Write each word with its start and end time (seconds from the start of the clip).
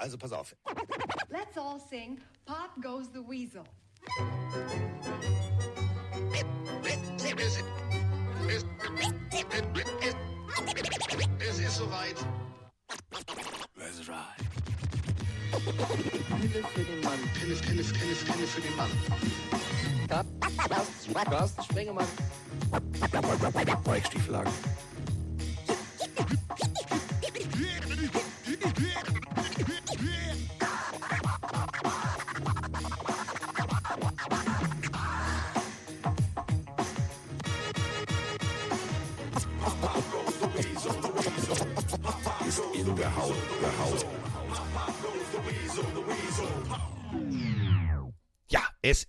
Also 0.00 0.16
pass 0.16 0.32
auf. 0.32 0.56
Let's 1.28 1.58
all 1.58 1.78
sing 1.78 2.18
Pop 2.46 2.70
Goes 2.80 3.08
the 3.12 3.20
Weasel. 3.20 3.64
Es 11.38 11.58
ist 11.58 11.76
soweit. 11.76 12.16
Let's 13.76 14.08
ride. 14.08 14.40
Pille 16.40 16.64
für 16.64 16.84
den 16.84 17.00
Mann. 17.02 17.18
Pille, 17.34 17.56
Pille, 17.56 17.84
Pille, 17.84 18.14
Pille 18.14 18.46
für 18.46 18.60
den 18.62 18.76
Mann. 18.76 18.90
Carsten 21.28 21.62
Spengemann. 21.64 22.08
Weichstieflagen. 23.84 24.52
Ist 24.52 24.89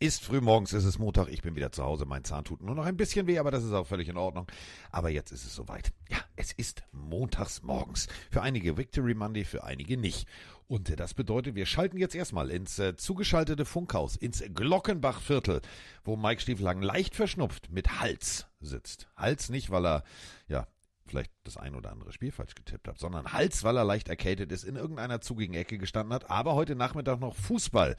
ist 0.02 0.24
frühmorgens, 0.24 0.74
es 0.74 0.84
ist 0.84 0.98
Montag, 0.98 1.28
ich 1.30 1.44
bin 1.44 1.56
wieder 1.56 1.72
zu 1.72 1.84
Hause, 1.84 2.06
mein 2.06 2.24
Zahn 2.24 2.44
tut 2.44 2.64
nur 2.64 2.74
noch 2.74 2.86
ein 2.86 2.98
bisschen 2.98 3.28
weh, 3.28 3.38
aber 3.38 3.52
das 3.52 3.64
ist 3.64 3.72
auch 3.72 3.86
völlig 3.86 4.10
in 4.10 4.18
Ordnung. 4.18 4.48
Aber 4.90 5.12
jetzt 5.12 5.32
ist 5.32 5.46
es 5.46 5.54
soweit. 5.54 5.94
Ja, 6.10 6.18
es 6.36 6.52
ist 6.54 6.82
montags 6.92 7.62
morgens. 7.62 8.08
Für 8.32 8.42
einige 8.42 8.78
Victory 8.78 9.14
Monday, 9.14 9.46
für 9.46 9.64
einige 9.64 9.98
nicht. 9.98 10.28
Und 10.68 11.00
das 11.00 11.14
bedeutet, 11.14 11.54
wir 11.54 11.68
schalten 11.68 11.98
jetzt 11.98 12.16
erstmal 12.16 12.50
ins 12.50 12.80
äh, 12.80 12.98
zugeschaltete 12.98 13.64
Funkhaus, 13.64 14.16
ins 14.16 14.44
Glockenbachviertel, 14.56 15.62
wo 16.04 16.16
Mike 16.16 16.42
Stieflagen 16.42 16.82
leicht 16.82 17.14
verschnupft 17.14 17.72
mit 17.72 18.02
Hals 18.02 18.48
sitzt. 18.60 19.08
Hals 19.16 19.50
nicht, 19.50 19.70
weil 19.70 19.86
er, 19.86 20.04
ja, 20.48 20.66
vielleicht 21.06 21.32
das 21.44 21.58
ein 21.58 21.76
oder 21.76 21.92
andere 21.92 22.12
Spiel 22.12 22.32
falsch 22.32 22.56
getippt 22.56 22.88
hat, 22.88 22.98
sondern 22.98 23.34
Hals, 23.34 23.64
weil 23.64 23.78
er 23.78 23.84
leicht 23.84 24.10
erkältet 24.10 24.52
ist, 24.52 24.64
in 24.64 24.78
irgendeiner 24.78 25.22
zugigen 25.22 25.54
Ecke 25.54 25.78
gestanden 25.78 26.14
hat, 26.14 26.32
aber 26.32 26.56
heute 26.56 26.76
Nachmittag 26.76 27.20
noch 27.20 27.36
Fußball 27.36 27.96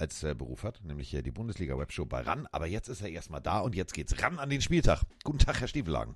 als 0.00 0.22
äh, 0.22 0.34
Beruf 0.34 0.64
hat, 0.64 0.82
nämlich 0.84 1.08
hier 1.10 1.22
die 1.22 1.30
Bundesliga-Webshow 1.30 2.06
bei 2.06 2.22
RAN. 2.22 2.46
Aber 2.52 2.66
jetzt 2.66 2.88
ist 2.88 3.02
er 3.02 3.08
erstmal 3.10 3.40
da 3.40 3.58
und 3.60 3.74
jetzt 3.74 3.92
geht's 3.94 4.20
ran 4.22 4.38
an 4.38 4.50
den 4.50 4.60
Spieltag. 4.62 5.02
Guten 5.24 5.38
Tag, 5.38 5.60
Herr 5.60 5.68
Stiefelagen. 5.68 6.14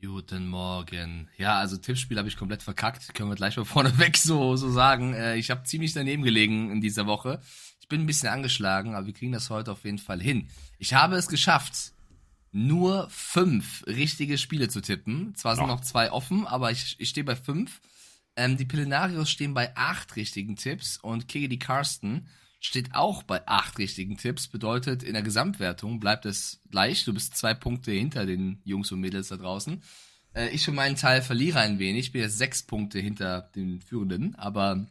Guten 0.00 0.46
Morgen. 0.48 1.28
Ja, 1.36 1.58
also 1.58 1.76
Tippspiel 1.78 2.18
habe 2.18 2.28
ich 2.28 2.36
komplett 2.36 2.62
verkackt. 2.62 3.14
Können 3.14 3.30
wir 3.30 3.34
gleich 3.36 3.56
mal 3.56 3.64
vorneweg 3.66 4.16
so, 4.16 4.56
so 4.56 4.70
sagen. 4.70 5.14
Äh, 5.14 5.36
ich 5.36 5.50
habe 5.50 5.64
ziemlich 5.64 5.92
daneben 5.92 6.22
gelegen 6.22 6.70
in 6.70 6.80
dieser 6.80 7.06
Woche. 7.06 7.40
Ich 7.80 7.88
bin 7.88 8.00
ein 8.02 8.06
bisschen 8.06 8.28
angeschlagen, 8.28 8.94
aber 8.94 9.06
wir 9.06 9.14
kriegen 9.14 9.32
das 9.32 9.50
heute 9.50 9.72
auf 9.72 9.84
jeden 9.84 9.98
Fall 9.98 10.20
hin. 10.20 10.48
Ich 10.78 10.94
habe 10.94 11.16
es 11.16 11.28
geschafft, 11.28 11.92
nur 12.52 13.08
fünf 13.10 13.84
richtige 13.86 14.38
Spiele 14.38 14.68
zu 14.68 14.80
tippen. 14.80 15.34
Zwar 15.34 15.56
sind 15.56 15.64
Ja. 15.66 15.74
noch 15.74 15.80
zwei 15.80 16.10
offen, 16.12 16.46
aber 16.46 16.70
ich, 16.70 16.96
ich 16.98 17.08
stehe 17.08 17.24
bei 17.24 17.36
fünf. 17.36 17.80
Ähm, 18.36 18.56
die 18.56 18.64
Pillenarios 18.66 19.30
stehen 19.30 19.54
bei 19.54 19.74
acht 19.76 20.14
richtigen 20.16 20.56
Tipps 20.56 20.98
und 20.98 21.26
Kiggy 21.28 21.58
Carsten 21.58 22.28
steht 22.66 22.94
auch 22.94 23.22
bei 23.22 23.46
acht 23.46 23.78
richtigen 23.78 24.16
Tipps. 24.16 24.48
Bedeutet, 24.48 25.02
in 25.02 25.14
der 25.14 25.22
Gesamtwertung 25.22 26.00
bleibt 26.00 26.26
es 26.26 26.60
gleich. 26.70 27.04
Du 27.04 27.14
bist 27.14 27.36
zwei 27.36 27.54
Punkte 27.54 27.92
hinter 27.92 28.26
den 28.26 28.60
Jungs 28.64 28.90
und 28.92 29.00
Mädels 29.00 29.28
da 29.28 29.36
draußen. 29.36 29.82
Äh, 30.34 30.48
ich 30.50 30.64
für 30.64 30.72
meinen 30.72 30.96
Teil 30.96 31.22
verliere 31.22 31.60
ein 31.60 31.78
wenig. 31.78 32.06
Ich 32.06 32.12
bin 32.12 32.22
jetzt 32.22 32.38
sechs 32.38 32.62
Punkte 32.62 32.98
hinter 32.98 33.50
den 33.54 33.80
Führenden, 33.80 34.34
aber 34.34 34.86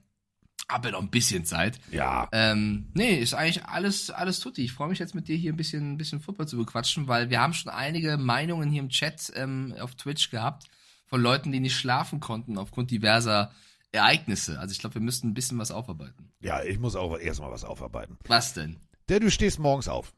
habe 0.70 0.88
ja 0.88 0.94
noch 0.94 1.02
ein 1.02 1.12
bisschen 1.12 1.46
Zeit. 1.46 1.80
Ja. 1.92 2.28
Ähm, 2.32 2.90
nee, 2.96 3.16
ist 3.16 3.34
eigentlich 3.34 3.66
alles, 3.66 4.10
alles 4.10 4.40
tutti. 4.40 4.64
Ich 4.64 4.72
freue 4.72 4.90
mich 4.90 5.00
jetzt 5.00 5.14
mit 5.14 5.28
dir 5.28 5.36
hier 5.36 5.54
ein 5.54 5.58
bisschen, 5.58 5.94
ein 5.94 5.98
bisschen 5.98 6.22
Football 6.22 6.48
zu 6.48 6.58
bequatschen, 6.58 7.08
weil 7.08 7.30
wir 7.30 7.40
haben 7.40 7.54
schon 7.54 7.72
einige 7.72 8.18
Meinungen 8.18 8.72
hier 8.72 8.82
im 8.82 8.90
Chat 8.90 9.32
ähm, 9.36 9.76
auf 9.80 9.96
Twitch 9.96 10.32
gehabt 10.32 10.66
von 11.06 11.22
Leuten, 11.22 11.52
die 11.52 11.60
nicht 11.60 11.76
schlafen 11.76 12.20
konnten 12.20 12.58
aufgrund 12.58 12.90
diverser 12.90 13.52
Ereignisse. 13.96 14.60
Also 14.60 14.72
ich 14.72 14.80
glaube, 14.80 14.96
wir 14.96 15.02
müssten 15.02 15.30
ein 15.30 15.34
bisschen 15.34 15.58
was 15.58 15.72
aufarbeiten. 15.72 16.32
Ja, 16.42 16.64
ich 16.64 16.80
muss 16.80 16.96
auch 16.96 17.18
erstmal 17.18 17.52
was 17.52 17.64
aufarbeiten. 17.64 18.18
Was 18.28 18.54
denn? 18.54 18.78
Der, 19.10 19.20
du 19.20 19.30
stehst 19.30 19.60
morgens 19.60 19.88
auf. 19.88 20.14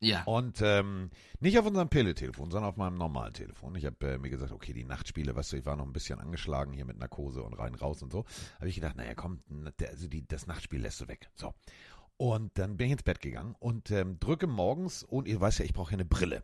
Ja. 0.00 0.22
Und 0.24 0.60
ähm, 0.62 1.10
nicht 1.40 1.58
auf 1.58 1.66
unserem 1.66 1.90
Pille-Telefon, 1.90 2.50
sondern 2.50 2.70
auf 2.70 2.76
meinem 2.76 2.96
normalen 2.96 3.34
Telefon. 3.34 3.74
Ich 3.74 3.84
habe 3.84 4.12
äh, 4.12 4.18
mir 4.18 4.30
gesagt, 4.30 4.50
okay, 4.50 4.72
die 4.72 4.84
Nachtspiele, 4.84 5.36
weißt 5.36 5.52
du, 5.52 5.56
ich 5.58 5.66
war 5.66 5.76
noch 5.76 5.84
ein 5.84 5.92
bisschen 5.92 6.20
angeschlagen 6.20 6.72
hier 6.72 6.86
mit 6.86 6.98
Narkose 6.98 7.42
und 7.42 7.52
rein, 7.52 7.74
raus 7.74 8.02
und 8.02 8.10
so. 8.10 8.24
Habe 8.56 8.68
ich 8.68 8.76
gedacht, 8.76 8.96
naja, 8.96 9.14
komm, 9.14 9.40
der, 9.78 9.90
also 9.90 10.08
die, 10.08 10.26
das 10.26 10.46
Nachtspiel 10.46 10.80
lässt 10.80 11.02
du 11.02 11.08
weg. 11.08 11.28
So. 11.34 11.52
Und 12.16 12.58
dann 12.58 12.78
bin 12.78 12.86
ich 12.86 12.92
ins 12.92 13.02
Bett 13.02 13.20
gegangen 13.20 13.54
und 13.58 13.90
ähm, 13.90 14.18
drücke 14.20 14.46
morgens, 14.46 15.02
und 15.02 15.28
ihr 15.28 15.40
weißt 15.40 15.58
ja, 15.58 15.64
ich 15.66 15.74
brauche 15.74 15.92
ja 15.92 15.96
eine 15.96 16.06
Brille. 16.06 16.42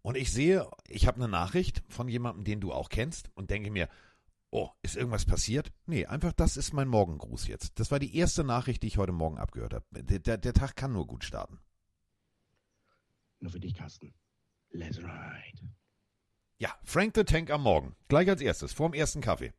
Und 0.00 0.16
ich 0.16 0.32
sehe, 0.32 0.66
ich 0.88 1.06
habe 1.06 1.16
eine 1.16 1.28
Nachricht 1.28 1.82
von 1.88 2.08
jemandem, 2.08 2.44
den 2.44 2.60
du 2.60 2.72
auch 2.72 2.88
kennst, 2.88 3.30
und 3.34 3.50
denke 3.50 3.70
mir, 3.70 3.88
oh, 4.56 4.70
ist 4.80 4.96
irgendwas 4.96 5.26
passiert? 5.26 5.70
Nee, 5.84 6.06
einfach 6.06 6.32
das 6.32 6.56
ist 6.56 6.72
mein 6.72 6.88
Morgengruß 6.88 7.46
jetzt. 7.46 7.78
Das 7.78 7.90
war 7.90 7.98
die 7.98 8.16
erste 8.16 8.42
Nachricht, 8.42 8.82
die 8.82 8.86
ich 8.86 8.96
heute 8.96 9.12
Morgen 9.12 9.36
abgehört 9.36 9.74
habe. 9.74 9.84
Der, 9.90 10.18
der, 10.18 10.38
der 10.38 10.54
Tag 10.54 10.76
kann 10.76 10.94
nur 10.94 11.06
gut 11.06 11.24
starten. 11.24 11.60
Nur 13.38 13.52
für 13.52 13.60
dich, 13.60 13.74
Carsten. 13.74 14.14
Let's 14.70 14.98
ride. 14.98 15.68
Ja, 16.56 16.74
Frank 16.84 17.12
the 17.14 17.24
Tank 17.24 17.50
am 17.50 17.62
Morgen. 17.64 17.96
Gleich 18.08 18.30
als 18.30 18.40
erstes, 18.40 18.72
vorm 18.72 18.94
ersten 18.94 19.20
Kaffee. 19.20 19.52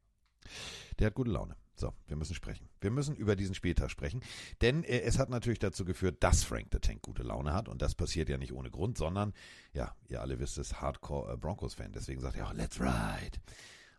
Der 0.98 1.08
hat 1.08 1.14
gute 1.14 1.30
Laune. 1.30 1.56
So, 1.76 1.94
wir 2.08 2.16
müssen 2.16 2.34
sprechen. 2.34 2.68
Wir 2.82 2.90
müssen 2.90 3.16
über 3.16 3.36
diesen 3.36 3.54
Spieltag 3.54 3.92
sprechen, 3.92 4.24
denn 4.62 4.84
äh, 4.84 5.02
es 5.02 5.20
hat 5.20 5.30
natürlich 5.30 5.60
dazu 5.60 5.86
geführt, 5.86 6.24
dass 6.24 6.44
Frank 6.44 6.70
the 6.72 6.80
Tank 6.80 7.04
gute 7.04 7.22
Laune 7.22 7.54
hat 7.54 7.70
und 7.70 7.84
das 7.84 7.94
passiert 7.94 8.30
ja 8.30 8.40
nicht 8.40 8.52
ohne 8.52 8.72
Grund, 8.72 8.98
sondern, 8.98 9.34
ja, 9.74 9.96
ihr 10.08 10.22
alle 10.22 10.40
wisst 10.40 10.58
es, 10.58 10.82
Hardcore 10.82 11.34
äh, 11.34 11.38
Broncos-Fan, 11.38 11.92
deswegen 11.92 12.20
sagt 12.20 12.36
er 12.36 12.48
auch, 12.48 12.54
let's 12.54 12.82
ride. 12.82 13.38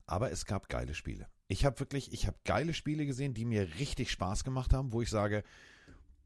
Aber 0.08 0.32
es 0.32 0.46
gab 0.46 0.68
geile 0.68 0.94
Spiele. 0.94 1.28
Ich 1.48 1.64
habe 1.64 1.78
wirklich, 1.80 2.12
ich 2.12 2.26
habe 2.26 2.38
geile 2.44 2.72
Spiele 2.72 3.06
gesehen, 3.06 3.34
die 3.34 3.44
mir 3.44 3.74
richtig 3.78 4.10
Spaß 4.10 4.42
gemacht 4.42 4.72
haben, 4.72 4.92
wo 4.92 5.02
ich 5.02 5.10
sage, 5.10 5.44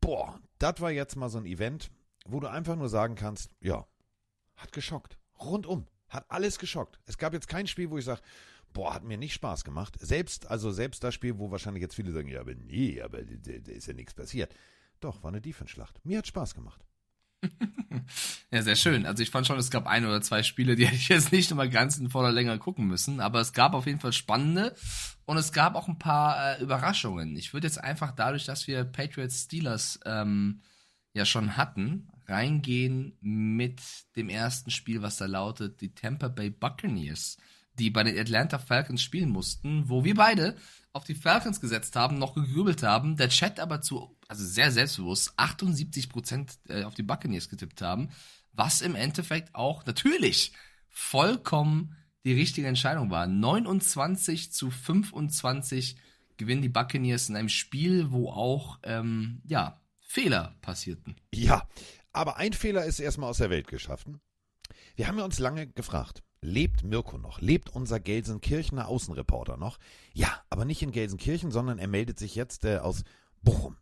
boah, 0.00 0.40
das 0.58 0.80
war 0.80 0.92
jetzt 0.92 1.16
mal 1.16 1.28
so 1.28 1.38
ein 1.38 1.46
Event, 1.46 1.90
wo 2.24 2.38
du 2.40 2.48
einfach 2.48 2.76
nur 2.76 2.88
sagen 2.88 3.16
kannst, 3.16 3.50
ja, 3.60 3.86
hat 4.56 4.72
geschockt. 4.72 5.18
Rundum. 5.38 5.86
Hat 6.08 6.26
alles 6.28 6.58
geschockt. 6.58 7.00
Es 7.06 7.18
gab 7.18 7.32
jetzt 7.32 7.48
kein 7.48 7.66
Spiel, 7.66 7.90
wo 7.90 7.98
ich 7.98 8.04
sage, 8.04 8.20
boah, 8.72 8.94
hat 8.94 9.02
mir 9.02 9.18
nicht 9.18 9.32
Spaß 9.34 9.64
gemacht. 9.64 9.96
Selbst, 9.98 10.46
also 10.46 10.70
selbst 10.70 11.02
das 11.02 11.14
Spiel, 11.14 11.38
wo 11.38 11.50
wahrscheinlich 11.50 11.82
jetzt 11.82 11.96
viele 11.96 12.12
sagen, 12.12 12.28
ja, 12.28 12.40
aber 12.40 12.54
nee, 12.54 13.00
aber 13.00 13.22
da 13.24 13.72
ist 13.72 13.86
ja 13.86 13.94
nichts 13.94 14.14
passiert. 14.14 14.54
Doch, 15.00 15.24
war 15.24 15.30
eine 15.30 15.40
Defense-Schlacht. 15.40 16.04
Mir 16.04 16.18
hat 16.18 16.26
Spaß 16.28 16.54
gemacht. 16.54 16.84
Ja, 18.50 18.62
sehr 18.62 18.76
schön. 18.76 19.06
Also 19.06 19.22
ich 19.22 19.30
fand 19.30 19.46
schon, 19.46 19.58
es 19.58 19.70
gab 19.70 19.86
ein 19.86 20.04
oder 20.04 20.20
zwei 20.20 20.42
Spiele, 20.42 20.76
die 20.76 20.86
hätte 20.86 20.96
ich 20.96 21.08
jetzt 21.08 21.32
nicht 21.32 21.50
immer 21.50 21.68
ganz 21.68 21.98
in 21.98 22.10
voller 22.10 22.32
Länge 22.32 22.58
gucken 22.58 22.86
müssen, 22.86 23.20
aber 23.20 23.40
es 23.40 23.52
gab 23.52 23.74
auf 23.74 23.86
jeden 23.86 24.00
Fall 24.00 24.12
spannende 24.12 24.74
und 25.24 25.36
es 25.36 25.52
gab 25.52 25.74
auch 25.74 25.88
ein 25.88 25.98
paar 25.98 26.58
äh, 26.58 26.62
Überraschungen. 26.62 27.36
Ich 27.36 27.52
würde 27.52 27.66
jetzt 27.66 27.82
einfach 27.82 28.12
dadurch, 28.12 28.44
dass 28.44 28.66
wir 28.66 28.84
Patriots 28.84 29.44
Steelers 29.44 30.00
ähm, 30.04 30.62
ja 31.14 31.24
schon 31.24 31.56
hatten, 31.56 32.08
reingehen 32.26 33.16
mit 33.20 33.80
dem 34.16 34.28
ersten 34.28 34.70
Spiel, 34.70 35.02
was 35.02 35.16
da 35.16 35.26
lautet, 35.26 35.80
die 35.80 35.94
Tampa 35.94 36.28
Bay 36.28 36.50
Buccaneers, 36.50 37.36
die 37.78 37.90
bei 37.90 38.02
den 38.02 38.18
Atlanta 38.18 38.58
Falcons 38.58 39.02
spielen 39.02 39.30
mussten, 39.30 39.88
wo 39.88 40.04
wir 40.04 40.14
beide 40.14 40.56
auf 40.92 41.04
die 41.04 41.14
Falcons 41.14 41.60
gesetzt 41.60 41.96
haben, 41.96 42.18
noch 42.18 42.34
gegrübelt 42.34 42.82
haben, 42.82 43.16
der 43.16 43.28
Chat 43.28 43.60
aber 43.60 43.80
zu, 43.80 44.16
also 44.28 44.44
sehr 44.44 44.70
selbstbewusst, 44.70 45.38
78% 45.38 46.58
äh, 46.68 46.84
auf 46.84 46.94
die 46.94 47.02
Buccaneers 47.02 47.48
getippt 47.48 47.80
haben, 47.80 48.10
was 48.52 48.82
im 48.82 48.94
Endeffekt 48.94 49.54
auch 49.54 49.86
natürlich 49.86 50.52
vollkommen 50.88 51.96
die 52.24 52.34
richtige 52.34 52.68
Entscheidung 52.68 53.10
war. 53.10 53.26
29 53.26 54.52
zu 54.52 54.70
25 54.70 55.96
gewinnen 56.36 56.62
die 56.62 56.68
Buccaneers 56.68 57.28
in 57.28 57.36
einem 57.36 57.48
Spiel, 57.48 58.12
wo 58.12 58.30
auch, 58.30 58.78
ähm, 58.82 59.42
ja, 59.44 59.80
Fehler 60.00 60.56
passierten. 60.60 61.16
Ja, 61.32 61.66
aber 62.12 62.36
ein 62.36 62.52
Fehler 62.52 62.84
ist 62.84 63.00
erstmal 63.00 63.30
aus 63.30 63.38
der 63.38 63.50
Welt 63.50 63.66
geschaffen. 63.66 64.20
Wir 64.94 65.08
haben 65.08 65.18
ja 65.18 65.24
uns 65.24 65.38
lange 65.38 65.66
gefragt, 65.68 66.22
lebt 66.42 66.84
Mirko 66.84 67.16
noch? 67.16 67.40
Lebt 67.40 67.74
unser 67.74 68.00
Gelsenkirchener 68.00 68.88
Außenreporter 68.88 69.56
noch? 69.56 69.78
Ja, 70.12 70.28
aber 70.50 70.64
nicht 70.64 70.82
in 70.82 70.90
Gelsenkirchen, 70.90 71.50
sondern 71.50 71.78
er 71.78 71.88
meldet 71.88 72.18
sich 72.18 72.34
jetzt 72.34 72.64
äh, 72.64 72.78
aus 72.78 73.04
Bochum. 73.42 73.76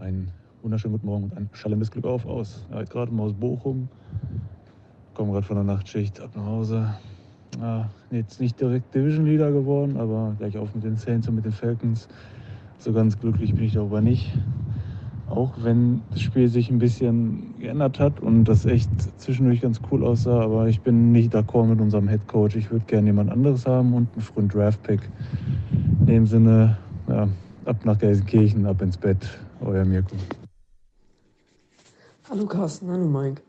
Einen 0.00 0.30
wunderschönen 0.62 0.94
guten 0.94 1.06
Morgen 1.06 1.24
und 1.24 1.36
ein 1.36 1.50
schallendes 1.52 1.90
Glück 1.90 2.06
auf 2.06 2.26
aus. 2.26 2.66
Ja, 2.70 2.82
gerade 2.82 3.12
mal 3.12 3.24
aus 3.24 3.34
Bochum. 3.34 3.88
Komme 5.12 5.32
gerade 5.32 5.46
von 5.46 5.56
der 5.56 5.64
Nachtschicht 5.64 6.20
ab 6.20 6.34
nach 6.34 6.46
Hause. 6.46 6.94
Ja, 7.60 7.88
jetzt 8.10 8.40
nicht 8.40 8.60
direkt 8.60 8.92
Division 8.94 9.26
Leader 9.26 9.52
geworden, 9.52 9.96
aber 9.96 10.34
gleich 10.38 10.58
auf 10.58 10.74
mit 10.74 10.82
den 10.82 10.96
Saints 10.96 11.28
und 11.28 11.36
mit 11.36 11.44
den 11.44 11.52
Falcons. 11.52 12.08
So 12.78 12.92
ganz 12.92 13.18
glücklich 13.18 13.54
bin 13.54 13.64
ich 13.64 13.74
darüber 13.74 14.00
nicht. 14.00 14.32
Auch 15.28 15.52
wenn 15.58 16.02
das 16.10 16.20
Spiel 16.20 16.48
sich 16.48 16.70
ein 16.70 16.78
bisschen 16.78 17.54
geändert 17.58 17.98
hat 17.98 18.20
und 18.20 18.44
das 18.44 18.66
echt 18.66 18.90
zwischendurch 19.18 19.62
ganz 19.62 19.80
cool 19.90 20.04
aussah, 20.04 20.42
aber 20.42 20.68
ich 20.68 20.80
bin 20.82 21.12
nicht 21.12 21.34
d'accord 21.34 21.66
mit 21.66 21.80
unserem 21.80 22.08
Head 22.08 22.26
Coach. 22.28 22.56
Ich 22.56 22.70
würde 22.70 22.84
gerne 22.84 23.06
jemand 23.06 23.30
anderes 23.30 23.66
haben 23.66 23.94
und 23.94 24.12
einen 24.12 24.22
frühen 24.22 24.48
Draft-Pick. 24.48 25.00
In 26.00 26.06
dem 26.06 26.26
Sinne, 26.26 26.76
ja, 27.08 27.26
ab 27.64 27.84
nach 27.84 27.98
Gelsenkirchen, 27.98 28.66
ab 28.66 28.82
ins 28.82 28.96
Bett. 28.96 29.26
Euer 29.60 29.84
Mirko. 29.84 30.14
Hallo 32.28 32.46
Carsten, 32.46 32.90
hallo 32.90 33.06
Mike. 33.06 33.42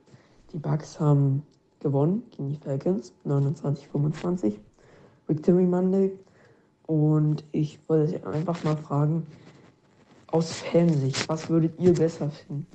Die 0.53 0.57
Bucks 0.57 0.99
haben 0.99 1.43
gewonnen 1.81 2.23
gegen 2.31 2.49
die 2.49 2.57
Falcons, 2.57 3.13
29-25, 3.25 4.53
Victory 5.27 5.65
Monday. 5.65 6.11
Und 6.87 7.43
ich 7.51 7.79
wollte 7.87 8.25
einfach 8.27 8.63
mal 8.63 8.77
fragen, 8.77 9.27
aus 10.35 10.51
Fansicht, 10.51 11.29
was 11.29 11.47
würdet 11.47 11.79
ihr 11.79 11.93
besser 11.93 12.29
finden? 12.29 12.67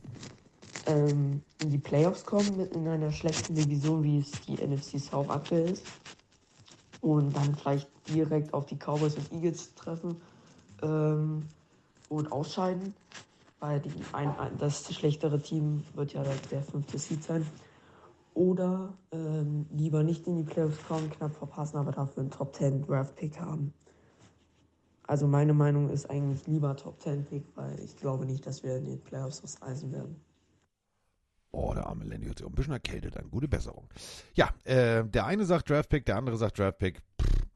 Ähm, 0.86 1.42
in 1.60 1.68
die 1.68 1.76
Playoffs 1.76 2.24
kommen 2.24 2.56
mit 2.56 2.74
in 2.74 2.88
einer 2.88 3.12
schlechten 3.12 3.54
Division, 3.54 4.02
wie 4.02 4.20
es 4.20 4.30
die 4.46 4.54
NFC 4.54 4.98
South 4.98 5.28
aktuell 5.28 5.72
ist? 5.72 5.84
Und 7.02 7.36
dann 7.36 7.54
vielleicht 7.54 7.90
direkt 8.08 8.54
auf 8.54 8.64
die 8.64 8.76
Cowboys 8.76 9.14
und 9.16 9.30
Eagles 9.30 9.74
treffen 9.74 10.16
ähm, 10.82 11.42
und 12.08 12.32
ausscheiden? 12.32 12.94
Weil 13.58 13.80
die 13.80 13.92
ein, 14.12 14.32
das 14.58 14.90
schlechtere 14.94 15.38
Team 15.38 15.84
wird 15.92 16.14
ja 16.14 16.22
der 16.50 16.62
fünfte 16.62 16.98
Seed 16.98 17.22
sein. 17.22 17.46
Oder 18.32 18.94
ähm, 19.12 19.66
lieber 19.76 20.02
nicht 20.02 20.26
in 20.26 20.38
die 20.38 20.50
Playoffs 20.50 20.78
kommen, 20.88 21.10
knapp 21.10 21.36
verpassen, 21.36 21.76
aber 21.76 21.92
dafür 21.92 22.22
einen 22.22 22.30
Top 22.30 22.54
10 22.54 22.86
Draft 22.86 23.16
Pick 23.16 23.38
haben. 23.38 23.74
Also 25.10 25.26
meine 25.26 25.54
Meinung 25.54 25.90
ist 25.90 26.08
eigentlich 26.08 26.46
lieber 26.46 26.76
Top 26.76 27.02
10 27.02 27.24
Pick, 27.24 27.42
weil 27.56 27.80
ich 27.80 27.96
glaube 27.96 28.24
nicht, 28.24 28.46
dass 28.46 28.62
wir 28.62 28.76
in 28.76 28.84
den 28.84 29.00
Playoffs 29.00 29.42
was 29.42 29.60
reisen 29.60 29.90
werden. 29.90 30.14
Oh, 31.50 31.74
der 31.74 31.88
arme 31.88 32.04
Lenny 32.04 32.26
hat 32.26 32.38
sich 32.38 32.46
auch 32.46 32.50
ein 32.50 32.54
bisschen 32.54 32.74
erkältet 32.74 33.16
an. 33.16 33.28
Gute 33.28 33.48
Besserung. 33.48 33.88
Ja, 34.34 34.50
äh, 34.62 35.04
der 35.04 35.26
eine 35.26 35.46
sagt 35.46 35.68
Draftpick, 35.68 36.06
der 36.06 36.14
andere 36.14 36.36
sagt 36.36 36.60
Draftpick. 36.60 37.02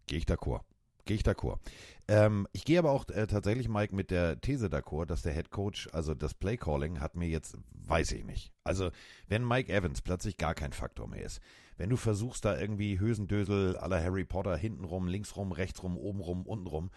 Gehe 0.06 0.18
ich 0.18 0.24
d'accord. 0.24 0.62
Gehe 1.04 1.16
ich 1.16 1.22
d'accord. 1.22 1.60
Ähm, 2.08 2.48
ich 2.50 2.64
gehe 2.64 2.76
aber 2.76 2.90
auch 2.90 3.08
äh, 3.10 3.28
tatsächlich, 3.28 3.68
Mike, 3.68 3.94
mit 3.94 4.10
der 4.10 4.40
These 4.40 4.66
d'accord, 4.66 5.06
dass 5.06 5.22
der 5.22 5.32
Head 5.32 5.50
Coach, 5.50 5.88
also 5.92 6.12
das 6.12 6.34
Playcalling, 6.34 6.98
hat 6.98 7.14
mir 7.14 7.28
jetzt, 7.28 7.56
weiß 7.86 8.10
ich 8.12 8.24
nicht. 8.24 8.52
Also, 8.64 8.90
wenn 9.28 9.46
Mike 9.46 9.72
Evans 9.72 10.02
plötzlich 10.02 10.38
gar 10.38 10.54
kein 10.54 10.72
Faktor 10.72 11.06
mehr 11.06 11.22
ist, 11.22 11.40
wenn 11.76 11.90
du 11.90 11.96
versuchst, 11.96 12.44
da 12.44 12.58
irgendwie 12.58 12.98
Hösendösel 12.98 13.76
aller 13.76 14.02
Harry 14.02 14.24
Potter 14.24 14.56
hintenrum, 14.56 15.06
linksrum, 15.06 15.52
rechtsrum, 15.52 15.96
obenrum, 15.96 16.46
untenrum, 16.46 16.90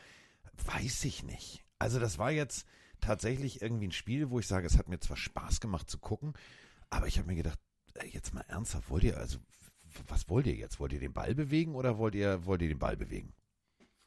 weiß 0.66 1.06
ich 1.06 1.24
nicht. 1.24 1.64
Also, 1.80 2.00
das 2.00 2.18
war 2.18 2.32
jetzt 2.32 2.66
tatsächlich 3.00 3.62
irgendwie 3.62 3.88
ein 3.88 3.92
Spiel, 3.92 4.30
wo 4.30 4.40
ich 4.40 4.48
sage, 4.48 4.66
es 4.66 4.78
hat 4.78 4.88
mir 4.90 5.00
zwar 5.00 5.18
Spaß 5.18 5.60
gemacht 5.60 5.90
zu 5.90 6.00
gucken, 6.00 6.34
aber 6.90 7.08
ich 7.08 7.18
habe 7.18 7.28
mir 7.28 7.36
gedacht, 7.36 7.60
äh, 7.96 8.08
jetzt 8.08 8.34
mal 8.34 8.46
ernsthaft, 8.48 8.90
wollt 8.90 9.04
ihr, 9.04 9.18
also, 9.18 9.40
was 10.08 10.30
wollt 10.30 10.48
ihr 10.48 10.56
jetzt? 10.56 10.80
Wollt 10.80 10.94
ihr 10.94 11.00
den 11.00 11.14
Ball 11.14 11.36
bewegen 11.36 11.76
oder 11.76 11.98
wollt 11.98 12.16
ihr, 12.16 12.46
wollt 12.46 12.62
ihr 12.62 12.68
den 12.70 12.80
Ball 12.80 12.98
bewegen? 12.98 13.34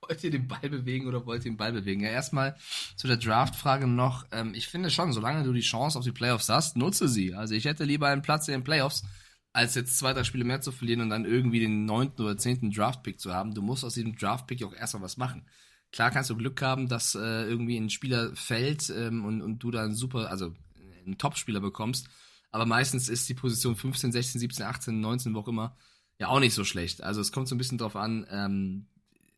Wollt 0.03 0.25
ihr 0.25 0.31
den 0.31 0.49
Ball 0.49 0.69
bewegen 0.69 1.07
oder 1.07 1.27
wollt 1.27 1.45
ihr 1.45 1.51
den 1.51 1.57
Ball 1.57 1.73
bewegen? 1.73 2.01
Ja, 2.01 2.11
erstmal 2.11 2.57
zu 2.97 3.07
der 3.07 3.19
Draft-Frage 3.19 3.87
noch. 3.87 4.27
Ähm, 4.33 4.55
ich 4.55 4.69
finde 4.69 4.91
schon, 4.91 5.13
solange 5.13 5.45
du 5.45 5.53
die 5.53 5.61
Chance 5.61 5.99
auf 5.99 6.05
die 6.05 6.13
Playoffs 6.13 6.49
hast, 6.49 6.77
nutze 6.77 7.09
sie. 7.09 7.35
Also 7.35 7.55
ich 7.55 7.67
hätte 7.67 7.85
lieber 7.85 8.09
einen 8.09 8.23
Platz 8.23 8.49
in 8.49 8.53
den 8.53 8.65
Playoffs, 8.65 9.05
als 9.53 9.75
jetzt 9.75 9.99
zwei, 9.99 10.13
drei 10.13 10.25
Spiele 10.25 10.45
mehr 10.45 10.61
zu 10.61 10.73
verlieren 10.73 11.03
und 11.03 11.11
dann 11.11 11.25
irgendwie 11.25 11.61
den 11.61 11.85
neunten 11.85 12.23
oder 12.23 12.39
zehnten 12.39 12.71
Draft-Pick 12.71 13.21
zu 13.21 13.35
haben. 13.35 13.55
Du 13.55 13.63
musst 13.63 13.85
aus 13.85 13.95
diesem 13.95 14.17
Draft-Pick 14.17 14.65
auch 14.65 14.75
erstmal 14.75 15.03
was 15.03 15.17
machen. 15.17 15.47
Klar 15.93 16.11
kannst 16.11 16.31
du 16.31 16.37
Glück 16.37 16.61
haben, 16.63 16.89
dass 16.89 17.15
äh, 17.15 17.45
irgendwie 17.45 17.77
ein 17.77 17.91
Spieler 17.91 18.35
fällt 18.35 18.91
ähm, 18.91 19.25
und, 19.25 19.43
und 19.43 19.59
du 19.59 19.71
dann 19.71 19.95
super, 19.95 20.31
also 20.31 20.55
einen 21.05 21.19
Top-Spieler 21.19 21.61
bekommst. 21.61 22.09
Aber 22.53 22.67
meistens 22.67 23.09
ist 23.09 23.29
die 23.29 23.35
Position 23.35 23.77
15, 23.77 24.13
16, 24.13 24.41
17, 24.41 24.65
18, 24.65 25.01
19, 25.01 25.35
wo 25.35 25.41
auch 25.41 25.49
immer, 25.49 25.77
ja 26.19 26.29
auch 26.29 26.41
nicht 26.41 26.55
so 26.55 26.65
schlecht. 26.65 27.03
Also 27.03 27.21
es 27.21 27.33
kommt 27.33 27.49
so 27.49 27.55
ein 27.55 27.59
bisschen 27.59 27.79
drauf 27.79 27.97
an, 27.97 28.27
ähm, 28.31 28.87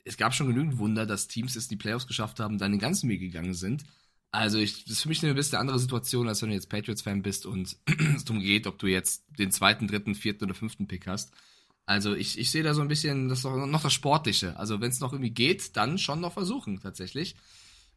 es 0.05 0.17
gab 0.17 0.35
schon 0.35 0.49
genügend 0.49 0.79
Wunder, 0.79 1.07
dass 1.07 1.29
Teams 1.29 1.57
es 1.57 1.65
in 1.65 1.71
die 1.71 1.77
Playoffs 1.77 2.07
geschafft 2.07 2.41
haben, 2.41 2.59
dann 2.59 2.73
den 2.73 2.81
ganzen 2.81 3.09
Weg 3.09 3.21
gegangen 3.21 3.55
sind. 3.55 3.85
Also 4.33 4.59
ich, 4.59 4.85
das 4.85 4.95
ist 4.95 5.03
für 5.03 5.09
mich 5.09 5.23
eine 5.23 5.35
bisschen 5.35 5.59
andere 5.59 5.79
Situation, 5.79 6.27
als 6.27 6.43
wenn 6.43 6.49
du 6.49 6.55
jetzt 6.55 6.71
Patriots-Fan 6.71 7.23
bist 7.23 7.47
und 7.47 7.77
es 8.17 8.25
darum 8.25 8.43
geht, 8.43 8.67
ob 8.67 8.79
du 8.79 8.87
jetzt 8.87 9.25
den 9.39 9.53
zweiten, 9.53 9.87
dritten, 9.87 10.15
vierten 10.15 10.45
oder 10.45 10.55
fünften 10.55 10.89
Pick 10.89 11.07
hast. 11.07 11.33
Also 11.87 12.15
ich, 12.15 12.39
ich 12.39 12.51
sehe 12.51 12.63
da 12.63 12.75
so 12.75 12.81
ein 12.81 12.89
bisschen 12.89 13.29
das 13.29 13.45
noch, 13.45 13.67
noch 13.67 13.83
das 13.83 13.93
Sportliche. 13.93 14.57
Also 14.57 14.81
wenn 14.81 14.91
es 14.91 15.01
noch 15.01 15.13
irgendwie 15.13 15.31
geht, 15.31 15.77
dann 15.77 15.99
schon 15.99 16.21
noch 16.21 16.33
versuchen, 16.33 16.81
tatsächlich. 16.81 17.35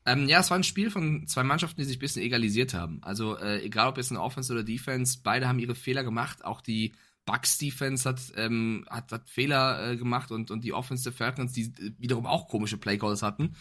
Ähm, 0.06 0.28
ja, 0.28 0.40
es 0.40 0.50
war 0.52 0.58
ein 0.58 0.64
Spiel 0.64 0.92
von 0.92 1.26
zwei 1.28 1.44
Mannschaften, 1.44 1.82
die 1.82 1.86
sich 1.86 1.98
ein 1.98 2.00
bisschen 2.00 2.22
egalisiert 2.22 2.74
haben. 2.74 3.00
Also 3.02 3.38
äh, 3.38 3.64
egal 3.64 3.90
ob 3.90 3.98
jetzt 3.98 4.12
in 4.12 4.18
Offense 4.18 4.54
oder 4.54 4.64
Defense, 4.64 5.20
beide 5.24 5.48
haben 5.48 5.60
ihre 5.60 5.76
Fehler 5.76 6.04
gemacht. 6.04 6.46
Auch 6.46 6.62
die 6.62 6.94
Bucks 7.26 7.58
Defense 7.58 8.08
hat, 8.08 8.20
ähm, 8.36 8.86
hat, 8.90 9.12
hat 9.12 9.30
Fehler 9.30 9.92
äh, 9.92 9.98
gemacht 9.98 10.32
und, 10.32 10.52
und 10.52 10.64
die 10.64 10.74
Offense 10.74 11.04
der 11.04 11.14
Falcons, 11.14 11.54
die 11.54 11.74
wiederum 11.98 12.28
auch 12.28 12.48
komische 12.48 12.78
Playcalls 12.78 13.24
hatten, 13.24 13.56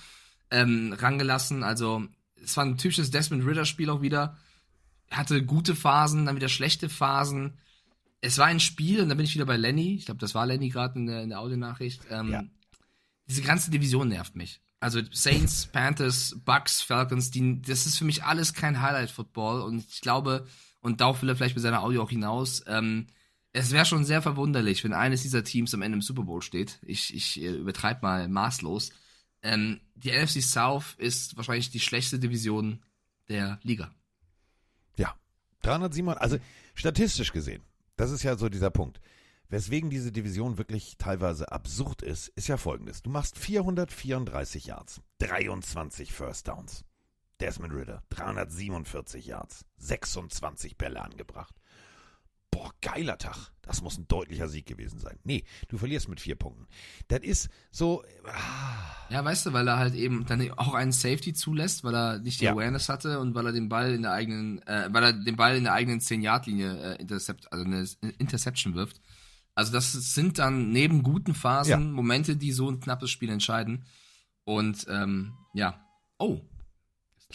ähm, 0.50 0.94
rangelassen. 0.99 1.62
Also 1.62 2.06
es 2.43 2.56
war 2.56 2.65
ein 2.65 2.76
typisches 2.76 3.11
Desmond 3.11 3.47
Ritter 3.47 3.65
Spiel 3.65 3.88
auch 3.88 4.03
wieder. 4.03 4.37
Hatte 5.11 5.43
gute 5.44 5.75
Phasen, 5.75 6.26
dann 6.26 6.37
wieder 6.37 6.49
schlechte 6.49 6.91
Phasen. 6.91 7.59
Es 8.25 8.38
war 8.38 8.47
ein 8.47 8.59
Spiel, 8.59 9.03
und 9.03 9.11
da 9.11 9.15
bin 9.15 9.26
ich 9.26 9.35
wieder 9.35 9.44
bei 9.44 9.59
Lenny. 9.59 9.97
Ich 9.97 10.06
glaube, 10.06 10.19
das 10.19 10.35
war 10.35 10.47
Lenny 10.47 10.71
gerade 10.71 10.99
in 10.99 11.06
der, 11.06 11.23
in 11.23 11.29
der 11.29 11.41
Audionachricht. 11.41 12.00
Ähm, 12.09 12.32
ja. 12.32 12.43
Diese 13.29 13.43
ganze 13.43 13.71
Division 13.71 14.09
nervt 14.09 14.35
mich. 14.35 14.62
Also 14.81 15.03
Saints, 15.12 15.67
Panthers, 15.67 16.35
Bucks, 16.43 16.81
Falcons, 16.81 17.31
die, 17.31 17.61
das 17.61 17.85
ist 17.85 17.99
für 17.99 18.06
mich 18.06 18.25
alles 18.25 18.55
kein 18.55 18.81
Highlight-Football. 18.81 19.61
Und 19.61 19.85
ich 19.91 20.00
glaube, 20.00 20.47
und 20.81 21.03
darauf 21.03 21.21
will 21.21 21.29
er 21.29 21.37
vielleicht 21.37 21.55
mit 21.55 21.62
seiner 21.62 21.82
Audio 21.82 22.03
auch 22.03 22.09
hinaus, 22.09 22.65
ähm, 22.67 23.09
es 23.53 23.73
wäre 23.73 23.85
schon 23.85 24.06
sehr 24.06 24.23
verwunderlich, 24.23 24.82
wenn 24.85 24.94
eines 24.94 25.21
dieser 25.21 25.44
Teams 25.44 25.75
am 25.75 25.82
Ende 25.82 25.97
im 25.97 26.03
Super 26.03 26.23
Bowl 26.23 26.41
steht. 26.41 26.79
Ich, 26.82 27.15
ich 27.15 27.43
äh, 27.43 27.50
übertreibe 27.50 28.00
mal 28.00 28.26
maßlos. 28.26 28.91
Ähm, 29.43 29.81
die 29.97 30.11
NFC 30.11 30.43
South 30.43 30.94
ist 30.97 31.37
wahrscheinlich 31.37 31.71
die 31.71 31.81
schlechteste 31.81 32.19
Division 32.19 32.82
der 33.29 33.61
Liga. 33.62 33.94
Ja, 34.97 35.15
307, 35.61 36.09
also 36.15 36.38
statistisch 36.75 37.31
gesehen, 37.32 37.62
das 37.96 38.11
ist 38.11 38.23
ja 38.23 38.37
so 38.37 38.49
dieser 38.49 38.70
Punkt. 38.70 39.00
Weswegen 39.49 39.91
diese 39.91 40.11
Division 40.11 40.58
wirklich 40.58 40.96
teilweise 40.99 41.52
absurd 41.52 42.02
ist, 42.02 42.29
ist 42.29 42.49
ja 42.49 42.56
folgendes. 42.56 43.02
Du 43.02 43.11
machst 43.11 43.38
434 43.38 44.67
Yards, 44.67 45.00
23 45.19 46.12
First 46.12 46.49
Downs. 46.49 46.85
Desmond 47.41 47.75
Ritter, 47.75 48.02
347 48.11 49.26
Yards, 49.26 49.64
26 49.79 50.79
Bälle 50.79 51.02
angebracht 51.02 51.55
boah, 52.54 52.70
geiler 52.80 53.18
Tag. 53.18 53.36
Das 53.62 53.82
muss 53.82 53.98
ein 53.98 54.06
deutlicher 54.06 54.48
Sieg 54.48 54.66
gewesen 54.66 54.98
sein. 54.98 55.18
Nee, 55.24 55.44
du 55.68 55.78
verlierst 55.78 56.08
mit 56.08 56.20
vier 56.20 56.36
Punkten. 56.36 56.66
Das 57.08 57.20
ist 57.20 57.48
so. 57.70 58.04
Ah. 58.26 58.94
Ja, 59.10 59.24
weißt 59.24 59.46
du, 59.46 59.52
weil 59.52 59.66
er 59.66 59.78
halt 59.78 59.94
eben 59.94 60.24
dann 60.26 60.50
auch 60.52 60.74
einen 60.74 60.92
Safety 60.92 61.34
zulässt, 61.34 61.82
weil 61.82 61.94
er 61.94 62.18
nicht 62.18 62.40
die 62.40 62.44
ja. 62.44 62.52
Awareness 62.52 62.88
hatte 62.88 63.18
und 63.18 63.34
weil 63.34 63.46
er 63.46 63.52
den 63.52 63.68
Ball 63.68 63.92
in 63.92 64.02
der 64.02 64.12
eigenen, 64.12 64.62
äh, 64.66 64.88
weil 64.90 65.02
er 65.02 65.12
den 65.12 65.37
Ball 65.37 65.56
in 65.56 65.64
der 65.64 65.73
eigenen 65.73 66.00
10-Yard-Linie 66.00 66.94
äh, 66.94 67.00
intercept, 67.00 67.52
also 67.52 67.64
eine 67.64 67.87
Interception 68.18 68.75
wirft. 68.75 69.00
Also 69.54 69.73
das 69.73 69.92
sind 69.92 70.38
dann 70.38 70.70
neben 70.70 71.02
guten 71.02 71.34
Phasen 71.34 71.70
ja. 71.70 71.78
Momente, 71.78 72.37
die 72.37 72.52
so 72.52 72.70
ein 72.70 72.80
knappes 72.80 73.11
Spiel 73.11 73.30
entscheiden. 73.30 73.84
Und 74.44 74.87
ähm, 74.88 75.34
ja. 75.54 75.84
Oh. 76.18 76.40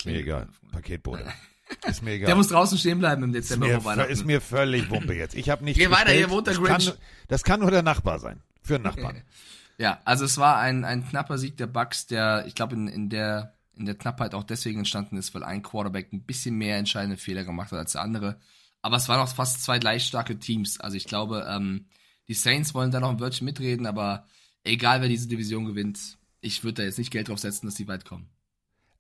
Mir 0.06 0.20
egal. 0.20 0.48
Paketbote. 0.72 1.26
Ist 1.88 2.04
mir 2.04 2.12
egal. 2.12 2.28
Der 2.28 2.36
muss 2.36 2.48
draußen 2.48 2.78
stehen 2.78 3.00
bleiben 3.00 3.24
im 3.24 3.32
Dezember 3.32 3.68
ist 3.68 3.78
mir, 3.78 3.86
Weihnachten. 3.86 4.12
Ist 4.12 4.26
mir 4.26 4.42
völlig 4.42 4.90
Wumpe 4.90 5.14
jetzt. 5.14 5.36
Ich 5.36 5.50
habe 5.50 5.64
nicht. 5.64 5.78
Geh 5.78 5.90
weiter, 5.92 6.12
hier 6.12 6.30
wohnt 6.30 6.48
der 6.48 6.56
Grinch. 6.56 6.68
Das 6.68 6.86
kann, 6.86 6.98
das 7.28 7.44
kann 7.44 7.60
nur 7.60 7.72
der 7.72 7.84
Nachbar 7.84 8.20
sein. 8.20 8.42
Für 8.64 8.76
einen 8.76 8.84
Nachbarn. 8.84 9.22
ja, 9.78 10.00
also 10.06 10.26
es 10.26 10.38
war 10.38 10.58
ein, 10.58 10.84
ein 10.84 11.08
knapper 11.08 11.38
Sieg 11.38 11.58
der 11.58 11.68
Bucks, 11.68 12.08
der, 12.08 12.46
ich 12.48 12.56
glaube, 12.56 12.76
in, 12.76 12.88
in 12.88 13.10
der 13.10 13.54
in 13.80 13.86
der 13.86 13.96
Knappheit 13.96 14.36
auch 14.36 14.44
deswegen 14.44 14.80
entstanden 14.80 15.18
ist, 15.18 15.34
weil 15.34 15.44
ein 15.44 15.64
Quarterback 15.64 16.12
ein 16.12 16.24
bisschen 16.24 16.56
mehr 16.56 16.78
entscheidende 16.78 17.16
Fehler 17.16 17.46
gemacht 17.46 17.72
hat 17.72 17.80
als 17.80 17.94
der 17.94 18.02
andere. 18.02 18.38
Aber 18.82 18.98
es 18.98 19.08
waren 19.08 19.22
auch 19.22 19.34
fast 19.34 19.64
zwei 19.64 19.80
gleich 19.80 20.04
starke 20.06 20.38
Teams. 20.38 20.80
Also 20.82 20.98
ich 20.98 21.06
glaube, 21.06 21.48
ähm, 21.50 21.88
die 22.28 22.34
Saints 22.34 22.74
wollen 22.74 22.92
da 22.92 23.00
noch 23.00 23.10
ein 23.10 23.22
Wörtchen 23.22 23.46
mitreden, 23.46 23.86
aber 23.86 24.26
egal 24.64 25.02
wer 25.02 25.08
diese 25.08 25.30
Division 25.30 25.66
gewinnt, 25.66 26.18
ich 26.42 26.64
würde 26.64 26.76
da 26.76 26.84
jetzt 26.84 27.00
nicht 27.00 27.12
Geld 27.12 27.30
drauf 27.30 27.40
setzen, 27.40 27.66
dass 27.66 27.76
die 27.76 27.88
weit 27.88 28.06
kommen. 28.06 28.30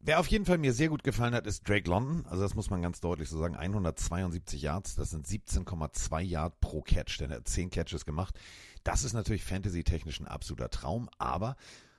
Wer 0.01 0.20
auf 0.22 0.27
jeden 0.27 0.46
Fall 0.46 0.58
mir 0.58 0.72
sehr 0.72 0.88
gut 0.88 1.03
gefallen 1.03 1.36
hat, 1.36 1.46
ist 1.46 1.68
Drake 1.68 1.89
London. 1.89 2.25
Also 2.25 2.41
das 2.41 2.56
muss 2.56 2.70
man 2.70 2.82
ganz 2.82 3.01
deutlich 3.01 3.27
so 3.27 3.38
sagen. 3.38 3.58
172 3.58 4.62
Yards, 4.62 4.96
das 4.96 5.10
sind 5.10 5.27
17,2 5.27 6.22
Yard 6.22 6.60
pro 6.62 6.82
Catch. 6.82 7.20
Denn 7.20 7.32
er 7.32 7.38
hat 7.38 7.48
10 7.50 7.70
Catches 7.70 8.06
gemacht. 8.06 8.39
Das 8.84 9.03
ist 9.03 9.12
natürlich 9.12 9.44
fantasy-technisch 9.44 10.22
ein 10.22 10.27
absoluter 10.27 10.70
Traum, 10.70 11.10
aber 11.18 11.58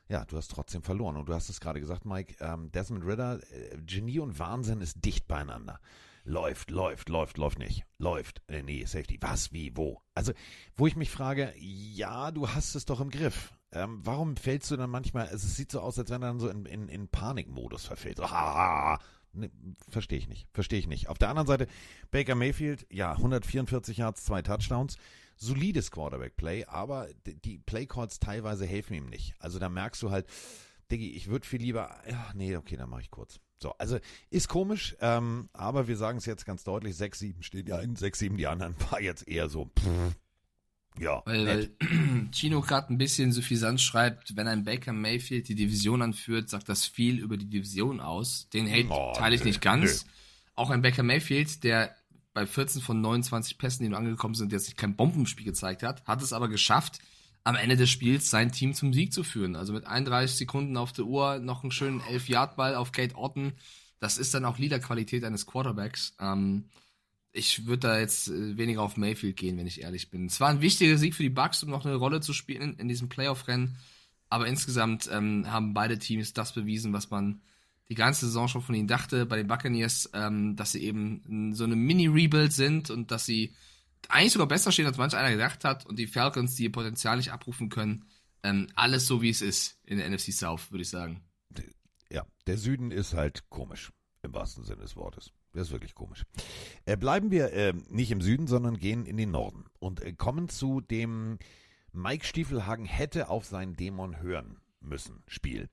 ja, 0.09 0.25
du 0.25 0.38
hast 0.38 0.50
trotzdem 0.50 0.83
verloren. 0.83 1.16
Und 1.16 1.28
du 1.28 1.35
hast 1.35 1.50
es 1.50 1.61
gerade 1.61 1.78
gesagt, 1.78 2.07
Mike, 2.07 2.35
ähm, 2.40 2.73
Desmond 2.73 3.04
Ritter, 3.04 3.38
äh, 3.52 3.76
Genie 3.85 4.19
und 4.19 4.38
Wahnsinn 4.38 4.80
ist 4.80 5.04
dicht 5.04 5.28
beieinander. 5.28 5.78
Läuft, 6.25 6.71
läuft, 6.71 7.09
läuft, 7.09 7.38
läuft 7.38 7.59
nicht. 7.59 7.85
Läuft, 7.99 8.42
äh, 8.49 8.62
nee, 8.62 8.85
Safety. 8.87 9.19
Was, 9.21 9.52
wie, 9.52 9.76
wo? 9.76 10.00
Also, 10.14 10.33
wo 10.75 10.87
ich 10.87 10.97
mich 10.97 11.11
frage, 11.11 11.52
ja, 11.59 12.30
du 12.30 12.49
hast 12.49 12.75
es 12.75 12.87
doch 12.87 13.00
im 13.00 13.11
Griff. 13.11 13.52
Ähm, 13.72 14.00
warum 14.02 14.36
fällst 14.36 14.70
du 14.70 14.76
dann 14.76 14.90
manchmal, 14.90 15.28
es 15.32 15.42
sieht 15.56 15.70
so 15.70 15.80
aus, 15.80 15.98
als 15.98 16.10
wenn 16.10 16.22
er 16.22 16.28
dann 16.28 16.40
so 16.40 16.48
in, 16.48 16.66
in, 16.66 16.88
in 16.88 17.08
Panikmodus 17.08 17.84
verfällt. 17.84 18.16
So, 18.16 18.30
ha, 18.30 18.98
ne, 19.32 19.50
verstehe 19.88 20.18
ich 20.18 20.28
nicht, 20.28 20.48
verstehe 20.52 20.78
ich 20.78 20.88
nicht. 20.88 21.08
Auf 21.08 21.18
der 21.18 21.28
anderen 21.28 21.46
Seite, 21.46 21.68
Baker 22.10 22.34
Mayfield, 22.34 22.86
ja, 22.90 23.12
144 23.12 23.98
Yards, 23.98 24.24
zwei 24.24 24.42
Touchdowns, 24.42 24.96
solides 25.36 25.90
Quarterback-Play, 25.90 26.66
aber 26.66 27.08
die 27.24 27.58
Playcalls 27.58 28.18
teilweise 28.18 28.66
helfen 28.66 28.94
ihm 28.94 29.06
nicht. 29.06 29.34
Also 29.38 29.58
da 29.58 29.68
merkst 29.68 30.02
du 30.02 30.10
halt, 30.10 30.26
Diggi, 30.90 31.10
ich 31.10 31.28
würde 31.28 31.46
viel 31.46 31.60
lieber. 31.60 31.96
Ja, 32.08 32.32
nee, 32.34 32.56
okay, 32.56 32.76
dann 32.76 32.90
mache 32.90 33.02
ich 33.02 33.10
kurz. 33.10 33.38
So, 33.62 33.72
also 33.78 33.98
ist 34.30 34.48
komisch, 34.48 34.96
ähm, 35.00 35.48
aber 35.52 35.86
wir 35.86 35.96
sagen 35.96 36.18
es 36.18 36.26
jetzt 36.26 36.46
ganz 36.46 36.64
deutlich: 36.64 36.96
6-7 36.96 37.42
steht 37.42 37.68
ja 37.68 37.78
in 37.78 37.94
6-7, 37.94 38.36
die 38.36 38.46
anderen 38.46 38.74
war 38.90 39.00
jetzt 39.00 39.28
eher 39.28 39.48
so. 39.48 39.66
Pff, 39.78 40.16
ja, 40.99 41.23
Weil, 41.25 41.44
nett. 41.44 41.70
weil 41.80 42.28
Chino 42.32 42.61
gerade 42.61 42.92
ein 42.92 42.99
bisschen 42.99 43.32
suffisant 43.32 43.80
schreibt, 43.80 44.37
wenn 44.37 44.49
ein 44.49 44.64
Baker 44.64 44.92
Mayfield 44.92 45.49
die 45.49 45.54
Division 45.54 46.02
anführt, 46.02 46.50
sagt 46.50 46.68
das 46.68 46.85
viel 46.87 47.18
über 47.18 47.37
die 47.37 47.49
Division 47.49 48.00
aus. 48.00 48.49
Den 48.50 48.70
Hate 48.70 48.88
Oh, 48.90 49.12
teile 49.16 49.35
ich 49.35 49.42
nö, 49.42 49.49
nicht 49.49 49.61
ganz. 49.61 50.06
Auch 50.54 50.70
ein 50.70 50.82
Baker 50.82 51.02
Mayfield, 51.02 51.64
der 51.64 51.94
bei 52.35 52.47
14 52.47 52.82
von 52.82 53.00
29 53.00 53.59
Pässen, 53.59 53.82
die 53.82 53.88
nun 53.88 53.99
angekommen 53.99 54.35
sind, 54.35 54.52
jetzt 54.52 54.76
kein 54.76 54.94
Bombenspiel 54.97 55.44
gezeigt 55.44 55.82
hat, 55.82 56.04
hat 56.06 56.23
es 56.23 56.32
aber 56.32 56.49
geschafft, 56.49 56.99
am 57.42 57.56
Ende 57.56 57.76
des 57.76 57.88
Spiels 57.90 58.28
sein 58.30 58.52
Team 58.52 58.75
zum 58.75 58.92
Sieg 58.92 59.12
zu 59.12 59.25
führen. 59.25 59.56
Also 59.56 59.73
mit 59.73 59.87
31 59.87 60.37
Sekunden 60.37 60.76
auf 60.76 60.92
der 60.92 61.06
Uhr, 61.06 61.38
noch 61.38 61.62
einen 61.62 61.73
schönen 61.73 62.00
11-Yard-Ball 62.02 62.75
auf 62.75 62.92
Kate 62.92 63.16
Otten. 63.16 63.54
Das 63.99 64.18
ist 64.18 64.35
dann 64.35 64.44
auch 64.44 64.59
Leaderqualität 64.59 65.25
eines 65.25 65.47
Quarterbacks. 65.47 66.14
Ähm, 66.20 66.66
ich 67.32 67.66
würde 67.66 67.88
da 67.88 67.99
jetzt 67.99 68.28
äh, 68.28 68.56
weniger 68.56 68.82
auf 68.82 68.96
Mayfield 68.96 69.37
gehen, 69.37 69.56
wenn 69.56 69.66
ich 69.66 69.82
ehrlich 69.82 70.10
bin. 70.10 70.26
Es 70.26 70.40
war 70.40 70.49
ein 70.49 70.60
wichtiger 70.60 70.99
Sieg 70.99 71.14
für 71.14 71.22
die 71.22 71.30
Bucks, 71.30 71.62
um 71.62 71.70
noch 71.70 71.84
eine 71.84 71.94
Rolle 71.94 72.20
zu 72.20 72.32
spielen 72.32 72.76
in 72.78 72.88
diesem 72.88 73.08
Playoff-Rennen. 73.08 73.76
Aber 74.28 74.46
insgesamt 74.46 75.08
ähm, 75.12 75.50
haben 75.50 75.75
beide 75.75 75.99
Teams 75.99 76.32
das 76.32 76.52
bewiesen, 76.52 76.92
was 76.92 77.10
man 77.10 77.42
die 77.88 77.94
ganze 77.96 78.26
Saison 78.26 78.46
schon 78.46 78.62
von 78.62 78.75
ihnen 78.75 78.88
dachte. 78.88 79.26
Bei 79.26 79.37
den 79.37 79.49
Buccaneers, 79.49 80.10
ähm, 80.14 80.56
dass 80.56 80.72
sie 80.72 80.82
eben 80.82 81.52
so 81.54 81.64
eine 81.64 81.76
Mini-Rebuild 81.76 82.52
sind 82.52 82.90
und 82.90 83.10
dass 83.10 83.26
sie 83.26 83.54
eigentlich 84.08 84.32
sogar 84.32 84.49
besser 84.49 84.72
stehen, 84.72 84.87
als 84.87 84.99
manch 84.99 85.14
einer 85.14 85.30
gedacht 85.30 85.64
hat. 85.64 85.87
Und 85.87 85.99
die 85.99 86.06
Falcons, 86.06 86.54
die 86.54 86.64
ihr 86.64 86.72
Potenzial 86.72 87.16
nicht 87.16 87.32
abrufen 87.32 87.68
können, 87.68 88.04
ähm, 88.42 88.68
alles 88.75 89.06
so, 89.06 89.22
wie 89.22 89.30
es 89.30 89.42
ist 89.42 89.78
in 89.84 89.99
der 89.99 90.08
NFC 90.08 90.32
South, 90.32 90.70
würde 90.70 90.82
ich 90.82 90.88
sagen. 90.88 91.22
Ja, 92.10 92.26
der 92.46 92.58
Süden 92.58 92.90
ist 92.90 93.14
halt 93.14 93.49
komisch, 93.50 93.92
im 94.22 94.32
wahrsten 94.32 94.64
Sinne 94.64 94.82
des 94.82 94.96
Wortes. 94.96 95.32
Der 95.54 95.62
ist 95.62 95.73
wirklich 95.73 95.95
komisch. 95.95 96.25
Äh, 96.85 96.97
bleiben 96.97 97.30
wir 97.30 97.52
äh, 97.52 97.73
nicht 97.88 98.11
im 98.11 98.21
Süden, 98.21 98.47
sondern 98.47 98.78
gehen 98.78 99.07
in 99.07 99.16
den 99.16 99.33
Norden 99.33 99.64
und 99.78 100.00
äh, 100.02 100.12
kommen 100.12 100.49
zu 100.49 100.80
dem 100.80 101.38
Mike 101.92 102.25
Stiefelhagen 102.25 102.85
hätte 102.85 103.28
auf 103.28 103.47
seinen 103.47 103.75
Dämon 103.75 104.21
hören 104.21 104.59
müssen 104.80 105.23
Spiel. 105.26 105.69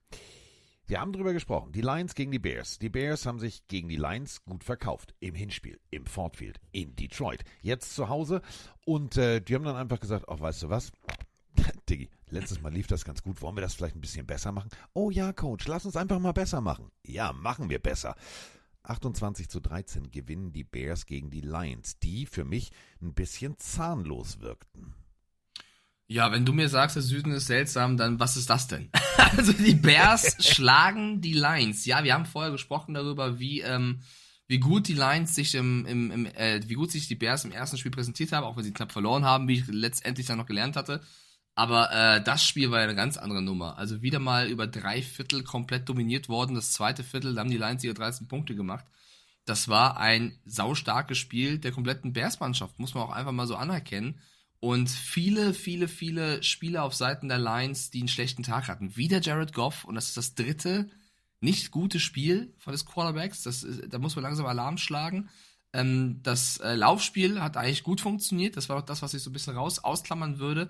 Wir 0.88 1.02
haben 1.02 1.12
drüber 1.12 1.34
gesprochen. 1.34 1.74
Die 1.74 1.82
Lions 1.82 2.16
gegen 2.16 2.32
die 2.32 2.40
Bears. 2.40 2.80
Die 2.80 2.90
Bears 2.90 3.26
haben 3.26 3.40
sich 3.40 3.68
gegen 3.68 3.90
die 3.90 3.98
Lions 3.98 4.46
gut 4.46 4.64
verkauft. 4.64 5.14
Im 5.20 5.36
Hinspiel, 5.36 5.82
im 5.92 6.06
Ford 6.06 6.38
Field, 6.38 6.62
in 6.72 6.96
Detroit. 6.96 7.44
Jetzt 7.62 7.94
zu 7.94 8.08
Hause. 8.08 8.42
Und 8.86 9.18
äh, 9.18 9.42
die 9.42 9.54
haben 9.54 9.66
dann 9.66 9.76
einfach 9.76 10.00
gesagt, 10.00 10.26
ach, 10.30 10.40
weißt 10.40 10.64
du 10.64 10.70
was? 10.70 10.94
Diggi, 11.90 12.10
letztes 12.30 12.62
Mal 12.62 12.72
lief 12.72 12.88
das 12.88 13.04
ganz 13.04 13.22
gut. 13.22 13.42
Wollen 13.42 13.58
wir 13.58 13.62
das 13.62 13.76
vielleicht 13.76 13.98
ein 13.98 14.02
bisschen 14.02 14.26
besser 14.26 14.54
machen? 14.54 14.70
Oh 14.94 15.12
ja, 15.12 15.34
Coach, 15.34 15.68
lass 15.68 15.86
uns 15.86 15.98
einfach 15.98 16.20
mal 16.20 16.32
besser 16.32 16.62
machen. 16.62 16.90
Ja, 17.06 17.34
machen 17.34 17.70
wir 17.70 17.80
besser. 17.80 18.16
28 18.89 19.50
zu 19.50 19.60
13 19.60 20.12
gewinnen 20.12 20.51
die 20.51 20.63
Bears 20.63 21.06
gegen 21.06 21.29
die 21.29 21.41
Lions, 21.41 22.00
die 22.00 22.25
für 22.25 22.46
mich 22.46 22.72
ein 23.01 23.13
bisschen 23.13 23.58
zahnlos 23.58 24.39
wirkten. 24.39 24.94
Ja, 26.10 26.32
wenn 26.32 26.46
du 26.46 26.53
mir 26.53 26.70
sagst, 26.70 26.96
der 26.96 27.03
Süden 27.03 27.32
ist 27.34 27.48
seltsam, 27.48 27.98
dann 27.98 28.20
was 28.20 28.38
ist 28.38 28.50
das 28.50 28.67
denn? 28.67 28.89
also 29.38 29.51
die 29.51 29.75
Bears 29.75 30.38
schlagen 30.46 31.20
die 31.20 31.34
Lions. 31.34 31.86
Ja, 31.86 32.03
wir 32.03 32.13
haben 32.13 32.25
vorher 32.25 32.51
gesprochen 32.51 32.94
darüber, 32.94 33.39
wie 33.39 33.62
ähm, 33.62 34.01
wie 34.48 34.60
gut 34.60 34.88
die 34.88 34.94
Lions 34.94 35.36
sich 35.36 35.56
im, 35.56 35.86
im, 35.86 36.12
im 36.12 36.25
äh, 36.27 36.62
wie 36.67 36.75
gut 36.75 36.91
sich 36.91 37.10
die 37.10 37.15
Bears 37.15 37.44
im 37.44 37.51
ersten 37.51 37.77
Spiel 37.77 37.91
präsentiert 37.91 38.32
haben, 38.32 38.46
auch 38.46 38.56
wenn 38.56 38.63
sie 38.63 38.72
knapp 38.72 38.94
verloren 38.94 39.25
haben, 39.25 39.50
wie 39.50 39.56
ich 39.60 39.67
letztendlich 39.67 40.25
dann 40.25 40.38
noch 40.38 40.46
gelernt 40.46 40.77
hatte. 40.77 41.01
Aber 41.58 41.92
äh, 41.92 42.24
das 42.24 42.44
Spiel 42.46 42.70
war 42.70 42.78
ja 42.78 42.84
eine 42.84 42.94
ganz 42.94 43.18
andere 43.18 43.42
Nummer. 43.42 43.80
Also 43.80 44.04
wieder 44.04 44.20
mal 44.20 44.48
über 44.48 44.68
drei 44.68 45.02
Viertel 45.02 45.44
komplett 45.44 45.90
dominiert 45.90 46.30
worden. 46.30 46.54
Das 46.54 46.72
zweite 46.72 47.04
Viertel, 47.04 47.34
da 47.34 47.42
haben 47.42 47.50
die 47.50 47.58
Lions 47.58 47.84
ihre 47.84 47.96
13 47.96 48.28
Punkte 48.28 48.54
gemacht. 48.54 48.86
Das 49.46 49.68
war 49.68 49.98
ein 49.98 50.38
saustarkes 50.46 51.18
Spiel 51.18 51.58
der 51.58 51.72
kompletten 51.72 52.14
Bears-Mannschaft, 52.14 52.78
muss 52.78 52.94
man 52.94 53.06
auch 53.06 53.10
einfach 53.12 53.32
mal 53.32 53.48
so 53.48 53.56
anerkennen. 53.56 54.20
Und 54.60 54.88
viele, 54.88 55.56
viele, 55.56 55.88
viele 55.88 56.44
Spieler 56.44 56.84
auf 56.84 56.94
Seiten 56.94 57.28
der 57.28 57.40
Lions, 57.40 57.90
die 57.90 58.02
einen 58.02 58.08
schlechten 58.08 58.44
Tag 58.44 58.68
hatten. 58.68 58.96
Wieder 58.96 59.20
Jared 59.20 59.52
Goff, 59.52 59.84
und 59.84 59.96
das 59.96 60.10
ist 60.10 60.18
das 60.18 60.36
dritte 60.36 60.92
nicht 61.40 61.72
gute 61.72 62.00
Spiel 62.00 62.54
von 62.60 62.72
des 62.72 62.86
Quarterbacks. 62.86 63.42
Das, 63.42 63.66
da 63.88 63.98
muss 63.98 64.16
man 64.16 64.22
langsam 64.22 64.46
Alarm 64.46 64.78
schlagen. 64.78 65.30
Ähm, 65.74 66.20
das 66.22 66.58
äh, 66.58 66.76
Laufspiel 66.76 67.42
hat 67.42 67.58
eigentlich 67.58 67.84
gut 67.84 68.00
funktioniert. 68.00 68.58
Das 68.58 68.70
war 68.70 68.78
auch 68.78 68.86
das, 68.86 69.02
was 69.02 69.16
ich 69.16 69.24
so 69.24 69.32
ein 69.32 69.34
bisschen 69.34 69.58
raus 69.58 69.80
ausklammern 69.80 70.38
würde. 70.38 70.70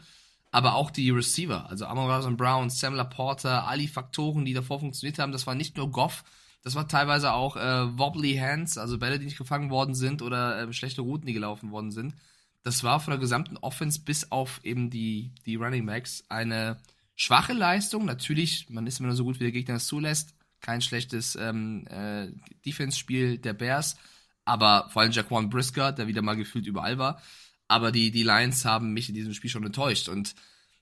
Aber 0.52 0.76
auch 0.76 0.92
die 0.92 1.10
Receiver, 1.10 1.70
also 1.70 1.86
Amon 1.86 2.10
Ra 2.10 2.22
St. 2.22 2.38
Brown, 2.38 2.70
Sam 2.70 2.96
Laporta, 2.96 3.66
all 3.66 3.80
die 3.80 3.88
Faktoren, 3.88 4.46
die 4.46 4.54
davor 4.54 4.80
funktioniert 4.80 5.20
haben, 5.20 5.32
das 5.32 5.46
war 5.46 5.56
nicht 5.56 5.78
nur 5.78 5.92
Goff, 5.92 6.24
das 6.64 6.76
war 6.76 6.88
teilweise 6.88 7.34
auch 7.34 7.56
äh, 7.56 7.98
wobbly 7.98 8.36
Hands, 8.36 8.78
also 8.78 8.98
Bälle, 8.98 9.20
die 9.20 9.26
nicht 9.26 9.38
gefangen 9.38 9.70
worden 9.70 9.96
sind 9.96 10.22
oder 10.22 10.60
äh, 10.60 10.74
schlechte 10.74 11.02
Routen, 11.02 11.26
die 11.26 11.34
gelaufen 11.34 11.72
worden 11.72 11.92
sind. 11.92 12.16
Das 12.64 12.84
war 12.84 13.00
von 13.00 13.12
der 13.12 13.20
gesamten 13.20 13.56
Offense 13.58 14.02
bis 14.02 14.32
auf 14.32 14.60
eben 14.64 14.90
die, 14.90 15.32
die 15.46 15.56
Running 15.56 15.86
Backs 15.86 16.26
eine 16.28 16.78
schwache 17.16 17.54
Leistung. 17.54 18.04
Natürlich, 18.04 18.70
man 18.70 18.86
ist 18.88 19.00
immer 19.00 19.08
nur 19.08 19.16
so 19.16 19.24
gut, 19.24 19.40
wie 19.40 19.46
der 19.46 19.54
Gegner 19.54 19.76
es 19.76 19.88
zulässt. 19.88 20.34
Kein 20.60 20.82
schlechtes 20.82 21.38
ähm, 21.38 21.88
äh, 21.88 22.28
Defense-Spiel 22.66 23.38
der 23.38 23.54
Bears, 23.54 23.96
aber 24.44 24.90
vor 24.90 25.04
allem 25.04 25.12
Jaquan 25.12 25.50
Brisker, 25.50 25.94
der 25.94 26.08
wieder 26.08 26.22
mal 26.22 26.36
gefühlt 26.36 26.68
überall 26.68 26.98
war. 26.98 27.22
Aber 27.68 27.92
die, 27.92 28.12
die 28.12 28.24
Lions 28.24 28.66
haben 28.66 28.94
mich 28.94 29.10
in 29.10 29.16
diesem 29.16 29.34
Spiel 29.34 29.50
schon 29.50 29.66
enttäuscht. 29.66 30.10
Und 30.10 30.36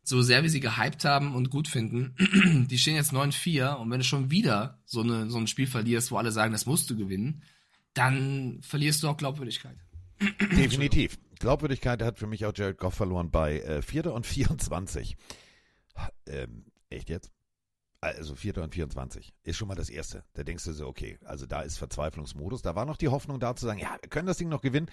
so 0.03 0.21
sehr 0.21 0.43
wir 0.43 0.49
sie 0.49 0.59
gehypt 0.59 1.03
haben 1.03 1.33
und 1.33 1.49
gut 1.49 1.67
finden, 1.67 2.15
die 2.69 2.77
stehen 2.77 2.95
jetzt 2.95 3.11
9-4 3.11 3.75
und 3.75 3.89
wenn 3.89 3.99
du 3.99 4.05
schon 4.05 4.29
wieder 4.29 4.79
so, 4.85 5.01
eine, 5.01 5.29
so 5.29 5.37
ein 5.39 5.47
Spiel 5.47 5.67
verlierst, 5.67 6.11
wo 6.11 6.17
alle 6.17 6.31
sagen, 6.31 6.51
das 6.51 6.67
musst 6.67 6.89
du 6.89 6.95
gewinnen, 6.95 7.41
dann 7.93 8.59
verlierst 8.61 9.01
du 9.01 9.09
auch 9.09 9.17
Glaubwürdigkeit. 9.17 9.77
Definitiv. 10.51 11.17
Glaubwürdigkeit 11.39 12.01
hat 12.01 12.19
für 12.19 12.27
mich 12.27 12.45
auch 12.45 12.53
Jared 12.55 12.77
Goff 12.77 12.93
verloren 12.93 13.31
bei 13.31 13.59
äh, 13.59 13.81
Vierter 13.81 14.13
und 14.13 14.25
24. 14.25 15.17
Ähm, 16.27 16.65
echt 16.89 17.09
jetzt? 17.09 17.31
Also 18.01 18.35
Vierter 18.35 18.61
und 18.61 18.73
24 18.73 19.33
ist 19.43 19.57
schon 19.57 19.67
mal 19.67 19.75
das 19.75 19.89
Erste. 19.89 20.23
Da 20.33 20.43
denkst 20.43 20.65
du 20.65 20.73
so, 20.73 20.87
okay, 20.87 21.17
also 21.25 21.47
da 21.47 21.61
ist 21.61 21.77
Verzweiflungsmodus. 21.77 22.61
Da 22.61 22.75
war 22.75 22.85
noch 22.85 22.97
die 22.97 23.07
Hoffnung 23.07 23.39
da 23.39 23.55
zu 23.55 23.65
sagen, 23.65 23.79
ja, 23.79 23.97
wir 23.99 24.09
können 24.09 24.27
das 24.27 24.37
Ding 24.37 24.49
noch 24.49 24.61
gewinnen. 24.61 24.89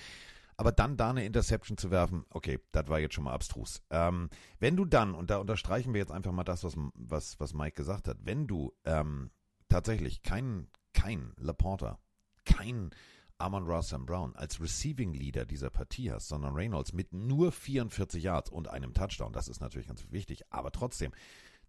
Aber 0.63 0.71
dann 0.71 0.97
da 0.97 1.11
eine 1.11 1.25
Interception 1.25 1.77
zu 1.77 1.91
werfen, 1.91 2.25
okay, 2.31 2.61
das 2.71 2.87
war 2.87 3.01
jetzt 3.01 3.15
schon 3.15 3.25
mal 3.25 3.33
abstrus. 3.33 3.83
Ähm, 3.91 4.31
wenn 4.61 4.77
du 4.77 4.85
dann, 4.85 5.13
und 5.13 5.29
da 5.29 5.39
unterstreichen 5.39 5.93
wir 5.93 5.99
jetzt 5.99 6.13
einfach 6.13 6.31
mal 6.31 6.45
das, 6.45 6.63
was, 6.63 6.77
was, 6.95 7.41
was 7.41 7.53
Mike 7.53 7.75
gesagt 7.75 8.07
hat, 8.07 8.19
wenn 8.23 8.47
du 8.47 8.73
ähm, 8.85 9.33
tatsächlich 9.69 10.23
keinen 10.23 10.71
kein 10.93 11.33
Laporta, 11.37 11.99
kein 12.45 12.91
Amon 13.39 13.65
Ross 13.65 13.89
Sam 13.89 14.07
Brown 14.07 14.37
als 14.37 14.61
Receiving 14.61 15.15
Leader 15.15 15.47
dieser 15.47 15.71
Partie 15.71 16.13
hast, 16.13 16.29
sondern 16.29 16.55
Reynolds 16.55 16.93
mit 16.93 17.13
nur 17.13 17.51
44 17.51 18.23
Yards 18.23 18.49
und 18.49 18.69
einem 18.69 18.95
Touchdown, 18.95 19.33
das 19.33 19.49
ist 19.49 19.61
natürlich 19.61 19.89
ganz 19.89 20.07
wichtig, 20.13 20.45
aber 20.51 20.71
trotzdem, 20.71 21.11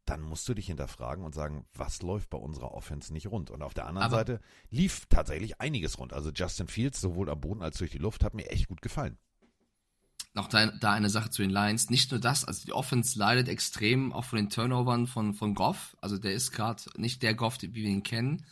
dann 0.06 0.22
musst 0.22 0.48
du 0.50 0.54
dich 0.54 0.68
hinterfragen 0.68 1.24
und 1.24 1.34
sagen, 1.34 1.66
was 1.74 2.02
läuft 2.02 2.30
bei 2.30 2.38
unserer 2.38 2.74
Offense 2.74 3.14
nicht 3.14 3.28
rund? 3.28 3.50
Und 3.52 3.62
auf 3.62 3.74
der 3.74 3.86
anderen 3.88 4.06
Aber- 4.08 4.18
Seite 4.18 4.42
lief 4.70 5.06
tatsächlich 5.08 5.62
einiges 5.62 5.98
rund. 5.98 6.14
Also 6.14 6.32
Justin 6.32 6.68
Fields, 6.68 7.00
sowohl 7.00 7.30
am 7.30 7.40
Boden 7.40 7.62
als 7.64 7.78
durch 7.78 7.92
die 7.92 7.98
Luft, 8.00 8.24
hat 8.24 8.34
mir 8.34 8.50
echt 8.50 8.68
gut 8.68 8.82
gefallen. 8.82 9.18
noch 10.36 10.48
da, 10.48 10.66
da 10.66 10.92
eine 10.94 11.12
Sache 11.12 11.30
zu 11.30 11.44
den 11.44 11.52
Lions. 11.52 11.90
Nicht 11.92 12.10
nur 12.10 12.20
das, 12.20 12.44
also 12.44 12.66
die 12.66 12.74
Offense 12.74 13.20
leidet 13.20 13.48
extrem 13.48 14.12
auch 14.12 14.26
von 14.26 14.38
den 14.38 14.50
Turnovern 14.50 15.06
von, 15.06 15.36
von 15.36 15.54
Goff. 15.54 15.96
Also 16.02 16.18
der 16.18 16.34
ist 16.34 16.52
gerade 16.52 16.82
nicht 16.98 17.22
der 17.22 17.36
Goff, 17.36 17.58
wie 17.62 17.74
wir 17.76 17.88
ihn 17.88 18.02
kennen, 18.02 18.44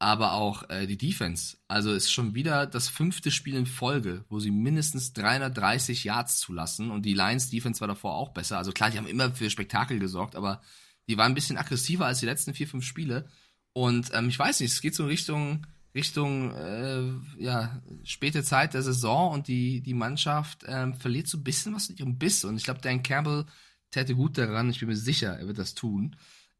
aber 0.00 0.32
auch 0.32 0.68
äh, 0.70 0.86
die 0.88 0.96
Defense. 0.98 1.56
Also 1.68 1.92
ist 1.92 2.10
schon 2.12 2.34
wieder 2.34 2.66
das 2.66 2.88
fünfte 2.88 3.30
Spiel 3.30 3.54
in 3.54 3.66
Folge, 3.66 4.24
wo 4.28 4.40
sie 4.40 4.50
mindestens 4.50 5.12
330 5.12 6.02
Yards 6.02 6.38
zulassen 6.40 6.90
und 6.90 7.02
die 7.06 7.14
Lions 7.14 7.48
Defense 7.48 7.80
war 7.80 7.86
davor 7.88 8.14
auch 8.16 8.30
besser. 8.30 8.58
Also 8.58 8.72
klar, 8.72 8.90
die 8.90 8.98
haben 8.98 9.06
immer 9.06 9.30
für 9.32 9.50
Spektakel 9.50 10.00
gesorgt, 10.00 10.34
aber 10.34 10.60
die 11.10 11.18
waren 11.18 11.32
ein 11.32 11.34
bisschen 11.34 11.58
aggressiver 11.58 12.06
als 12.06 12.20
die 12.20 12.26
letzten 12.26 12.54
vier, 12.54 12.68
fünf 12.68 12.84
Spiele. 12.84 13.28
Und 13.72 14.10
ähm, 14.14 14.28
ich 14.28 14.38
weiß 14.38 14.60
nicht, 14.60 14.72
es 14.72 14.80
geht 14.80 14.94
so 14.94 15.06
Richtung 15.06 15.66
Richtung 15.94 16.54
äh, 16.54 17.02
ja, 17.42 17.82
späte 18.04 18.44
Zeit 18.44 18.74
der 18.74 18.82
Saison 18.82 19.32
und 19.32 19.48
die, 19.48 19.80
die 19.80 19.94
Mannschaft 19.94 20.64
ähm, 20.66 20.94
verliert 20.94 21.26
so 21.26 21.38
ein 21.38 21.44
bisschen 21.44 21.74
was 21.74 21.88
mit 21.88 21.98
ihrem 21.98 22.16
Biss. 22.16 22.44
Und 22.44 22.56
ich 22.56 22.64
glaube, 22.64 22.80
Dan 22.80 23.02
Campbell 23.02 23.44
täte 23.90 24.14
gut 24.14 24.38
daran, 24.38 24.70
ich 24.70 24.78
bin 24.78 24.88
mir 24.88 24.96
sicher, 24.96 25.36
er 25.36 25.48
wird 25.48 25.58
das 25.58 25.74
tun, 25.74 26.14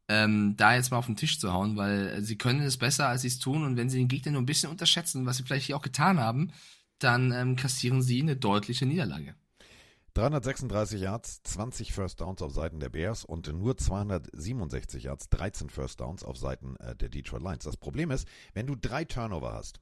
ähm, 0.09 0.57
da 0.57 0.75
jetzt 0.75 0.91
mal 0.91 0.99
auf 0.99 1.07
den 1.07 1.17
Tisch 1.17 1.39
zu 1.39 1.53
hauen, 1.53 1.77
weil 1.77 2.09
äh, 2.09 2.23
sie 2.23 2.37
können 2.37 2.61
es 2.63 2.77
besser, 2.77 3.09
als 3.09 3.23
sie 3.23 3.29
es 3.29 3.39
tun. 3.39 3.63
Und 3.63 3.77
wenn 3.77 3.89
sie 3.89 3.99
den 3.99 4.09
Gegner 4.09 4.33
nur 4.33 4.43
ein 4.43 4.47
bisschen 4.47 4.71
unterschätzen, 4.71 5.27
was 5.27 5.37
sie 5.37 5.45
vielleicht 5.45 5.67
hier 5.67 5.77
auch 5.77 5.83
getan 5.83 6.19
haben, 6.19 6.53
dann 6.99 7.31
ähm, 7.31 7.55
kassieren 7.55 8.03
sie 8.03 8.21
eine 8.21 8.37
deutliche 8.37 8.85
Niederlage. 8.85 9.37
336 10.21 11.01
Yards, 11.01 11.43
20 11.45 11.95
First 11.95 12.21
Downs 12.21 12.43
auf 12.43 12.53
Seiten 12.53 12.79
der 12.79 12.91
Bears 12.91 13.25
und 13.25 13.51
nur 13.55 13.79
267 13.79 15.05
Yards, 15.05 15.31
13 15.31 15.71
First 15.71 16.01
Downs 16.01 16.25
auf 16.25 16.37
Seiten 16.37 16.77
äh, 16.77 16.95
der 16.95 17.09
Detroit 17.09 17.43
Lions. 17.43 17.65
Das 17.65 17.79
Problem 17.79 18.11
ist, 18.11 18.29
wenn 18.53 18.67
du 18.67 18.77
drei 18.77 19.07
Turnover 19.07 19.55
hast 19.55 19.81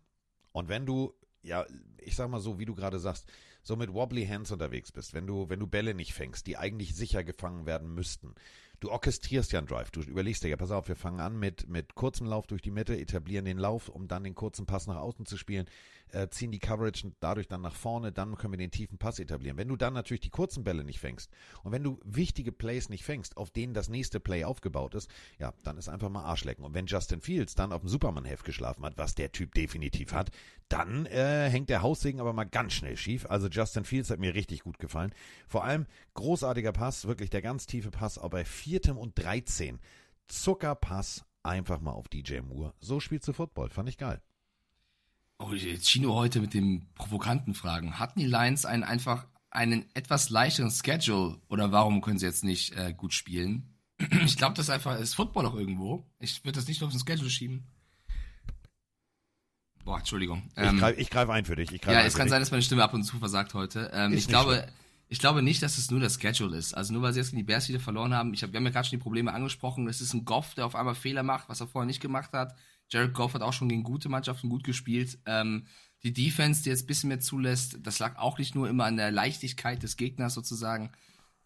und 0.52 0.68
wenn 0.68 0.87
du, 0.87 1.12
ja, 1.42 1.66
ich 1.99 2.14
sag 2.14 2.30
mal 2.30 2.38
so, 2.38 2.61
wie 2.61 2.66
du 2.66 2.76
gerade 2.76 3.00
sagst, 3.00 3.26
so 3.64 3.75
mit 3.75 3.92
wobbly 3.92 4.28
Hands 4.28 4.49
unterwegs 4.52 4.92
bist, 4.92 5.12
wenn 5.12 5.26
du, 5.26 5.49
wenn 5.49 5.59
du 5.59 5.66
Bälle 5.66 5.92
nicht 5.92 6.14
fängst, 6.14 6.47
die 6.47 6.57
eigentlich 6.57 6.95
sicher 6.95 7.25
gefangen 7.25 7.66
werden 7.66 7.92
müssten, 7.92 8.37
du 8.78 8.92
orchestrierst 8.92 9.50
ja 9.50 9.59
einen 9.59 9.66
Drive. 9.66 9.90
Du 9.90 10.02
überlegst 10.02 10.45
dir 10.45 10.50
ja, 10.50 10.57
pass 10.57 10.71
auf, 10.71 10.87
wir 10.87 10.95
fangen 10.95 11.18
an 11.18 11.37
mit, 11.37 11.68
mit 11.68 11.97
kurzem 11.97 12.28
Lauf 12.28 12.47
durch 12.47 12.62
die 12.62 12.71
Mitte, 12.71 12.97
etablieren 12.97 13.45
den 13.45 13.59
Lauf, 13.59 13.88
um 13.88 14.07
dann 14.07 14.23
den 14.23 14.37
kurzen 14.37 14.66
Pass 14.66 14.87
nach 14.87 14.99
außen 14.99 15.26
zu 15.26 15.37
spielen, 15.37 15.66
äh, 16.12 16.29
ziehen 16.31 16.50
die 16.50 16.59
Coverage 16.59 17.12
dadurch 17.21 17.49
dann 17.49 17.61
nach 17.61 17.75
vorne, 17.75 18.12
dann 18.12 18.37
können 18.37 18.53
wir 18.53 18.59
den 18.59 18.71
tiefen 18.71 18.99
Pass 18.99 19.19
etablieren. 19.19 19.57
Wenn 19.57 19.69
du 19.69 19.77
dann 19.77 19.95
natürlich 19.95 20.21
die 20.21 20.31
kurzen 20.31 20.65
Bälle 20.65 20.85
nicht 20.85 21.00
fängst 21.00 21.31
und 21.62 21.73
wenn 21.73 21.83
du 21.83 22.00
wichtige 22.05 22.53
Plays 22.53 22.88
nicht 22.88 23.05
fängst, 23.05 23.37
auf 23.37 23.50
denen 23.50 23.75
das 23.75 23.88
nächste 23.88 24.21
Play 24.21 24.45
aufgebaut 24.45 24.95
ist, 24.95 25.11
ja, 25.38 25.53
dann 25.65 25.79
ist 25.79 25.88
einfach 25.88 26.09
mal 26.09 26.25
Arschlecken. 26.25 26.65
Und 26.65 26.75
wenn 26.75 26.87
Justin 26.87 27.21
Fields 27.21 27.55
dann 27.55 27.73
auf 27.73 27.81
dem 27.81 27.88
Superman-Heft 27.88 28.45
geschlafen 28.45 28.85
hat, 28.85 28.99
was 28.99 29.15
der 29.15 29.33
Typ 29.33 29.55
definitiv 29.55 30.12
hat, 30.12 30.31
dann 30.69 31.07
äh, 31.07 31.49
hängt 31.49 31.71
der 31.71 31.83
Haussegen 31.83 32.21
aber 32.21 32.33
mal 32.33 32.45
ganz 32.45 32.75
schnell 32.75 32.97
schief. 32.97 33.27
Also 33.27 33.49
Justin 33.49 33.85
Fields 33.85 34.11
hat 34.11 34.19
mir 34.19 34.35
richtig 34.35 34.61
gut 34.61 34.79
gefallen. 34.79 35.15
Vor 35.47 35.65
allem 35.65 35.87
großartiger 36.15 36.73
Pass, 36.73 37.07
wirklich 37.07 37.31
der 37.31 37.43
ganz 37.43 37.67
tiefe 37.67 37.91
Pass, 37.91 38.19
auch 38.19 38.31
bei 38.31 38.45
viertem 38.45 38.99
und 38.99 39.19
13. 39.19 39.79
Zuckerpass 40.27 41.25
einfach 41.43 41.81
mal 41.81 41.93
auf 41.93 42.09
DJ 42.09 42.41
Moore. 42.41 42.75
So 42.81 43.00
spielst 43.00 43.27
du 43.29 43.33
Football, 43.33 43.71
fand 43.71 43.88
ich 43.88 43.97
geil. 43.97 44.21
Oh, 45.40 45.52
Chino 45.52 46.14
heute 46.14 46.40
mit 46.40 46.52
den 46.52 46.88
provokanten 46.95 47.54
Fragen. 47.54 47.99
Hatten 48.00 48.18
die 48.18 48.26
Lions 48.26 48.66
einen 48.66 48.83
einfach 48.83 49.26
einen 49.50 49.87
etwas 49.95 50.30
leichteren 50.30 50.71
Schedule 50.71 51.40
oder 51.49 51.71
warum 51.71 52.00
können 52.00 52.18
sie 52.18 52.26
jetzt 52.26 52.42
nicht 52.42 52.76
äh, 52.76 52.92
gut 52.92 53.14
spielen? 53.14 53.75
Ich 54.25 54.37
glaube, 54.37 54.54
das 54.54 54.66
ist 54.66 54.71
einfach 54.71 54.99
ist 54.99 55.14
Football 55.14 55.47
auch 55.47 55.54
irgendwo. 55.54 56.04
Ich 56.18 56.45
würde 56.45 56.59
das 56.59 56.68
nicht 56.68 56.80
nur 56.80 56.88
auf 56.88 56.95
den 56.95 57.04
Schedule 57.04 57.30
schieben. 57.30 57.66
Boah, 59.85 59.99
Entschuldigung. 59.99 60.50
Ähm, 60.57 60.75
ich 60.75 60.80
greife 60.80 61.04
greif 61.04 61.30
ein 61.30 61.45
für 61.45 61.57
dich. 61.57 61.73
Ich 61.73 61.85
ja, 61.85 62.02
es 62.02 62.14
kann 62.14 62.26
dich. 62.26 62.30
sein, 62.30 62.40
dass 62.40 62.50
meine 62.50 62.62
Stimme 62.62 62.85
ab 62.85 62.92
und 62.92 63.04
zu 63.04 63.18
versagt 63.18 63.54
heute. 63.54 63.90
Ähm, 63.95 64.12
ich 64.12 64.28
glaube, 64.28 64.54
schlimm. 64.54 64.71
ich 65.09 65.18
glaube 65.18 65.42
nicht, 65.42 65.62
dass 65.62 65.78
es 65.78 65.90
nur 65.90 65.99
das 65.99 66.21
Schedule 66.21 66.57
ist. 66.57 66.75
Also 66.75 66.92
nur 66.92 67.02
weil 67.02 67.12
sie 67.12 67.21
jetzt 67.21 67.30
gegen 67.30 67.38
die 67.38 67.45
Bears 67.45 67.68
wieder 67.68 67.80
verloren 67.80 68.12
haben. 68.12 68.35
Ich 68.35 68.42
hab, 68.42 68.52
wir 68.52 68.59
haben 68.59 68.66
ja 68.66 68.71
gerade 68.71 68.87
schon 68.87 68.99
die 68.99 69.02
Probleme 69.02 69.33
angesprochen. 69.33 69.88
Es 69.88 70.00
ist 70.00 70.14
ein 70.14 70.25
Goff, 70.25 70.54
der 70.54 70.66
auf 70.66 70.75
einmal 70.75 70.95
Fehler 70.95 71.23
macht, 71.23 71.49
was 71.49 71.61
er 71.61 71.68
vorher 71.68 71.87
nicht 71.87 72.00
gemacht 72.00 72.33
hat. 72.33 72.54
Jared 72.90 73.14
Goff 73.14 73.35
hat 73.35 73.42
auch 73.42 73.52
schon 73.52 73.68
gegen 73.68 73.83
gute 73.83 74.09
Mannschaften 74.09 74.49
gut 74.49 74.64
gespielt. 74.64 75.18
Ähm, 75.26 75.66
die 76.02 76.12
Defense, 76.12 76.62
die 76.62 76.71
jetzt 76.71 76.85
ein 76.85 76.87
bisschen 76.87 77.09
mehr 77.09 77.21
zulässt, 77.21 77.78
das 77.83 77.99
lag 77.99 78.16
auch 78.16 78.38
nicht 78.38 78.54
nur 78.54 78.68
immer 78.68 78.85
an 78.85 78.97
der 78.97 79.11
Leichtigkeit 79.11 79.83
des 79.83 79.97
Gegners 79.97 80.35
sozusagen. 80.35 80.90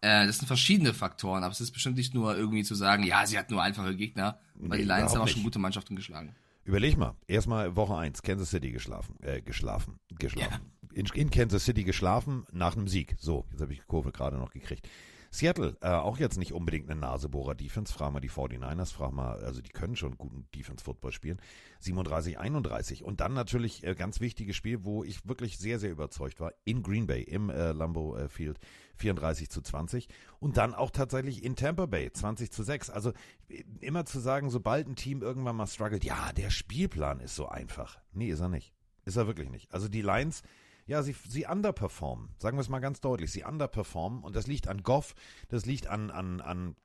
Äh, 0.01 0.27
das 0.27 0.37
sind 0.37 0.47
verschiedene 0.47 0.93
Faktoren, 0.93 1.43
aber 1.43 1.51
es 1.51 1.61
ist 1.61 1.71
bestimmt 1.71 1.97
nicht 1.97 2.13
nur 2.13 2.35
irgendwie 2.35 2.63
zu 2.63 2.75
sagen, 2.75 3.03
ja, 3.03 3.25
sie 3.25 3.37
hat 3.37 3.49
nur 3.49 3.63
einfache 3.63 3.95
Gegner, 3.95 4.39
weil 4.55 4.77
nee, 4.79 4.83
die 4.83 4.89
Lions 4.89 5.13
haben 5.13 5.21
auch 5.21 5.27
schon 5.27 5.43
gute 5.43 5.59
Mannschaften 5.59 5.95
geschlagen. 5.95 6.35
Überleg 6.65 6.97
mal, 6.97 7.15
erstmal 7.27 7.75
Woche 7.75 7.97
1, 7.97 8.21
Kansas 8.21 8.49
City 8.49 8.71
geschlafen, 8.71 9.15
äh, 9.21 9.41
geschlafen, 9.41 9.99
geschlafen. 10.17 10.51
Ja. 10.51 10.93
In, 10.93 11.07
in, 11.07 11.29
Kansas 11.29 11.65
City 11.65 11.83
geschlafen 11.83 12.45
nach 12.51 12.77
einem 12.77 12.87
Sieg. 12.87 13.15
So, 13.19 13.45
jetzt 13.51 13.61
habe 13.61 13.73
ich 13.73 13.79
die 13.79 13.85
Kurve 13.85 14.11
gerade 14.11 14.37
noch 14.37 14.51
gekriegt. 14.51 14.87
Seattle, 15.33 15.75
äh, 15.81 15.87
auch 15.87 16.19
jetzt 16.19 16.37
nicht 16.37 16.53
unbedingt 16.53 16.91
eine 16.91 16.99
Nasebohrer-Defense. 16.99 17.91
Frag 17.91 18.13
mal 18.13 18.19
die 18.19 18.29
49ers, 18.29 18.93
frag 18.93 19.13
mal, 19.13 19.43
also 19.43 19.61
die 19.61 19.71
können 19.71 19.95
schon 19.95 20.15
guten 20.15 20.45
Defense-Football 20.53 21.11
spielen. 21.11 21.41
37, 21.79 22.37
31. 22.37 23.03
Und 23.03 23.19
dann 23.19 23.33
natürlich 23.33 23.83
äh, 23.83 23.95
ganz 23.95 24.19
wichtiges 24.19 24.55
Spiel, 24.55 24.85
wo 24.85 25.03
ich 25.03 25.27
wirklich 25.27 25.57
sehr, 25.57 25.79
sehr 25.79 25.89
überzeugt 25.89 26.39
war, 26.39 26.53
in 26.65 26.83
Green 26.83 27.07
Bay, 27.07 27.23
im 27.23 27.49
äh, 27.49 27.71
Lambeau 27.71 28.15
äh, 28.15 28.29
Field, 28.29 28.59
34 28.97 29.49
zu 29.49 29.63
20. 29.63 30.07
Und 30.39 30.57
dann 30.57 30.75
auch 30.75 30.91
tatsächlich 30.91 31.43
in 31.43 31.55
Tampa 31.55 31.87
Bay, 31.87 32.11
20 32.13 32.51
zu 32.51 32.61
6. 32.61 32.91
Also 32.91 33.11
äh, 33.49 33.63
immer 33.79 34.05
zu 34.05 34.19
sagen, 34.19 34.51
sobald 34.51 34.87
ein 34.87 34.95
Team 34.95 35.23
irgendwann 35.23 35.55
mal 35.55 35.65
struggelt, 35.65 36.03
ja, 36.03 36.31
der 36.33 36.51
Spielplan 36.51 37.19
ist 37.19 37.35
so 37.35 37.49
einfach. 37.49 37.97
Nee, 38.11 38.29
ist 38.29 38.39
er 38.39 38.49
nicht. 38.49 38.71
Ist 39.03 39.17
er 39.17 39.25
wirklich 39.25 39.49
nicht. 39.49 39.73
Also 39.73 39.87
die 39.87 40.03
Lions 40.03 40.43
ja, 40.85 41.03
sie, 41.03 41.15
sie 41.27 41.45
underperformen. 41.45 42.29
Sagen 42.37 42.57
wir 42.57 42.61
es 42.61 42.69
mal 42.69 42.79
ganz 42.79 43.01
deutlich. 43.01 43.31
Sie 43.31 43.43
underperformen 43.43 44.23
und 44.23 44.35
das 44.35 44.47
liegt 44.47 44.67
an 44.67 44.83
Goff, 44.83 45.15
das 45.49 45.65
liegt 45.65 45.87
an, 45.87 46.11
an, 46.11 46.41
an 46.41 46.75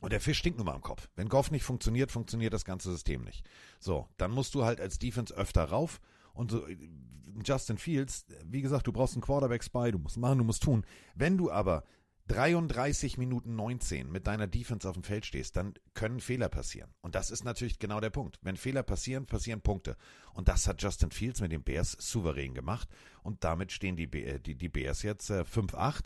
und 0.00 0.12
der 0.12 0.20
Fisch 0.20 0.38
stinkt 0.38 0.58
nun 0.58 0.66
mal 0.66 0.74
am 0.74 0.82
Kopf. 0.82 1.08
Wenn 1.16 1.28
Goff 1.28 1.50
nicht 1.50 1.64
funktioniert, 1.64 2.12
funktioniert 2.12 2.52
das 2.52 2.64
ganze 2.64 2.90
System 2.90 3.22
nicht. 3.22 3.44
So, 3.80 4.08
dann 4.16 4.30
musst 4.30 4.54
du 4.54 4.64
halt 4.64 4.80
als 4.80 4.98
Defense 4.98 5.34
öfter 5.34 5.64
rauf. 5.64 6.00
Und 6.34 6.52
so, 6.52 6.66
Justin 7.44 7.78
Fields, 7.78 8.26
wie 8.44 8.62
gesagt, 8.62 8.86
du 8.86 8.92
brauchst 8.92 9.14
einen 9.14 9.22
Quarterback-Spy, 9.22 9.92
du 9.92 9.98
musst 9.98 10.16
machen, 10.16 10.38
du 10.38 10.44
musst 10.44 10.62
tun. 10.62 10.84
Wenn 11.14 11.36
du 11.36 11.50
aber 11.50 11.84
33 12.28 13.18
Minuten 13.18 13.56
19 13.56 14.10
mit 14.12 14.26
deiner 14.26 14.46
Defense 14.46 14.88
auf 14.88 14.94
dem 14.94 15.02
Feld 15.02 15.26
stehst, 15.26 15.56
dann 15.56 15.74
können 15.94 16.20
Fehler 16.20 16.48
passieren. 16.48 16.90
Und 17.00 17.14
das 17.14 17.30
ist 17.30 17.44
natürlich 17.44 17.78
genau 17.78 18.00
der 18.00 18.10
Punkt. 18.10 18.38
Wenn 18.42 18.56
Fehler 18.56 18.82
passieren, 18.82 19.26
passieren 19.26 19.60
Punkte. 19.60 19.96
Und 20.34 20.48
das 20.48 20.68
hat 20.68 20.82
Justin 20.82 21.10
Fields 21.10 21.40
mit 21.40 21.52
den 21.52 21.62
Bears 21.62 21.92
souverän 21.98 22.54
gemacht. 22.54 22.88
Und 23.22 23.44
damit 23.44 23.72
stehen 23.72 23.96
die, 23.96 24.08
die, 24.08 24.54
die 24.54 24.68
Bears 24.68 25.02
jetzt 25.02 25.30
äh, 25.30 25.42
5-8. 25.42 26.04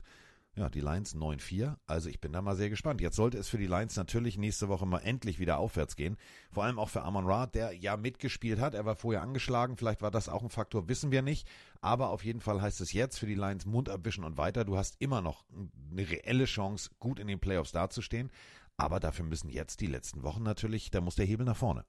Ja, 0.55 0.69
die 0.69 0.81
Lions 0.81 1.17
9-4. 1.17 1.77
Also 1.87 2.11
ich 2.11 2.21
bin 2.21 2.33
da 2.33 2.43
mal 2.43 2.57
sehr 2.57 2.69
gespannt. 2.69 3.01
Jetzt 3.01 3.17
sollte 3.17 3.39
es 3.39 3.49
für 3.49 3.57
die 3.57 3.67
Lions 3.67 3.97
natürlich 3.97 4.37
nächste 4.37 4.69
Woche 4.69 4.85
mal 4.85 4.99
endlich 4.99 5.39
wieder 5.39 5.57
aufwärts 5.57 5.97
gehen. 5.97 6.19
Vor 6.51 6.65
allem 6.65 6.79
auch 6.79 6.91
für 6.91 7.03
Amon 7.03 7.25
Ra, 7.25 7.47
der 7.47 7.73
ja 7.73 7.97
mitgespielt 7.97 8.61
hat. 8.61 8.75
Er 8.75 8.85
war 8.85 8.95
vorher 8.95 9.23
angeschlagen. 9.23 9.79
Vielleicht 9.79 10.03
war 10.03 10.11
das 10.11 10.29
auch 10.29 10.43
ein 10.43 10.51
Faktor, 10.51 10.89
wissen 10.89 11.11
wir 11.11 11.23
nicht. 11.23 11.49
Aber 11.81 12.11
auf 12.11 12.23
jeden 12.23 12.41
Fall 12.41 12.61
heißt 12.61 12.83
es 12.83 12.93
jetzt 12.93 13.19
für 13.19 13.27
die 13.27 13.35
Lions 13.35 13.65
Mund 13.65 13.89
abwischen 13.89 14.25
und 14.25 14.37
weiter. 14.37 14.67
Du 14.67 14.77
hast 14.77 14.97
immer 14.99 15.23
noch 15.23 15.47
eine 15.91 16.11
reelle 16.11 16.45
Chance, 16.45 16.91
gut 16.99 17.19
in 17.19 17.29
den 17.29 17.41
Playoffs 17.41 17.73
dazustehen. 17.73 18.31
Aber 18.77 19.01
dafür 19.01 19.25
müssen 19.25 19.49
jetzt 19.49 19.81
die 19.81 19.87
letzten 19.87 20.23
Wochen 20.23 20.43
natürlich, 20.43 20.91
da 20.91 21.01
muss 21.01 21.15
der 21.15 21.27
Hebel 21.27 21.47
nach 21.47 21.57
vorne. 21.57 21.87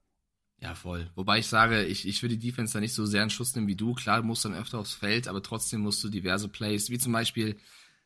Ja, 0.60 0.74
voll. 0.74 1.10
Wobei 1.16 1.40
ich 1.40 1.46
sage, 1.48 1.84
ich, 1.84 2.08
ich 2.08 2.22
würde 2.22 2.38
die 2.38 2.48
Defense 2.48 2.72
da 2.72 2.80
nicht 2.80 2.94
so 2.94 3.04
sehr 3.04 3.22
in 3.22 3.28
Schuss 3.28 3.54
nehmen 3.54 3.66
wie 3.66 3.76
du. 3.76 3.92
Klar, 3.92 4.22
du 4.22 4.26
musst 4.26 4.46
dann 4.46 4.54
öfter 4.54 4.78
aufs 4.78 4.94
Feld, 4.94 5.28
aber 5.28 5.42
trotzdem 5.42 5.80
musst 5.80 6.02
du 6.02 6.08
diverse 6.08 6.48
Plays, 6.48 6.88
wie 6.88 6.98
zum 6.98 7.12
Beispiel 7.12 7.58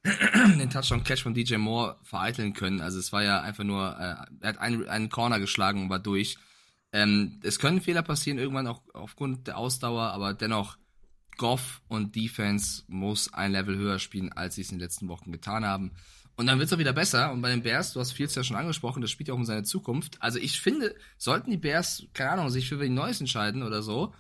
den 0.05 0.71
Touchdown-Catch 0.71 1.23
von 1.23 1.35
DJ 1.35 1.57
Moore 1.57 1.99
vereiteln 2.03 2.55
können. 2.55 2.81
Also 2.81 2.99
es 2.99 3.13
war 3.13 3.23
ja 3.23 3.41
einfach 3.41 3.65
nur, 3.65 3.97
äh, 3.99 4.15
er 4.41 4.49
hat 4.49 4.59
einen, 4.59 4.89
einen 4.89 5.09
Corner 5.09 5.41
geschlagen 5.41 5.83
und 5.83 5.91
war 5.91 5.99
durch. 5.99 6.39
Ähm, 6.93 7.41
es 7.43 7.59
können 7.59 7.81
Fehler 7.81 8.03
passieren, 8.03 8.39
irgendwann 8.39 8.67
auch 8.67 8.83
aufgrund 8.95 9.47
der 9.47 9.59
Ausdauer, 9.59 10.05
aber 10.13 10.35
dennoch, 10.35 10.79
Goff 11.37 11.83
und 11.89 12.17
Defense 12.17 12.83
muss 12.89 13.33
ein 13.33 13.53
Level 13.53 13.77
höher 13.77 13.99
spielen, 13.99 14.33
als 14.33 14.57
sie 14.57 14.63
es 14.63 14.73
in 14.73 14.79
den 14.79 14.85
letzten 14.85 15.09
Wochen 15.09 15.31
getan 15.31 15.65
haben. 15.65 15.93
Und 16.37 16.47
dann 16.47 16.59
wird 16.59 16.67
es 16.67 16.73
auch 16.73 16.79
wieder 16.79 16.93
besser. 16.93 17.33
Und 17.33 17.43
bei 17.43 17.49
den 17.49 17.63
Bears, 17.63 17.93
du 17.93 18.01
hast 18.01 18.13
Fields 18.13 18.35
ja 18.35 18.45
schon 18.45 18.57
angesprochen, 18.57 19.01
das 19.01 19.11
spielt 19.11 19.29
ja 19.29 19.35
auch 19.35 19.39
um 19.39 19.45
seine 19.45 19.65
Zukunft. 19.65 20.21
Also 20.21 20.39
ich 20.39 20.61
finde, 20.61 20.95
sollten 21.17 21.51
die 21.51 21.57
Bears, 21.57 22.07
keine 22.13 22.33
Ahnung, 22.33 22.51
sich 22.51 22.69
für 22.69 22.81
wen 22.81 22.95
Neues 22.95 23.21
entscheiden 23.21 23.63
oder 23.63 23.83
so, 23.83 24.15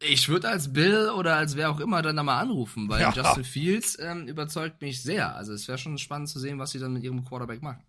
ich 0.00 0.28
würde 0.28 0.48
als 0.48 0.72
Bill 0.72 1.10
oder 1.10 1.36
als 1.36 1.56
wer 1.56 1.70
auch 1.70 1.80
immer 1.80 2.02
dann 2.02 2.16
da 2.16 2.22
mal 2.22 2.40
anrufen, 2.40 2.88
weil 2.88 3.00
ja. 3.00 3.12
Justin 3.12 3.44
Fields 3.44 3.98
ähm, 4.00 4.26
überzeugt 4.26 4.80
mich 4.80 5.02
sehr. 5.02 5.34
Also 5.36 5.52
es 5.52 5.68
wäre 5.68 5.78
schon 5.78 5.98
spannend 5.98 6.28
zu 6.28 6.38
sehen, 6.38 6.58
was 6.58 6.70
sie 6.70 6.78
dann 6.78 6.92
mit 6.92 7.04
ihrem 7.04 7.24
Quarterback 7.24 7.62
machen. 7.62 7.82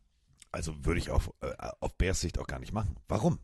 Also 0.52 0.86
würde 0.86 1.00
ich 1.00 1.10
auf, 1.10 1.32
äh, 1.41 1.54
auf 1.80 1.97
Bears 1.97 2.19
Sicht 2.19 2.38
auch 2.38 2.47
gar 2.47 2.60
nicht 2.60 2.74
machen. 2.74 2.97
Warum? 3.08 3.39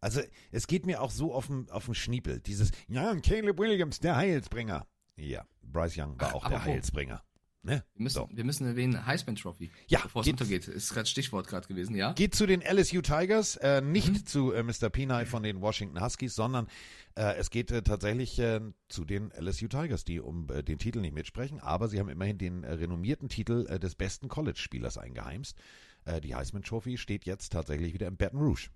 Also 0.00 0.20
es 0.50 0.66
geht 0.66 0.84
mir 0.84 1.00
auch 1.00 1.10
so 1.10 1.32
auf 1.32 1.46
den, 1.46 1.70
auf 1.70 1.88
Schniepel. 1.92 2.40
Dieses, 2.40 2.72
ja, 2.88 3.14
Caleb 3.16 3.58
Williams, 3.58 4.00
der 4.00 4.16
Heilsbringer. 4.16 4.86
Ja, 5.16 5.46
Bryce 5.62 5.98
Young 5.98 6.20
war 6.20 6.34
auch 6.34 6.44
Ach, 6.44 6.50
der 6.50 6.64
Heilsbringer. 6.64 7.22
Ne? 7.64 7.84
Wir, 7.94 8.02
müssen, 8.02 8.14
so. 8.14 8.28
wir 8.32 8.44
müssen 8.44 8.66
erwähnen, 8.66 9.06
Heisman 9.06 9.36
Trophy. 9.36 9.70
Ja. 9.86 10.00
Bevor 10.02 10.22
es 10.22 10.28
untergeht. 10.28 10.66
Ist 10.66 10.92
gerade 10.92 11.06
Stichwort 11.06 11.46
gerade 11.46 11.68
gewesen, 11.68 11.94
ja? 11.94 12.12
Geht 12.12 12.34
zu 12.34 12.46
den 12.46 12.60
LSU 12.60 13.02
Tigers, 13.02 13.54
äh, 13.56 13.80
nicht 13.80 14.08
mhm. 14.08 14.26
zu 14.26 14.52
äh, 14.52 14.64
Mr. 14.64 14.90
Pini 14.90 15.26
von 15.26 15.44
den 15.44 15.60
Washington 15.60 16.00
Huskies, 16.00 16.34
sondern 16.34 16.66
äh, 17.14 17.36
es 17.36 17.50
geht 17.50 17.70
äh, 17.70 17.82
tatsächlich 17.82 18.36
äh, 18.40 18.60
zu 18.88 19.04
den 19.04 19.30
LSU 19.30 19.68
Tigers, 19.68 20.04
die 20.04 20.18
um 20.18 20.48
äh, 20.50 20.64
den 20.64 20.78
Titel 20.78 21.00
nicht 21.00 21.14
mitsprechen, 21.14 21.60
aber 21.60 21.86
sie 21.88 22.00
haben 22.00 22.08
immerhin 22.08 22.36
den 22.36 22.64
renommierten 22.64 23.28
Titel 23.28 23.78
des 23.78 23.94
besten 23.94 24.28
College-Spielers 24.28 24.98
eingeheimst. 24.98 25.56
die 26.24 26.34
Heisman 26.34 26.62
Trophy 26.62 26.98
steht 26.98 27.26
jetzt 27.26 27.52
tatsächlich 27.52 27.94
wieder 27.94 28.08
im 28.08 28.16
Baton 28.16 28.40
Rouge. 28.40 28.70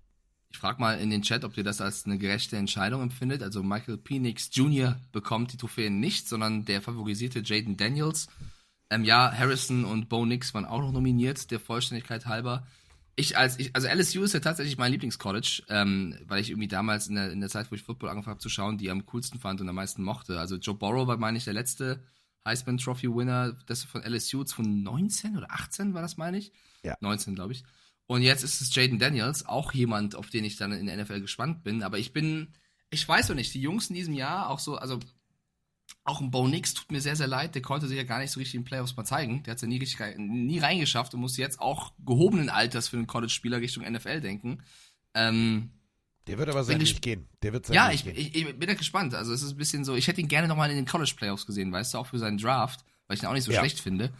Ich 0.49 0.57
frage 0.57 0.79
mal 0.79 0.99
in 0.99 1.09
den 1.09 1.23
Chat, 1.23 1.43
ob 1.43 1.57
ihr 1.57 1.63
das 1.63 1.81
als 1.81 2.05
eine 2.05 2.17
gerechte 2.17 2.55
Entscheidung 2.55 3.01
empfindet. 3.01 3.43
Also 3.43 3.63
Michael 3.63 3.97
Penix 3.97 4.49
Jr. 4.53 4.99
bekommt 5.11 5.51
die 5.51 5.57
Trophäen 5.57 5.99
nicht, 5.99 6.27
sondern 6.29 6.63
der 6.65 6.81
favorisierte 6.81 7.41
Jaden 7.43 7.75
Daniels 7.75 8.27
ähm, 8.89 9.03
ja, 9.03 9.31
Harrison 9.31 9.85
und 9.85 10.09
Bo 10.09 10.25
Nix 10.25 10.53
waren 10.53 10.65
auch 10.65 10.81
noch 10.81 10.91
nominiert, 10.91 11.51
der 11.51 11.59
Vollständigkeit 11.59 12.25
halber. 12.25 12.65
Ich 13.15 13.37
als 13.37 13.57
ich, 13.59 13.75
also 13.75 13.87
LSU 13.87 14.23
ist 14.23 14.33
ja 14.33 14.39
tatsächlich 14.39 14.77
mein 14.77 14.91
Lieblingscollege, 14.91 15.63
ähm, 15.69 16.15
weil 16.27 16.39
ich 16.39 16.51
irgendwie 16.51 16.67
damals 16.67 17.07
in 17.07 17.15
der, 17.15 17.31
in 17.31 17.39
der 17.39 17.49
Zeit, 17.49 17.71
wo 17.71 17.75
ich 17.75 17.81
Football 17.81 18.09
angefangen 18.09 18.35
habe 18.35 18.41
zu 18.41 18.49
schauen, 18.49 18.77
die 18.77 18.91
am 18.91 19.05
coolsten 19.07 19.39
fand 19.39 19.59
und 19.59 19.67
am 19.67 19.75
meisten 19.75 20.03
mochte. 20.03 20.39
Also 20.39 20.57
Joe 20.57 20.75
Burrow 20.75 21.07
war, 21.07 21.17
meine 21.17 21.37
ich, 21.37 21.45
der 21.45 21.53
letzte 21.53 22.03
Heisman 22.45 22.77
Trophy 22.77 23.07
Winner, 23.13 23.55
das 23.65 23.83
von 23.83 24.03
LSU 24.03 24.45
von 24.45 24.83
19 24.83 25.35
oder 25.35 25.51
18 25.51 25.93
war 25.93 26.01
das, 26.01 26.17
meine 26.17 26.37
ich? 26.37 26.53
Ja. 26.83 26.95
19, 27.01 27.35
glaube 27.35 27.53
ich. 27.53 27.63
Und 28.05 28.21
jetzt 28.21 28.43
ist 28.43 28.61
es 28.61 28.73
Jaden 28.73 28.99
Daniels, 28.99 29.45
auch 29.45 29.73
jemand, 29.73 30.15
auf 30.15 30.29
den 30.29 30.45
ich 30.45 30.55
dann 30.55 30.71
in 30.71 30.85
der 30.85 30.95
NFL 31.03 31.19
gespannt 31.19 31.63
bin. 31.63 31.83
Aber 31.83 31.97
ich 31.97 32.13
bin, 32.13 32.53
ich 32.89 33.05
weiß 33.05 33.29
noch 33.29 33.35
nicht, 33.35 33.53
die 33.53 33.61
Jungs 33.61 33.89
in 33.89 33.95
diesem 33.95 34.13
Jahr, 34.13 34.49
auch 34.49 34.59
so, 34.59 34.77
also 34.77 34.99
auch 36.03 36.21
ein 36.21 36.31
Bo 36.31 36.47
Nix 36.47 36.73
tut 36.73 36.91
mir 36.91 37.01
sehr, 37.01 37.15
sehr 37.15 37.27
leid. 37.27 37.55
Der 37.55 37.61
konnte 37.61 37.87
sich 37.87 37.97
ja 37.97 38.03
gar 38.03 38.19
nicht 38.19 38.31
so 38.31 38.39
richtig 38.39 38.55
in 38.55 38.63
Playoffs 38.63 38.95
mal 38.95 39.05
zeigen. 39.05 39.43
Der 39.43 39.51
hat 39.51 39.57
es 39.57 39.61
ja 39.61 39.67
nie 39.67 39.77
richtig 39.77 40.17
nie 40.17 40.59
reingeschafft 40.59 41.13
und 41.13 41.19
muss 41.19 41.37
jetzt 41.37 41.59
auch 41.59 41.93
gehobenen 42.05 42.49
Alters 42.49 42.87
für 42.87 42.97
einen 42.97 43.07
College-Spieler 43.07 43.59
Richtung 43.59 43.83
NFL 43.83 44.21
denken. 44.21 44.63
Ähm, 45.13 45.71
der 46.27 46.37
wird 46.37 46.49
aber 46.49 46.63
sehr 46.63 46.77
nicht 46.77 47.01
gehen. 47.01 47.27
Der 47.41 47.53
wird 47.53 47.69
ja, 47.69 47.91
ich, 47.91 48.05
ich, 48.05 48.35
ich, 48.35 48.59
bin 48.59 48.67
da 48.67 48.73
gespannt. 48.73 49.13
Also 49.13 49.33
es 49.33 49.41
ist 49.41 49.51
ein 49.51 49.57
bisschen 49.57 49.85
so, 49.85 49.95
ich 49.95 50.07
hätte 50.07 50.21
ihn 50.21 50.27
gerne 50.27 50.47
nochmal 50.47 50.69
in 50.69 50.75
den 50.75 50.85
College-Playoffs 50.85 51.45
gesehen, 51.45 51.71
weißt 51.71 51.93
du, 51.93 51.97
auch 51.97 52.07
für 52.07 52.19
seinen 52.19 52.37
Draft, 52.37 52.83
weil 53.07 53.17
ich 53.17 53.23
ihn 53.23 53.27
auch 53.27 53.33
nicht 53.33 53.45
so 53.45 53.51
ja. 53.51 53.59
schlecht 53.59 53.79
finde. 53.79 54.13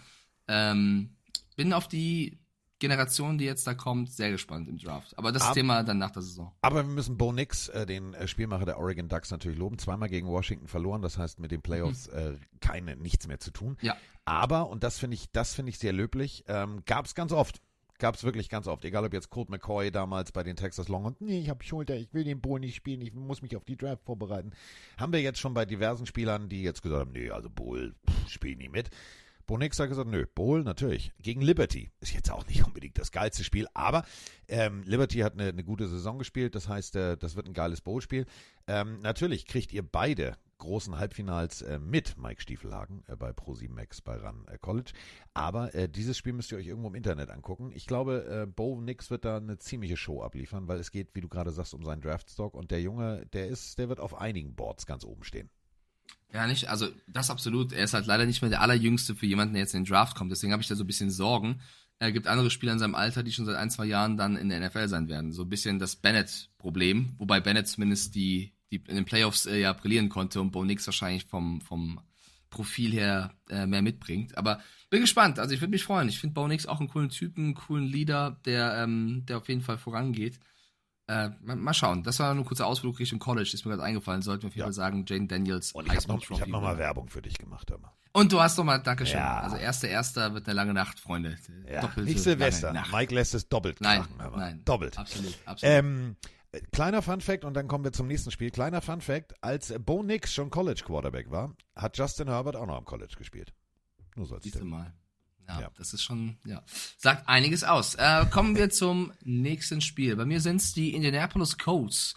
Ähm, 0.47 1.10
bin 1.56 1.73
auf 1.73 1.88
die 1.88 2.38
Generation, 2.79 3.37
die 3.37 3.45
jetzt 3.45 3.65
da 3.65 3.73
kommt, 3.73 4.11
sehr 4.11 4.31
gespannt 4.31 4.67
im 4.69 4.77
Draft. 4.77 5.17
Aber 5.17 5.31
das 5.31 5.43
Ab- 5.43 5.53
Thema 5.53 5.83
dann 5.83 5.97
nach 5.97 6.11
der 6.11 6.21
Saison. 6.21 6.51
Aber 6.61 6.85
wir 6.85 6.93
müssen 6.93 7.17
Bo 7.17 7.31
Nix, 7.31 7.69
äh, 7.69 7.85
den 7.85 8.13
äh, 8.13 8.27
Spielmacher 8.27 8.65
der 8.65 8.77
Oregon 8.77 9.07
Ducks, 9.07 9.31
natürlich 9.31 9.57
loben. 9.57 9.77
Zweimal 9.79 10.09
gegen 10.09 10.27
Washington 10.27 10.67
verloren, 10.67 11.01
das 11.01 11.17
heißt 11.17 11.39
mit 11.39 11.51
den 11.51 11.61
Playoffs 11.61 12.07
äh, 12.07 12.35
keine, 12.61 12.95
nichts 12.95 13.27
mehr 13.27 13.39
zu 13.39 13.51
tun. 13.51 13.77
Ja. 13.81 13.95
Aber, 14.25 14.69
und 14.69 14.83
das 14.83 14.99
finde 14.99 15.15
ich, 15.15 15.31
das 15.31 15.53
finde 15.53 15.69
ich 15.71 15.79
sehr 15.79 15.93
löblich, 15.93 16.43
ähm, 16.47 16.83
gab 16.85 17.05
es 17.05 17.15
ganz 17.15 17.31
oft. 17.31 17.61
Gab 17.99 18.13
es 18.13 18.23
wirklich 18.23 18.47
ganz 18.47 18.67
oft. 18.67 18.85
Egal 18.85 19.03
ob 19.05 19.11
jetzt 19.11 19.31
Colt 19.31 19.49
McCoy 19.49 19.89
damals 19.89 20.31
bei 20.31 20.43
den 20.43 20.55
Texas 20.55 20.87
Long 20.87 21.05
und 21.05 21.19
nee, 21.19 21.39
ich 21.39 21.49
habe 21.49 21.63
Schulter, 21.63 21.95
ich 21.95 22.13
will 22.13 22.23
den 22.23 22.41
Bowl 22.41 22.59
nicht 22.59 22.75
spielen, 22.75 23.01
ich 23.01 23.11
muss 23.11 23.41
mich 23.41 23.55
auf 23.55 23.65
die 23.65 23.75
Draft 23.75 24.03
vorbereiten. 24.03 24.51
Haben 24.99 25.13
wir 25.13 25.21
jetzt 25.21 25.39
schon 25.39 25.55
bei 25.55 25.65
diversen 25.65 26.05
Spielern, 26.05 26.47
die 26.47 26.61
jetzt 26.61 26.83
gesagt 26.83 26.99
haben, 27.01 27.11
nee, 27.13 27.31
also 27.31 27.49
pff, 27.49 28.29
spiel 28.29 28.55
nie 28.55 28.69
mit. 28.69 28.91
Bo 29.47 29.57
Nix 29.57 29.79
hat 29.79 29.88
gesagt, 29.88 30.10
nö, 30.10 30.25
Bowl 30.36 30.62
natürlich. 30.62 31.13
Gegen 31.21 31.41
Liberty. 31.41 31.89
Ist 32.01 32.13
jetzt 32.13 32.29
auch 32.29 32.45
nicht 32.47 32.65
unbedingt 32.65 32.97
das 32.97 33.13
geilste 33.13 33.45
Spiel, 33.45 33.65
aber 33.73 34.03
ähm, 34.49 34.83
Liberty 34.83 35.19
hat 35.19 35.33
eine, 35.33 35.47
eine 35.47 35.63
gute 35.63 35.88
Saison 35.88 36.19
gespielt, 36.19 36.53
das 36.53 36.67
heißt, 36.67 36.97
äh, 36.97 37.15
das 37.15 37.38
wird 37.38 37.47
ein 37.47 37.53
geiles 37.53 37.79
Bowl-Spiel. 37.79 38.25
Ähm, 38.67 38.99
natürlich 38.99 39.45
kriegt 39.45 39.71
ihr 39.71 39.83
beide 39.83 40.36
großen 40.57 40.97
Halbfinals 40.97 41.62
äh, 41.62 41.79
mit 41.79 42.17
Mike 42.17 42.41
Stiefelhagen 42.41 43.03
äh, 43.07 43.15
bei 43.15 43.29
Pro7 43.29 43.69
Max 43.69 44.01
bei 44.01 44.17
Run 44.17 44.45
äh, 44.49 44.57
College. 44.57 44.91
Aber 45.33 45.69
dieses 45.88 46.17
Spiel 46.17 46.33
müsst 46.33 46.51
ihr 46.51 46.57
euch 46.57 46.67
irgendwo 46.67 46.89
im 46.89 46.95
Internet 46.95 47.29
angucken. 47.29 47.71
Ich 47.73 47.86
glaube, 47.86 48.51
Bo 48.55 48.81
Nix 48.81 49.12
wird 49.12 49.23
da 49.23 49.38
eine 49.38 49.60
ziemliche 49.60 49.95
Show 49.95 50.23
abliefern, 50.23 50.67
weil 50.67 50.79
es 50.79 50.89
geht, 50.89 51.13
wie 51.13 51.21
du 51.21 51.29
gerade 51.29 51.51
sagst, 51.51 51.75
um 51.75 51.86
seinen 51.86 52.01
Draftstock 52.01 52.55
und 52.55 52.71
der 52.71 52.81
Junge, 52.81 53.27
der 53.33 53.47
ist, 53.47 53.77
der 53.77 53.88
wird 53.88 53.99
auf 53.99 54.19
einigen 54.19 54.55
Boards 54.55 54.88
ganz 54.88 55.05
oben 55.05 55.23
stehen. 55.23 55.51
Ja, 56.33 56.45
nicht, 56.45 56.69
also 56.69 56.87
das 57.07 57.29
absolut. 57.29 57.71
Er 57.71 57.85
ist 57.85 57.93
halt 57.93 58.05
leider 58.05 58.25
nicht 58.25 58.41
mehr 58.41 58.49
der 58.49 58.61
allerjüngste 58.61 59.15
für 59.15 59.25
jemanden, 59.25 59.53
der 59.53 59.63
jetzt 59.63 59.73
in 59.73 59.83
den 59.83 59.89
Draft 59.89 60.15
kommt. 60.15 60.31
Deswegen 60.31 60.51
habe 60.51 60.61
ich 60.61 60.67
da 60.67 60.75
so 60.75 60.83
ein 60.83 60.87
bisschen 60.87 61.09
Sorgen. 61.09 61.61
Er 61.99 62.11
gibt 62.11 62.27
andere 62.27 62.51
Spieler 62.51 62.73
in 62.73 62.79
seinem 62.79 62.95
Alter, 62.95 63.23
die 63.23 63.31
schon 63.31 63.45
seit 63.45 63.55
ein, 63.55 63.71
zwei 63.71 63.85
Jahren 63.85 64.17
dann 64.17 64.35
in 64.35 64.49
der 64.49 64.59
NFL 64.59 64.87
sein 64.87 65.07
werden. 65.07 65.31
So 65.31 65.43
ein 65.43 65.49
bisschen 65.49 65.79
das 65.79 65.95
Bennett-Problem, 65.95 67.15
wobei 67.17 67.39
Bennett 67.39 67.67
zumindest 67.67 68.13
die, 68.13 68.53
die 68.71 68.83
in 68.87 68.95
den 68.95 69.05
Playoffs 69.05 69.45
äh, 69.47 69.59
ja 69.59 69.73
brillieren 69.73 70.09
konnte 70.09 70.39
und 70.41 70.51
Bo 70.51 70.63
Nix 70.63 70.85
wahrscheinlich 70.85 71.25
vom, 71.25 71.61
vom 71.61 71.99
Profil 72.49 72.91
her 72.91 73.33
äh, 73.49 73.65
mehr 73.65 73.81
mitbringt. 73.81 74.37
Aber 74.37 74.61
bin 74.89 75.01
gespannt. 75.01 75.39
Also 75.39 75.55
ich 75.55 75.61
würde 75.61 75.71
mich 75.71 75.83
freuen. 75.83 76.07
Ich 76.07 76.19
finde 76.19 76.33
Bo 76.33 76.47
Nix 76.47 76.65
auch 76.65 76.79
einen 76.79 76.89
coolen 76.89 77.09
Typen, 77.09 77.45
einen 77.45 77.55
coolen 77.55 77.85
Leader, 77.85 78.39
der, 78.45 78.83
ähm, 78.83 79.25
der 79.25 79.37
auf 79.37 79.47
jeden 79.47 79.61
Fall 79.61 79.77
vorangeht. 79.77 80.39
Äh, 81.09 81.29
mal, 81.41 81.73
schauen. 81.73 82.03
Das 82.03 82.19
war 82.19 82.33
nur 82.33 82.43
ein 82.43 82.47
kurzer 82.47 82.67
Ausflug 82.67 82.99
Richtung 82.99 83.19
College, 83.19 83.49
ist 83.53 83.65
mir 83.65 83.71
gerade 83.71 83.83
eingefallen. 83.83 84.21
Sollten 84.21 84.43
wir 84.43 84.47
auf 84.49 84.55
jeden. 84.55 84.65
Fall 84.65 84.73
sagen, 84.73 85.05
Jane 85.07 85.27
Daniels. 85.27 85.71
Und 85.71 85.85
ich 85.85 85.89
habe 85.89 85.97
Heisman 85.97 86.17
noch, 86.17 86.31
ich 86.31 86.41
hab 86.41 86.49
noch 86.49 86.61
mal. 86.61 86.77
Werbung 86.77 87.07
für 87.07 87.21
dich 87.21 87.37
gemacht. 87.37 87.71
Hör 87.71 87.77
mal. 87.77 87.93
Und 88.11 88.33
du 88.33 88.41
hast 88.41 88.57
noch 88.57 88.65
mal, 88.65 88.79
Dankeschön. 88.79 89.19
Ja. 89.19 89.39
Also 89.39 89.55
erster, 89.55 89.87
erster 89.87 90.33
wird 90.33 90.47
eine 90.47 90.55
lange 90.55 90.73
Nacht, 90.73 90.99
Freunde. 90.99 91.37
Ja, 91.71 91.81
Doppelte 91.81 92.09
nicht 92.09 92.19
Silvester. 92.19 92.73
Nacht. 92.73 92.91
Mike 92.91 93.13
lässt 93.13 93.33
es 93.35 93.47
doppelt 93.47 93.79
Nein, 93.79 94.01
krachen. 94.01 94.15
hör 94.19 94.29
mal. 94.31 94.37
nein. 94.37 94.61
Doppelt. 94.65 94.97
Absolut, 94.97 95.37
absolut. 95.45 95.75
Ähm, 95.75 96.15
äh, 96.51 96.61
kleiner 96.71 97.01
Fun 97.01 97.21
Fact 97.21 97.45
und 97.45 97.53
dann 97.53 97.67
kommen 97.67 97.83
wir 97.83 97.93
zum 97.93 98.07
nächsten 98.07 98.31
Spiel. 98.31 98.51
Kleiner 98.51 98.81
Fun 98.81 99.01
Fact, 99.01 99.35
als 99.41 99.73
Bo 99.79 100.03
Nix 100.03 100.33
schon 100.33 100.49
College 100.49 100.81
Quarterback 100.85 101.31
war, 101.31 101.53
hat 101.75 101.97
Justin 101.97 102.27
Herbert 102.27 102.55
auch 102.55 102.65
noch 102.67 102.77
am 102.77 102.85
College 102.85 103.13
gespielt. 103.17 103.53
Nur 104.15 104.25
so 104.25 104.35
als 104.35 104.43
Siehst 104.43 104.59
du 104.59 104.65
mal. 104.65 104.93
Ja, 105.47 105.62
Ja. 105.62 105.71
das 105.77 105.93
ist 105.93 106.03
schon, 106.03 106.38
ja. 106.45 106.62
Sagt 106.97 107.27
einiges 107.29 107.63
aus. 107.63 107.95
Äh, 107.95 108.25
kommen 108.31 108.55
wir 108.57 108.69
zum 108.69 109.13
nächsten 109.23 109.81
Spiel. 109.81 110.15
Bei 110.15 110.25
mir 110.25 110.41
sind 110.41 110.57
es 110.57 110.73
die 110.73 110.93
Indianapolis 110.93 111.57
Colts, 111.57 112.15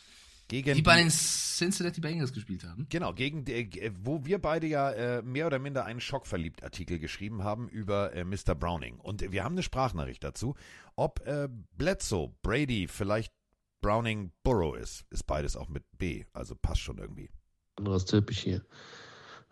Gegen 0.49 0.75
die 0.75 0.83
bei 0.83 0.97
den 0.97 1.11
Cincinnati 1.11 2.01
Bengals 2.01 2.33
gespielt 2.33 2.64
haben. 2.64 2.87
Genau, 2.88 3.12
gegen 3.12 3.45
die, 3.45 3.53
äh, 3.53 3.93
wo 4.03 4.25
wir 4.25 4.40
beide 4.40 4.66
ja 4.66 4.90
äh, 4.90 5.23
mehr 5.23 5.47
oder 5.47 5.61
minder 5.61 5.85
einen 5.85 6.01
Schockverliebt-Artikel 6.01 6.99
geschrieben 6.99 7.45
haben 7.45 7.69
über 7.69 8.12
äh, 8.14 8.25
Mr. 8.25 8.57
Browning. 8.57 8.99
Und 8.99 9.31
wir 9.31 9.45
haben 9.45 9.55
eine 9.55 9.62
Sprachnachricht 9.62 10.25
dazu, 10.25 10.57
ob 10.97 11.25
äh, 11.27 11.49
Bledsoe, 11.77 12.35
Brady, 12.43 12.88
vielleicht 12.88 13.33
Browning, 13.81 14.33
Burrow 14.43 14.77
ist. 14.77 15.05
Ist 15.11 15.27
beides 15.29 15.57
auch 15.57 15.69
mit 15.69 15.85
B, 15.97 16.25
also 16.33 16.55
passt 16.57 16.81
schon 16.81 16.99
irgendwie. 16.99 17.31
anderes 17.77 18.05
typisch 18.05 18.40
hier. 18.40 18.64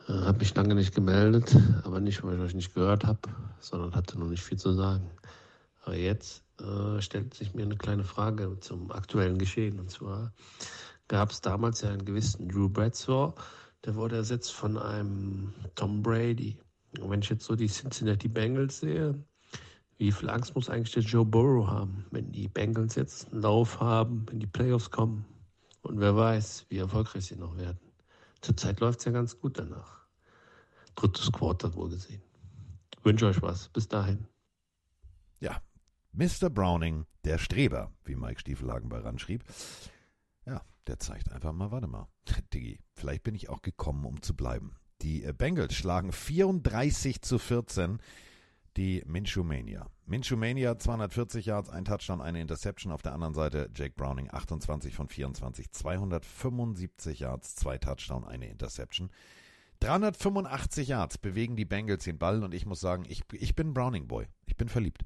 Äh, 0.08 0.12
hab 0.24 0.38
mich 0.38 0.54
lange 0.54 0.74
nicht 0.74 0.94
gemeldet, 0.94 1.54
aber 1.84 2.00
nicht, 2.00 2.22
weil 2.24 2.36
ich 2.36 2.40
euch 2.40 2.54
nicht 2.54 2.74
gehört 2.74 3.04
habe, 3.04 3.20
sondern 3.60 3.94
hatte 3.94 4.18
noch 4.18 4.28
nicht 4.28 4.42
viel 4.42 4.58
zu 4.58 4.72
sagen. 4.72 5.10
Aber 5.84 5.96
jetzt 5.96 6.42
äh, 6.60 7.00
stellt 7.00 7.34
sich 7.34 7.54
mir 7.54 7.62
eine 7.62 7.76
kleine 7.76 8.04
Frage 8.04 8.58
zum 8.60 8.90
aktuellen 8.90 9.38
Geschehen. 9.38 9.78
Und 9.78 9.90
zwar 9.90 10.32
gab 11.08 11.30
es 11.30 11.40
damals 11.40 11.82
ja 11.82 11.90
einen 11.90 12.04
gewissen 12.04 12.48
Drew 12.48 12.68
Bradsaw, 12.68 13.34
der 13.84 13.94
wurde 13.94 14.16
ersetzt 14.16 14.52
von 14.52 14.78
einem 14.78 15.52
Tom 15.74 16.02
Brady. 16.02 16.58
Und 17.00 17.10
wenn 17.10 17.20
ich 17.20 17.28
jetzt 17.28 17.44
so 17.44 17.54
die 17.54 17.68
Cincinnati 17.68 18.28
Bengals 18.28 18.80
sehe, 18.80 19.14
wie 19.98 20.12
viel 20.12 20.30
Angst 20.30 20.54
muss 20.54 20.70
eigentlich 20.70 20.94
der 20.94 21.02
Joe 21.02 21.24
Burrow 21.24 21.66
haben, 21.66 22.06
wenn 22.10 22.32
die 22.32 22.48
Bengals 22.48 22.94
jetzt 22.94 23.32
einen 23.32 23.42
Lauf 23.42 23.80
haben, 23.80 24.26
in 24.30 24.40
die 24.40 24.46
Playoffs 24.46 24.90
kommen? 24.90 25.24
Und 25.82 26.00
wer 26.00 26.16
weiß, 26.16 26.66
wie 26.68 26.78
erfolgreich 26.78 27.26
sie 27.26 27.36
noch 27.36 27.56
werden. 27.56 27.78
Zurzeit 28.40 28.80
läuft 28.80 29.00
es 29.00 29.04
ja 29.06 29.12
ganz 29.12 29.38
gut 29.38 29.58
danach. 29.58 29.97
Drittes 30.98 31.30
Quarter 31.30 31.74
wohl 31.74 31.90
gesehen. 31.90 32.22
Wünsche 33.04 33.26
euch 33.26 33.40
was. 33.40 33.68
Bis 33.68 33.86
dahin. 33.86 34.26
Ja, 35.38 35.62
Mr. 36.12 36.50
Browning, 36.50 37.06
der 37.24 37.38
Streber, 37.38 37.92
wie 38.04 38.16
Mike 38.16 38.40
Stiefelhagen 38.40 38.88
bei 38.88 38.98
RAN 38.98 39.18
schrieb. 39.18 39.44
Ja, 40.44 40.62
der 40.88 40.98
zeigt 40.98 41.30
einfach 41.30 41.52
mal, 41.52 41.70
warte 41.70 41.86
mal, 41.86 42.08
Diggi, 42.52 42.80
vielleicht 42.94 43.22
bin 43.22 43.36
ich 43.36 43.48
auch 43.48 43.62
gekommen, 43.62 44.04
um 44.04 44.22
zu 44.22 44.34
bleiben. 44.34 44.74
Die 45.02 45.22
äh, 45.22 45.32
Bengals 45.32 45.74
schlagen 45.74 46.10
34 46.10 47.22
zu 47.22 47.38
14 47.38 48.00
die 48.78 49.02
Minshew 49.06 49.42
Mania. 49.42 49.86
Minshew 50.06 50.36
Mania 50.36 50.78
240 50.78 51.46
Yards, 51.46 51.68
ein 51.68 51.84
Touchdown, 51.84 52.20
eine 52.20 52.40
Interception. 52.40 52.92
Auf 52.92 53.02
der 53.02 53.12
anderen 53.12 53.34
Seite 53.34 53.68
Jake 53.74 53.94
Browning 53.96 54.28
28 54.30 54.94
von 54.94 55.08
24, 55.08 55.70
275 55.72 57.18
Yards, 57.18 57.56
zwei 57.56 57.76
Touchdown, 57.78 58.24
eine 58.24 58.48
Interception. 58.48 59.10
385 59.80 60.88
Yards 60.88 61.18
bewegen 61.18 61.56
die 61.56 61.64
Bengals 61.64 62.04
den 62.04 62.18
Ball 62.18 62.42
und 62.42 62.52
ich 62.54 62.66
muss 62.66 62.80
sagen, 62.80 63.04
ich, 63.08 63.22
ich 63.32 63.54
bin 63.54 63.74
Browning 63.74 64.08
Boy. 64.08 64.26
Ich 64.46 64.56
bin 64.56 64.68
verliebt. 64.68 65.02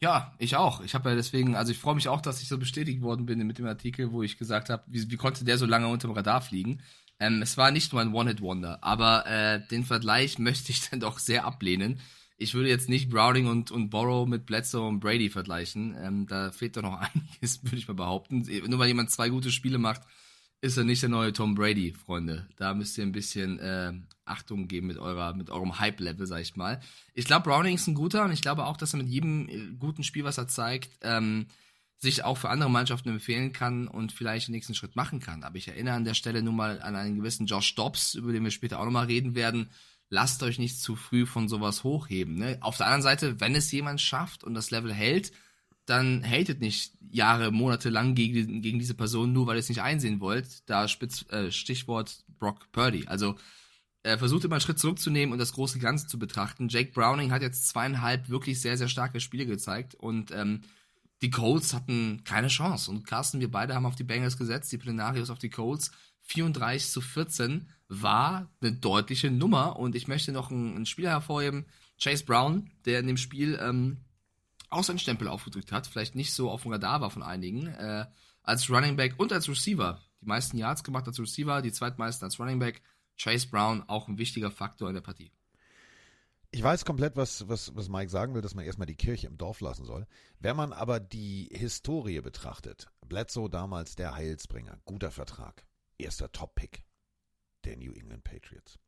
Ja, 0.00 0.34
ich 0.38 0.56
auch. 0.56 0.82
Ich 0.82 0.94
habe 0.94 1.10
ja 1.10 1.16
deswegen, 1.16 1.56
also 1.56 1.72
ich 1.72 1.78
freue 1.78 1.94
mich 1.94 2.08
auch, 2.08 2.20
dass 2.20 2.42
ich 2.42 2.48
so 2.48 2.58
bestätigt 2.58 3.00
worden 3.00 3.26
bin 3.26 3.44
mit 3.46 3.58
dem 3.58 3.66
Artikel, 3.66 4.12
wo 4.12 4.22
ich 4.22 4.38
gesagt 4.38 4.68
habe, 4.68 4.84
wie, 4.86 5.10
wie 5.10 5.16
konnte 5.16 5.44
der 5.44 5.56
so 5.58 5.66
lange 5.66 5.88
unter 5.88 6.08
dem 6.08 6.14
Radar 6.14 6.42
fliegen? 6.42 6.82
Ähm, 7.20 7.42
es 7.42 7.56
war 7.56 7.70
nicht 7.70 7.92
nur 7.92 8.02
ein 8.02 8.12
One-Hit-Wonder, 8.12 8.82
aber 8.82 9.26
äh, 9.26 9.66
den 9.68 9.84
Vergleich 9.84 10.38
möchte 10.38 10.72
ich 10.72 10.88
dann 10.90 11.00
doch 11.00 11.18
sehr 11.18 11.44
ablehnen. 11.44 12.00
Ich 12.36 12.54
würde 12.54 12.68
jetzt 12.68 12.88
nicht 12.88 13.10
Browning 13.10 13.46
und, 13.46 13.70
und 13.70 13.90
Borrow 13.90 14.26
mit 14.28 14.44
Bledsoe 14.44 14.86
und 14.86 15.00
Brady 15.00 15.30
vergleichen. 15.30 15.96
Ähm, 15.98 16.26
da 16.26 16.50
fehlt 16.50 16.76
doch 16.76 16.82
noch 16.82 17.00
einiges, 17.14 17.62
würde 17.62 17.76
ich 17.76 17.88
mal 17.88 17.94
behaupten. 17.94 18.46
Nur 18.68 18.78
weil 18.78 18.88
jemand 18.88 19.10
zwei 19.10 19.28
gute 19.28 19.50
Spiele 19.50 19.78
macht, 19.78 20.02
ist 20.64 20.78
er 20.78 20.84
nicht 20.84 21.02
der 21.02 21.10
neue 21.10 21.34
Tom 21.34 21.54
Brady, 21.54 21.92
Freunde. 21.92 22.48
Da 22.56 22.72
müsst 22.72 22.96
ihr 22.96 23.04
ein 23.04 23.12
bisschen 23.12 23.58
äh, 23.58 23.92
Achtung 24.24 24.66
geben 24.66 24.86
mit 24.86 24.96
eurer, 24.96 25.34
mit 25.34 25.50
eurem 25.50 25.78
Hype-Level, 25.78 26.26
sag 26.26 26.40
ich 26.40 26.56
mal. 26.56 26.80
Ich 27.12 27.26
glaube, 27.26 27.44
Browning 27.50 27.74
ist 27.74 27.86
ein 27.86 27.94
guter 27.94 28.24
und 28.24 28.32
ich 28.32 28.40
glaube 28.40 28.64
auch, 28.64 28.78
dass 28.78 28.94
er 28.94 28.96
mit 28.96 29.08
jedem 29.08 29.46
äh, 29.46 29.58
guten 29.78 30.04
Spiel, 30.04 30.24
was 30.24 30.38
er 30.38 30.48
zeigt, 30.48 30.88
ähm, 31.02 31.48
sich 31.98 32.24
auch 32.24 32.38
für 32.38 32.48
andere 32.48 32.70
Mannschaften 32.70 33.10
empfehlen 33.10 33.52
kann 33.52 33.88
und 33.88 34.12
vielleicht 34.12 34.48
den 34.48 34.52
nächsten 34.52 34.74
Schritt 34.74 34.96
machen 34.96 35.20
kann. 35.20 35.44
Aber 35.44 35.56
ich 35.56 35.68
erinnere 35.68 35.96
an 35.96 36.06
der 36.06 36.14
Stelle 36.14 36.42
nun 36.42 36.56
mal 36.56 36.80
an 36.80 36.96
einen 36.96 37.16
gewissen 37.16 37.44
Josh 37.44 37.74
Dobbs, 37.74 38.14
über 38.14 38.32
den 38.32 38.42
wir 38.42 38.50
später 38.50 38.80
auch 38.80 38.86
nochmal 38.86 39.06
reden 39.06 39.34
werden. 39.34 39.68
Lasst 40.08 40.42
euch 40.42 40.58
nicht 40.58 40.80
zu 40.80 40.96
früh 40.96 41.26
von 41.26 41.46
sowas 41.46 41.84
hochheben. 41.84 42.36
Ne? 42.36 42.56
Auf 42.62 42.78
der 42.78 42.86
anderen 42.86 43.02
Seite, 43.02 43.38
wenn 43.38 43.54
es 43.54 43.70
jemand 43.70 44.00
schafft 44.00 44.42
und 44.42 44.54
das 44.54 44.70
Level 44.70 44.94
hält, 44.94 45.30
dann 45.86 46.24
hatet 46.24 46.60
nicht 46.60 46.92
Jahre, 47.10 47.52
Monate 47.52 47.90
lang 47.90 48.14
gegen, 48.14 48.62
gegen 48.62 48.78
diese 48.78 48.94
Person, 48.94 49.32
nur 49.32 49.46
weil 49.46 49.56
ihr 49.56 49.60
es 49.60 49.68
nicht 49.68 49.82
einsehen 49.82 50.20
wollt. 50.20 50.68
Da 50.68 50.88
spitz, 50.88 51.24
äh, 51.30 51.50
Stichwort 51.52 52.24
Brock 52.38 52.70
Purdy. 52.72 53.06
Also 53.06 53.36
äh, 54.02 54.18
versucht 54.18 54.44
immer 54.44 54.56
einen 54.56 54.60
Schritt 54.60 54.78
zurückzunehmen 54.78 55.32
und 55.32 55.38
das 55.38 55.52
große 55.52 55.78
Ganze 55.78 56.06
zu 56.06 56.18
betrachten. 56.18 56.68
Jake 56.68 56.92
Browning 56.92 57.30
hat 57.30 57.42
jetzt 57.42 57.68
zweieinhalb 57.68 58.28
wirklich 58.28 58.60
sehr, 58.60 58.76
sehr 58.76 58.88
starke 58.88 59.20
Spiele 59.20 59.46
gezeigt 59.46 59.94
und 59.94 60.30
ähm, 60.30 60.62
die 61.22 61.30
Colts 61.30 61.72
hatten 61.72 62.22
keine 62.24 62.48
Chance. 62.48 62.90
Und 62.90 63.06
Carsten, 63.06 63.40
wir 63.40 63.50
beide 63.50 63.74
haben 63.74 63.86
auf 63.86 63.96
die 63.96 64.04
Bengals 64.04 64.36
gesetzt, 64.36 64.72
die 64.72 64.78
Plenarios 64.78 65.30
auf 65.30 65.38
die 65.38 65.50
Colts. 65.50 65.90
34 66.22 66.90
zu 66.90 67.00
14 67.00 67.68
war 67.88 68.50
eine 68.60 68.72
deutliche 68.72 69.30
Nummer 69.30 69.78
und 69.78 69.94
ich 69.94 70.08
möchte 70.08 70.32
noch 70.32 70.50
einen, 70.50 70.76
einen 70.76 70.86
Spieler 70.86 71.10
hervorheben, 71.10 71.66
Chase 72.02 72.24
Brown, 72.24 72.70
der 72.84 73.00
in 73.00 73.06
dem 73.06 73.16
Spiel 73.16 73.58
ähm, 73.62 73.98
auch 74.74 74.84
seinen 74.84 74.98
Stempel 74.98 75.28
aufgedrückt 75.28 75.72
hat, 75.72 75.86
vielleicht 75.86 76.14
nicht 76.14 76.32
so 76.32 76.50
auf 76.50 76.62
dem 76.62 76.72
Radar 76.72 77.00
war 77.00 77.10
von 77.10 77.22
einigen, 77.22 77.66
äh, 77.66 78.06
als 78.42 78.68
Running 78.70 78.96
Back 78.96 79.14
und 79.18 79.32
als 79.32 79.48
Receiver. 79.48 80.00
Die 80.20 80.26
meisten 80.26 80.56
Yards 80.56 80.84
gemacht 80.84 81.06
als 81.06 81.18
Receiver, 81.18 81.62
die 81.62 81.72
zweitmeisten 81.72 82.24
als 82.24 82.38
Running 82.38 82.58
Back. 82.58 82.82
Chase 83.16 83.48
Brown 83.48 83.84
auch 83.86 84.08
ein 84.08 84.18
wichtiger 84.18 84.50
Faktor 84.50 84.88
in 84.88 84.94
der 84.94 85.00
Partie. 85.00 85.30
Ich 86.50 86.62
weiß 86.62 86.84
komplett, 86.84 87.16
was, 87.16 87.48
was, 87.48 87.74
was 87.74 87.88
Mike 87.88 88.10
sagen 88.10 88.34
will, 88.34 88.42
dass 88.42 88.54
man 88.54 88.64
erstmal 88.64 88.86
die 88.86 88.94
Kirche 88.94 89.26
im 89.26 89.38
Dorf 89.38 89.60
lassen 89.60 89.84
soll. 89.84 90.06
Wenn 90.38 90.56
man 90.56 90.72
aber 90.72 91.00
die 91.00 91.48
Historie 91.52 92.20
betrachtet, 92.20 92.86
Bledsoe 93.06 93.50
damals 93.50 93.96
der 93.96 94.14
Heilsbringer, 94.14 94.78
guter 94.84 95.10
Vertrag, 95.10 95.66
erster 95.98 96.30
Top-Pick 96.30 96.84
der 97.64 97.76
New 97.76 97.92
England 97.92 98.22
Patriots. 98.22 98.78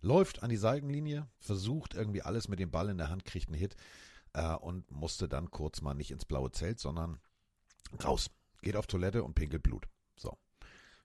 Läuft 0.00 0.44
an 0.44 0.50
die 0.50 0.56
Seitenlinie, 0.56 1.28
versucht 1.40 1.94
irgendwie 1.94 2.22
alles 2.22 2.46
mit 2.46 2.60
dem 2.60 2.70
Ball 2.70 2.88
in 2.88 2.98
der 2.98 3.10
Hand, 3.10 3.24
kriegt 3.24 3.48
einen 3.48 3.58
Hit. 3.58 3.74
Äh, 4.38 4.54
und 4.54 4.90
musste 4.90 5.28
dann 5.28 5.50
kurz 5.50 5.82
mal 5.82 5.94
nicht 5.94 6.10
ins 6.10 6.24
blaue 6.24 6.52
Zelt, 6.52 6.78
sondern 6.78 7.18
raus. 8.04 8.30
Geht 8.62 8.76
auf 8.76 8.86
Toilette 8.86 9.24
und 9.24 9.34
pinkelt 9.34 9.62
Blut. 9.62 9.86
So. 10.16 10.36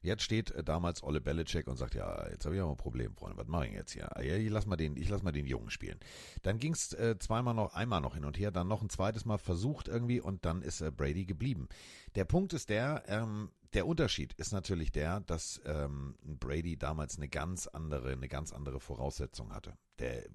Jetzt 0.01 0.23
steht 0.23 0.51
äh, 0.51 0.63
damals 0.63 1.01
Olle 1.01 1.21
Belichick 1.21 1.67
und 1.67 1.77
sagt, 1.77 1.95
ja, 1.95 2.29
jetzt 2.29 2.45
habe 2.45 2.55
ich 2.55 2.61
aber 2.61 2.71
ein 2.71 2.77
Problem, 2.77 3.15
Freunde, 3.15 3.37
was 3.37 3.47
mache 3.47 3.67
ich 3.67 3.73
jetzt 3.73 3.93
hier? 3.93 4.09
Ja, 4.17 4.35
ich 4.35 4.49
lass 4.49 4.65
mal 4.65 4.75
den, 4.75 4.97
ich 4.97 5.09
lass 5.09 5.23
mal 5.23 5.31
den 5.31 5.45
Jungen 5.45 5.69
spielen. 5.69 5.99
Dann 6.41 6.59
ging 6.59 6.73
es 6.73 6.93
äh, 6.93 7.17
zweimal 7.19 7.53
noch, 7.53 7.73
einmal 7.73 8.01
noch 8.01 8.15
hin 8.15 8.25
und 8.25 8.37
her, 8.37 8.51
dann 8.51 8.67
noch 8.67 8.81
ein 8.81 8.89
zweites 8.89 9.25
Mal 9.25 9.37
versucht 9.37 9.87
irgendwie 9.87 10.19
und 10.19 10.45
dann 10.45 10.61
ist 10.61 10.81
äh, 10.81 10.91
Brady 10.91 11.25
geblieben. 11.25 11.67
Der 12.15 12.25
Punkt 12.25 12.53
ist 12.53 12.69
der, 12.69 13.03
ähm, 13.07 13.49
der 13.73 13.87
Unterschied 13.87 14.33
ist 14.33 14.51
natürlich 14.51 14.91
der, 14.91 15.21
dass 15.21 15.61
ähm, 15.65 16.15
Brady 16.21 16.77
damals 16.77 17.17
eine 17.17 17.29
ganz 17.29 17.67
andere, 17.67 18.11
eine 18.11 18.27
ganz 18.27 18.51
andere 18.51 18.79
Voraussetzung 18.79 19.53
hatte. 19.53 19.77
Der 19.99 20.25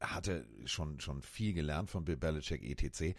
hatte 0.00 0.46
schon, 0.64 1.00
schon 1.00 1.22
viel 1.22 1.52
gelernt 1.52 1.90
von 1.90 2.04
Bill 2.04 2.16
Belichick 2.16 2.62
etc. 2.62 3.16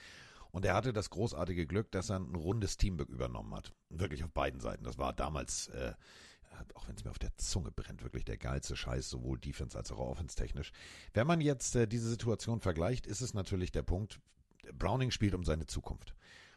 Und 0.52 0.66
er 0.66 0.74
hatte 0.74 0.94
das 0.94 1.10
großartige 1.10 1.66
Glück, 1.66 1.92
dass 1.92 2.10
er 2.10 2.18
ein 2.18 2.36
rundes 2.36 2.78
Team 2.78 3.00
übernommen 3.00 3.54
hat. 3.56 3.74
Wirklich 3.90 4.24
auf 4.24 4.32
beiden 4.32 4.60
Seiten. 4.60 4.84
Das 4.84 4.98
war 4.98 5.14
damals, 5.14 5.68
äh, 5.70 5.94
auch 6.74 6.88
wenn 6.88 6.96
es 6.96 7.04
mir 7.04 7.12
auf 7.12 7.20
der 7.20 7.36
Zunge 7.38 7.72
brennt, 7.72 8.04
wirklich 8.04 8.26
der 8.26 8.38
geilste 8.38 8.76
Scheiß, 8.76 9.10
sowohl 9.10 9.40
Defense 9.40 9.78
als 9.78 9.92
auch 9.92 10.00
Offense 10.00 10.36
technisch. 10.36 10.72
Wenn 11.14 11.28
man 11.28 11.40
jetzt 11.40 11.76
äh, 11.76 11.88
diese 11.88 12.10
Situation 12.10 12.60
vergleicht, 12.60 13.08
ist 13.08 13.22
es 13.22 13.34
natürlich 13.34 13.72
der 13.72 13.84
Punkt, 13.84 14.20
Browning 14.74 15.12
spielt 15.12 15.34
um 15.34 15.44
seine 15.44 15.66
Zukunft. 15.66 16.14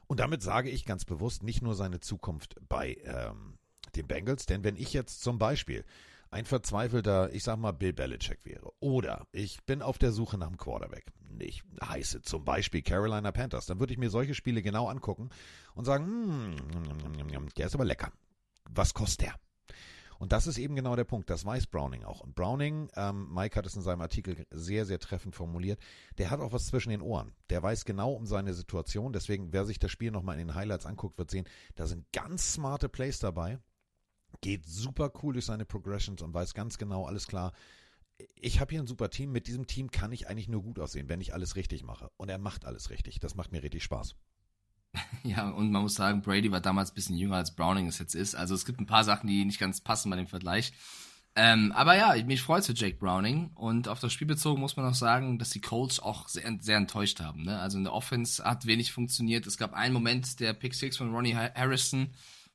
Und 0.07 0.21
damit 0.21 0.43
sage 0.43 0.71
ich 0.71 0.85
ganz 0.85 1.05
bewusst 1.05 1.43
nicht 1.43 1.63
nur 1.63 1.75
seine 1.75 2.01
Zukunft 2.01 2.57
bei 2.69 2.99
ähm, 3.05 3.59
den 3.95 4.07
Bengals, 4.07 4.47
denn 4.47 4.65
wenn 4.65 4.77
ich 4.77 4.93
jetzt 4.93 5.23
zum 5.23 5.39
Beispiel 5.39 5.85
ein 6.35 6.47
verzweifelter, 6.47 7.33
ich 7.33 7.45
sag 7.45 7.59
mal, 7.59 7.71
Bill 7.71 7.93
Belichick 7.93 8.45
wäre. 8.45 8.73
Oder 8.81 9.29
ich 9.31 9.63
bin 9.67 9.83
auf 9.83 9.99
der 9.99 10.11
Suche 10.11 10.37
nach 10.37 10.49
einem 10.49 10.57
Quarterback. 10.57 11.07
Ich 11.39 11.63
heiße 11.81 12.23
zum 12.23 12.45
Beispiel 12.45 12.83
Carolina 12.83 13.31
Panthers. 13.31 13.67
Dann 13.67 13.79
würde 13.79 13.93
ich 13.93 14.01
mir 14.01 14.11
solche 14.11 14.35
Spiele 14.35 14.61
genau 14.61 14.89
angucken 14.89 15.31
und 15.77 15.85
sagen, 15.85 16.57
hm, 17.29 17.49
der 17.57 17.67
ist 17.67 17.75
aber 17.75 17.85
lecker. 17.85 18.13
Was 18.69 18.95
kostet 18.95 19.29
der? 19.29 19.35
Und 20.19 20.33
das 20.33 20.49
ist 20.49 20.59
eben 20.59 20.75
genau 20.75 20.97
der 20.97 21.05
Punkt. 21.05 21.31
Das 21.31 21.45
weiß 21.45 21.69
Browning 21.69 22.03
auch. 22.03 22.21
Und 22.21 22.35
Browning, 22.35 22.89
ähm, 22.97 23.33
Mike 23.33 23.57
hat 23.57 23.67
es 23.67 23.77
in 23.77 23.83
seinem 23.83 24.01
Artikel 24.01 24.45
sehr, 24.51 24.87
sehr 24.87 24.99
treffend 24.99 25.37
formuliert, 25.37 25.79
der 26.19 26.31
hat 26.31 26.41
auch 26.41 26.53
was 26.53 26.67
zwischen 26.67 26.91
den 26.91 27.03
Ohren. 27.03 27.33
Der 27.49 27.63
weiß 27.63 27.85
genau 27.85 28.13
um 28.13 28.27
seine 28.27 28.55
Situation. 28.55 29.13
Deswegen, 29.13 29.53
wer 29.53 29.65
sich 29.67 29.79
das 29.79 29.93
Spiel 29.93 30.11
nochmal 30.11 30.39
in 30.41 30.49
den 30.49 30.57
Highlights 30.57 30.87
anguckt, 30.87 31.17
wird 31.17 31.31
sehen, 31.31 31.47
da 31.77 31.87
sind 31.87 32.11
ganz 32.13 32.55
smarte 32.55 32.89
Plays 32.89 33.21
dabei 33.21 33.61
geht 34.41 34.67
super 34.67 35.13
cool 35.23 35.35
durch 35.35 35.47
seine 35.47 35.65
Progressions 35.65 36.23
und 36.23 36.35
weiß 36.35 36.55
ganz 36.55 36.79
genau, 36.79 37.07
alles 37.07 37.27
klar, 37.27 37.53
ich 38.37 38.61
habe 38.61 38.71
hier 38.71 38.81
ein 38.81 38.87
super 38.87 39.11
Team, 39.11 39.33
mit 39.33 39.47
diesem 39.47 39.67
Team 39.67 39.91
kann 39.91 40.13
ich 40.13 40.29
eigentlich 40.29 40.49
nur 40.49 40.63
gut 40.63 40.79
aussehen, 40.79 41.09
wenn 41.09 41.21
ich 41.21 41.35
alles 41.35 41.57
richtig 41.57 41.83
mache. 41.83 42.11
Und 42.17 42.29
er 42.29 42.39
macht 42.39 42.65
alles 42.65 42.91
richtig. 42.91 43.19
Das 43.21 43.35
macht 43.35 43.53
mir 43.53 43.63
richtig 43.63 43.83
Spaß. 43.85 44.15
Ja, 45.25 45.49
und 45.51 45.73
man 45.73 45.83
muss 45.83 45.95
sagen, 45.95 46.23
Brady 46.23 46.53
war 46.53 46.61
damals 46.61 46.93
ein 46.93 46.95
bisschen 46.95 47.17
jünger 47.17 47.37
als 47.37 47.55
Browning 47.55 47.89
es 47.89 47.99
jetzt 47.99 48.15
ist. 48.15 48.35
Also 48.35 48.55
es 48.55 48.65
gibt 48.65 48.79
ein 48.79 48.87
paar 48.87 49.05
Sachen, 49.05 49.27
die 49.27 49.45
nicht 49.45 49.59
ganz 49.59 49.81
passen 49.81 50.11
bei 50.11 50.17
dem 50.17 50.27
Vergleich. 50.27 50.73
Ähm, 51.35 51.73
aber 51.73 51.97
ja, 51.97 52.15
mich 52.25 52.43
freut 52.43 52.65
für 52.65 52.75
Jake 52.75 52.99
Browning. 52.99 53.51
Und 53.55 53.89
auf 53.89 53.99
das 53.99 54.13
Spiel 54.13 54.27
bezogen 54.27 54.61
muss 54.61 54.77
man 54.77 54.87
auch 54.87 54.95
sagen, 54.95 55.39
dass 55.39 55.51
die 55.51 55.61
Colts 55.61 55.99
auch 55.99 56.29
sehr, 56.29 56.59
sehr 56.61 56.77
enttäuscht 56.77 57.21
haben. 57.21 57.43
Ne? 57.43 57.59
Also 57.59 57.79
in 57.79 57.85
der 57.85 57.93
Offense 57.93 58.45
hat 58.45 58.67
wenig 58.67 58.93
funktioniert. 58.93 59.47
Es 59.47 59.57
gab 59.57 59.73
einen 59.73 59.95
Moment, 59.95 60.39
der 60.39 60.53
Pick 60.53 60.75
Six 60.75 60.97
von 60.99 61.13
Ronnie 61.13 61.35
Harrison, 61.35 62.11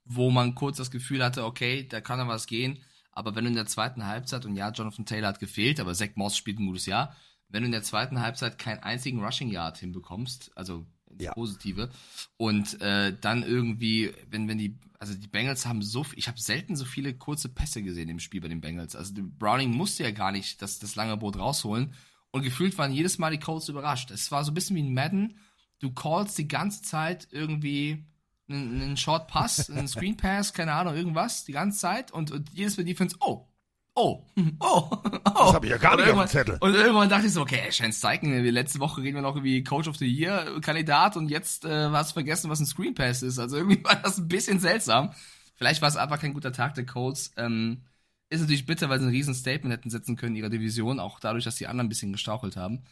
wo 0.10 0.32
man 0.32 0.56
kurz 0.56 0.78
das 0.78 0.92
Gefühl 0.92 1.24
hatte, 1.24 1.46
okay, 1.46 1.88
da 1.88 2.02
kann 2.02 2.18
da 2.18 2.28
was 2.28 2.48
gehen. 2.48 2.80
Aber 3.12 3.36
wenn 3.36 3.44
du 3.44 3.50
in 3.52 3.56
der 3.56 3.68
zweiten 3.68 4.08
Halbzeit, 4.08 4.46
und 4.46 4.56
ja, 4.56 4.72
Jonathan 4.72 5.06
Taylor 5.06 5.30
hat 5.30 5.40
gefehlt, 5.40 5.80
aber 5.80 5.94
Zach 5.94 6.10
Moss 6.16 6.36
spielt 6.36 6.60
ein 6.60 6.66
gutes 6.66 6.88
Jahr, 6.88 7.16
wenn 7.48 7.62
du 7.62 7.68
in 7.68 7.72
der 7.72 7.84
zweiten 7.84 8.20
Halbzeit 8.20 8.58
keinen 8.58 8.80
einzigen 8.80 9.24
Rushing 9.24 9.50
Yard 9.50 9.78
hinbekommst, 9.78 10.52
also 10.56 10.86
ja. 11.20 11.34
Positive, 11.34 11.90
und 12.38 12.82
äh, 12.82 13.16
dann 13.20 13.44
irgendwie, 13.44 14.12
wenn, 14.30 14.48
wenn 14.48 14.58
die, 14.58 14.80
also 15.00 15.14
die 15.14 15.28
Bengals 15.28 15.68
haben 15.68 15.82
so, 15.84 16.06
ich 16.16 16.28
habe 16.28 16.40
selten 16.40 16.76
so 16.76 16.86
viele 16.86 17.14
kurze 17.14 17.50
Pässe 17.50 17.84
gesehen 17.84 18.10
im 18.10 18.20
Spiel 18.20 18.42
bei 18.42 18.48
den 18.48 18.62
Bengals. 18.62 18.96
Also 18.96 19.14
Browning 19.16 19.72
musste 19.72 20.04
ja 20.04 20.12
gar 20.12 20.32
nicht 20.32 20.62
das, 20.62 20.80
das 20.80 20.96
lange 20.96 21.18
Boot 21.18 21.38
rausholen. 21.38 21.94
Und 22.32 22.44
gefühlt 22.44 22.78
waren 22.78 22.92
jedes 22.92 23.18
Mal 23.18 23.32
die 23.32 23.40
Colts 23.40 23.70
überrascht. 23.70 24.12
Es 24.12 24.32
war 24.32 24.44
so 24.44 24.52
ein 24.52 24.54
bisschen 24.54 24.76
wie 24.76 24.84
ein 24.84 24.94
Madden. 24.94 25.38
Du 25.80 25.92
callst 25.92 26.38
die 26.38 26.48
ganze 26.48 26.82
Zeit 26.84 27.28
irgendwie 27.32 28.06
einen, 28.50 28.82
einen 28.82 28.98
Short 28.98 29.28
Pass, 29.28 29.70
einen 29.72 29.88
Screen 29.88 30.18
Pass, 30.18 30.54
keine 30.54 30.74
Ahnung, 30.74 30.96
irgendwas, 30.96 31.46
die 31.46 31.54
ganze 31.54 31.80
Zeit 31.80 32.12
und, 32.12 32.32
und 32.32 32.50
jedes 32.54 32.78
Mal 32.78 32.84
Defense, 32.84 33.16
oh, 33.20 33.48
oh, 33.96 34.24
oh, 34.60 34.90
oh. 34.92 35.00
Das 35.24 35.54
habe 35.54 35.66
ich 35.66 35.72
ja 35.72 35.78
gar 35.78 35.96
nicht 35.96 36.10
auf 36.10 36.18
dem 36.18 36.28
Zettel. 36.28 36.58
Und 36.60 36.74
irgendwann 36.74 37.10
dachte 37.10 37.28
ich 37.28 37.34
so, 37.34 37.42
okay, 37.42 37.72
Shane 37.72 37.94
Steichen, 37.94 38.32
letzte 38.46 38.80
Woche 38.80 39.02
reden 39.02 39.16
wir 39.16 39.22
noch 39.22 39.44
wie 39.44 39.64
Coach 39.64 39.88
of 39.88 39.98
the 39.98 40.08
Year 40.08 40.60
Kandidat 40.62 41.18
und 41.18 41.30
jetzt 41.30 41.66
äh, 41.66 41.90
hast 41.90 42.12
du 42.12 42.14
vergessen, 42.14 42.50
was 42.50 42.60
ein 42.60 42.66
Screen 42.66 42.96
Pass 42.96 43.22
ist. 43.22 43.40
Also 43.40 43.58
irgendwie 43.58 43.84
war 43.84 43.96
das 43.96 44.18
ein 44.18 44.28
bisschen 44.28 44.60
seltsam. 44.60 45.12
Vielleicht 45.56 45.82
war 45.82 45.90
es 45.90 45.98
einfach 45.98 46.20
kein 46.20 46.34
guter 46.34 46.54
Tag 46.54 46.76
der 46.76 46.86
Colts. 46.86 47.34
Ähm, 47.38 47.84
ist 48.30 48.42
natürlich 48.42 48.66
bitter, 48.66 48.90
weil 48.90 49.00
sie 49.00 49.08
ein 49.08 49.12
riesen 49.12 49.34
Statement 49.34 49.74
hätten 49.74 49.90
setzen 49.90 50.16
können 50.16 50.36
in 50.36 50.44
ihrer 50.44 50.50
Division, 50.50 51.00
auch 51.00 51.20
dadurch, 51.20 51.44
dass 51.44 51.56
die 51.56 51.68
anderen 51.68 51.88
ein 51.88 51.90
bisschen 51.90 52.12
gestauchelt 52.12 52.56
haben. 52.56 52.84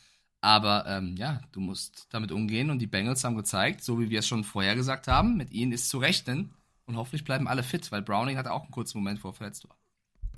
Aber 0.41 0.85
ähm, 0.87 1.15
ja, 1.17 1.41
du 1.51 1.59
musst 1.59 2.07
damit 2.11 2.31
umgehen 2.31 2.69
und 2.69 2.79
die 2.79 2.87
Bengals 2.87 3.23
haben 3.23 3.35
gezeigt, 3.35 3.83
so 3.83 3.99
wie 3.99 4.09
wir 4.09 4.19
es 4.19 4.27
schon 4.27 4.43
vorher 4.43 4.75
gesagt 4.75 5.07
haben, 5.07 5.35
mit 5.35 5.51
ihnen 5.51 5.71
ist 5.71 5.89
zu 5.89 5.97
rechnen 5.97 6.53
und 6.85 6.95
hoffentlich 6.95 7.23
bleiben 7.23 7.47
alle 7.47 7.63
fit, 7.63 7.91
weil 7.91 8.01
Browning 8.01 8.37
hatte 8.37 8.51
auch 8.51 8.63
einen 8.63 8.71
kurzen 8.71 8.99
Moment, 8.99 9.19
vor 9.19 9.33
verletzt 9.33 9.67
war. 9.67 9.77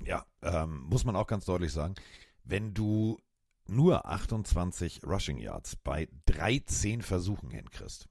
Ja, 0.04 0.24
ähm, 0.42 0.80
muss 0.88 1.04
man 1.04 1.16
auch 1.16 1.26
ganz 1.26 1.44
deutlich 1.44 1.72
sagen, 1.72 1.94
wenn 2.44 2.72
du 2.72 3.20
nur 3.66 4.06
28 4.06 5.02
Rushing 5.04 5.38
Yards 5.38 5.76
bei 5.76 6.08
13 6.24 7.02
Versuchen 7.02 7.50
hinkriegst, 7.50 8.08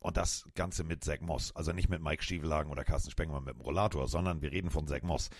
und 0.00 0.16
das 0.16 0.48
Ganze 0.54 0.82
mit 0.82 1.04
Zach 1.04 1.20
Moss, 1.20 1.54
also 1.54 1.72
nicht 1.72 1.88
mit 1.88 2.02
Mike 2.02 2.22
Stiefelagen 2.22 2.72
oder 2.72 2.84
Carsten 2.84 3.10
Spengler 3.10 3.40
mit 3.40 3.54
dem 3.54 3.60
Rollator, 3.60 4.08
sondern 4.08 4.40
wir 4.40 4.50
reden 4.50 4.70
von 4.70 4.86
Zach 4.86 5.02
Moss, 5.02 5.30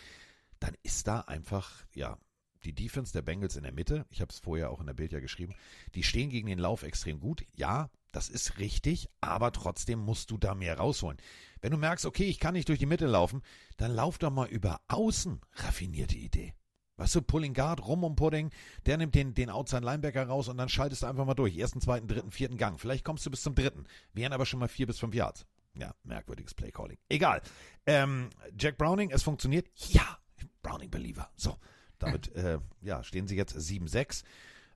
dann 0.61 0.77
ist 0.83 1.07
da 1.07 1.21
einfach, 1.21 1.71
ja, 1.95 2.19
die 2.65 2.75
Defense 2.75 3.13
der 3.13 3.23
Bengals 3.23 3.57
in 3.57 3.63
der 3.63 3.73
Mitte, 3.73 4.07
ich 4.11 4.21
habe 4.21 4.31
es 4.33 4.39
vorher 4.39 4.71
auch 4.71 4.81
in 4.81 4.87
der 4.87 4.95
Bild 4.95 5.13
ja 5.13 5.21
geschrieben, 5.21 5.55
die 5.95 6.03
stehen 6.03 6.31
gegen 6.31 6.49
den 6.49 6.59
Lauf 6.59 6.83
extrem 6.83 7.21
gut. 7.21 7.45
Ja, 7.55 7.91
das 8.13 8.29
ist 8.29 8.59
richtig, 8.59 9.09
aber 9.21 9.53
trotzdem 9.53 10.01
musst 10.01 10.31
du 10.31 10.39
da 10.39 10.55
mehr 10.55 10.79
rausholen. 10.79 11.19
Wenn 11.61 11.73
du 11.73 11.79
merkst, 11.79 12.07
okay, 12.07 12.25
ich 12.25 12.41
kann 12.41 12.55
nicht 12.55 12.69
durch 12.69 12.79
die 12.79 12.87
Mitte 12.87 13.07
laufen, 13.07 13.43
dann 13.77 13.95
lauf 13.95 14.19
doch 14.19 14.31
mal 14.31 14.49
über 14.49 14.81
außen. 14.89 15.41
Raffinierte 15.55 16.17
Idee. 16.17 16.55
Weißt 16.97 17.15
du, 17.15 17.23
Pulling 17.23 17.55
Guard, 17.55 17.87
rum 17.87 18.05
um 18.05 18.15
Pudding, 18.15 18.51
der 18.85 18.99
nimmt 18.99 19.15
den, 19.15 19.33
den 19.33 19.49
Outside 19.49 19.85
Linebacker 19.85 20.27
raus 20.27 20.49
und 20.49 20.59
dann 20.59 20.69
schaltest 20.69 21.03
du 21.03 21.07
einfach 21.07 21.25
mal 21.25 21.33
durch. 21.33 21.57
Ersten, 21.57 21.81
zweiten, 21.81 22.09
dritten, 22.09 22.31
vierten 22.31 22.59
Gang. 22.59 22.79
Vielleicht 22.79 23.07
kommst 23.07 23.25
du 23.25 23.31
bis 23.31 23.43
zum 23.43 23.55
dritten. 23.55 23.87
Wären 24.13 24.35
aber 24.35 24.45
schon 24.45 24.61
mal 24.61 24.69
vier 24.69 24.87
bis 24.87 24.99
fünf 24.99 25.15
Yards. 25.15 25.47
Ja, 25.75 25.95
merkwürdiges 26.03 26.53
Playcalling. 26.53 26.99
Egal. 27.09 27.41
Ähm, 27.87 28.29
Jack 28.59 28.77
Browning, 28.77 29.11
es 29.13 29.23
funktioniert. 29.23 29.69
Ja, 29.89 30.19
Browning 30.63 30.91
Believer. 30.91 31.31
So. 31.37 31.57
Damit 32.01 32.35
äh, 32.35 32.59
ja, 32.83 33.05
stehen 33.05 33.29
sie 33.29 33.37
jetzt 33.37 33.57
7-6. 33.57 34.25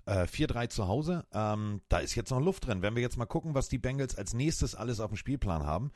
Äh, 0.07 0.25
4-3 0.25 0.69
zu 0.69 0.87
Hause. 0.87 1.25
Ähm, 1.33 1.81
da 1.89 1.99
ist 1.99 2.15
jetzt 2.15 2.31
noch 2.31 2.41
Luft 2.41 2.67
drin. 2.67 2.83
Wenn 2.83 2.95
wir 2.95 3.03
jetzt 3.03 3.17
mal 3.17 3.27
gucken, 3.27 3.55
was 3.55 3.69
die 3.69 3.79
Bengals 3.79 4.17
als 4.17 4.35
nächstes 4.35 4.75
alles 4.75 5.01
auf 5.01 5.11
dem 5.11 5.17
Spielplan 5.17 5.65
haben. 5.65 5.91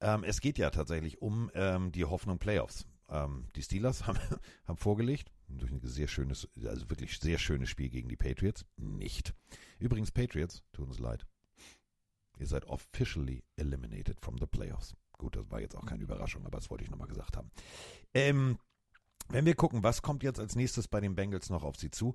Ähm, 0.00 0.24
es 0.24 0.40
geht 0.40 0.58
ja 0.58 0.70
tatsächlich 0.70 1.22
um 1.22 1.50
ähm, 1.54 1.92
die 1.92 2.04
Hoffnung 2.04 2.38
Playoffs. 2.38 2.86
Ähm, 3.08 3.46
die 3.54 3.62
Steelers 3.62 4.06
haben, 4.06 4.18
haben 4.66 4.76
vorgelegt, 4.76 5.30
durch 5.48 5.70
ein 5.70 5.80
sehr 5.84 6.08
schönes, 6.08 6.48
also 6.64 6.90
wirklich 6.90 7.18
sehr 7.18 7.38
schönes 7.38 7.68
Spiel 7.68 7.88
gegen 7.88 8.08
die 8.08 8.16
Patriots. 8.16 8.64
Nicht. 8.76 9.32
Übrigens, 9.78 10.10
Patriots, 10.10 10.62
tut 10.72 10.88
uns 10.88 10.98
leid. 10.98 11.24
Ihr 12.38 12.46
seid 12.46 12.64
officially 12.66 13.44
eliminated 13.56 14.18
from 14.20 14.38
the 14.38 14.46
playoffs. 14.46 14.96
Gut, 15.12 15.36
das 15.36 15.48
war 15.50 15.60
jetzt 15.60 15.76
auch 15.76 15.86
keine 15.86 16.02
Überraschung, 16.02 16.44
aber 16.46 16.58
das 16.58 16.68
wollte 16.70 16.82
ich 16.82 16.90
nochmal 16.90 17.06
gesagt 17.06 17.36
haben. 17.36 17.50
Ähm, 18.12 18.58
wenn 19.28 19.46
wir 19.46 19.54
gucken, 19.54 19.82
was 19.82 20.02
kommt 20.02 20.22
jetzt 20.22 20.40
als 20.40 20.56
nächstes 20.56 20.88
bei 20.88 21.00
den 21.00 21.14
Bengals 21.14 21.50
noch 21.50 21.64
auf 21.64 21.76
sie 21.76 21.90
zu? 21.90 22.14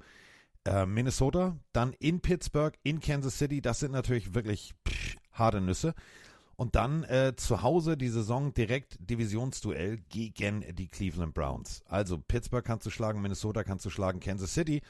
Äh, 0.66 0.86
Minnesota, 0.86 1.58
dann 1.72 1.94
in 1.94 2.20
Pittsburgh, 2.20 2.78
in 2.84 3.00
Kansas 3.00 3.38
City, 3.38 3.62
das 3.62 3.80
sind 3.80 3.92
natürlich 3.92 4.34
wirklich 4.34 4.74
pff, 4.88 5.16
harte 5.32 5.62
Nüsse. 5.62 5.94
Und 6.58 6.76
dann 6.76 7.04
äh, 7.04 7.36
zu 7.36 7.62
Hause 7.62 7.98
die 7.98 8.10
Saison 8.10 8.52
direkt 8.52 8.98
Divisionsduell 9.00 9.98
gegen 10.10 10.66
die 10.76 10.88
Cleveland 10.88 11.36
Browns. 11.36 11.84
Also 11.86 12.18
Pittsburgh 12.18 12.66
kannst 12.66 12.86
du 12.86 12.90
schlagen, 12.90 13.22
Minnesota 13.22 13.64
kannst 13.64 13.86
du 13.86 13.92
schlagen, 13.92 14.20
Kansas 14.20 14.56
City. 14.56 14.82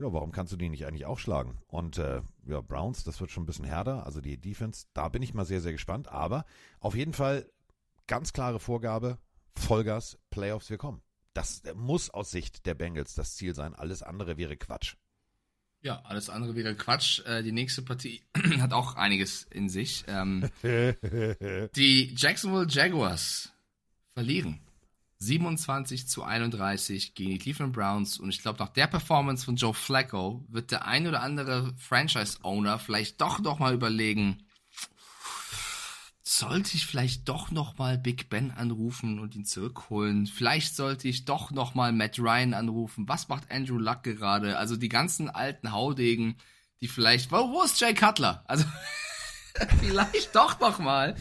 Ja, 0.00 0.12
warum 0.12 0.32
kannst 0.32 0.52
du 0.52 0.56
die 0.56 0.68
nicht 0.68 0.84
eigentlich 0.84 1.06
auch 1.06 1.20
schlagen? 1.20 1.58
Und 1.68 1.96
äh, 1.98 2.22
ja, 2.46 2.60
Browns, 2.60 3.04
das 3.04 3.20
wird 3.20 3.30
schon 3.30 3.44
ein 3.44 3.46
bisschen 3.46 3.64
härter, 3.64 4.04
also 4.04 4.20
die 4.20 4.36
Defense, 4.36 4.86
da 4.92 5.08
bin 5.08 5.22
ich 5.22 5.32
mal 5.32 5.46
sehr, 5.46 5.60
sehr 5.60 5.72
gespannt. 5.72 6.08
Aber 6.08 6.44
auf 6.80 6.96
jeden 6.96 7.12
Fall 7.12 7.48
ganz 8.08 8.32
klare 8.32 8.58
Vorgabe, 8.58 9.18
Vollgas, 9.54 10.18
Playoffs, 10.30 10.68
wir 10.70 10.76
kommen. 10.76 11.00
Das 11.36 11.62
muss 11.74 12.08
aus 12.08 12.30
Sicht 12.30 12.64
der 12.64 12.72
Bengals 12.72 13.14
das 13.14 13.36
Ziel 13.36 13.54
sein. 13.54 13.74
Alles 13.74 14.02
andere 14.02 14.38
wäre 14.38 14.56
Quatsch. 14.56 14.94
Ja, 15.82 16.00
alles 16.04 16.30
andere 16.30 16.54
wäre 16.54 16.74
Quatsch. 16.74 17.20
Äh, 17.26 17.42
die 17.42 17.52
nächste 17.52 17.82
Partie 17.82 18.22
hat 18.58 18.72
auch 18.72 18.96
einiges 18.96 19.42
in 19.42 19.68
sich. 19.68 20.04
Ähm, 20.08 20.48
die 20.62 22.14
Jacksonville 22.16 22.66
Jaguars 22.70 23.52
verlieren 24.14 24.60
27 25.18 26.08
zu 26.08 26.22
31 26.22 27.14
gegen 27.14 27.32
die 27.32 27.38
Cleveland 27.38 27.74
Browns. 27.74 28.18
Und 28.18 28.30
ich 28.30 28.40
glaube, 28.40 28.58
nach 28.58 28.70
der 28.70 28.86
Performance 28.86 29.44
von 29.44 29.56
Joe 29.56 29.74
Flacco 29.74 30.42
wird 30.48 30.70
der 30.70 30.86
ein 30.86 31.06
oder 31.06 31.20
andere 31.20 31.74
Franchise-Owner 31.76 32.78
vielleicht 32.78 33.20
doch 33.20 33.40
noch 33.40 33.58
mal 33.58 33.74
überlegen, 33.74 34.45
sollte 36.28 36.74
ich 36.74 36.86
vielleicht 36.86 37.28
doch 37.28 37.52
noch 37.52 37.78
mal 37.78 37.96
Big 37.98 38.28
Ben 38.28 38.50
anrufen 38.50 39.20
und 39.20 39.36
ihn 39.36 39.44
zurückholen? 39.44 40.26
Vielleicht 40.26 40.74
sollte 40.74 41.06
ich 41.06 41.24
doch 41.24 41.52
noch 41.52 41.74
mal 41.76 41.92
Matt 41.92 42.18
Ryan 42.18 42.52
anrufen. 42.52 43.08
Was 43.08 43.28
macht 43.28 43.50
Andrew 43.52 43.78
Luck 43.78 44.02
gerade? 44.02 44.58
Also 44.58 44.76
die 44.76 44.88
ganzen 44.88 45.30
alten 45.30 45.70
Haudegen, 45.70 46.34
die 46.80 46.88
vielleicht, 46.88 47.30
wo, 47.30 47.36
wo 47.52 47.62
ist 47.62 47.80
Jay 47.80 47.94
Cutler? 47.94 48.42
Also 48.48 48.64
vielleicht 49.80 50.34
doch 50.34 50.58
noch 50.58 50.80
mal. 50.80 51.14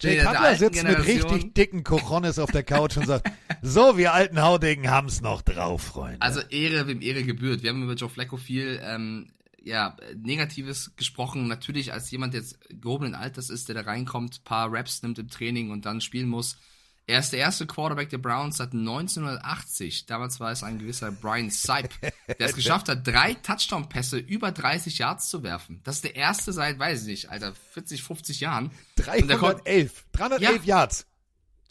Jay 0.00 0.16
Der- 0.16 0.24
Cutler 0.26 0.56
sitzt 0.56 0.82
mit 0.82 0.86
Generation. 0.86 1.30
richtig 1.30 1.54
dicken 1.54 1.84
Cojones 1.84 2.38
auf 2.40 2.50
der 2.50 2.62
Couch 2.64 2.96
und 2.96 3.06
sagt, 3.06 3.30
so, 3.62 3.96
wir 3.96 4.12
alten 4.12 4.42
Haudegen 4.42 4.90
haben's 4.90 5.20
noch 5.20 5.42
drauf, 5.42 5.82
Freunde. 5.82 6.20
Also 6.20 6.40
Ehre, 6.40 6.88
wem 6.88 7.00
Ehre 7.00 7.22
gebührt. 7.22 7.62
Wir 7.62 7.70
haben 7.70 7.82
über 7.84 7.94
Joe 7.94 8.08
Flacco 8.08 8.36
viel 8.36 8.80
ähm, 8.82 9.28
ja, 9.62 9.96
Negatives 10.16 10.92
gesprochen. 10.96 11.48
Natürlich 11.48 11.92
als 11.92 12.10
jemand, 12.10 12.34
der 12.34 12.40
jetzt 12.42 12.58
gehobenen 12.70 13.14
Alters 13.14 13.50
ist, 13.50 13.68
der 13.68 13.74
da 13.74 13.82
reinkommt, 13.82 14.44
paar 14.44 14.72
Raps 14.72 15.02
nimmt 15.02 15.18
im 15.18 15.28
Training 15.28 15.70
und 15.70 15.84
dann 15.86 16.00
spielen 16.00 16.28
muss. 16.28 16.56
Er 17.06 17.20
ist 17.20 17.30
der 17.32 17.38
erste 17.40 17.66
Quarterback 17.66 18.10
der 18.10 18.18
Browns 18.18 18.58
seit 18.58 18.74
1980. 18.74 20.04
Damals 20.06 20.40
war 20.40 20.52
es 20.52 20.62
ein 20.62 20.78
gewisser 20.78 21.10
Brian 21.10 21.48
Sipe, 21.50 21.88
der 22.38 22.48
es 22.48 22.54
geschafft 22.54 22.88
hat, 22.90 23.06
drei 23.06 23.32
Touchdown-Pässe 23.34 24.18
über 24.18 24.52
30 24.52 24.98
Yards 24.98 25.28
zu 25.30 25.42
werfen. 25.42 25.80
Das 25.84 25.96
ist 25.96 26.04
der 26.04 26.16
erste 26.16 26.52
seit, 26.52 26.78
weiß 26.78 27.02
ich 27.02 27.06
nicht, 27.06 27.30
Alter, 27.30 27.54
40, 27.72 28.02
50 28.02 28.40
Jahren. 28.40 28.70
Und 29.22 29.28
der 29.30 29.38
kommt- 29.38 29.64
311, 29.66 30.04
311 30.12 30.64
Yards. 30.64 31.06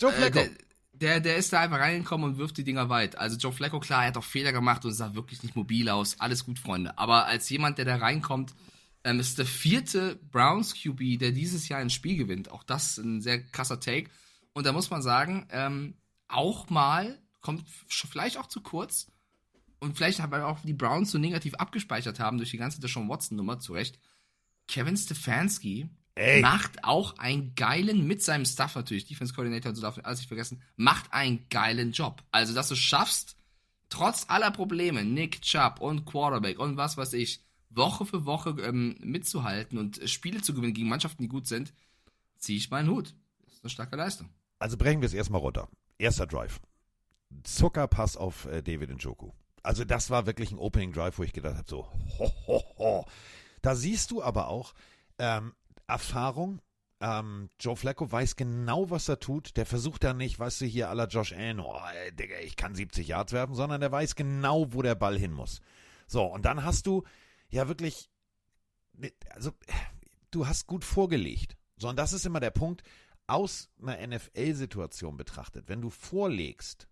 Joe 0.02 0.12
äh, 0.12 0.16
Flacco. 0.16 0.40
der, 0.40 0.50
der, 1.02 1.20
der 1.20 1.38
ist 1.38 1.54
da 1.54 1.62
einfach 1.62 1.80
reingekommen 1.80 2.32
und 2.32 2.38
wirft 2.38 2.58
die 2.58 2.64
Dinger 2.64 2.90
weit. 2.90 3.18
Also 3.18 3.38
Joe 3.38 3.52
Flacco, 3.52 3.80
klar, 3.80 4.04
er 4.04 4.08
hat 4.10 4.18
auch 4.18 4.24
Fehler 4.24 4.52
gemacht 4.52 4.86
und 4.86 4.94
sah 4.94 5.14
wirklich 5.14 5.44
nicht 5.44 5.56
mobil 5.56 5.90
aus. 5.90 6.20
Alles 6.20 6.46
gut, 6.46 6.60
Freunde. 6.60 6.98
Aber 6.98 7.26
als 7.26 7.50
jemand, 7.50 7.78
der 7.78 7.86
da 7.86 7.98
reinkommt, 7.98 8.54
ähm, 9.04 9.20
ist 9.20 9.38
der 9.38 9.46
vierte 9.46 10.20
Browns 10.32 10.74
QB, 10.76 11.20
der 11.20 11.32
dieses 11.32 11.70
Jahr 11.70 11.80
ein 11.80 11.90
Spiel 11.90 12.18
gewinnt. 12.18 12.52
Auch 12.52 12.64
das 12.64 12.98
ein 12.98 13.22
sehr 13.22 13.42
krasser 13.42 13.80
Take. 13.80 14.10
Und 14.54 14.66
da 14.66 14.74
muss 14.74 14.90
man 14.90 15.02
sagen, 15.02 15.48
ähm, 15.52 15.96
auch 16.28 16.70
mal, 16.70 17.18
kommt 17.42 17.64
vielleicht 17.88 18.38
auch 18.38 18.48
zu 18.48 18.62
kurz. 18.62 19.08
Und 19.80 19.96
vielleicht 19.96 20.20
haben 20.20 20.34
auch 20.42 20.60
die 20.62 20.74
Browns 20.74 21.12
so 21.12 21.18
negativ 21.18 21.54
abgespeichert 21.56 22.20
haben 22.20 22.38
durch 22.38 22.52
die 22.52 22.58
ganze 22.58 22.82
Deshaun 22.82 23.10
Watson-Nummer, 23.10 23.60
zu 23.60 23.74
Recht. 23.74 24.00
Kevin 24.68 24.98
Stefanski 24.98 25.90
Ey. 26.18 26.42
macht 26.42 26.84
auch 26.84 27.18
einen 27.18 27.54
geilen, 27.56 28.08
mit 28.08 28.24
seinem 28.24 28.46
Staff 28.46 28.76
natürlich, 28.76 29.06
Defense 29.06 29.34
Coordinator 29.34 29.70
und 29.70 29.76
so 29.76 29.82
darf 29.82 30.00
alles 30.04 30.20
nicht 30.20 30.28
vergessen, 30.28 30.62
macht 30.76 31.14
einen 31.14 31.48
geilen 31.50 31.92
Job. 31.92 32.24
Also, 32.32 32.54
dass 32.54 32.70
du 32.70 32.76
schaffst, 32.76 33.36
trotz 33.90 34.26
aller 34.30 34.52
Probleme, 34.52 35.04
Nick 35.04 35.42
Chubb 35.42 35.80
und 35.80 36.06
Quarterback 36.06 36.60
und 36.60 36.78
was 36.78 36.98
weiß 36.98 37.14
ich, 37.14 37.42
Woche 37.70 38.06
für 38.06 38.26
Woche 38.26 38.56
ähm, 38.62 38.96
mitzuhalten 39.00 39.78
und 39.78 40.02
Spiele 40.10 40.42
zu 40.42 40.54
gewinnen 40.54 40.74
gegen 40.74 40.90
Mannschaften, 40.90 41.24
die 41.24 41.30
gut 41.30 41.48
sind, 41.48 41.74
ziehe 42.38 42.58
ich 42.58 42.70
meinen 42.70 42.90
Hut. 42.90 43.14
Das 43.46 43.54
ist 43.54 43.64
eine 43.64 43.70
starke 43.70 43.96
Leistung. 43.96 44.30
Also 44.60 44.78
brechen 44.78 45.02
wir 45.02 45.06
es 45.06 45.14
erstmal 45.14 45.42
runter. 45.42 45.70
Erster 45.98 46.26
Drive. 46.26 46.60
Zuckerpass 47.44 48.18
auf 48.18 48.46
äh, 48.46 48.62
David 48.62 48.90
Njoku. 48.90 49.32
Also 49.64 49.84
das 49.84 50.10
war 50.10 50.26
wirklich 50.26 50.52
ein 50.52 50.60
Opening 50.60 50.94
Drive, 50.94 51.18
wo 51.18 51.24
ich 51.24 51.34
gedacht 51.34 51.58
habe, 51.58 51.70
so, 51.70 51.88
ho, 52.18 52.32
ho, 52.48 52.64
ho. 52.78 53.06
Da 53.62 53.76
siehst 53.76 54.12
du 54.12 54.24
aber 54.24 54.48
auch 54.48 54.74
ähm, 55.20 55.54
Erfahrung. 55.88 56.62
Ähm, 57.00 57.50
Joe 57.60 57.76
Flacco 57.76 58.12
weiß 58.12 58.36
genau, 58.36 58.90
was 58.90 59.08
er 59.08 59.20
tut. 59.20 59.56
Der 59.58 59.66
versucht 59.66 60.04
da 60.04 60.14
nicht, 60.14 60.40
weißt 60.40 60.62
du, 60.62 60.66
hier 60.66 60.90
aller 60.90 61.08
Josh 61.08 61.34
Allen, 61.34 61.60
oh, 61.60 61.80
Digga, 62.14 62.40
ich 62.44 62.56
kann 62.56 62.76
70 62.76 63.08
Yards 63.08 63.34
werfen, 63.34 63.56
sondern 63.56 63.82
der 63.82 63.92
weiß 63.92 64.16
genau, 64.16 64.74
wo 64.74 64.82
der 64.82 64.96
Ball 64.96 65.18
hin 65.18 65.32
muss. 65.32 65.62
So, 66.08 66.24
und 66.26 66.46
dann 66.46 66.64
hast 66.64 66.88
du 66.88 67.04
ja 67.50 67.68
wirklich, 67.68 68.10
also 69.30 69.52
du 70.32 70.48
hast 70.48 70.68
gut 70.68 70.84
vorgelegt. 70.84 71.56
So, 71.78 71.90
und 71.90 71.98
das 71.98 72.14
ist 72.14 72.26
immer 72.26 72.40
der 72.40 72.52
Punkt, 72.52 72.84
aus 73.28 73.70
einer 73.82 74.08
NFL-Situation 74.08 75.18
betrachtet, 75.18 75.68
wenn 75.68 75.82
du 75.82 75.90
vorlegst 75.90 76.88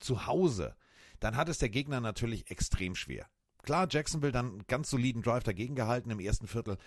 zu 0.00 0.26
Hause, 0.26 0.74
dann 1.20 1.36
hat 1.36 1.48
es 1.48 1.58
der 1.58 1.68
Gegner 1.68 2.00
natürlich 2.00 2.50
extrem 2.50 2.94
schwer. 2.94 3.26
Klar, 3.62 3.86
Jacksonville 3.90 4.32
dann 4.32 4.48
einen 4.48 4.66
ganz 4.66 4.90
soliden 4.90 5.22
Drive 5.22 5.44
dagegen 5.44 5.74
gehalten 5.74 6.10
im 6.10 6.20
ersten 6.20 6.46
Viertel. 6.46 6.78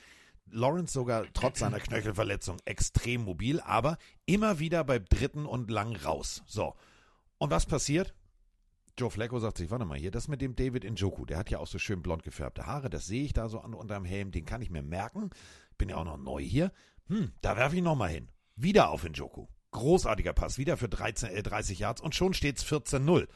Lawrence 0.50 0.94
sogar 0.94 1.26
trotz 1.34 1.60
seiner 1.60 1.80
Knöchelverletzung 1.80 2.58
extrem 2.66 3.24
mobil, 3.24 3.60
aber 3.62 3.98
immer 4.26 4.60
wieder 4.60 4.84
beim 4.84 5.06
dritten 5.06 5.46
und 5.46 5.70
lang 5.72 5.96
raus. 5.96 6.44
So. 6.46 6.76
Und 7.38 7.50
was 7.50 7.66
passiert? 7.66 8.14
Joe 8.98 9.10
Flacco 9.10 9.40
sagt 9.40 9.58
sich, 9.58 9.72
warte 9.72 9.86
mal 9.86 9.98
hier, 9.98 10.12
das 10.12 10.28
mit 10.28 10.42
dem 10.42 10.56
David 10.56 10.84
Njoku, 10.84 11.26
der 11.26 11.38
hat 11.38 11.50
ja 11.50 11.58
auch 11.58 11.68
so 11.68 11.80
schön 11.80 12.04
blond 12.04 12.22
gefärbte 12.24 12.68
Haare, 12.68 12.92
das 12.92 13.08
sehe 13.08 13.24
ich 13.24 13.34
da 13.34 13.50
so 13.50 13.60
an, 13.60 13.74
unterm 13.74 14.06
Helm, 14.06 14.32
den 14.32 14.46
kann 14.46 14.62
ich 14.62 14.70
mir 14.70 14.84
merken. 14.84 15.32
Bin 15.80 15.90
ja 15.90 15.96
auch 15.96 16.06
noch 16.06 16.18
neu 16.18 16.44
hier. 16.44 16.72
Hm, 17.08 17.32
da 17.42 17.58
werfe 17.58 17.76
ich 17.76 17.82
nochmal 17.82 18.10
hin. 18.10 18.30
Wieder 18.56 18.92
auf 18.92 19.04
Njoku. 19.04 19.48
Großartiger 19.72 20.34
Pass, 20.34 20.60
wieder 20.60 20.78
für 20.78 20.88
13, 20.88 21.30
äh, 21.30 21.42
30 21.42 21.80
Yards 21.80 22.02
und 22.02 22.14
schon 22.14 22.36
steht's 22.36 22.64
14-0. 22.64 23.28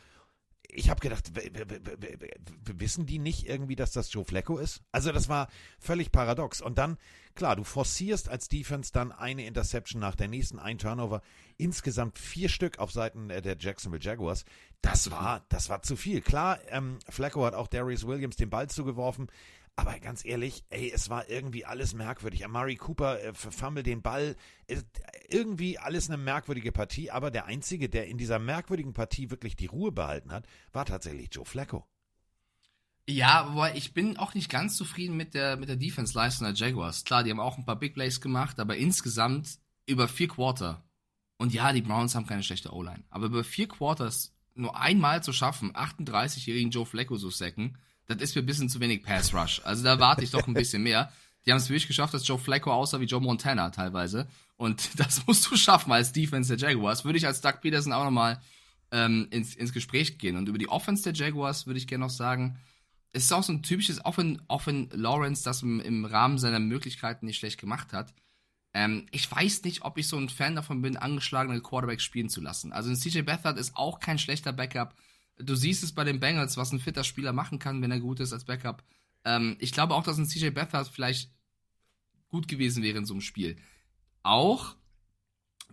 Ich 0.69 0.89
habe 0.89 0.99
gedacht, 0.99 1.31
wissen 2.65 3.05
die 3.05 3.19
nicht 3.19 3.47
irgendwie, 3.47 3.75
dass 3.75 3.91
das 3.91 4.11
Joe 4.11 4.25
Flacco 4.25 4.57
ist? 4.57 4.81
Also 4.91 5.11
das 5.11 5.29
war 5.29 5.47
völlig 5.79 6.11
paradox. 6.11 6.61
Und 6.61 6.77
dann, 6.77 6.97
klar, 7.35 7.55
du 7.55 7.63
forcierst 7.63 8.29
als 8.29 8.49
Defense 8.49 8.91
dann 8.91 9.11
eine 9.11 9.45
Interception 9.45 10.01
nach 10.01 10.15
der 10.15 10.27
nächsten, 10.27 10.59
ein 10.59 10.77
Turnover, 10.77 11.21
insgesamt 11.57 12.19
vier 12.19 12.49
Stück 12.49 12.79
auf 12.79 12.91
Seiten 12.91 13.29
der 13.29 13.57
Jacksonville 13.57 14.03
Jaguars. 14.03 14.45
Das 14.81 15.09
war, 15.09 15.45
das 15.49 15.69
war 15.69 15.81
zu 15.81 15.95
viel. 15.95 16.21
Klar, 16.21 16.59
ähm, 16.69 16.99
Flacco 17.09 17.45
hat 17.45 17.55
auch 17.55 17.67
Darius 17.67 18.05
Williams 18.05 18.35
den 18.35 18.49
Ball 18.49 18.69
zugeworfen, 18.69 19.27
aber 19.77 19.99
ganz 19.99 20.25
ehrlich, 20.25 20.65
ey, 20.69 20.91
es 20.93 21.09
war 21.09 21.29
irgendwie 21.29 21.63
alles 21.63 21.93
merkwürdig. 21.93 22.43
Amari 22.43 22.75
Cooper 22.75 23.21
äh, 23.21 23.33
verfummelt 23.33 23.85
den 23.85 24.01
Ball. 24.01 24.35
Äh, 24.65 24.81
irgendwie 25.29 25.77
alles 25.77 26.09
eine 26.09 26.17
merkwürdige 26.17 26.71
Partie, 26.71 27.11
aber 27.11 27.29
der 27.29 27.45
Einzige, 27.45 27.87
der 27.87 28.07
in 28.07 28.17
dieser 28.17 28.39
merkwürdigen 28.39 28.93
Partie 28.93 29.29
wirklich 29.29 29.55
die 29.55 29.67
Ruhe 29.67 29.91
behalten 29.91 30.31
hat, 30.31 30.47
war 30.73 30.85
tatsächlich 30.85 31.29
Joe 31.31 31.45
Flacco. 31.45 31.85
Ja, 33.07 33.45
aber 33.45 33.75
ich 33.75 33.93
bin 33.93 34.17
auch 34.17 34.33
nicht 34.33 34.49
ganz 34.49 34.75
zufrieden 34.75 35.15
mit 35.15 35.35
der, 35.35 35.57
mit 35.57 35.69
der 35.69 35.75
Defense-Leistung 35.75 36.47
der 36.47 36.55
Jaguars. 36.55 37.05
Klar, 37.05 37.23
die 37.23 37.29
haben 37.29 37.39
auch 37.39 37.57
ein 37.57 37.65
paar 37.65 37.79
Big 37.79 37.93
Plays 37.93 38.19
gemacht, 38.19 38.59
aber 38.59 38.77
insgesamt 38.77 39.59
über 39.85 40.07
vier 40.07 40.27
Quarter. 40.27 40.83
Und 41.37 41.53
ja, 41.53 41.71
die 41.71 41.83
Browns 41.83 42.15
haben 42.15 42.25
keine 42.25 42.43
schlechte 42.43 42.73
O-Line. 42.73 43.03
Aber 43.11 43.27
über 43.27 43.43
vier 43.43 43.67
Quarters 43.67 44.35
nur 44.55 44.75
einmal 44.75 45.21
zu 45.21 45.33
schaffen, 45.33 45.71
38-jährigen 45.73 46.71
Joe 46.71 46.85
Flacco 46.85 47.15
zu 47.15 47.29
sacken, 47.29 47.77
das 48.07 48.21
ist 48.21 48.35
mir 48.35 48.41
ein 48.41 48.45
bisschen 48.45 48.69
zu 48.69 48.79
wenig 48.79 49.03
Pass 49.03 49.33
Rush. 49.33 49.61
Also 49.63 49.83
da 49.83 49.99
warte 49.99 50.23
ich 50.23 50.31
doch 50.31 50.47
ein 50.47 50.53
bisschen 50.53 50.83
mehr. 50.83 51.11
Die 51.45 51.51
haben 51.51 51.57
es 51.59 51.69
wirklich 51.69 51.87
geschafft, 51.87 52.13
dass 52.13 52.27
Joe 52.27 52.37
Flacco 52.37 52.71
aussah 52.71 52.99
wie 52.99 53.05
Joe 53.05 53.21
Montana 53.21 53.69
teilweise. 53.69 54.27
Und 54.55 54.89
das 54.99 55.25
musst 55.27 55.49
du 55.49 55.55
schaffen 55.55 55.91
als 55.91 56.11
Defense 56.11 56.55
der 56.55 56.69
Jaguars. 56.69 57.05
Würde 57.05 57.17
ich 57.17 57.27
als 57.27 57.41
Doug 57.41 57.61
Peterson 57.61 57.93
auch 57.93 58.03
nochmal 58.03 58.41
ähm, 58.91 59.27
ins, 59.31 59.55
ins 59.55 59.73
Gespräch 59.73 60.17
gehen. 60.17 60.37
Und 60.37 60.49
über 60.49 60.57
die 60.57 60.69
Offense 60.69 61.03
der 61.03 61.13
Jaguars 61.13 61.67
würde 61.67 61.77
ich 61.77 61.87
gerne 61.87 62.05
noch 62.05 62.11
sagen, 62.11 62.57
es 63.13 63.23
ist 63.23 63.31
auch 63.33 63.43
so 63.43 63.53
ein 63.53 63.63
typisches, 63.63 64.03
auch 64.03 64.17
wenn 64.17 64.89
Lawrence 64.91 65.43
das 65.43 65.63
im, 65.63 65.79
im 65.79 66.05
Rahmen 66.05 66.37
seiner 66.37 66.59
Möglichkeiten 66.59 67.25
nicht 67.25 67.37
schlecht 67.37 67.59
gemacht 67.59 67.93
hat. 67.93 68.13
Ähm, 68.73 69.07
ich 69.11 69.29
weiß 69.29 69.63
nicht, 69.63 69.83
ob 69.83 69.97
ich 69.97 70.07
so 70.07 70.17
ein 70.17 70.29
Fan 70.29 70.55
davon 70.55 70.81
bin, 70.81 70.97
angeschlagene 70.97 71.61
Quarterbacks 71.61 72.03
spielen 72.03 72.29
zu 72.29 72.41
lassen. 72.41 72.73
Also 72.73 72.89
ein 72.89 72.95
CJ 72.95 73.21
Beathard 73.21 73.57
ist 73.57 73.75
auch 73.75 73.99
kein 73.99 74.19
schlechter 74.19 74.53
Backup. 74.53 74.95
Du 75.37 75.55
siehst 75.55 75.83
es 75.83 75.91
bei 75.91 76.03
den 76.03 76.19
Bengals, 76.19 76.57
was 76.57 76.71
ein 76.71 76.79
fitter 76.79 77.03
Spieler 77.03 77.33
machen 77.33 77.59
kann, 77.59 77.81
wenn 77.81 77.91
er 77.91 77.99
gut 77.99 78.19
ist 78.19 78.33
als 78.33 78.45
Backup. 78.45 78.83
Ähm, 79.23 79.55
ich 79.59 79.71
glaube 79.71 79.93
auch, 79.93 80.03
dass 80.03 80.17
ein 80.17 80.25
CJ 80.25 80.49
Beathard 80.49 80.87
vielleicht 80.87 81.31
gut 82.29 82.47
gewesen 82.47 82.83
wäre 82.83 82.97
in 82.97 83.05
so 83.05 83.13
einem 83.13 83.21
Spiel. 83.21 83.57
Auch 84.23 84.75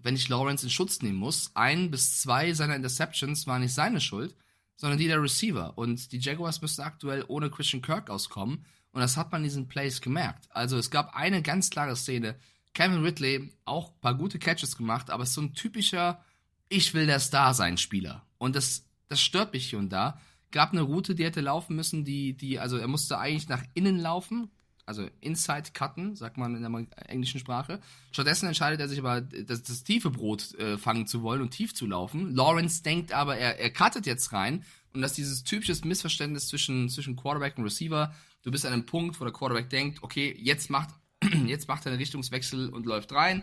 wenn 0.02 0.16
ich 0.16 0.28
Lawrence 0.28 0.64
in 0.64 0.70
Schutz 0.70 1.02
nehmen 1.02 1.18
muss, 1.18 1.50
ein 1.54 1.90
bis 1.90 2.20
zwei 2.20 2.52
seiner 2.52 2.76
Interceptions 2.76 3.46
waren 3.46 3.62
nicht 3.62 3.74
seine 3.74 4.00
Schuld, 4.00 4.36
sondern 4.76 4.98
die 4.98 5.06
der 5.06 5.22
Receiver. 5.22 5.78
Und 5.78 6.12
die 6.12 6.18
Jaguars 6.18 6.60
müssen 6.60 6.82
aktuell 6.82 7.24
ohne 7.28 7.50
Christian 7.50 7.82
Kirk 7.82 8.10
auskommen. 8.10 8.66
Und 8.92 9.00
das 9.00 9.16
hat 9.16 9.32
man 9.32 9.40
in 9.40 9.48
diesen 9.48 9.66
Plays 9.66 10.00
gemerkt. 10.00 10.46
Also 10.50 10.76
es 10.76 10.90
gab 10.90 11.14
eine 11.14 11.42
ganz 11.42 11.70
klare 11.70 11.96
Szene. 11.96 12.36
Kevin 12.74 13.02
Ridley, 13.02 13.52
auch 13.64 13.90
ein 13.90 14.00
paar 14.00 14.14
gute 14.14 14.38
Catches 14.38 14.76
gemacht, 14.76 15.10
aber 15.10 15.22
ist 15.22 15.34
so 15.34 15.40
ein 15.40 15.54
typischer 15.54 16.22
Ich 16.68 16.92
will 16.92 17.06
der 17.06 17.20
Star 17.20 17.54
sein 17.54 17.78
Spieler. 17.78 18.26
Und 18.38 18.56
das, 18.56 18.84
das 19.08 19.20
stört 19.20 19.52
mich 19.52 19.70
hier 19.70 19.78
und 19.78 19.90
da. 19.90 20.20
Gab 20.50 20.72
eine 20.72 20.82
Route, 20.82 21.14
die 21.14 21.24
hätte 21.24 21.40
laufen 21.40 21.76
müssen, 21.76 22.04
die, 22.04 22.36
die, 22.36 22.58
also 22.58 22.76
er 22.76 22.88
musste 22.88 23.18
eigentlich 23.18 23.48
nach 23.48 23.64
innen 23.74 23.98
laufen, 23.98 24.50
also 24.86 25.08
Inside 25.20 25.70
cutten, 25.72 26.14
sagt 26.14 26.36
man 26.36 26.54
in 26.54 26.62
der 26.62 27.10
englischen 27.10 27.40
Sprache. 27.40 27.80
Stattdessen 28.12 28.46
entscheidet 28.46 28.80
er 28.80 28.88
sich 28.88 28.98
aber, 28.98 29.20
das, 29.20 29.62
das 29.62 29.82
tiefe 29.82 30.10
Brot 30.10 30.54
äh, 30.54 30.76
fangen 30.76 31.06
zu 31.06 31.22
wollen 31.22 31.40
und 31.40 31.50
tief 31.50 31.74
zu 31.74 31.86
laufen. 31.86 32.34
Lawrence 32.34 32.82
denkt 32.82 33.12
aber, 33.12 33.36
er, 33.36 33.58
er 33.58 33.70
cuttet 33.70 34.06
jetzt 34.06 34.32
rein 34.32 34.64
und 34.92 35.02
das 35.02 35.12
ist 35.12 35.18
dieses 35.18 35.44
typisches 35.44 35.84
Missverständnis 35.84 36.48
zwischen, 36.48 36.88
zwischen 36.88 37.16
Quarterback 37.16 37.58
und 37.58 37.64
Receiver. 37.64 38.14
Du 38.42 38.50
bist 38.50 38.66
an 38.66 38.72
einem 38.72 38.86
Punkt, 38.86 39.20
wo 39.20 39.24
der 39.24 39.32
Quarterback 39.32 39.70
denkt, 39.70 40.02
okay, 40.02 40.36
jetzt 40.38 40.70
macht, 40.70 40.90
jetzt 41.46 41.66
macht 41.66 41.86
er 41.86 41.92
einen 41.92 41.98
Richtungswechsel 41.98 42.68
und 42.68 42.86
läuft 42.86 43.12
rein. 43.12 43.42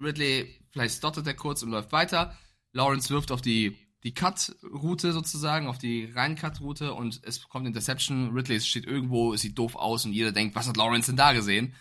Ridley, 0.00 0.48
vielleicht 0.70 0.96
stottert 0.96 1.26
er 1.26 1.34
kurz 1.34 1.62
und 1.62 1.70
läuft 1.70 1.92
weiter. 1.92 2.36
Lawrence 2.72 3.10
wirft 3.10 3.32
auf 3.32 3.42
die 3.42 3.76
die 4.04 4.14
Cut-Route 4.14 5.12
sozusagen, 5.12 5.68
auf 5.68 5.78
die 5.78 6.10
Rein-Cut-Route 6.12 6.94
und 6.94 7.20
es 7.24 7.48
kommt 7.48 7.66
Interception. 7.66 8.32
Ridley 8.32 8.60
steht 8.60 8.84
irgendwo, 8.84 9.36
sieht 9.36 9.58
doof 9.58 9.76
aus 9.76 10.04
und 10.04 10.12
jeder 10.12 10.32
denkt, 10.32 10.56
was 10.56 10.68
hat 10.68 10.76
Lawrence 10.76 11.06
denn 11.06 11.16
da 11.16 11.32
gesehen? 11.32 11.74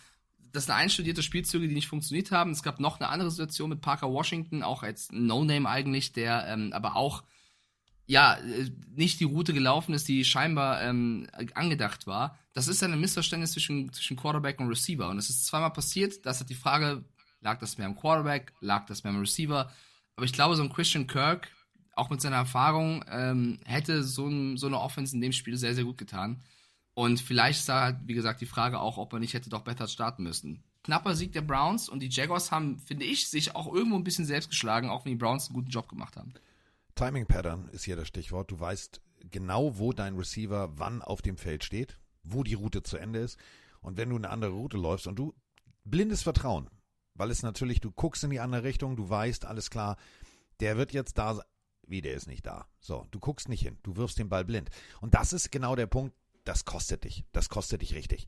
Das 0.52 0.66
sind 0.66 0.76
einstudierte 0.76 1.24
Spielzüge, 1.24 1.68
die 1.68 1.74
nicht 1.74 1.88
funktioniert 1.88 2.32
haben. 2.32 2.52
Es 2.52 2.62
gab 2.62 2.80
noch 2.80 3.00
eine 3.00 3.10
andere 3.10 3.32
Situation 3.32 3.70
mit 3.70 3.82
Parker 3.82 4.12
Washington, 4.12 4.64
auch 4.64 4.84
als 4.84 5.10
No-Name 5.12 5.68
eigentlich, 5.68 6.12
der 6.12 6.46
ähm, 6.48 6.74
aber 6.74 6.96
auch 6.96 7.24
ja, 8.06 8.36
äh, 8.36 8.70
nicht 8.94 9.20
die 9.20 9.26
Route 9.26 9.54
gelaufen 9.54 9.94
ist, 9.94 10.08
die 10.08 10.26
scheinbar 10.26 10.82
ähm, 10.82 11.28
angedacht 11.54 12.08
war. 12.08 12.38
Das 12.54 12.68
ist 12.68 12.84
ein 12.84 13.00
Missverständnis 13.00 13.54
zwischen, 13.54 13.94
zwischen 13.94 14.18
Quarterback 14.18 14.60
und 14.60 14.68
Receiver. 14.68 15.08
Und 15.10 15.18
es 15.18 15.30
ist 15.30 15.46
zweimal 15.46 15.72
passiert. 15.72 16.26
Das 16.26 16.42
hat 16.42 16.50
die 16.50 16.56
Frage, 16.56 17.06
lag 17.40 17.60
das 17.60 17.78
mehr 17.78 17.88
am 17.88 17.96
Quarterback, 17.96 18.52
lag 18.60 18.86
das 18.86 19.04
mehr 19.04 19.14
am 19.14 19.20
Receiver? 19.20 19.72
Aber 20.18 20.26
ich 20.26 20.34
glaube, 20.34 20.58
so 20.58 20.64
ein 20.64 20.74
Christian 20.74 21.08
Kirk, 21.08 21.48
auch 21.94 22.10
mit 22.10 22.22
seiner 22.22 22.38
Erfahrung, 22.38 23.04
ähm, 23.10 23.60
hätte 23.66 24.04
so, 24.04 24.28
ein, 24.28 24.58
so 24.58 24.68
eine 24.68 24.80
Offense 24.80 25.16
in 25.16 25.22
dem 25.22 25.32
Spiel 25.32 25.58
sehr, 25.58 25.76
sehr 25.76 25.84
gut 25.84 25.98
getan. 25.98 26.42
Und 26.94 27.20
vielleicht 27.20 27.60
ist 27.60 27.70
da, 27.70 28.00
wie 28.06 28.14
gesagt, 28.14 28.42
die 28.42 28.46
Frage 28.46 28.80
auch, 28.80 28.98
ob 28.98 29.14
er 29.14 29.20
nicht 29.20 29.34
hätte 29.34 29.50
doch 29.50 29.62
besser 29.62 29.88
starten 29.88 30.24
müssen. 30.24 30.64
Knapper 30.84 31.16
Sieg 31.16 31.32
der 31.32 31.42
Browns 31.42 31.90
und 31.90 32.00
die 32.00 32.10
Jaguars 32.10 32.52
haben, 32.52 32.80
finde 32.80 33.06
ich, 33.06 33.30
sich 33.30 33.56
auch 33.56 33.72
irgendwo 33.72 33.96
ein 33.96 34.04
bisschen 34.04 34.26
selbst 34.26 34.50
geschlagen, 34.50 34.90
auch 34.90 35.06
wenn 35.06 35.12
die 35.12 35.18
Browns 35.18 35.48
einen 35.48 35.56
guten 35.56 35.70
Job 35.70 35.88
gemacht 35.88 36.18
haben. 36.18 36.34
Timing 36.96 37.28
Pattern 37.28 37.70
ist 37.70 37.86
hier 37.86 37.96
das 37.96 38.08
Stichwort. 38.08 38.52
Du 38.52 38.60
weißt 38.60 39.02
genau, 39.30 39.78
wo 39.78 39.94
dein 39.94 40.16
Receiver 40.16 40.78
wann 40.78 41.02
auf 41.02 41.22
dem 41.22 41.38
Feld 41.38 41.64
steht, 41.64 41.98
wo 42.24 42.44
die 42.44 42.56
Route 42.56 42.84
zu 42.84 42.98
Ende 42.98 43.20
ist. 43.20 43.38
Und 43.82 43.98
wenn 43.98 44.10
du 44.10 44.16
eine 44.16 44.30
andere 44.30 44.52
Route 44.52 44.78
läufst 44.78 45.08
und 45.08 45.16
du 45.18 45.34
blindes 45.86 46.24
Vertrauen, 46.24 46.70
weil 47.16 47.32
es 47.32 47.44
natürlich, 47.44 47.80
du 47.80 47.92
guckst 47.92 48.24
in 48.24 48.30
die 48.30 48.40
andere 48.40 48.64
Richtung, 48.64 48.96
du 48.96 49.10
weißt, 49.10 49.46
alles 49.46 49.70
klar, 49.70 49.98
der 50.60 50.78
wird 50.78 50.94
jetzt 50.94 51.18
da. 51.18 51.42
Wie, 51.88 52.02
der 52.02 52.14
ist 52.14 52.28
nicht 52.28 52.46
da. 52.46 52.68
So, 52.80 53.08
du 53.12 53.20
guckst 53.20 53.50
nicht 53.50 53.62
hin, 53.62 53.78
du 53.84 53.96
wirfst 53.96 54.18
den 54.18 54.30
Ball 54.30 54.46
blind. 54.46 54.70
Und 55.02 55.14
das 55.14 55.34
ist 55.34 55.52
genau 55.52 55.76
der 55.76 55.88
Punkt, 55.88 56.16
das 56.44 56.66
kostet 56.66 57.04
dich. 57.04 57.26
Das 57.32 57.50
kostet 57.50 57.82
dich 57.82 57.94
richtig. 57.94 58.28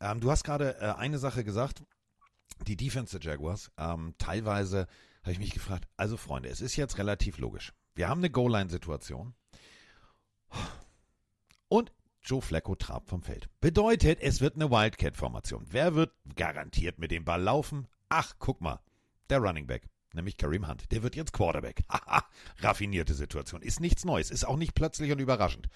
Ähm, 0.00 0.20
du 0.20 0.30
hast 0.30 0.44
gerade 0.44 0.78
äh, 0.80 0.94
eine 0.94 1.18
Sache 1.18 1.44
gesagt, 1.44 1.82
die 2.66 2.76
Defense 2.76 3.18
der 3.18 3.30
Jaguars. 3.30 3.70
Ähm, 3.78 4.14
teilweise 4.18 4.86
habe 5.22 5.32
ich 5.32 5.38
mich 5.38 5.52
gefragt, 5.52 5.88
also 5.96 6.16
Freunde, 6.16 6.48
es 6.48 6.60
ist 6.60 6.76
jetzt 6.76 6.98
relativ 6.98 7.38
logisch. 7.38 7.72
Wir 7.94 8.08
haben 8.08 8.20
eine 8.20 8.30
Goal-Line-Situation. 8.30 9.34
Und 11.68 11.92
Joe 12.22 12.42
Flacco 12.42 12.74
trabt 12.74 13.08
vom 13.08 13.22
Feld. 13.22 13.48
Bedeutet, 13.60 14.20
es 14.20 14.40
wird 14.40 14.54
eine 14.56 14.70
Wildcat-Formation. 14.70 15.66
Wer 15.70 15.94
wird 15.94 16.12
garantiert 16.36 16.98
mit 16.98 17.10
dem 17.10 17.24
Ball 17.24 17.42
laufen? 17.42 17.86
Ach, 18.08 18.34
guck 18.38 18.60
mal, 18.60 18.80
der 19.30 19.38
Running 19.38 19.66
Back, 19.66 19.88
nämlich 20.14 20.36
Kareem 20.36 20.68
Hunt. 20.68 20.90
Der 20.92 21.02
wird 21.02 21.16
jetzt 21.16 21.32
Quarterback. 21.32 21.82
Haha, 21.88 22.24
raffinierte 22.60 23.14
Situation. 23.14 23.62
Ist 23.62 23.80
nichts 23.80 24.04
Neues, 24.04 24.30
ist 24.30 24.44
auch 24.44 24.56
nicht 24.56 24.74
plötzlich 24.74 25.12
und 25.12 25.18
überraschend. 25.18 25.68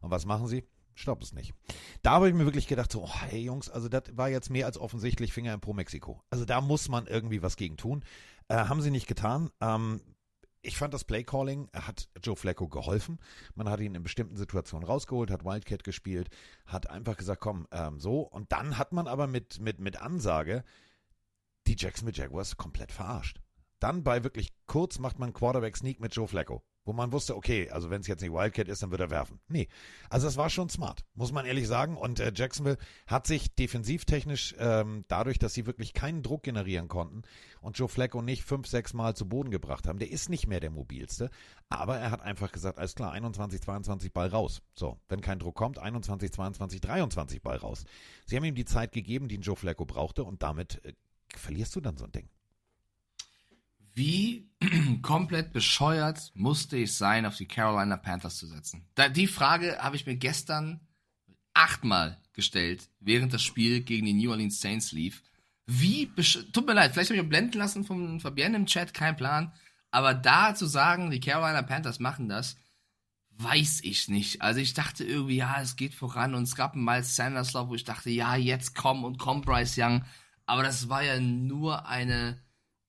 Und 0.00 0.10
was 0.10 0.26
machen 0.26 0.46
sie? 0.48 0.64
Stopp 0.94 1.22
es 1.22 1.32
nicht. 1.32 1.54
Da 2.02 2.12
habe 2.12 2.28
ich 2.28 2.34
mir 2.34 2.44
wirklich 2.44 2.68
gedacht, 2.68 2.92
so, 2.92 3.02
oh, 3.02 3.20
hey 3.28 3.42
Jungs, 3.42 3.68
also 3.68 3.88
das 3.88 4.04
war 4.12 4.28
jetzt 4.28 4.50
mehr 4.50 4.66
als 4.66 4.78
offensichtlich 4.78 5.32
Finger 5.32 5.52
in 5.52 5.60
Pro 5.60 5.72
Mexiko. 5.72 6.22
Also 6.30 6.44
da 6.44 6.60
muss 6.60 6.88
man 6.88 7.06
irgendwie 7.06 7.42
was 7.42 7.56
gegen 7.56 7.76
tun. 7.76 8.04
Äh, 8.48 8.54
haben 8.54 8.80
sie 8.80 8.92
nicht 8.92 9.08
getan. 9.08 9.50
Ähm, 9.60 10.00
ich 10.64 10.78
fand 10.78 10.94
das 10.94 11.04
Playcalling 11.04 11.68
hat 11.74 12.08
Joe 12.22 12.36
Flacco 12.36 12.68
geholfen. 12.68 13.18
Man 13.54 13.68
hat 13.68 13.80
ihn 13.80 13.94
in 13.94 14.02
bestimmten 14.02 14.36
Situationen 14.36 14.86
rausgeholt, 14.86 15.30
hat 15.30 15.44
Wildcat 15.44 15.84
gespielt, 15.84 16.30
hat 16.66 16.88
einfach 16.88 17.16
gesagt, 17.16 17.40
komm, 17.40 17.66
ähm, 17.70 18.00
so. 18.00 18.20
Und 18.20 18.50
dann 18.50 18.78
hat 18.78 18.92
man 18.92 19.06
aber 19.06 19.26
mit, 19.26 19.60
mit, 19.60 19.78
mit 19.78 20.00
Ansage 20.00 20.64
die 21.66 21.76
Jacksonville 21.78 22.16
Jaguars 22.16 22.56
komplett 22.56 22.92
verarscht. 22.92 23.40
Dann 23.84 24.02
bei 24.02 24.24
wirklich 24.24 24.54
kurz 24.66 24.98
macht 24.98 25.18
man 25.18 25.34
Quarterback 25.34 25.76
Sneak 25.76 26.00
mit 26.00 26.16
Joe 26.16 26.26
Flacco 26.26 26.64
wo 26.84 26.92
man 26.92 27.12
wusste, 27.12 27.34
okay, 27.34 27.70
also 27.70 27.90
wenn 27.90 28.02
es 28.02 28.06
jetzt 28.06 28.20
nicht 28.20 28.32
Wildcat 28.32 28.68
ist, 28.68 28.82
dann 28.82 28.90
wird 28.90 29.00
er 29.00 29.10
werfen. 29.10 29.40
Nee, 29.48 29.68
also 30.10 30.28
es 30.28 30.36
war 30.36 30.50
schon 30.50 30.68
smart, 30.68 31.04
muss 31.14 31.32
man 31.32 31.46
ehrlich 31.46 31.66
sagen. 31.66 31.96
Und 31.96 32.20
äh, 32.20 32.32
Jacksonville 32.34 32.76
hat 33.06 33.26
sich 33.26 33.54
defensivtechnisch 33.54 34.54
ähm, 34.58 35.04
dadurch, 35.08 35.38
dass 35.38 35.54
sie 35.54 35.66
wirklich 35.66 35.94
keinen 35.94 36.22
Druck 36.22 36.42
generieren 36.42 36.88
konnten 36.88 37.22
und 37.60 37.78
Joe 37.78 37.88
Flacco 37.88 38.20
nicht 38.20 38.44
fünf, 38.44 38.66
sechs 38.66 38.92
Mal 38.92 39.16
zu 39.16 39.26
Boden 39.26 39.50
gebracht 39.50 39.86
haben, 39.86 39.98
der 39.98 40.10
ist 40.10 40.28
nicht 40.28 40.46
mehr 40.46 40.60
der 40.60 40.70
mobilste, 40.70 41.30
aber 41.70 41.96
er 41.96 42.10
hat 42.10 42.20
einfach 42.20 42.52
gesagt, 42.52 42.78
alles 42.78 42.94
klar, 42.94 43.12
21, 43.12 43.62
22 43.62 44.12
Ball 44.12 44.28
raus. 44.28 44.60
So, 44.74 44.98
wenn 45.08 45.22
kein 45.22 45.38
Druck 45.38 45.54
kommt, 45.54 45.78
21, 45.78 46.32
22, 46.32 46.80
23 46.82 47.42
Ball 47.42 47.56
raus. 47.56 47.84
Sie 48.26 48.36
haben 48.36 48.44
ihm 48.44 48.54
die 48.54 48.66
Zeit 48.66 48.92
gegeben, 48.92 49.28
die 49.28 49.36
Joe 49.36 49.56
Flacco 49.56 49.86
brauchte 49.86 50.24
und 50.24 50.42
damit 50.42 50.84
äh, 50.84 50.92
verlierst 51.34 51.74
du 51.76 51.80
dann 51.80 51.96
so 51.96 52.04
ein 52.04 52.12
Ding. 52.12 52.28
Wie 53.94 54.50
komplett 55.02 55.52
bescheuert 55.52 56.32
musste 56.34 56.76
ich 56.76 56.94
sein, 56.94 57.26
auf 57.26 57.36
die 57.36 57.46
Carolina 57.46 57.96
Panthers 57.96 58.38
zu 58.38 58.46
setzen? 58.46 58.86
Da, 58.94 59.08
die 59.08 59.28
Frage 59.28 59.78
habe 59.78 59.96
ich 59.96 60.06
mir 60.06 60.16
gestern 60.16 60.80
achtmal 61.54 62.20
gestellt, 62.32 62.88
während 62.98 63.32
das 63.32 63.42
Spiel 63.42 63.82
gegen 63.82 64.06
die 64.06 64.12
New 64.12 64.30
Orleans 64.30 64.60
Saints 64.60 64.92
lief. 64.92 65.22
Wie, 65.66 66.10
tut 66.52 66.66
mir 66.66 66.74
leid, 66.74 66.92
vielleicht 66.92 67.10
habe 67.10 67.16
ich 67.16 67.22
mich 67.22 67.30
blenden 67.30 67.58
lassen 67.58 67.84
von 67.84 68.20
Fabienne 68.20 68.56
im 68.56 68.66
Chat, 68.66 68.92
kein 68.92 69.16
Plan. 69.16 69.52
Aber 69.90 70.12
da 70.12 70.54
zu 70.54 70.66
sagen, 70.66 71.10
die 71.10 71.20
Carolina 71.20 71.62
Panthers 71.62 72.00
machen 72.00 72.28
das, 72.28 72.56
weiß 73.30 73.80
ich 73.84 74.08
nicht. 74.08 74.42
Also 74.42 74.60
ich 74.60 74.74
dachte 74.74 75.04
irgendwie, 75.04 75.36
ja, 75.36 75.60
es 75.62 75.76
geht 75.76 75.94
voran 75.94 76.34
und 76.34 76.42
es 76.42 76.56
gab 76.56 76.74
einen 76.74 76.84
Miles 76.84 77.16
wo 77.16 77.74
ich 77.74 77.84
dachte, 77.84 78.10
ja, 78.10 78.34
jetzt 78.34 78.74
komm 78.74 79.04
und 79.04 79.18
komm 79.18 79.42
Bryce 79.42 79.78
Young. 79.78 80.04
Aber 80.46 80.64
das 80.64 80.88
war 80.88 81.02
ja 81.02 81.18
nur 81.20 81.86
eine 81.86 82.43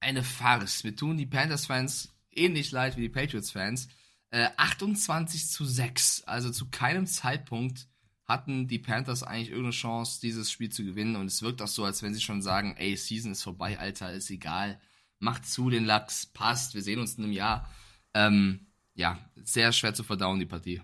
eine 0.06 0.24
Farce. 0.24 0.84
Wir 0.84 0.96
tun 0.96 1.18
die 1.18 1.26
Panthers-Fans 1.26 2.14
ähnlich 2.32 2.72
leid 2.72 2.96
wie 2.96 3.02
die 3.02 3.10
Patriots-Fans. 3.10 3.90
Äh, 4.30 4.50
28 4.56 5.48
zu 5.48 5.66
6. 5.66 6.24
Also 6.26 6.52
zu 6.52 6.70
keinem 6.70 7.08
Zeitpunkt 7.08 7.88
hatten 8.26 8.68
die 8.68 8.80
Panthers 8.80 9.24
eigentlich 9.24 9.50
irgendeine 9.50 9.72
Chance, 9.72 10.22
dieses 10.22 10.52
Spiel 10.52 10.70
zu 10.70 10.86
gewinnen. 10.86 11.16
Und 11.16 11.26
es 11.26 11.42
wirkt 11.42 11.62
auch 11.62 11.68
so, 11.68 11.84
als 11.84 12.04
wenn 12.04 12.14
sie 12.14 12.22
schon 12.22 12.44
sagen, 12.44 12.76
ey, 12.78 12.96
Season 12.96 13.32
ist 13.32 13.42
vorbei, 13.42 13.80
Alter, 13.80 14.14
ist 14.14 14.30
egal. 14.30 14.80
Macht 15.18 15.48
zu 15.48 15.72
den 15.72 15.86
Lachs, 15.86 16.28
passt, 16.28 16.76
wir 16.76 16.84
sehen 16.84 17.00
uns 17.00 17.16
in 17.16 17.24
einem 17.24 17.34
Jahr. 17.34 17.70
Ähm, 18.14 18.68
ja, 18.94 19.18
sehr 19.44 19.74
schwer 19.74 19.96
zu 19.96 20.04
verdauen, 20.04 20.40
die 20.40 20.46
Partie. 20.46 20.82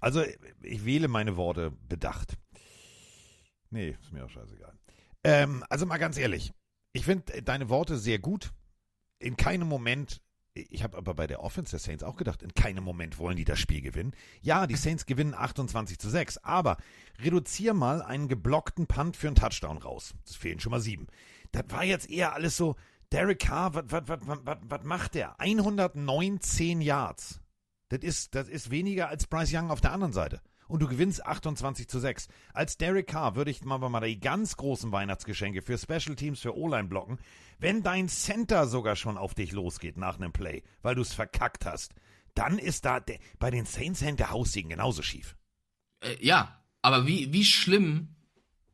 Also, 0.00 0.22
ich 0.62 0.84
wähle 0.84 1.08
meine 1.08 1.36
Worte 1.36 1.72
bedacht. 1.88 2.36
Nee, 3.70 3.96
ist 4.00 4.12
mir 4.12 4.24
auch 4.24 4.30
scheißegal. 4.30 4.72
Ähm, 5.24 5.64
also 5.68 5.86
mal 5.86 5.98
ganz 5.98 6.16
ehrlich, 6.16 6.52
ich 6.92 7.04
finde 7.04 7.42
deine 7.42 7.68
Worte 7.68 7.98
sehr 7.98 8.18
gut. 8.18 8.52
In 9.18 9.36
keinem 9.36 9.68
Moment, 9.68 10.22
ich 10.54 10.82
habe 10.82 10.96
aber 10.96 11.14
bei 11.14 11.26
der 11.26 11.42
Offense 11.42 11.70
der 11.70 11.80
Saints 11.80 12.02
auch 12.02 12.16
gedacht, 12.16 12.42
in 12.42 12.54
keinem 12.54 12.84
Moment 12.84 13.18
wollen 13.18 13.36
die 13.36 13.44
das 13.44 13.58
Spiel 13.58 13.80
gewinnen. 13.80 14.12
Ja, 14.40 14.66
die 14.66 14.76
Saints 14.76 15.06
gewinnen 15.06 15.34
28 15.34 15.98
zu 15.98 16.08
6, 16.08 16.38
aber 16.38 16.76
reduzier 17.20 17.74
mal 17.74 18.02
einen 18.02 18.28
geblockten 18.28 18.86
Punt 18.86 19.16
für 19.16 19.26
einen 19.26 19.36
Touchdown 19.36 19.78
raus. 19.78 20.14
Es 20.24 20.36
fehlen 20.36 20.60
schon 20.60 20.70
mal 20.70 20.80
sieben. 20.80 21.06
Das 21.52 21.64
war 21.68 21.84
jetzt 21.84 22.08
eher 22.08 22.34
alles 22.34 22.56
so, 22.56 22.76
Derek 23.10 23.40
Carr, 23.40 23.74
was 23.74 24.84
macht 24.84 25.14
der? 25.14 25.40
119 25.40 26.82
Yards. 26.82 27.40
Das 27.88 28.00
ist, 28.00 28.34
das 28.34 28.48
ist 28.48 28.70
weniger 28.70 29.08
als 29.08 29.26
Bryce 29.26 29.54
Young 29.54 29.70
auf 29.70 29.80
der 29.80 29.92
anderen 29.92 30.12
Seite 30.12 30.42
und 30.68 30.80
du 30.80 30.86
gewinnst 30.86 31.26
28 31.26 31.88
zu 31.88 31.98
6. 31.98 32.28
Als 32.52 32.76
Derek 32.76 33.08
Carr 33.08 33.34
würde 33.34 33.50
ich 33.50 33.64
mal, 33.64 33.78
mal 33.78 34.00
die 34.00 34.20
ganz 34.20 34.56
großen 34.56 34.92
Weihnachtsgeschenke 34.92 35.62
für 35.62 35.78
Special 35.78 36.14
Teams 36.14 36.40
für 36.40 36.56
O-Line 36.56 36.88
blocken, 36.88 37.18
wenn 37.58 37.82
dein 37.82 38.08
Center 38.08 38.68
sogar 38.68 38.94
schon 38.94 39.18
auf 39.18 39.34
dich 39.34 39.52
losgeht 39.52 39.96
nach 39.96 40.16
einem 40.16 40.32
Play, 40.32 40.62
weil 40.82 40.94
du 40.94 41.02
es 41.02 41.14
verkackt 41.14 41.66
hast. 41.66 41.94
Dann 42.34 42.58
ist 42.58 42.84
da 42.84 43.00
bei 43.38 43.50
den 43.50 43.64
Saints 43.64 44.00
hängt 44.02 44.20
der 44.20 44.30
Haussegen 44.30 44.70
genauso 44.70 45.02
schief. 45.02 45.34
Äh, 46.00 46.24
ja, 46.24 46.62
aber 46.82 47.06
wie, 47.06 47.32
wie 47.32 47.44
schlimm 47.44 48.14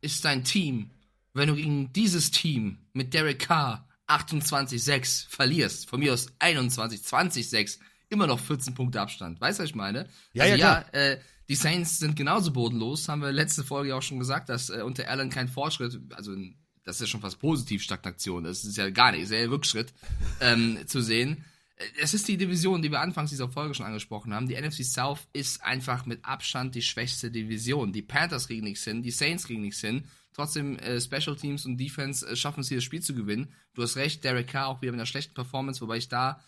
ist 0.01 0.25
dein 0.25 0.45
Team, 0.45 0.91
wenn 1.33 1.49
du 1.49 1.55
gegen 1.55 1.93
dieses 1.93 2.31
Team 2.31 2.79
mit 2.93 3.15
Derek 3.15 3.39
Carr 3.39 3.89
28-6 4.09 5.29
verlierst? 5.31 5.89
Von 5.89 6.01
mir 6.01 6.13
aus 6.13 6.31
21-20-6 6.41 7.79
immer 8.11 8.27
noch 8.27 8.39
14 8.39 8.75
Punkte 8.75 9.01
Abstand. 9.01 9.41
Weißt 9.41 9.59
du, 9.59 9.63
was 9.63 9.71
ich 9.71 9.75
meine? 9.75 10.09
Ja, 10.33 10.45
also, 10.45 10.57
ja, 10.57 10.85
ja 10.93 11.01
äh, 11.01 11.21
die 11.49 11.55
Saints 11.55 11.99
sind 11.99 12.17
genauso 12.17 12.53
bodenlos, 12.53 13.09
haben 13.09 13.23
wir 13.23 13.33
letzte 13.33 13.65
Folge 13.65 13.95
auch 13.95 14.03
schon 14.03 14.19
gesagt, 14.19 14.49
dass 14.49 14.71
äh, 14.71 14.83
unter 14.83 15.09
Allen 15.09 15.31
kein 15.31 15.49
Fortschritt, 15.49 16.01
also 16.15 16.35
das 16.85 16.97
ist 16.97 17.01
ja 17.01 17.07
schon 17.07 17.21
fast 17.21 17.39
positiv 17.39 17.83
Stagnation, 17.83 18.45
das 18.45 18.65
ist 18.65 18.77
ja 18.77 18.91
gar 18.91 19.13
nicht, 19.13 19.23
ist 19.23 19.33
ja 19.33 19.45
Rückschritt 19.45 19.93
ähm, 20.41 20.79
zu 20.87 21.01
sehen. 21.01 21.45
Es 22.01 22.15
ist 22.15 22.29
die 22.29 22.37
Division, 22.37 22.83
die 22.83 22.91
wir 22.91 23.01
anfangs 23.01 23.31
dieser 23.31 23.49
Folge 23.49 23.75
schon 23.75 23.85
angesprochen 23.85 24.33
haben. 24.33 24.47
Die 24.47 24.55
NFC 24.55 24.85
South 24.85 25.27
ist 25.33 25.63
einfach 25.65 26.07
mit 26.07 26.25
Abstand 26.25 26.77
die 26.77 26.83
schwächste 26.83 27.33
Division. 27.33 27.93
Die 27.93 28.01
Panthers 28.01 28.47
kriegen 28.47 28.65
nichts 28.65 28.85
hin, 28.85 29.03
die 29.03 29.11
Saints 29.11 29.47
kriegen 29.47 29.63
nichts 29.63 29.81
hin. 29.81 30.05
Trotzdem 30.35 30.79
äh, 30.79 31.01
Special 31.01 31.37
Teams 31.37 31.67
und 31.67 31.79
Defense 31.79 32.27
äh, 32.27 32.37
schaffen 32.37 32.61
es 32.61 32.69
hier 32.69 32.79
das 32.79 32.85
Spiel 32.85 33.03
zu 33.03 33.15
gewinnen. 33.15 33.53
Du 33.75 33.83
hast 33.83 33.97
recht, 33.97 34.25
Derek 34.25 34.49
Carr 34.49 34.69
auch 34.69 34.83
wieder 34.83 34.93
mit 34.93 35.01
einer 35.01 35.07
schlechten 35.07 35.35
Performance, 35.35 35.81
wobei 35.81 35.97
ich 35.97 36.09
da 36.09 36.41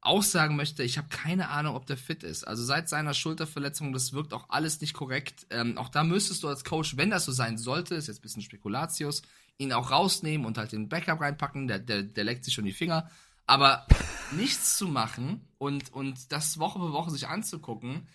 auch 0.00 0.22
sagen 0.22 0.56
möchte, 0.56 0.82
ich 0.82 0.96
habe 0.96 1.08
keine 1.08 1.48
Ahnung, 1.48 1.74
ob 1.74 1.86
der 1.86 1.96
fit 1.96 2.22
ist. 2.22 2.44
Also 2.44 2.64
seit 2.64 2.88
seiner 2.88 3.14
Schulterverletzung, 3.14 3.92
das 3.92 4.12
wirkt 4.12 4.32
auch 4.32 4.48
alles 4.48 4.80
nicht 4.80 4.94
korrekt. 4.94 5.46
Ähm, 5.50 5.76
auch 5.76 5.88
da 5.88 6.04
müsstest 6.04 6.42
du 6.42 6.48
als 6.48 6.64
Coach, 6.64 6.96
wenn 6.96 7.10
das 7.10 7.24
so 7.24 7.32
sein 7.32 7.58
sollte, 7.58 7.94
ist 7.94 8.06
jetzt 8.06 8.20
ein 8.20 8.22
bisschen 8.22 8.42
Spekulatius, 8.42 9.22
ihn 9.58 9.72
auch 9.72 9.90
rausnehmen 9.90 10.46
und 10.46 10.56
halt 10.56 10.72
den 10.72 10.88
Backup 10.88 11.20
reinpacken, 11.20 11.66
der, 11.66 11.80
der, 11.80 12.02
der 12.04 12.24
leckt 12.24 12.44
sich 12.44 12.54
schon 12.54 12.64
die 12.64 12.72
Finger. 12.72 13.10
Aber 13.46 13.86
nichts 14.32 14.76
zu 14.76 14.86
machen 14.88 15.48
und, 15.58 15.92
und 15.92 16.32
das 16.32 16.58
Woche 16.58 16.78
für 16.78 16.92
Woche 16.92 17.10
sich 17.10 17.26
anzugucken, 17.26 18.06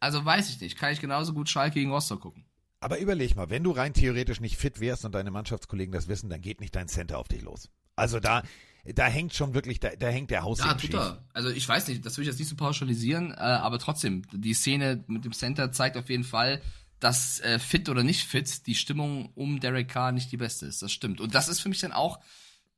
also 0.00 0.24
weiß 0.24 0.50
ich 0.50 0.60
nicht. 0.60 0.78
Kann 0.78 0.92
ich 0.92 1.00
genauso 1.00 1.32
gut 1.32 1.48
Schalke 1.48 1.74
gegen 1.74 1.90
Rostock 1.90 2.20
gucken. 2.20 2.44
Aber 2.80 2.98
überleg 2.98 3.34
mal, 3.34 3.50
wenn 3.50 3.64
du 3.64 3.72
rein 3.72 3.94
theoretisch 3.94 4.40
nicht 4.40 4.56
fit 4.56 4.80
wärst 4.80 5.04
und 5.04 5.14
deine 5.14 5.30
Mannschaftskollegen 5.30 5.92
das 5.92 6.08
wissen, 6.08 6.30
dann 6.30 6.40
geht 6.40 6.60
nicht 6.60 6.76
dein 6.76 6.88
Center 6.88 7.18
auf 7.18 7.28
dich 7.28 7.42
los. 7.42 7.70
Also 7.96 8.20
da, 8.20 8.42
da 8.94 9.06
hängt 9.06 9.34
schon 9.34 9.54
wirklich, 9.54 9.80
da, 9.80 9.90
da 9.96 10.08
hängt 10.08 10.30
der 10.30 10.42
Haus 10.42 10.58
Ja, 10.58 10.74
tut 10.74 10.94
er. 10.94 11.24
Also 11.32 11.48
ich 11.50 11.68
weiß 11.68 11.88
nicht, 11.88 12.04
das 12.04 12.16
will 12.16 12.22
ich 12.22 12.28
jetzt 12.28 12.38
nicht 12.38 12.48
so 12.48 12.56
pauschalisieren, 12.56 13.32
äh, 13.32 13.36
aber 13.36 13.78
trotzdem, 13.78 14.22
die 14.32 14.54
Szene 14.54 15.04
mit 15.06 15.24
dem 15.24 15.32
Center 15.32 15.72
zeigt 15.72 15.96
auf 15.96 16.08
jeden 16.08 16.24
Fall, 16.24 16.60
dass 17.00 17.40
äh, 17.40 17.58
fit 17.58 17.88
oder 17.88 18.02
nicht 18.02 18.26
fit, 18.26 18.66
die 18.66 18.74
Stimmung 18.74 19.30
um 19.34 19.60
Derek 19.60 19.88
Carr 19.88 20.12
nicht 20.12 20.32
die 20.32 20.36
beste 20.38 20.66
ist. 20.66 20.82
Das 20.82 20.92
stimmt. 20.92 21.20
Und 21.20 21.34
das 21.34 21.48
ist 21.48 21.60
für 21.60 21.68
mich 21.68 21.80
dann 21.80 21.92
auch, 21.92 22.20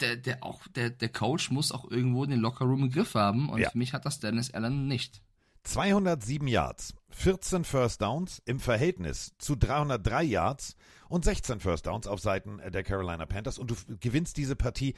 der, 0.01 0.17
der 0.17 0.43
auch, 0.45 0.67
der, 0.69 0.91
der 0.91 1.09
Coach 1.09 1.51
muss 1.51 1.73
auch 1.73 1.91
irgendwo 1.91 2.25
den 2.27 2.41
Lockerroom 2.41 2.85
im 2.85 2.91
Griff 2.91 3.15
haben. 3.15 3.49
Und 3.49 3.61
Ja. 3.61 3.71
für 3.71 3.79
mich 3.79 3.93
hat 3.93 4.07
das 4.07 4.21
Dennis 4.21 4.51
Allen 4.53 4.89
nicht. 4.89 5.23
207 5.65 6.49
Yards, 6.49 6.95
14 7.11 7.65
First 7.65 8.01
Downs 8.01 8.41
im 8.47 8.59
Verhältnis 8.59 9.35
zu 9.39 9.55
303 9.55 10.23
Yards 10.25 10.77
und 11.09 11.25
16 11.25 11.61
First 11.61 11.87
Downs 11.87 12.07
auf 12.07 12.21
Seiten 12.21 12.59
der 12.73 12.83
Carolina 12.83 13.27
Panthers 13.27 13.59
und 13.59 13.71
du 13.71 13.77
gewinnst 14.01 14.37
diese 14.37 14.57
Partie 14.57 14.95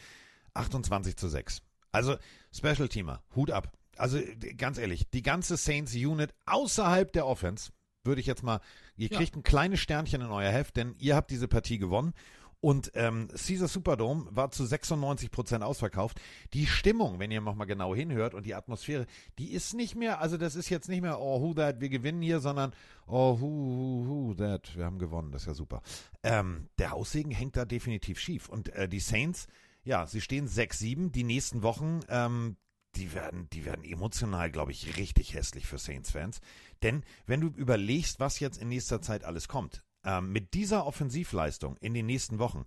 28 0.54 1.16
zu 1.16 1.28
6. 1.28 1.62
Also 1.92 2.16
Special 2.52 2.88
Teamer, 2.88 3.22
Hut 3.34 3.50
ab. 3.50 3.72
Also 3.96 4.18
ganz 4.56 4.78
ehrlich, 4.78 5.10
die 5.10 5.22
ganze 5.22 5.56
Saints 5.56 5.94
Unit 5.94 6.32
außerhalb 6.46 7.12
der 7.12 7.26
Offense 7.26 7.72
würde 8.04 8.20
ich 8.20 8.26
jetzt 8.26 8.42
mal, 8.42 8.60
ihr 8.96 9.08
Ja. 9.10 9.18
kriegt 9.18 9.36
ein 9.36 9.42
kleines 9.42 9.80
Sternchen 9.80 10.22
in 10.22 10.28
euer 10.28 10.50
Heft, 10.50 10.76
denn 10.76 10.94
ihr 10.98 11.16
habt 11.16 11.30
diese 11.30 11.48
Partie 11.48 11.78
gewonnen. 11.78 12.14
Und 12.62 12.92
ähm, 12.94 13.28
Caesar 13.28 13.68
Superdome 13.68 14.26
war 14.30 14.50
zu 14.50 14.66
96 14.66 15.30
Prozent 15.30 15.64
ausverkauft. 15.64 16.20
Die 16.52 16.66
Stimmung, 16.66 17.18
wenn 17.18 17.30
ihr 17.30 17.40
nochmal 17.40 17.66
genau 17.66 17.94
hinhört 17.94 18.34
und 18.34 18.44
die 18.44 18.54
Atmosphäre, 18.54 19.06
die 19.38 19.52
ist 19.52 19.72
nicht 19.72 19.96
mehr, 19.96 20.20
also 20.20 20.36
das 20.36 20.54
ist 20.56 20.68
jetzt 20.68 20.88
nicht 20.90 21.00
mehr, 21.00 21.20
oh, 21.20 21.40
who 21.40 21.54
that, 21.54 21.80
wir 21.80 21.88
gewinnen 21.88 22.20
hier, 22.20 22.40
sondern, 22.40 22.72
oh, 23.06 23.40
who, 23.40 23.46
who, 23.46 24.06
who 24.06 24.34
that, 24.34 24.76
wir 24.76 24.84
haben 24.84 24.98
gewonnen, 24.98 25.32
das 25.32 25.42
ist 25.42 25.46
ja 25.48 25.54
super. 25.54 25.80
Ähm, 26.22 26.68
der 26.78 26.90
Haussegen 26.90 27.32
hängt 27.32 27.56
da 27.56 27.64
definitiv 27.64 28.18
schief. 28.20 28.50
Und 28.50 28.68
äh, 28.74 28.88
die 28.90 29.00
Saints, 29.00 29.46
ja, 29.90 30.06
sie 30.06 30.20
stehen 30.20 30.46
6-7, 30.46 31.10
die 31.10 31.24
nächsten 31.24 31.64
Wochen, 31.64 31.98
ähm, 32.08 32.56
die 32.94 33.12
werden, 33.12 33.50
die 33.50 33.64
werden 33.64 33.84
emotional, 33.84 34.48
glaube 34.48 34.70
ich, 34.70 34.96
richtig 34.96 35.34
hässlich 35.34 35.66
für 35.66 35.78
Saints-Fans. 35.78 36.40
Denn 36.84 37.02
wenn 37.26 37.40
du 37.40 37.48
überlegst, 37.48 38.20
was 38.20 38.38
jetzt 38.38 38.58
in 38.58 38.68
nächster 38.68 39.02
Zeit 39.02 39.24
alles 39.24 39.48
kommt, 39.48 39.82
ähm, 40.04 40.30
mit 40.30 40.54
dieser 40.54 40.86
Offensivleistung 40.86 41.76
in 41.78 41.92
den 41.92 42.06
nächsten 42.06 42.38
Wochen, 42.38 42.66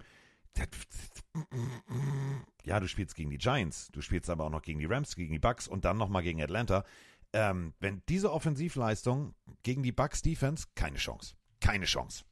ja, 2.65 2.81
du 2.81 2.89
spielst 2.89 3.15
gegen 3.15 3.29
die 3.29 3.37
Giants, 3.37 3.87
du 3.93 4.01
spielst 4.01 4.29
aber 4.29 4.43
auch 4.43 4.49
noch 4.49 4.61
gegen 4.61 4.79
die 4.79 4.85
Rams, 4.85 5.15
gegen 5.15 5.31
die 5.31 5.39
Bucks 5.39 5.69
und 5.69 5.85
dann 5.85 5.97
nochmal 5.97 6.23
gegen 6.23 6.43
Atlanta. 6.43 6.83
Ähm, 7.31 7.73
wenn 7.79 8.03
diese 8.09 8.33
Offensivleistung 8.33 9.33
gegen 9.63 9.81
die 9.81 9.93
Bucks 9.93 10.21
Defense, 10.21 10.67
keine 10.75 10.97
Chance. 10.97 11.35
Keine 11.61 11.85
Chance. 11.85 12.25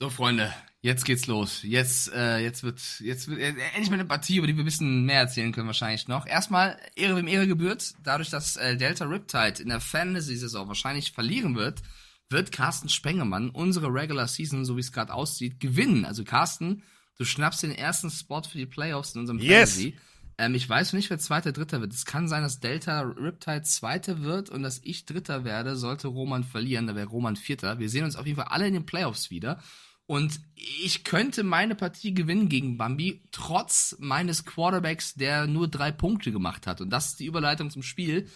So, 0.00 0.10
Freunde, 0.10 0.52
jetzt 0.82 1.04
geht's 1.04 1.26
los. 1.26 1.62
Jetzt, 1.62 2.12
äh, 2.12 2.38
jetzt 2.38 2.62
wird, 2.62 2.80
jetzt 3.00 3.28
wird 3.28 3.40
äh, 3.40 3.54
endlich 3.74 3.90
mal 3.90 3.94
eine 3.94 4.04
Partie, 4.04 4.36
über 4.36 4.46
die 4.46 4.56
wir 4.56 4.62
ein 4.62 4.66
bisschen 4.66 5.04
mehr 5.04 5.20
erzählen 5.20 5.52
können 5.52 5.68
wahrscheinlich 5.68 6.08
noch. 6.08 6.26
Erstmal 6.26 6.78
Ehre 6.96 7.16
wem 7.16 7.28
Ehre 7.28 7.46
gebührt. 7.46 7.94
Dadurch, 8.02 8.28
dass 8.30 8.56
äh, 8.56 8.76
Delta 8.76 9.04
Riptide 9.04 9.62
in 9.62 9.68
der 9.68 9.80
Fantasy-Saison 9.80 10.66
wahrscheinlich 10.68 11.12
verlieren 11.12 11.54
wird, 11.54 11.82
wird 12.28 12.50
Carsten 12.50 12.88
Spengemann 12.88 13.50
unsere 13.50 13.86
Regular 13.86 14.26
Season, 14.26 14.64
so 14.64 14.76
wie 14.76 14.80
es 14.80 14.92
gerade 14.92 15.14
aussieht, 15.14 15.60
gewinnen. 15.60 16.04
Also 16.04 16.24
Carsten, 16.24 16.82
du 17.16 17.24
schnappst 17.24 17.62
den 17.62 17.72
ersten 17.72 18.10
Spot 18.10 18.42
für 18.42 18.58
die 18.58 18.66
Playoffs 18.66 19.14
in 19.14 19.20
unserem 19.20 19.38
Yes! 19.38 19.74
Fantasy. 19.74 19.98
Ähm, 20.38 20.54
ich 20.54 20.68
weiß 20.68 20.92
nicht, 20.94 21.10
wer 21.10 21.18
Zweiter, 21.18 21.52
Dritter 21.52 21.80
wird. 21.80 21.92
Es 21.92 22.06
kann 22.06 22.28
sein, 22.28 22.42
dass 22.42 22.60
Delta 22.60 23.00
Riptide 23.02 23.62
Zweiter 23.62 24.22
wird 24.22 24.50
und 24.50 24.62
dass 24.62 24.80
ich 24.82 25.06
Dritter 25.06 25.44
werde, 25.44 25.76
sollte 25.76 26.08
Roman 26.08 26.44
verlieren. 26.44 26.86
Da 26.86 26.94
wäre 26.94 27.08
Roman 27.08 27.36
Vierter. 27.36 27.78
Wir 27.78 27.88
sehen 27.88 28.04
uns 28.04 28.16
auf 28.16 28.26
jeden 28.26 28.36
Fall 28.36 28.48
alle 28.48 28.66
in 28.66 28.74
den 28.74 28.86
Playoffs 28.86 29.30
wieder. 29.30 29.62
Und 30.06 30.40
ich 30.56 31.04
könnte 31.04 31.44
meine 31.44 31.74
Partie 31.74 32.12
gewinnen 32.12 32.48
gegen 32.50 32.76
Bambi, 32.76 33.22
trotz 33.30 33.96
meines 33.98 34.44
Quarterbacks, 34.44 35.14
der 35.14 35.46
nur 35.46 35.68
drei 35.68 35.92
Punkte 35.92 36.30
gemacht 36.30 36.66
hat. 36.66 36.80
Und 36.82 36.90
das 36.90 37.10
ist 37.10 37.20
die 37.20 37.26
Überleitung 37.26 37.70
zum 37.70 37.82
Spiel. 37.82 38.28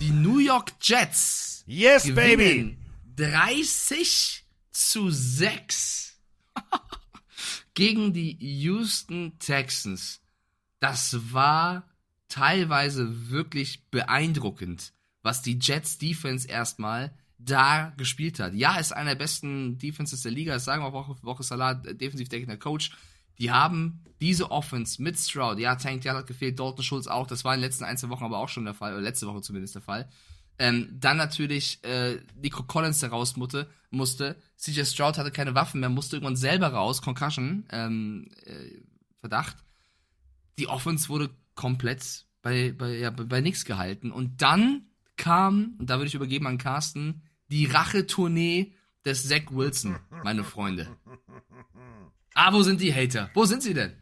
Die 0.00 0.10
New 0.10 0.38
York 0.38 0.72
Jets 0.80 1.62
Yes, 1.66 2.14
baby! 2.14 2.36
gewinnen 2.36 2.78
30 3.16 4.44
zu 4.70 5.10
6 5.10 6.18
gegen 7.74 8.12
die 8.12 8.36
Houston 8.62 9.38
Texans. 9.38 10.20
Das 10.84 11.32
war 11.32 11.88
teilweise 12.28 13.30
wirklich 13.30 13.88
beeindruckend, 13.90 14.92
was 15.22 15.40
die 15.40 15.58
Jets 15.58 15.96
Defense 15.96 16.46
erstmal 16.46 17.16
da 17.38 17.94
gespielt 17.96 18.38
hat. 18.38 18.52
Ja, 18.52 18.76
ist 18.76 18.92
einer 18.92 19.12
der 19.12 19.16
besten 19.16 19.78
Defenses 19.78 20.20
der 20.20 20.32
Liga, 20.32 20.52
das 20.52 20.66
sagen 20.66 20.82
wir 20.82 20.92
Woche 20.92 21.14
für 21.14 21.22
Woche 21.22 21.42
Salat, 21.42 21.86
äh, 21.86 21.94
defensiv 21.94 22.28
deckender 22.28 22.58
Coach. 22.58 22.90
Die 23.38 23.50
haben 23.50 24.04
diese 24.20 24.50
Offense 24.50 25.02
mit 25.02 25.18
Stroud, 25.18 25.58
ja, 25.58 25.74
Tank 25.76 26.02
Dell 26.02 26.12
hat 26.12 26.26
gefehlt, 26.26 26.60
Dalton 26.60 26.84
Schulz 26.84 27.06
auch, 27.06 27.26
das 27.26 27.46
war 27.46 27.54
in 27.54 27.60
den 27.60 27.66
letzten 27.66 27.84
ein, 27.84 27.96
zwei 27.96 28.10
Wochen 28.10 28.24
aber 28.24 28.36
auch 28.36 28.50
schon 28.50 28.66
der 28.66 28.74
Fall, 28.74 28.92
oder 28.92 29.00
letzte 29.00 29.26
Woche 29.26 29.40
zumindest 29.40 29.76
der 29.76 29.80
Fall. 29.80 30.10
Ähm, 30.58 30.98
dann 31.00 31.16
natürlich 31.16 31.82
äh, 31.82 32.18
Nico 32.36 32.62
Collins, 32.64 33.00
der 33.00 33.08
raus 33.08 33.36
musste, 33.36 33.70
musste. 33.88 34.36
CJ 34.58 34.84
Stroud 34.84 35.16
hatte 35.16 35.30
keine 35.30 35.54
Waffen 35.54 35.80
mehr, 35.80 35.88
musste 35.88 36.16
irgendwann 36.16 36.36
selber 36.36 36.68
raus, 36.68 37.00
Concussion, 37.00 37.64
ähm, 37.70 38.28
äh, 38.44 38.82
Verdacht. 39.20 39.63
Die 40.58 40.68
Offense 40.68 41.08
wurde 41.08 41.30
komplett 41.54 42.26
bei, 42.42 42.72
bei, 42.72 42.96
ja, 42.96 43.10
bei, 43.10 43.24
bei 43.24 43.40
nix 43.40 43.64
gehalten. 43.64 44.12
Und 44.12 44.42
dann 44.42 44.86
kam, 45.16 45.76
und 45.78 45.90
da 45.90 45.96
würde 45.96 46.08
ich 46.08 46.14
übergeben 46.14 46.46
an 46.46 46.58
Carsten, 46.58 47.22
die 47.48 47.66
Rachetournee 47.66 48.74
des 49.04 49.28
Zach 49.28 49.50
Wilson, 49.50 49.98
meine 50.22 50.44
Freunde. 50.44 50.96
Ah, 52.34 52.52
wo 52.52 52.62
sind 52.62 52.80
die 52.80 52.92
Hater? 52.92 53.30
Wo 53.34 53.44
sind 53.44 53.62
sie 53.62 53.74
denn? 53.74 53.92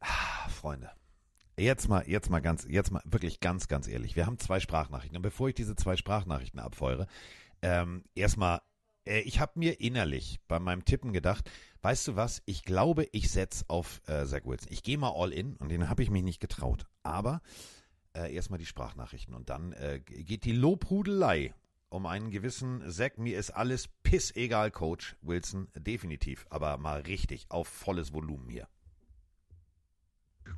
Ah, 0.00 0.48
Freunde. 0.48 0.90
Jetzt 1.56 1.88
mal, 1.88 2.04
jetzt 2.08 2.30
mal 2.30 2.40
ganz, 2.40 2.66
jetzt 2.68 2.90
mal 2.90 3.02
wirklich 3.04 3.38
ganz, 3.38 3.68
ganz 3.68 3.86
ehrlich. 3.86 4.16
Wir 4.16 4.26
haben 4.26 4.38
zwei 4.38 4.58
Sprachnachrichten. 4.58 5.16
Und 5.16 5.22
bevor 5.22 5.48
ich 5.48 5.54
diese 5.54 5.76
zwei 5.76 5.96
Sprachnachrichten 5.96 6.58
abfeuere, 6.58 7.06
ähm, 7.62 8.02
erstmal, 8.16 8.60
äh, 9.06 9.20
ich 9.20 9.38
habe 9.38 9.52
mir 9.58 9.80
innerlich 9.80 10.40
bei 10.48 10.58
meinem 10.58 10.84
Tippen 10.84 11.12
gedacht, 11.12 11.48
weißt 11.84 12.08
du 12.08 12.16
was, 12.16 12.42
ich 12.46 12.64
glaube, 12.64 13.06
ich 13.12 13.30
setz 13.30 13.66
auf 13.68 14.00
äh, 14.06 14.24
Zach 14.24 14.46
Wilson. 14.46 14.72
Ich 14.72 14.82
gehe 14.82 14.96
mal 14.96 15.12
all 15.14 15.32
in 15.32 15.54
und 15.56 15.68
den 15.68 15.90
habe 15.90 16.02
ich 16.02 16.10
mich 16.10 16.22
nicht 16.22 16.40
getraut. 16.40 16.86
Aber 17.02 17.42
äh, 18.16 18.34
erstmal 18.34 18.58
die 18.58 18.64
Sprachnachrichten 18.64 19.34
und 19.34 19.50
dann 19.50 19.72
äh, 19.74 20.00
geht 20.00 20.46
die 20.46 20.52
Lobhudelei 20.52 21.52
um 21.90 22.06
einen 22.06 22.30
gewissen 22.30 22.90
Zach. 22.90 23.18
Mir 23.18 23.38
ist 23.38 23.50
alles 23.50 23.88
pissegal, 24.02 24.70
Coach 24.70 25.14
Wilson, 25.20 25.68
definitiv. 25.76 26.46
Aber 26.48 26.78
mal 26.78 27.02
richtig 27.02 27.44
auf 27.50 27.68
volles 27.68 28.14
Volumen 28.14 28.48
hier. 28.48 28.66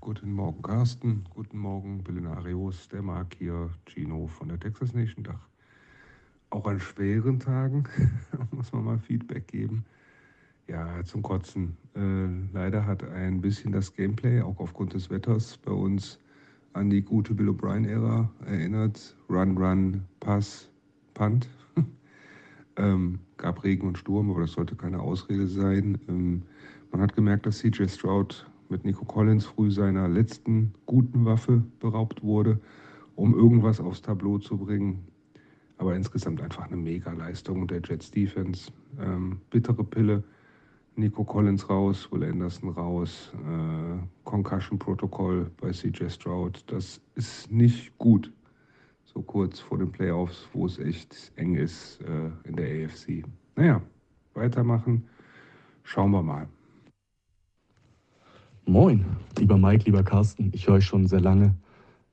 Guten 0.00 0.32
Morgen, 0.32 0.62
Carsten. 0.62 1.24
Guten 1.30 1.58
Morgen, 1.58 2.04
Belenarius. 2.04 2.86
Der 2.88 3.02
Marc 3.02 3.34
hier, 3.34 3.70
Gino 3.86 4.28
von 4.28 4.48
der 4.48 4.60
Texas 4.60 4.92
Nation 4.92 5.24
Dach. 5.24 5.48
Auch 6.50 6.66
an 6.66 6.78
schweren 6.78 7.40
Tagen 7.40 7.88
muss 8.52 8.70
man 8.72 8.84
mal 8.84 8.98
Feedback 9.00 9.48
geben. 9.48 9.84
Ja, 10.68 11.04
zum 11.04 11.22
Kotzen. 11.22 11.76
Äh, 11.94 12.26
leider 12.52 12.84
hat 12.84 13.04
ein 13.04 13.40
bisschen 13.40 13.70
das 13.70 13.94
Gameplay, 13.94 14.40
auch 14.40 14.58
aufgrund 14.58 14.94
des 14.94 15.10
Wetters, 15.10 15.56
bei 15.58 15.70
uns 15.70 16.18
an 16.72 16.90
die 16.90 17.02
gute 17.02 17.34
Bill 17.34 17.50
O'Brien-Ära 17.50 18.28
erinnert. 18.46 19.16
Run, 19.30 19.56
Run, 19.56 20.02
Pass, 20.18 20.68
Punt. 21.14 21.48
ähm, 22.76 23.20
gab 23.36 23.62
Regen 23.62 23.86
und 23.86 23.96
Sturm, 23.96 24.30
aber 24.30 24.40
das 24.40 24.52
sollte 24.52 24.74
keine 24.74 25.00
Ausrede 25.00 25.46
sein. 25.46 25.98
Ähm, 26.08 26.42
man 26.90 27.00
hat 27.00 27.14
gemerkt, 27.14 27.46
dass 27.46 27.58
CJ 27.58 27.86
Stroud 27.86 28.44
mit 28.68 28.84
Nico 28.84 29.04
Collins 29.04 29.46
früh 29.46 29.70
seiner 29.70 30.08
letzten 30.08 30.74
guten 30.86 31.24
Waffe 31.24 31.62
beraubt 31.78 32.24
wurde, 32.24 32.58
um 33.14 33.34
irgendwas 33.34 33.80
aufs 33.80 34.02
Tableau 34.02 34.38
zu 34.38 34.58
bringen. 34.58 35.06
Aber 35.78 35.94
insgesamt 35.94 36.40
einfach 36.42 36.66
eine 36.66 36.76
Mega-Leistung 36.76 37.68
der 37.68 37.80
Jets 37.84 38.10
Defense. 38.10 38.72
Ähm, 38.98 39.40
bittere 39.50 39.84
Pille. 39.84 40.24
Nico 40.96 41.24
Collins 41.24 41.68
raus, 41.68 42.10
Will 42.10 42.24
Anderson 42.24 42.70
raus, 42.70 43.30
äh, 43.34 43.98
Concussion-Protokoll 44.24 45.50
bei 45.60 45.70
CJ 45.70 46.08
Stroud. 46.08 46.64
Das 46.68 47.02
ist 47.14 47.50
nicht 47.52 47.96
gut. 47.98 48.32
So 49.04 49.20
kurz 49.22 49.60
vor 49.60 49.78
den 49.78 49.92
Playoffs, 49.92 50.48
wo 50.52 50.64
es 50.66 50.78
echt 50.78 51.32
eng 51.36 51.54
ist 51.54 52.00
äh, 52.00 52.48
in 52.48 52.56
der 52.56 52.86
AFC. 52.86 53.24
Naja, 53.56 53.82
weitermachen. 54.34 55.06
Schauen 55.82 56.10
wir 56.12 56.22
mal. 56.22 56.48
Moin, 58.64 59.04
lieber 59.38 59.58
Mike, 59.58 59.84
lieber 59.84 60.02
Carsten. 60.02 60.50
Ich 60.54 60.66
höre 60.66 60.76
euch 60.76 60.86
schon 60.86 61.06
sehr 61.06 61.20
lange. 61.20 61.54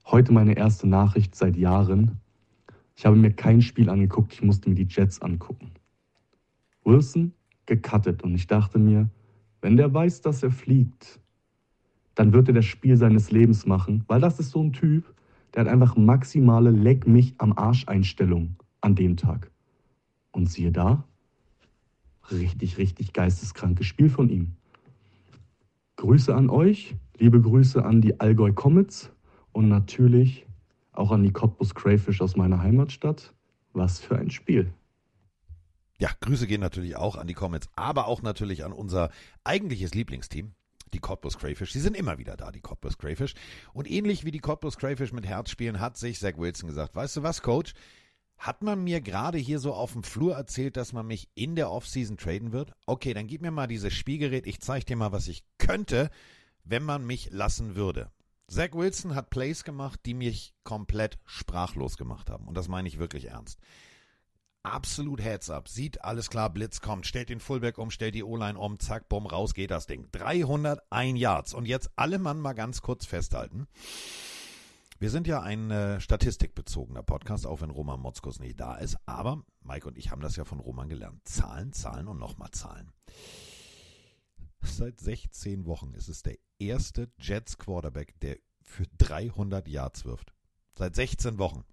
Heute 0.06 0.34
meine 0.34 0.58
erste 0.58 0.88
Nachricht 0.88 1.36
seit 1.36 1.56
Jahren. 1.56 2.20
Ich 2.96 3.06
habe 3.06 3.16
mir 3.16 3.32
kein 3.32 3.62
Spiel 3.62 3.90
angeguckt, 3.90 4.34
ich 4.34 4.44
musste 4.44 4.70
mir 4.70 4.76
die 4.76 4.88
Jets 4.88 5.22
angucken. 5.22 5.72
Wilson 6.84 7.34
gecuttet 7.66 8.24
und 8.24 8.36
ich 8.36 8.48
dachte 8.48 8.80
mir, 8.80 9.10
Wenn 9.62 9.78
der 9.78 9.94
weiß, 9.94 10.22
dass 10.22 10.44
er 10.44 10.52
fliegt, 10.52 11.22
dann 12.16 12.34
wird 12.34 12.50
er 12.50 12.54
das 12.54 12.66
Spiel 12.66 12.98
seines 12.98 13.32
Lebens 13.32 13.66
machen, 13.66 14.04
weil 14.08 14.20
das 14.20 14.40
ist 14.40 14.52
so 14.52 14.62
ein 14.62 14.74
Typ, 14.74 15.14
der 15.54 15.62
hat 15.62 15.72
einfach 15.72 15.96
maximale 15.96 16.70
Leck 16.70 17.08
mich 17.08 17.34
am 17.38 17.54
Arsch 17.54 17.88
Einstellung 17.88 18.58
an 18.82 18.96
dem 18.96 19.16
Tag. 19.16 19.52
Und 20.32 20.50
siehe 20.50 20.72
da, 20.72 21.06
richtig, 22.32 22.78
richtig 22.78 23.14
geisteskrankes 23.14 23.88
Spiel 23.88 24.10
von 24.10 24.30
ihm. 24.30 24.54
Grüße 25.96 26.36
an 26.36 26.50
euch, 26.50 26.96
liebe 27.18 27.40
Grüße 27.40 27.86
an 27.86 28.02
die 28.02 28.20
Allgäu 28.20 28.52
Comets 28.52 29.12
und 29.52 29.70
natürlich 29.70 30.46
auch 30.92 31.12
an 31.12 31.24
die 31.24 31.32
Cottbus 31.32 31.74
Crayfish 31.74 32.22
aus 32.22 32.36
meiner 32.36 32.62
Heimatstadt. 32.62 33.34
Was 33.74 34.00
für 34.00 34.18
ein 34.18 34.30
Spiel. 34.30 34.74
Ja, 36.00 36.10
Grüße 36.22 36.48
gehen 36.48 36.62
natürlich 36.62 36.96
auch 36.96 37.16
an 37.16 37.28
die 37.28 37.34
Comets, 37.34 37.70
aber 37.76 38.08
auch 38.08 38.22
natürlich 38.22 38.66
an 38.66 38.74
unser 38.74 39.10
eigentliches 39.44 39.94
Lieblingsteam, 39.94 40.54
die 40.94 41.00
Cottbus 41.00 41.38
Crayfish. 41.38 41.72
Sie 41.72 41.80
sind 41.80 41.96
immer 41.96 42.18
wieder 42.18 42.36
da, 42.36 42.52
die 42.52 42.62
Cottbus 42.62 42.98
Crayfish. 42.98 43.34
Und 43.74 43.90
ähnlich 43.90 44.26
wie 44.26 44.32
die 44.32 44.40
Cottbus 44.40 44.78
Crayfish 44.78 45.12
mit 45.12 45.26
Herz 45.26 45.50
spielen, 45.50 45.80
hat 45.80 45.98
sich 45.98 46.20
Zach 46.20 46.38
Wilson 46.38 46.68
gesagt, 46.68 46.96
weißt 46.96 47.18
du 47.18 47.24
was, 47.24 47.42
Coach? 47.42 47.74
Hat 48.38 48.62
man 48.62 48.84
mir 48.84 49.00
gerade 49.00 49.38
hier 49.38 49.60
so 49.60 49.74
auf 49.74 49.94
dem 49.94 50.04
Flur 50.04 50.36
erzählt, 50.36 50.76
dass 50.76 50.92
man 50.92 51.08
mich 51.08 51.30
in 51.36 51.56
der 51.56 51.72
Offseason 51.72 52.18
traden 52.18 52.52
wird? 52.52 52.74
Okay, 52.86 53.14
dann 53.14 53.28
gib 53.28 53.42
mir 53.42 53.52
mal 53.52 53.68
dieses 53.68 53.94
Spielgerät, 53.94 54.48
ich 54.48 54.60
zeige 54.60 54.86
dir 54.86 54.96
mal, 54.98 55.12
was 55.12 55.28
ich 55.28 55.46
könnte, 55.60 56.10
wenn 56.64 56.84
man 56.84 57.06
mich 57.06 57.30
lassen 57.32 57.76
würde. 57.76 58.12
Zach 58.48 58.74
Wilson 58.74 59.16
hat 59.16 59.30
Plays 59.30 59.64
gemacht, 59.64 60.02
die 60.06 60.14
mich 60.14 60.54
komplett 60.64 61.18
sprachlos 61.26 61.98
gemacht 61.98 62.30
haben. 62.30 62.48
Und 62.48 62.56
das 62.56 62.68
meine 62.68 62.88
ich 62.88 63.00
wirklich 63.00 63.30
ernst. 63.30 63.60
Absolut 64.64 65.22
Heads 65.22 65.50
up. 65.50 65.68
Sieht 65.68 66.04
alles 66.04 66.30
klar, 66.30 66.50
Blitz 66.50 66.80
kommt, 66.80 67.06
stellt 67.06 67.30
den 67.30 67.42
Fullback 67.42 67.78
um, 67.78 67.92
stellt 67.92 68.16
die 68.16 68.24
O-Line 68.24 68.58
um, 68.58 68.80
zack, 68.80 69.10
bumm, 69.10 69.28
raus 69.28 69.54
geht 69.54 69.72
das 69.72 69.88
Ding. 69.88 70.08
301 70.14 71.20
Yards. 71.20 71.54
Und 71.54 71.66
jetzt 71.66 71.92
alle 71.98 72.18
Mann 72.18 72.40
mal 72.40 72.54
ganz 72.54 72.82
kurz 72.82 73.06
festhalten. 73.06 73.68
Wir 75.00 75.10
sind 75.10 75.28
ja 75.28 75.42
ein 75.42 75.70
äh, 75.70 76.00
statistikbezogener 76.00 77.04
Podcast, 77.04 77.46
auch 77.46 77.60
wenn 77.60 77.72
Roman 77.72 78.00
Motzkos 78.00 78.40
nicht 78.40 78.58
da 78.58 78.76
ist. 78.76 78.96
Aber 79.06 79.44
Mike 79.62 79.86
und 79.86 79.98
ich 79.98 80.12
haben 80.12 80.22
das 80.22 80.38
ja 80.38 80.46
von 80.46 80.62
Roman 80.62 80.88
gelernt. 80.88 81.28
Zahlen, 81.28 81.74
Zahlen 81.74 82.08
und 82.08 82.20
nochmal 82.20 82.52
Zahlen. 82.52 82.90
Seit 84.62 85.02
16 85.02 85.66
Wochen 85.66 85.94
ist 85.94 86.08
es 86.08 86.24
der 86.24 86.38
erste 86.58 87.12
Jets 87.20 87.58
Quarterback, 87.58 88.18
der 88.22 88.38
für 88.62 88.86
300 88.98 89.68
Yards 89.68 90.06
wirft. 90.06 90.34
Seit 90.78 90.96
16 90.96 91.38
Wochen. 91.38 91.66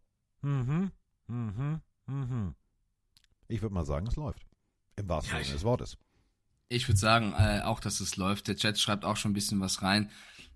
Mhm, 0.42 0.90
mhm, 1.28 1.80
mhm. 2.06 2.54
Ich 3.50 3.62
würde 3.62 3.74
mal 3.74 3.84
sagen, 3.84 4.06
es 4.06 4.16
läuft. 4.16 4.46
Im 4.96 5.08
wahrsten 5.08 5.42
Sinne 5.42 5.54
des 5.54 5.64
Wortes. 5.64 5.96
Ich 6.68 6.86
würde 6.88 6.98
sagen, 6.98 7.34
äh, 7.36 7.62
auch, 7.62 7.80
dass 7.80 8.00
es 8.00 8.16
läuft. 8.16 8.48
Der 8.48 8.56
Chat 8.56 8.78
schreibt 8.78 9.04
auch 9.04 9.16
schon 9.16 9.32
ein 9.32 9.34
bisschen 9.34 9.60
was 9.60 9.82
rein. 9.82 10.10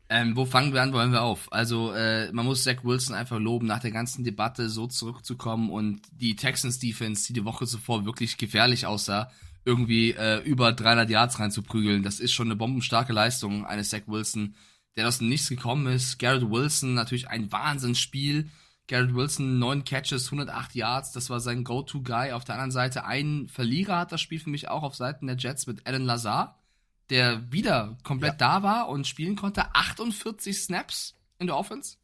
Ähm, 0.08 0.36
wo 0.36 0.44
fangen 0.44 0.72
wir 0.72 0.82
an, 0.82 0.92
wollen 0.92 1.12
wir 1.12 1.22
auf? 1.22 1.52
Also, 1.52 1.92
äh, 1.92 2.30
man 2.30 2.44
muss 2.44 2.62
Zach 2.62 2.84
Wilson 2.84 3.16
einfach 3.16 3.38
loben, 3.38 3.66
nach 3.66 3.80
der 3.80 3.90
ganzen 3.90 4.22
Debatte 4.22 4.68
so 4.68 4.86
zurückzukommen 4.86 5.70
und 5.70 6.02
die 6.12 6.36
Texans 6.36 6.78
Defense, 6.78 7.26
die 7.26 7.32
die 7.32 7.44
Woche 7.44 7.66
zuvor 7.66 8.04
wirklich 8.04 8.36
gefährlich 8.36 8.86
aussah, 8.86 9.30
irgendwie 9.64 10.12
äh, 10.12 10.40
über 10.44 10.72
300 10.72 11.08
Yards 11.08 11.40
reinzuprügeln. 11.40 12.02
Das 12.02 12.20
ist 12.20 12.32
schon 12.32 12.48
eine 12.48 12.56
bombenstarke 12.56 13.12
Leistung 13.14 13.64
eines 13.64 13.88
Zach 13.88 14.02
Wilson, 14.06 14.54
der 14.94 15.08
aus 15.08 15.18
dem 15.18 15.30
Nichts 15.30 15.48
gekommen 15.48 15.86
ist. 15.86 16.18
Garrett 16.18 16.48
Wilson, 16.50 16.94
natürlich 16.94 17.28
ein 17.28 17.50
Wahnsinnsspiel. 17.50 18.50
Garrett 18.86 19.14
Wilson, 19.14 19.58
neun 19.58 19.84
Catches, 19.84 20.26
108 20.26 20.74
Yards, 20.74 21.12
das 21.12 21.30
war 21.30 21.40
sein 21.40 21.64
Go-To-Guy. 21.64 22.32
Auf 22.32 22.44
der 22.44 22.56
anderen 22.56 22.70
Seite 22.70 23.04
ein 23.04 23.48
Verlierer 23.48 23.98
hat 23.98 24.12
das 24.12 24.20
Spiel 24.20 24.38
für 24.38 24.50
mich 24.50 24.68
auch 24.68 24.82
auf 24.82 24.94
Seiten 24.94 25.26
der 25.26 25.36
Jets 25.36 25.66
mit 25.66 25.86
Alan 25.86 26.04
Lazar, 26.04 26.62
der 27.08 27.50
wieder 27.50 27.96
komplett 28.02 28.40
ja. 28.40 28.58
da 28.58 28.62
war 28.62 28.88
und 28.88 29.06
spielen 29.06 29.36
konnte. 29.36 29.74
48 29.74 30.58
Snaps 30.60 31.16
in 31.38 31.46
der 31.46 31.56
Offense. 31.56 31.96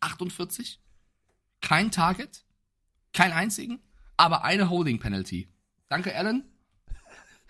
48. 0.00 0.78
Kein 1.62 1.90
Target. 1.90 2.44
Kein 3.14 3.32
einzigen. 3.32 3.80
Aber 4.18 4.44
eine 4.44 4.68
Holding 4.68 4.98
Penalty. 4.98 5.48
Danke, 5.88 6.14
Alan. 6.14 6.44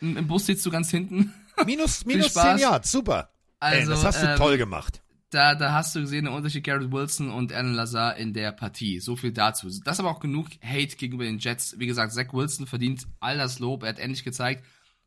Im, 0.01 0.17
im 0.17 0.27
Bus 0.29 0.47
sitzt 0.47 0.65
du 0.65 0.71
ganz 0.71 0.91
hinten. 0.91 1.35
Minus, 1.65 2.05
minus 2.07 2.35
10 2.35 2.59
Yards, 2.59 2.93
super. 2.93 3.33
Also, 3.59 3.81
Ey, 3.81 3.87
das 3.87 4.05
hast 4.05 4.23
du 4.23 4.27
ähm, 4.27 4.37
toll 4.37 4.59
gemacht 4.59 5.02
da, 5.33 5.55
da 5.55 5.73
hast 5.73 5.95
du 5.95 6.01
gesehen 6.01 6.27
den 6.27 6.35
Unterschied 6.35 6.63
Garrett 6.63 6.93
Wilson 6.93 7.31
und 7.31 7.53
Alan 7.53 7.75
Lazar 7.75 8.17
in 8.17 8.35
der 8.35 8.53
Partie. 8.53 9.01
So 9.01 9.17
viel 9.17 9.33
dazu. 9.33 9.67
Das 9.67 9.97
ist 9.97 10.01
aber 10.01 10.11
auch 10.11 10.21
genug 10.21 10.49
Hate 10.63 10.97
gegenüber 10.97 11.25
den 11.25 11.39
Jets. 11.39 11.79
Wie 11.79 11.87
gesagt, 11.87 12.13
Zach 12.13 12.33
Wilson 12.33 12.67
verdient 12.67 13.07
all 13.19 13.39
das 13.39 13.59
Lob. 13.59 13.83
Er 13.83 13.91
hat 13.91 13.99
endlich 13.99 14.25
gezeigt, 14.25 14.63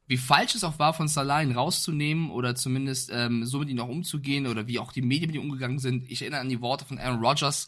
wie 0.08 0.18
falsch 0.18 0.56
es 0.56 0.64
auch 0.64 0.80
war, 0.80 0.94
von 0.94 1.08
Salah 1.08 1.42
ihn 1.42 1.52
rauszunehmen 1.52 2.32
oder 2.32 2.56
zumindest 2.56 3.12
ähm, 3.14 3.46
so 3.46 3.60
mit 3.60 3.70
ihm 3.70 3.80
auch 3.80 3.88
umzugehen 3.88 4.48
oder 4.48 4.68
wie 4.68 4.80
auch 4.80 4.92
die 4.92 5.02
Medien 5.02 5.28
mit 5.28 5.36
ihm 5.36 5.44
umgegangen 5.44 5.80
sind. 5.80 6.10
Ich 6.10 6.22
erinnere 6.22 6.42
an 6.42 6.50
die 6.50 6.62
Worte 6.62 6.86
von 6.86 6.98
Aaron 6.98 7.24
Rodgers, 7.24 7.68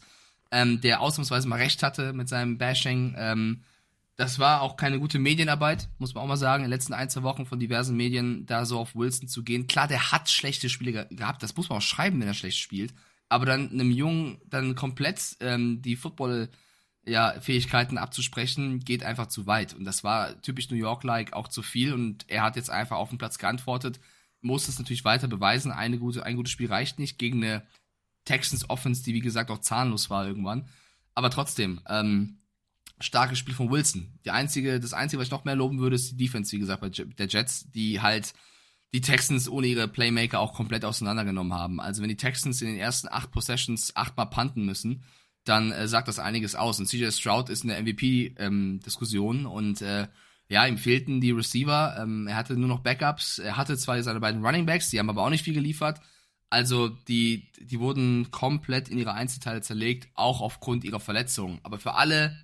ähm, 0.50 0.80
der 0.80 1.00
ausnahmsweise 1.00 1.48
mal 1.48 1.56
recht 1.56 1.82
hatte 1.82 2.12
mit 2.12 2.28
seinem 2.28 2.58
Bashing. 2.58 3.14
Ähm, 3.16 3.62
das 4.18 4.38
war 4.40 4.62
auch 4.62 4.76
keine 4.76 4.98
gute 4.98 5.18
Medienarbeit, 5.20 5.88
muss 5.98 6.12
man 6.12 6.24
auch 6.24 6.28
mal 6.28 6.36
sagen, 6.36 6.64
in 6.64 6.70
den 6.70 6.76
letzten 6.76 6.92
ein, 6.92 7.08
zwei 7.08 7.22
Wochen 7.22 7.46
von 7.46 7.60
diversen 7.60 7.96
Medien 7.96 8.44
da 8.46 8.66
so 8.66 8.78
auf 8.80 8.96
Wilson 8.96 9.28
zu 9.28 9.44
gehen. 9.44 9.68
Klar, 9.68 9.86
der 9.86 10.10
hat 10.12 10.28
schlechte 10.28 10.68
Spiele 10.68 11.06
gehabt, 11.10 11.42
das 11.42 11.56
muss 11.56 11.68
man 11.68 11.78
auch 11.78 11.82
schreiben, 11.82 12.20
wenn 12.20 12.26
er 12.26 12.34
schlecht 12.34 12.58
spielt. 12.58 12.92
Aber 13.28 13.46
dann 13.46 13.70
einem 13.70 13.92
Jungen 13.92 14.40
dann 14.44 14.74
komplett 14.74 15.36
ähm, 15.40 15.80
die 15.80 15.96
Football- 15.96 16.50
ja, 17.06 17.34
abzusprechen, 17.96 18.80
geht 18.80 19.02
einfach 19.02 19.28
zu 19.28 19.46
weit. 19.46 19.74
Und 19.74 19.84
das 19.84 20.04
war 20.04 20.40
typisch 20.42 20.70
New 20.70 20.76
York-like 20.76 21.32
auch 21.32 21.48
zu 21.48 21.62
viel. 21.62 21.94
Und 21.94 22.24
er 22.28 22.42
hat 22.42 22.56
jetzt 22.56 22.70
einfach 22.70 22.96
auf 22.96 23.08
den 23.08 23.18
Platz 23.18 23.38
geantwortet, 23.38 23.98
muss 24.40 24.68
es 24.68 24.78
natürlich 24.78 25.04
weiter 25.04 25.26
beweisen. 25.26 25.72
Eine 25.72 25.98
gute, 25.98 26.24
ein 26.24 26.36
gutes 26.36 26.52
Spiel 26.52 26.68
reicht 26.68 26.98
nicht 26.98 27.18
gegen 27.18 27.42
eine 27.42 27.62
Texans 28.24 28.68
Offense, 28.68 29.02
die 29.02 29.14
wie 29.14 29.20
gesagt 29.20 29.50
auch 29.50 29.58
zahnlos 29.58 30.10
war 30.10 30.26
irgendwann. 30.26 30.68
Aber 31.14 31.30
trotzdem, 31.30 31.80
ähm, 31.88 32.38
starkes 33.00 33.38
Spiel 33.38 33.54
von 33.54 33.70
Wilson. 33.70 34.18
Die 34.24 34.30
einzige, 34.30 34.80
das 34.80 34.92
einzige, 34.92 35.20
was 35.20 35.28
ich 35.28 35.32
noch 35.32 35.44
mehr 35.44 35.56
loben 35.56 35.78
würde, 35.78 35.96
ist 35.96 36.12
die 36.12 36.16
Defense, 36.16 36.52
wie 36.52 36.58
gesagt, 36.58 36.80
bei 36.80 36.88
der 36.88 37.26
Jets, 37.26 37.70
die 37.70 38.00
halt 38.00 38.34
die 38.92 39.00
Texans 39.00 39.48
ohne 39.48 39.66
ihre 39.66 39.88
Playmaker 39.88 40.40
auch 40.40 40.54
komplett 40.54 40.84
auseinandergenommen 40.84 41.52
haben. 41.52 41.80
Also 41.80 42.02
wenn 42.02 42.08
die 42.08 42.16
Texans 42.16 42.62
in 42.62 42.68
den 42.68 42.78
ersten 42.78 43.08
acht 43.08 43.30
Possessions 43.30 43.94
achtmal 43.94 44.30
punten 44.30 44.64
müssen, 44.64 45.04
dann 45.44 45.72
äh, 45.72 45.88
sagt 45.88 46.08
das 46.08 46.18
einiges 46.18 46.54
aus. 46.54 46.78
Und 46.78 46.86
CJ 46.86 47.10
Stroud 47.10 47.50
ist 47.50 47.64
in 47.64 47.68
der 47.68 47.82
MVP-Diskussion 47.82 49.40
ähm, 49.40 49.46
und 49.46 49.82
äh, 49.82 50.08
ja, 50.48 50.66
ihm 50.66 50.78
fehlten 50.78 51.20
die 51.20 51.30
Receiver. 51.30 51.96
Ähm, 52.00 52.26
er 52.26 52.36
hatte 52.36 52.56
nur 52.56 52.68
noch 52.68 52.80
Backups. 52.80 53.38
Er 53.38 53.56
hatte 53.56 53.76
zwar 53.76 54.02
seine 54.02 54.20
beiden 54.20 54.44
Running 54.44 54.66
Backs, 54.66 54.90
die 54.90 54.98
haben 54.98 55.10
aber 55.10 55.22
auch 55.22 55.30
nicht 55.30 55.44
viel 55.44 55.54
geliefert. 55.54 56.00
Also 56.50 56.88
die, 56.88 57.52
die 57.60 57.78
wurden 57.78 58.30
komplett 58.30 58.88
in 58.88 58.98
ihre 58.98 59.12
Einzelteile 59.12 59.60
zerlegt, 59.60 60.08
auch 60.14 60.40
aufgrund 60.40 60.84
ihrer 60.84 61.00
Verletzungen. 61.00 61.60
Aber 61.62 61.78
für 61.78 61.94
alle 61.94 62.34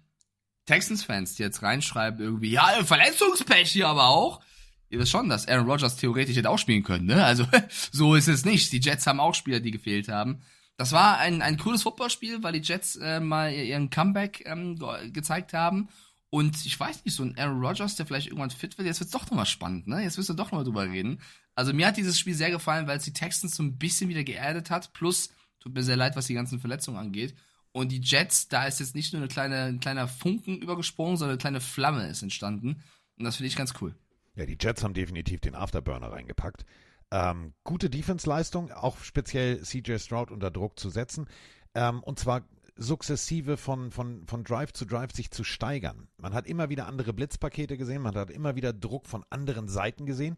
Texans-Fans, 0.67 1.35
die 1.35 1.43
jetzt 1.43 1.63
reinschreiben, 1.63 2.21
irgendwie, 2.21 2.51
ja, 2.51 2.85
Verletzungspech 2.85 3.71
hier 3.71 3.89
aber 3.89 4.09
auch. 4.09 4.41
Ihr 4.89 4.99
wisst 4.99 5.13
schon, 5.13 5.29
dass 5.29 5.49
Aaron 5.49 5.69
Rodgers 5.69 5.97
theoretisch 5.97 6.37
hätte 6.37 6.51
auch 6.51 6.59
spielen 6.59 6.83
können, 6.83 7.07
ne? 7.07 7.25
Also, 7.25 7.47
so 7.93 8.15
ist 8.15 8.29
es 8.29 8.45
nicht. 8.45 8.73
Die 8.73 8.81
Jets 8.81 9.07
haben 9.07 9.21
auch 9.21 9.35
Spieler, 9.35 9.61
die 9.61 9.71
gefehlt 9.71 10.09
haben. 10.09 10.43
Das 10.77 10.93
war 10.93 11.19
ein, 11.19 11.43
ein 11.43 11.59
cooles 11.59 11.83
Footballspiel, 11.83 12.43
weil 12.43 12.53
die 12.53 12.67
Jets 12.67 12.97
äh, 12.97 13.21
mal 13.21 13.53
ihren 13.53 13.91
Comeback 13.91 14.43
ähm, 14.47 14.79
gezeigt 15.13 15.53
haben. 15.53 15.89
Und 16.31 16.67
ich 16.67 16.79
weiß 16.79 17.05
nicht, 17.05 17.15
so 17.15 17.23
ein 17.23 17.39
Aaron 17.39 17.65
Rodgers, 17.65 17.95
der 17.95 18.07
vielleicht 18.07 18.27
irgendwann 18.27 18.51
fit 18.51 18.77
wird, 18.77 18.87
jetzt 18.87 18.99
wird's 18.99 19.13
doch 19.13 19.31
nochmal 19.31 19.47
spannend, 19.47 19.87
ne? 19.87 20.03
Jetzt 20.03 20.19
wirst 20.19 20.29
du 20.29 20.35
doch 20.35 20.47
nochmal 20.47 20.65
drüber 20.65 20.83
reden. 20.83 21.21
Also 21.55 21.73
mir 21.73 21.87
hat 21.87 21.97
dieses 21.97 22.19
Spiel 22.19 22.35
sehr 22.35 22.51
gefallen, 22.51 22.89
weil 22.89 22.97
es 22.97 23.05
die 23.05 23.13
Texans 23.13 23.55
so 23.55 23.63
ein 23.63 23.79
bisschen 23.79 24.09
wieder 24.09 24.25
geerdet 24.25 24.71
hat. 24.71 24.93
Plus, 24.93 25.31
tut 25.61 25.75
mir 25.75 25.85
sehr 25.85 25.97
leid, 25.97 26.17
was 26.17 26.27
die 26.27 26.35
ganzen 26.35 26.59
Verletzungen 26.59 26.99
angeht. 26.99 27.35
Und 27.75 27.91
die 27.91 28.01
Jets, 28.01 28.47
da 28.47 28.67
ist 28.67 28.79
jetzt 28.79 28.95
nicht 28.95 29.13
nur 29.13 29.21
eine 29.21 29.29
kleine, 29.29 29.65
ein 29.65 29.81
kleiner 29.81 30.07
Funken 30.07 30.59
übergesprungen, 30.59 31.17
sondern 31.17 31.33
eine 31.33 31.41
kleine 31.41 31.61
Flamme 31.61 32.07
ist 32.07 32.23
entstanden. 32.23 32.85
Und 33.19 33.25
das 33.25 33.37
finde 33.37 33.49
ich 33.49 33.57
ganz 33.57 33.75
cool. 33.81 33.97
Ja, 34.37 34.47
die 34.47 34.57
Jets 34.61 34.85
haben 34.85 34.95
definitiv 34.95 35.41
den 35.41 35.57
Afterburner 35.57 36.13
reingepackt. 36.13 36.65
Ähm, 37.11 37.53
gute 37.65 37.91
Defense-Leistung, 37.91 38.71
auch 38.71 38.99
speziell 39.01 39.61
CJ 39.63 39.99
Stroud 39.99 40.31
unter 40.31 40.53
Druck 40.53 40.79
zu 40.79 40.89
setzen. 40.89 41.27
Ähm, 41.75 42.01
und 42.05 42.21
zwar 42.21 42.43
sukzessive 42.77 43.57
von, 43.57 43.91
von, 43.91 44.25
von 44.29 44.45
Drive 44.45 44.73
zu 44.73 44.85
Drive 44.85 45.11
sich 45.13 45.33
zu 45.33 45.43
steigern. 45.43 46.07
Man 46.17 46.33
hat 46.33 46.47
immer 46.47 46.71
wieder 46.71 46.87
andere 46.87 47.13
Blitzpakete 47.13 47.77
gesehen, 47.77 48.03
man 48.03 48.15
hat 48.15 48.31
immer 48.31 48.55
wieder 48.55 48.73
Druck 48.73 49.09
von 49.09 49.25
anderen 49.31 49.67
Seiten 49.67 50.07
gesehen, 50.07 50.37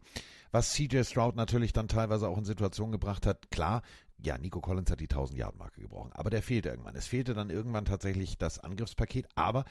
was 0.51 0.73
CJ 0.73 1.03
Stroud 1.03 1.35
natürlich 1.35 1.73
dann 1.73 1.87
teilweise 1.87 2.27
auch 2.27 2.37
in 2.37 2.45
Situationen 2.45 2.91
gebracht 2.91 3.25
hat. 3.25 3.49
Klar, 3.51 3.81
ja, 4.19 4.37
Nico 4.37 4.61
Collins 4.61 4.89
hat 4.91 4.99
die 4.99 5.07
1000-Yard-Marke 5.07 5.81
gebrochen, 5.81 6.11
aber 6.13 6.29
der 6.29 6.41
fehlte 6.41 6.69
irgendwann. 6.69 6.95
Es 6.95 7.07
fehlte 7.07 7.33
dann 7.33 7.49
irgendwann 7.49 7.85
tatsächlich 7.85 8.37
das 8.37 8.59
Angriffspaket, 8.59 9.27
aber 9.35 9.65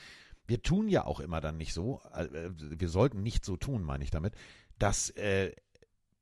wir 0.47 0.63
tun 0.63 0.89
ja 0.89 1.05
auch 1.05 1.21
immer 1.21 1.41
dann 1.41 1.57
nicht 1.57 1.73
so, 1.73 2.01
äh, 2.15 2.51
wir 2.57 2.89
sollten 2.89 3.23
nicht 3.23 3.45
so 3.45 3.57
tun, 3.57 3.83
meine 3.83 4.05
ich 4.05 4.11
damit, 4.11 4.35
dass 4.79 5.11
äh, 5.11 5.53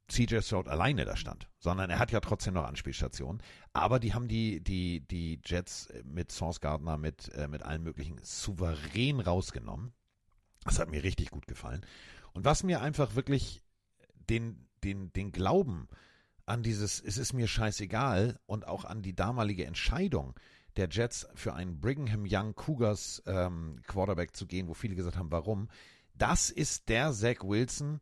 CJ 0.09 0.41
Stroud 0.41 0.69
alleine 0.69 1.05
da 1.05 1.17
stand, 1.17 1.49
sondern 1.59 1.91
er 1.91 1.99
hat 1.99 2.13
ja 2.13 2.21
trotzdem 2.21 2.55
noch 2.55 2.65
Anspielstationen. 2.65 3.43
Aber 3.73 3.99
die 3.99 4.15
haben 4.15 4.29
die, 4.29 4.63
die, 4.63 5.01
die 5.01 5.41
Jets 5.45 5.89
mit 6.05 6.31
Source 6.31 6.61
Gardner, 6.61 6.99
mit, 6.99 7.33
äh, 7.35 7.49
mit 7.49 7.63
allen 7.63 7.83
möglichen 7.83 8.19
souverän 8.23 9.21
rausgenommen. 9.21 9.93
Das 10.65 10.79
hat 10.79 10.91
mir 10.91 11.03
richtig 11.03 11.31
gut 11.31 11.47
gefallen. 11.47 11.85
Und 12.33 12.45
was 12.45 12.63
mir 12.65 12.81
einfach 12.81 13.15
wirklich 13.15 13.64
den, 14.31 14.68
den, 14.83 15.12
den 15.12 15.33
Glauben 15.33 15.89
an 16.47 16.62
dieses, 16.62 17.01
es 17.01 17.16
ist 17.16 17.33
mir 17.33 17.49
scheißegal 17.49 18.39
und 18.47 18.66
auch 18.66 18.85
an 18.85 19.03
die 19.03 19.14
damalige 19.14 19.64
Entscheidung 19.64 20.35
der 20.77 20.89
Jets 20.91 21.27
für 21.35 21.55
einen 21.55 21.81
Brigham 21.81 22.25
Young 22.29 22.55
Cougars 22.55 23.22
ähm, 23.27 23.81
Quarterback 23.87 24.37
zu 24.37 24.47
gehen, 24.47 24.68
wo 24.68 24.75
viele 24.75 24.97
gesagt 24.97 25.16
haben, 25.16 25.31
warum, 25.31 25.68
das 26.14 26.51
ist 26.51 26.89
der 26.89 27.12
Zach 27.12 27.43
Wilson, 27.43 28.01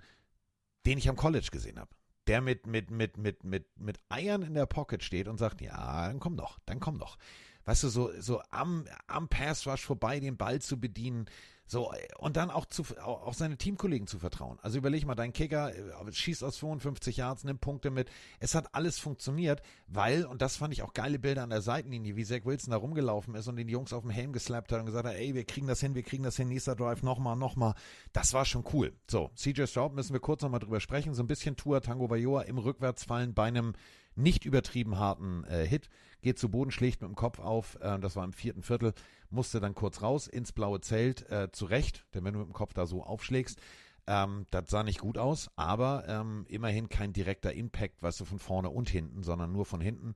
den 0.86 0.98
ich 0.98 1.08
am 1.08 1.16
College 1.16 1.48
gesehen 1.50 1.78
habe. 1.78 1.90
Der 2.26 2.40
mit, 2.40 2.66
mit, 2.66 2.90
mit, 2.90 3.18
mit, 3.18 3.44
mit, 3.44 3.66
mit 3.78 4.00
Eiern 4.08 4.42
in 4.42 4.54
der 4.54 4.66
Pocket 4.66 5.02
steht 5.02 5.28
und 5.28 5.38
sagt, 5.38 5.60
ja, 5.60 6.06
dann 6.06 6.20
komm 6.20 6.36
doch, 6.36 6.58
dann 6.66 6.80
komm 6.80 6.98
doch. 6.98 7.18
Weißt 7.64 7.84
du, 7.84 7.88
so, 7.88 8.10
so 8.20 8.42
am, 8.50 8.86
am 9.06 9.28
Pass 9.28 9.66
Rush 9.66 9.84
vorbei 9.84 10.18
den 10.20 10.36
Ball 10.36 10.60
zu 10.60 10.80
bedienen, 10.80 11.26
so, 11.72 11.90
und 12.18 12.36
dann 12.36 12.50
auch 12.50 12.66
zu, 12.66 12.84
auch 13.02 13.32
seine 13.32 13.56
Teamkollegen 13.56 14.06
zu 14.06 14.18
vertrauen. 14.18 14.58
Also 14.60 14.76
überleg 14.76 15.06
mal, 15.06 15.14
dein 15.14 15.32
Kicker 15.32 15.74
äh, 15.74 16.12
schießt 16.12 16.44
aus 16.44 16.56
52 16.58 17.16
Yards, 17.16 17.44
nimmt 17.44 17.62
Punkte 17.62 17.90
mit. 17.90 18.10
Es 18.40 18.54
hat 18.54 18.74
alles 18.74 18.98
funktioniert, 18.98 19.62
weil, 19.86 20.26
und 20.26 20.42
das 20.42 20.58
fand 20.58 20.74
ich 20.74 20.82
auch 20.82 20.92
geile 20.92 21.18
Bilder 21.18 21.42
an 21.42 21.48
der 21.48 21.62
Seitenlinie, 21.62 22.14
wie 22.14 22.26
Zach 22.26 22.44
Wilson 22.44 22.72
da 22.72 22.76
rumgelaufen 22.76 23.34
ist 23.36 23.48
und 23.48 23.56
den 23.56 23.70
Jungs 23.70 23.94
auf 23.94 24.02
dem 24.02 24.10
Helm 24.10 24.34
geslappt 24.34 24.70
hat 24.70 24.80
und 24.80 24.84
gesagt 24.84 25.06
hat, 25.06 25.14
ey, 25.14 25.34
wir 25.34 25.44
kriegen 25.44 25.66
das 25.66 25.80
hin, 25.80 25.94
wir 25.94 26.02
kriegen 26.02 26.24
das 26.24 26.36
hin, 26.36 26.48
nächster 26.48 26.76
Drive, 26.76 27.02
nochmal, 27.02 27.36
nochmal. 27.36 27.72
Das 28.12 28.34
war 28.34 28.44
schon 28.44 28.64
cool. 28.74 28.92
So, 29.10 29.30
CJ 29.34 29.64
Stroud 29.64 29.94
müssen 29.94 30.12
wir 30.12 30.20
kurz 30.20 30.42
nochmal 30.42 30.60
drüber 30.60 30.78
sprechen. 30.78 31.14
So 31.14 31.22
ein 31.22 31.26
bisschen 31.26 31.56
Tour 31.56 31.80
Tango 31.80 32.10
Vajoa 32.10 32.42
im 32.42 32.58
Rückwärtsfallen 32.58 33.32
bei 33.32 33.44
einem 33.44 33.72
nicht 34.14 34.44
übertrieben 34.44 34.98
harten 34.98 35.44
äh, 35.44 35.66
Hit, 35.66 35.88
geht 36.20 36.38
zu 36.38 36.48
Boden, 36.48 36.70
schlägt 36.70 37.02
mit 37.02 37.08
dem 37.08 37.16
Kopf 37.16 37.38
auf, 37.38 37.76
äh, 37.80 37.98
das 37.98 38.16
war 38.16 38.24
im 38.24 38.32
vierten 38.32 38.62
Viertel, 38.62 38.92
musste 39.30 39.60
dann 39.60 39.74
kurz 39.74 40.02
raus 40.02 40.26
ins 40.26 40.52
blaue 40.52 40.80
Zelt, 40.80 41.28
äh, 41.30 41.50
zurecht, 41.52 42.06
denn 42.14 42.24
wenn 42.24 42.34
du 42.34 42.40
mit 42.40 42.48
dem 42.48 42.54
Kopf 42.54 42.74
da 42.74 42.86
so 42.86 43.02
aufschlägst, 43.02 43.60
ähm, 44.06 44.46
das 44.50 44.68
sah 44.68 44.82
nicht 44.82 45.00
gut 45.00 45.18
aus, 45.18 45.50
aber 45.56 46.04
ähm, 46.08 46.44
immerhin 46.48 46.88
kein 46.88 47.12
direkter 47.12 47.52
Impact, 47.52 48.02
weißt 48.02 48.20
du, 48.20 48.24
von 48.24 48.38
vorne 48.38 48.70
und 48.70 48.90
hinten, 48.90 49.22
sondern 49.22 49.52
nur 49.52 49.64
von 49.64 49.80
hinten. 49.80 50.14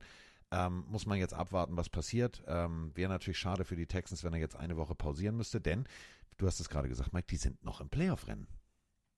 Ähm, 0.49 0.85
muss 0.87 1.05
man 1.05 1.17
jetzt 1.17 1.33
abwarten, 1.33 1.75
was 1.75 1.89
passiert. 1.89 2.41
Ähm, 2.47 2.91
Wäre 2.95 3.09
natürlich 3.09 3.37
schade 3.37 3.65
für 3.65 3.75
die 3.75 3.85
Texans, 3.85 4.23
wenn 4.23 4.33
er 4.33 4.39
jetzt 4.39 4.55
eine 4.55 4.77
Woche 4.77 4.95
pausieren 4.95 5.35
müsste, 5.35 5.59
denn 5.59 5.85
du 6.37 6.47
hast 6.47 6.59
es 6.59 6.69
gerade 6.69 6.87
gesagt, 6.87 7.13
Mike, 7.13 7.27
die 7.29 7.37
sind 7.37 7.63
noch 7.63 7.81
im 7.81 7.89
Playoff-Rennen. 7.89 8.47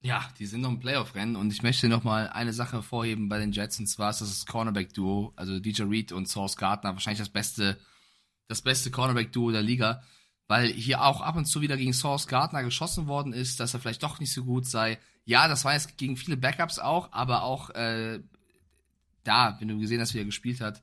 Ja, 0.01 0.29
die 0.39 0.45
sind 0.45 0.61
noch 0.61 0.69
im 0.69 0.79
Playoff-Rennen 0.79 1.35
und 1.35 1.51
ich 1.51 1.61
möchte 1.61 1.89
noch 1.89 2.05
mal 2.05 2.29
eine 2.29 2.53
Sache 2.53 2.77
hervorheben 2.77 3.27
bei 3.27 3.37
den 3.37 3.51
Jets 3.51 3.79
und 3.79 3.87
zwar 3.87 4.11
ist 4.11 4.21
das 4.21 4.29
das 4.29 4.45
Cornerback-Duo, 4.45 5.33
also 5.35 5.59
DJ 5.59 5.83
Reed 5.83 6.13
und 6.13 6.27
Source 6.27 6.55
Gardner, 6.55 6.93
wahrscheinlich 6.93 7.19
das 7.19 7.29
beste, 7.29 7.77
das 8.47 8.61
beste 8.61 8.91
Cornerback-Duo 8.91 9.51
der 9.51 9.61
Liga, 9.61 10.01
weil 10.47 10.71
hier 10.71 11.03
auch 11.03 11.19
ab 11.19 11.35
und 11.35 11.45
zu 11.45 11.59
wieder 11.59 11.75
gegen 11.75 11.93
Source 11.93 12.27
Gardner 12.27 12.63
geschossen 12.63 13.07
worden 13.07 13.33
ist, 13.33 13.59
dass 13.59 13.73
er 13.73 13.81
vielleicht 13.81 14.01
doch 14.01 14.21
nicht 14.21 14.31
so 14.31 14.45
gut 14.45 14.65
sei. 14.65 14.99
Ja, 15.25 15.49
das 15.49 15.65
war 15.65 15.73
jetzt 15.73 15.97
gegen 15.97 16.15
viele 16.15 16.37
Backups 16.37 16.79
auch, 16.79 17.11
aber 17.11 17.43
auch 17.43 17.69
äh, 17.71 18.21
da, 19.25 19.57
wenn 19.59 19.67
du 19.67 19.79
gesehen 19.79 19.99
hast, 19.99 20.13
wie 20.13 20.19
er 20.19 20.25
gespielt 20.25 20.61
hat, 20.61 20.81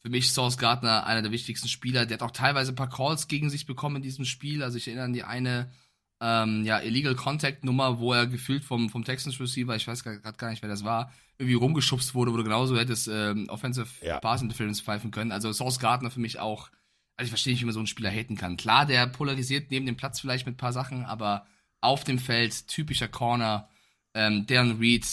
für 0.00 0.10
mich 0.10 0.30
Source 0.30 0.58
Gardner 0.58 1.06
einer 1.06 1.22
der 1.22 1.30
wichtigsten 1.30 1.68
Spieler. 1.68 2.04
Der 2.04 2.18
hat 2.18 2.22
auch 2.22 2.32
teilweise 2.32 2.72
ein 2.72 2.76
paar 2.76 2.90
Calls 2.90 3.28
gegen 3.28 3.48
sich 3.48 3.66
bekommen 3.66 3.96
in 3.96 4.02
diesem 4.02 4.24
Spiel. 4.24 4.62
Also 4.62 4.76
ich 4.76 4.88
erinnere 4.88 5.06
an 5.06 5.12
die 5.12 5.24
eine 5.24 5.72
ähm, 6.22 6.64
ja, 6.64 6.80
Illegal 6.80 7.16
Contact 7.16 7.64
Nummer, 7.64 7.98
wo 7.98 8.12
er 8.12 8.28
gefühlt 8.28 8.64
vom, 8.64 8.88
vom 8.88 9.04
Texans 9.04 9.40
Receiver, 9.40 9.74
ich 9.74 9.88
weiß 9.88 10.04
gerade 10.04 10.20
gar 10.20 10.50
nicht, 10.50 10.62
wer 10.62 10.68
das 10.68 10.84
war, 10.84 11.12
irgendwie 11.36 11.54
rumgeschubst 11.54 12.14
wurde, 12.14 12.32
wo 12.32 12.36
du 12.36 12.44
genauso 12.44 12.78
hättest 12.78 13.08
ähm, 13.08 13.48
Offensive 13.48 13.88
ja. 14.06 14.20
Pass 14.20 14.40
Interference 14.40 14.80
pfeifen 14.80 15.10
können. 15.10 15.32
Also 15.32 15.52
Source 15.52 15.80
Gardner 15.80 16.12
für 16.12 16.20
mich 16.20 16.38
auch, 16.38 16.70
also 17.16 17.24
ich 17.24 17.30
verstehe 17.30 17.52
nicht, 17.52 17.62
wie 17.62 17.66
man 17.66 17.74
so 17.74 17.80
einen 17.80 17.88
Spieler 17.88 18.10
haten 18.10 18.36
kann. 18.36 18.56
Klar, 18.56 18.86
der 18.86 19.08
polarisiert 19.08 19.72
neben 19.72 19.84
dem 19.84 19.96
Platz 19.96 20.20
vielleicht 20.20 20.46
mit 20.46 20.54
ein 20.54 20.58
paar 20.58 20.72
Sachen, 20.72 21.04
aber 21.04 21.44
auf 21.80 22.04
dem 22.04 22.20
Feld, 22.20 22.68
typischer 22.68 23.08
Corner, 23.08 23.68
ähm, 24.14 24.46
Darren 24.46 24.78
Reed, 24.78 25.04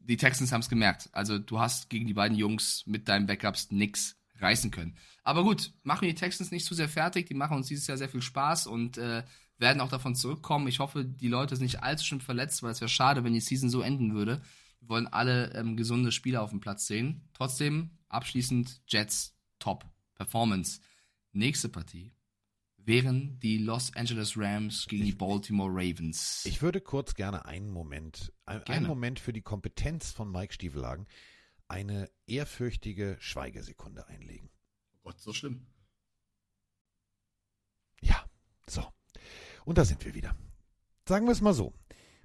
die 0.00 0.18
Texans 0.18 0.52
haben 0.52 0.60
es 0.60 0.68
gemerkt. 0.68 1.08
Also 1.12 1.38
du 1.38 1.58
hast 1.58 1.88
gegen 1.88 2.06
die 2.06 2.14
beiden 2.14 2.36
Jungs 2.36 2.82
mit 2.84 3.08
deinen 3.08 3.26
Backups 3.26 3.70
nix 3.70 4.16
reißen 4.38 4.70
können. 4.70 4.98
Aber 5.24 5.44
gut, 5.44 5.72
machen 5.82 6.06
die 6.06 6.14
Texans 6.14 6.50
nicht 6.50 6.66
zu 6.66 6.74
sehr 6.74 6.88
fertig, 6.90 7.26
die 7.26 7.34
machen 7.34 7.56
uns 7.56 7.68
dieses 7.68 7.86
Jahr 7.86 7.96
sehr 7.96 8.08
viel 8.10 8.22
Spaß 8.22 8.66
und 8.66 8.98
äh, 8.98 9.24
werden 9.58 9.80
auch 9.80 9.88
davon 9.88 10.14
zurückkommen. 10.14 10.68
Ich 10.68 10.78
hoffe, 10.78 11.04
die 11.04 11.28
Leute 11.28 11.56
sind 11.56 11.64
nicht 11.64 11.82
allzu 11.82 12.04
schlimm 12.04 12.20
verletzt, 12.20 12.62
weil 12.62 12.70
es 12.70 12.80
wäre 12.80 12.88
schade, 12.88 13.24
wenn 13.24 13.32
die 13.32 13.40
Season 13.40 13.70
so 13.70 13.80
enden 13.80 14.14
würde. 14.14 14.40
Wir 14.80 14.88
wollen 14.88 15.06
alle 15.08 15.52
ähm, 15.54 15.76
gesunde 15.76 16.12
Spieler 16.12 16.42
auf 16.42 16.50
dem 16.50 16.60
Platz 16.60 16.86
sehen. 16.86 17.28
Trotzdem, 17.34 17.90
abschließend 18.08 18.80
Jets 18.86 19.36
Top 19.58 19.84
Performance. 20.14 20.80
Nächste 21.32 21.68
Partie 21.68 22.12
wären 22.76 23.38
die 23.40 23.58
Los 23.58 23.94
Angeles 23.94 24.34
Rams 24.36 24.86
gegen 24.86 25.04
die 25.04 25.12
Baltimore 25.12 25.70
Ravens. 25.70 26.44
Ich 26.46 26.62
würde 26.62 26.80
kurz 26.80 27.14
gerne 27.14 27.44
einen 27.44 27.70
Moment, 27.70 28.32
ein, 28.46 28.62
einen 28.62 28.86
Moment 28.86 29.20
für 29.20 29.32
die 29.32 29.42
Kompetenz 29.42 30.10
von 30.10 30.30
Mike 30.30 30.54
Stiefelagen, 30.54 31.06
eine 31.66 32.10
ehrfürchtige 32.26 33.16
Schweigesekunde 33.20 34.06
einlegen. 34.06 34.48
Oh 34.94 35.00
Gott, 35.04 35.20
so 35.20 35.34
schlimm. 35.34 35.66
Ja, 38.00 38.24
so. 38.66 38.86
Und 39.68 39.76
da 39.76 39.84
sind 39.84 40.02
wir 40.06 40.14
wieder. 40.14 40.34
Sagen 41.06 41.26
wir 41.26 41.32
es 41.32 41.42
mal 41.42 41.52
so. 41.52 41.74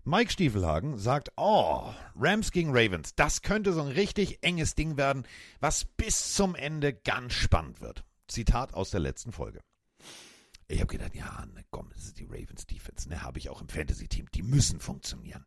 Mike 0.05 0.31
Stiefelhagen 0.31 0.97
sagt, 0.97 1.33
oh, 1.35 1.93
Rams 2.15 2.53
gegen 2.53 2.69
Ravens, 2.69 3.15
das 3.15 3.41
könnte 3.41 3.73
so 3.73 3.81
ein 3.81 3.89
richtig 3.89 4.41
enges 4.43 4.75
Ding 4.75 4.95
werden, 4.95 5.27
was 5.59 5.83
bis 5.83 6.35
zum 6.35 6.55
Ende 6.55 6.93
ganz 6.93 7.33
spannend 7.33 7.81
wird. 7.81 8.05
Zitat 8.29 8.73
aus 8.73 8.91
der 8.91 9.01
letzten 9.01 9.33
Folge. 9.33 9.59
Ich 10.69 10.79
habe 10.79 10.87
gedacht, 10.87 11.13
ja, 11.15 11.45
ne, 11.53 11.65
komm, 11.69 11.89
das 11.89 12.05
ist 12.05 12.17
die 12.17 12.23
Ravens 12.23 12.65
Defense, 12.65 13.09
ne, 13.09 13.21
habe 13.23 13.39
ich 13.39 13.49
auch 13.49 13.59
im 13.59 13.67
Fantasy-Team, 13.67 14.27
die 14.33 14.41
müssen 14.41 14.79
funktionieren. 14.79 15.45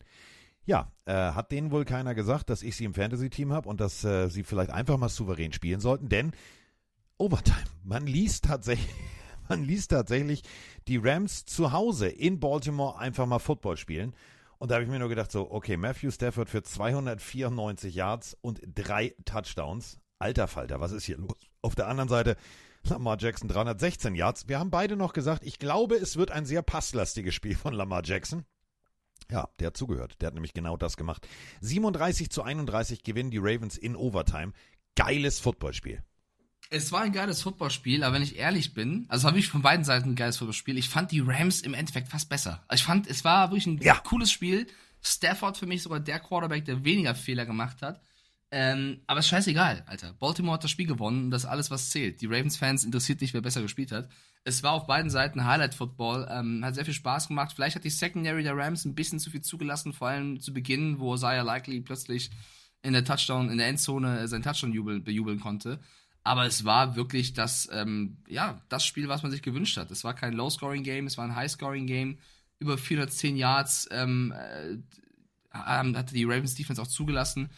Ja, 0.66 0.92
äh, 1.07 1.14
hat 1.14 1.51
denen 1.51 1.70
wohl 1.70 1.86
keiner 1.86 2.14
gesagt, 2.14 2.51
dass 2.51 2.62
ich 2.62 2.76
sie 2.76 2.84
im 2.84 2.92
Fantasy-Team 2.92 3.55
habe 3.55 3.70
und 3.70 3.80
dass 3.80 4.05
äh, 4.05 4.28
sie 4.28 4.42
vielleicht 4.42 4.70
einfach 4.70 4.99
mal 4.99 5.09
souverän 5.09 5.55
spielen 5.55 5.80
sollten, 5.80 6.11
denn 6.11 6.32
Overtime, 7.16 7.64
man 7.84 8.07
liest 8.07 8.44
tatsächlich, 8.44 8.94
man 9.49 9.64
liest 9.64 9.90
tatsächlich 9.90 10.42
die 10.88 10.97
Rams 10.97 11.44
zu 11.44 11.72
Hause 11.72 12.09
in 12.09 12.40
Baltimore 12.40 12.99
einfach 12.99 13.26
mal 13.26 13.38
Football 13.38 13.76
spielen. 13.76 14.14
Und 14.59 14.70
da 14.70 14.76
habe 14.76 14.84
ich 14.84 14.90
mir 14.90 14.99
nur 14.99 15.09
gedacht, 15.09 15.30
so, 15.30 15.51
okay, 15.51 15.76
Matthew 15.76 16.11
Stafford 16.11 16.49
für 16.49 16.62
294 16.62 17.94
Yards 17.94 18.36
und 18.40 18.61
drei 18.74 19.14
Touchdowns. 19.24 19.99
Alter 20.18 20.49
Falter, 20.49 20.80
was 20.80 20.92
ist 20.92 21.05
hier 21.05 21.18
los? 21.18 21.36
Auf 21.61 21.74
der 21.74 21.88
anderen 21.88 22.09
Seite 22.09 22.36
Lamar 22.84 23.16
Jackson 23.18 23.49
316 23.49 24.14
Yards. 24.14 24.49
Wir 24.49 24.59
haben 24.59 24.70
beide 24.70 24.97
noch 24.97 25.12
gesagt, 25.12 25.44
ich 25.44 25.59
glaube, 25.59 25.97
es 25.97 26.16
wird 26.16 26.30
ein 26.30 26.47
sehr 26.47 26.62
passlastiges 26.62 27.34
Spiel 27.34 27.57
von 27.57 27.74
Lamar 27.74 28.03
Jackson. 28.05 28.44
Ja, 29.30 29.49
der 29.59 29.68
hat 29.68 29.76
zugehört. 29.76 30.16
Der 30.20 30.28
hat 30.28 30.34
nämlich 30.34 30.55
genau 30.55 30.76
das 30.76 30.97
gemacht. 30.97 31.26
37 31.61 32.30
zu 32.30 32.42
31 32.42 33.03
gewinnen 33.03 33.30
die 33.30 33.38
Ravens 33.38 33.76
in 33.76 33.97
Overtime. 33.97 34.53
Geiles 34.94 35.40
Footballspiel. 35.40 36.03
Es 36.70 36.90
war 36.92 37.02
ein 37.02 37.12
geiles 37.12 37.42
Footballspiel, 37.42 38.02
aber 38.02 38.14
wenn 38.14 38.22
ich 38.22 38.36
ehrlich 38.36 38.74
bin, 38.74 39.06
also 39.08 39.20
es 39.20 39.24
war 39.24 39.32
wirklich 39.32 39.48
von 39.48 39.62
beiden 39.62 39.84
Seiten 39.84 40.10
ein 40.10 40.16
geiles 40.16 40.38
Footballspiel. 40.38 40.78
Ich 40.78 40.88
fand 40.88 41.12
die 41.12 41.20
Rams 41.20 41.60
im 41.60 41.74
Endeffekt 41.74 42.08
fast 42.08 42.28
besser. 42.28 42.64
Also 42.68 42.80
ich 42.80 42.86
fand, 42.86 43.06
es 43.06 43.24
war 43.24 43.50
wirklich 43.50 43.66
ein 43.66 43.78
ja. 43.78 43.96
cooles 43.96 44.30
Spiel. 44.30 44.66
Stafford 45.02 45.56
für 45.56 45.66
mich 45.66 45.82
sogar 45.82 46.00
der 46.00 46.18
Quarterback, 46.18 46.64
der 46.64 46.84
weniger 46.84 47.14
Fehler 47.14 47.46
gemacht 47.46 47.82
hat. 47.82 48.00
Ähm, 48.50 49.00
aber 49.06 49.20
ist 49.20 49.28
scheißegal, 49.28 49.84
Alter. 49.86 50.12
Baltimore 50.14 50.54
hat 50.54 50.64
das 50.64 50.70
Spiel 50.70 50.86
gewonnen 50.86 51.24
und 51.24 51.30
das 51.30 51.44
ist 51.44 51.50
alles, 51.50 51.70
was 51.70 51.90
zählt. 51.90 52.20
Die 52.20 52.26
Ravens-Fans 52.26 52.84
interessiert 52.84 53.20
nicht, 53.20 53.34
wer 53.34 53.40
besser 53.40 53.62
gespielt 53.62 53.92
hat. 53.92 54.08
Es 54.44 54.62
war 54.62 54.72
auf 54.72 54.86
beiden 54.86 55.10
Seiten 55.10 55.44
Highlight-Football, 55.44 56.28
ähm, 56.30 56.64
hat 56.64 56.76
sehr 56.76 56.84
viel 56.84 56.94
Spaß 56.94 57.28
gemacht. 57.28 57.52
Vielleicht 57.54 57.74
hat 57.74 57.84
die 57.84 57.90
Secondary 57.90 58.44
der 58.44 58.56
Rams 58.56 58.84
ein 58.84 58.94
bisschen 58.94 59.18
zu 59.18 59.30
viel 59.30 59.42
zugelassen, 59.42 59.92
vor 59.92 60.08
allem 60.08 60.40
zu 60.40 60.52
Beginn, 60.52 61.00
wo 61.00 61.14
Isaiah 61.14 61.42
Likely 61.42 61.80
plötzlich 61.80 62.30
in 62.82 62.92
der 62.92 63.04
Touchdown, 63.04 63.50
in 63.50 63.58
der 63.58 63.66
Endzone 63.66 64.28
seinen 64.28 64.42
Touchdown 64.42 65.02
bejubeln 65.02 65.40
konnte. 65.40 65.80
Aber 66.26 66.44
es 66.44 66.64
war 66.64 66.96
wirklich 66.96 67.34
das, 67.34 67.68
ähm, 67.72 68.16
ja, 68.26 68.60
das 68.68 68.84
Spiel, 68.84 69.06
was 69.06 69.22
man 69.22 69.30
sich 69.30 69.42
gewünscht 69.42 69.76
hat. 69.76 69.92
Es 69.92 70.02
war 70.02 70.12
kein 70.12 70.32
Low-Scoring-Game, 70.32 71.06
es 71.06 71.16
war 71.16 71.24
ein 71.24 71.36
High-Scoring-Game. 71.36 72.18
Über 72.58 72.76
410 72.76 73.36
Yards 73.36 73.88
ähm, 73.92 74.34
äh, 74.36 74.76
hatte 75.52 76.14
die 76.14 76.24
Ravens 76.24 76.56
Defense 76.56 76.82
auch 76.82 76.88
zugelassen. 76.88 77.48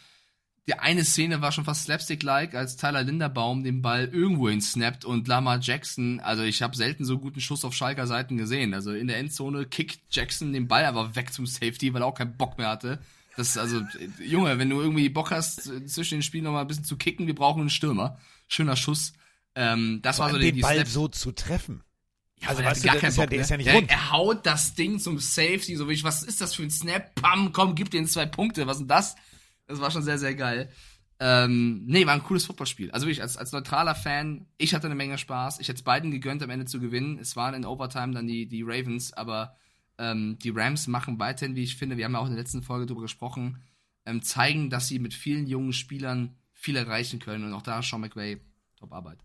Die 0.67 0.75
eine 0.75 1.03
Szene 1.03 1.41
war 1.41 1.51
schon 1.51 1.65
fast 1.65 1.85
slapstick-like, 1.85 2.53
als 2.53 2.77
Tyler 2.77 3.01
Linderbaum 3.01 3.63
den 3.63 3.81
Ball 3.81 4.05
irgendwo 4.05 4.49
hin 4.49 4.61
snappt 4.61 5.03
und 5.03 5.27
Lamar 5.27 5.57
Jackson, 5.59 6.19
also 6.19 6.43
ich 6.43 6.61
habe 6.61 6.77
selten 6.77 7.05
so 7.05 7.17
guten 7.17 7.41
Schuss 7.41 7.65
auf 7.65 7.73
Schalker 7.73 8.05
Seiten 8.05 8.37
gesehen. 8.37 8.75
Also 8.75 8.93
in 8.93 9.07
der 9.07 9.17
Endzone 9.17 9.65
kickt 9.65 9.99
Jackson 10.11 10.53
den 10.53 10.67
Ball 10.67 10.85
aber 10.85 11.15
weg 11.15 11.33
zum 11.33 11.47
Safety, 11.47 11.91
weil 11.91 12.03
er 12.03 12.05
auch 12.05 12.13
keinen 12.13 12.37
Bock 12.37 12.59
mehr 12.59 12.69
hatte. 12.69 12.99
Das 13.35 13.49
ist 13.49 13.57
also, 13.57 13.81
Junge, 14.23 14.59
wenn 14.59 14.69
du 14.69 14.79
irgendwie 14.79 15.09
Bock 15.09 15.31
hast, 15.31 15.63
zwischen 15.89 16.19
den 16.19 16.23
Spielen 16.23 16.43
nochmal 16.43 16.61
ein 16.61 16.67
bisschen 16.67 16.83
zu 16.83 16.97
kicken, 16.97 17.25
wir 17.25 17.33
brauchen 17.33 17.61
einen 17.61 17.71
Stürmer 17.71 18.19
schöner 18.49 18.75
Schuss. 18.75 19.13
Ähm, 19.55 20.01
das 20.01 20.17
Vor 20.17 20.25
war 20.25 20.33
so 20.33 20.39
den 20.39 20.55
die 20.55 20.61
Ball 20.61 20.75
Snaps. 20.75 20.93
so 20.93 21.07
zu 21.07 21.31
treffen. 21.31 21.83
Ja, 22.41 22.49
also, 22.49 22.61
der 22.61 22.71
hat 22.71 22.83
gar 22.83 22.95
keinen 22.95 23.15
Bock, 23.15 23.23
ja, 23.23 23.29
der 23.29 23.41
ist 23.41 23.49
ja 23.49 23.57
nicht 23.57 23.73
rund. 23.73 23.89
Er 23.89 24.11
haut 24.11 24.45
das 24.45 24.73
Ding 24.73 24.99
zum 24.99 25.19
Safety, 25.19 25.75
so 25.75 25.89
wie 25.89 25.93
ich, 25.93 26.03
was 26.03 26.23
ist 26.23 26.41
das 26.41 26.55
für 26.55 26.63
ein 26.63 26.71
Snap? 26.71 27.13
Pam, 27.15 27.51
komm, 27.51 27.75
gib 27.75 27.91
den 27.91 28.07
zwei 28.07 28.25
Punkte, 28.25 28.65
was 28.67 28.77
ist 28.77 28.81
denn 28.81 28.87
das? 28.87 29.15
Das 29.67 29.81
war 29.81 29.91
schon 29.91 30.03
sehr, 30.03 30.17
sehr 30.17 30.35
geil. 30.35 30.71
Ähm, 31.19 31.83
nee, 31.85 32.05
war 32.05 32.13
ein 32.13 32.23
cooles 32.23 32.45
Footballspiel. 32.45 32.91
Also 32.91 33.05
wirklich, 33.05 33.21
als, 33.21 33.35
als 33.35 33.51
neutraler 33.51 33.93
Fan, 33.93 34.47
ich 34.57 34.73
hatte 34.73 34.85
eine 34.85 34.95
Menge 34.95 35.17
Spaß. 35.17 35.59
Ich 35.59 35.67
hätte 35.67 35.79
es 35.79 35.83
beiden 35.83 36.11
gegönnt, 36.11 36.41
am 36.41 36.49
Ende 36.49 36.65
zu 36.65 36.79
gewinnen. 36.79 37.19
Es 37.19 37.35
waren 37.35 37.53
in 37.53 37.65
Overtime 37.65 38.13
dann 38.13 38.25
die, 38.25 38.47
die 38.47 38.63
Ravens, 38.63 39.11
aber 39.11 39.57
ähm, 39.97 40.39
die 40.41 40.51
Rams 40.51 40.87
machen 40.87 41.19
weiterhin, 41.19 41.57
wie 41.57 41.63
ich 41.63 41.75
finde, 41.75 41.97
wir 41.97 42.05
haben 42.05 42.13
ja 42.13 42.19
auch 42.19 42.25
in 42.25 42.31
der 42.31 42.39
letzten 42.39 42.63
Folge 42.63 42.85
drüber 42.85 43.01
gesprochen, 43.01 43.61
ähm, 44.05 44.21
zeigen, 44.21 44.69
dass 44.69 44.87
sie 44.87 44.97
mit 44.97 45.13
vielen 45.13 45.45
jungen 45.45 45.73
Spielern 45.73 46.37
viel 46.59 46.75
erreichen 46.75 47.19
können. 47.19 47.45
Und 47.45 47.53
auch 47.53 47.61
da 47.61 47.81
Sean 47.81 48.01
McVay, 48.01 48.39
top 48.75 48.91
Arbeit. 48.91 49.19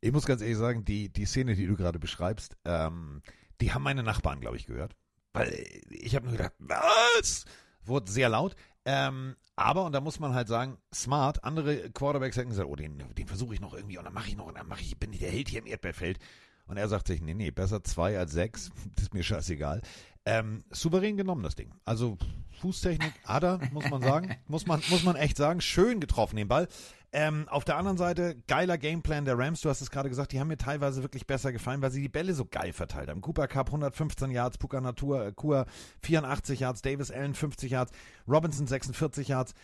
Ich 0.00 0.12
muss 0.12 0.26
ganz 0.26 0.40
ehrlich 0.40 0.56
sagen, 0.56 0.84
die, 0.84 1.12
die 1.12 1.26
Szene, 1.26 1.54
die 1.54 1.66
du 1.66 1.76
gerade 1.76 1.98
beschreibst, 1.98 2.56
ähm, 2.64 3.20
die 3.60 3.72
haben 3.72 3.82
meine 3.82 4.02
Nachbarn, 4.02 4.40
glaube 4.40 4.56
ich, 4.56 4.66
gehört. 4.66 4.96
Weil 5.32 5.52
ich 5.90 6.14
habe 6.14 6.26
nur 6.26 6.36
gedacht, 6.36 6.54
was? 6.58 7.44
Wurde 7.84 8.10
sehr 8.10 8.28
laut. 8.28 8.54
Ähm, 8.84 9.36
aber, 9.56 9.84
und 9.84 9.92
da 9.92 10.00
muss 10.00 10.18
man 10.18 10.34
halt 10.34 10.48
sagen, 10.48 10.78
smart, 10.92 11.44
andere 11.44 11.90
Quarterbacks 11.90 12.36
hätten 12.36 12.50
gesagt, 12.50 12.68
oh, 12.68 12.76
den, 12.76 12.98
den 13.14 13.26
versuche 13.26 13.54
ich 13.54 13.60
noch 13.60 13.74
irgendwie 13.74 13.98
und 13.98 14.04
dann 14.04 14.14
mache 14.14 14.28
ich 14.28 14.36
noch 14.36 14.46
und 14.46 14.56
dann 14.56 14.66
mache 14.66 14.82
ich, 14.82 14.98
bin 14.98 15.12
ich 15.12 15.20
der 15.20 15.30
Held 15.30 15.48
hier 15.48 15.60
im 15.60 15.66
Erdbeerfeld. 15.66 16.18
Und 16.66 16.76
er 16.76 16.88
sagt 16.88 17.08
sich, 17.08 17.20
nee, 17.20 17.34
nee, 17.34 17.50
besser 17.50 17.84
zwei 17.84 18.18
als 18.18 18.32
sechs, 18.32 18.70
das 18.94 19.04
ist 19.04 19.14
mir 19.14 19.22
scheißegal. 19.22 19.82
Ähm, 20.24 20.64
souverän 20.70 21.16
genommen, 21.16 21.42
das 21.42 21.56
Ding. 21.56 21.74
Also 21.84 22.16
Fußtechnik, 22.60 23.12
Ada, 23.24 23.58
muss 23.72 23.90
man 23.90 24.02
sagen. 24.02 24.36
muss, 24.46 24.66
man, 24.66 24.80
muss 24.88 25.02
man 25.02 25.16
echt 25.16 25.36
sagen. 25.36 25.60
Schön 25.60 25.98
getroffen, 25.98 26.36
den 26.36 26.46
Ball. 26.46 26.68
Ähm, 27.14 27.46
auf 27.48 27.64
der 27.64 27.76
anderen 27.76 27.98
Seite, 27.98 28.36
geiler 28.46 28.78
Gameplan 28.78 29.24
der 29.24 29.36
Rams. 29.36 29.60
Du 29.60 29.68
hast 29.68 29.80
es 29.80 29.90
gerade 29.90 30.08
gesagt, 30.08 30.32
die 30.32 30.40
haben 30.40 30.48
mir 30.48 30.56
teilweise 30.56 31.02
wirklich 31.02 31.26
besser 31.26 31.52
gefallen, 31.52 31.82
weil 31.82 31.90
sie 31.90 32.00
die 32.00 32.08
Bälle 32.08 32.34
so 32.34 32.46
geil 32.46 32.72
verteilt 32.72 33.10
haben. 33.10 33.20
Cooper 33.20 33.48
Cup 33.48 33.66
115 33.66 34.30
Yards, 34.30 34.58
Puka 34.58 34.80
Natur, 34.80 35.26
äh, 35.26 35.32
Kur 35.32 35.66
84 36.02 36.60
Yards, 36.60 36.82
Davis 36.82 37.10
Allen 37.10 37.34
50 37.34 37.70
Yards, 37.70 37.92
Robinson 38.28 38.66
46 38.66 39.28
Yards. 39.28 39.54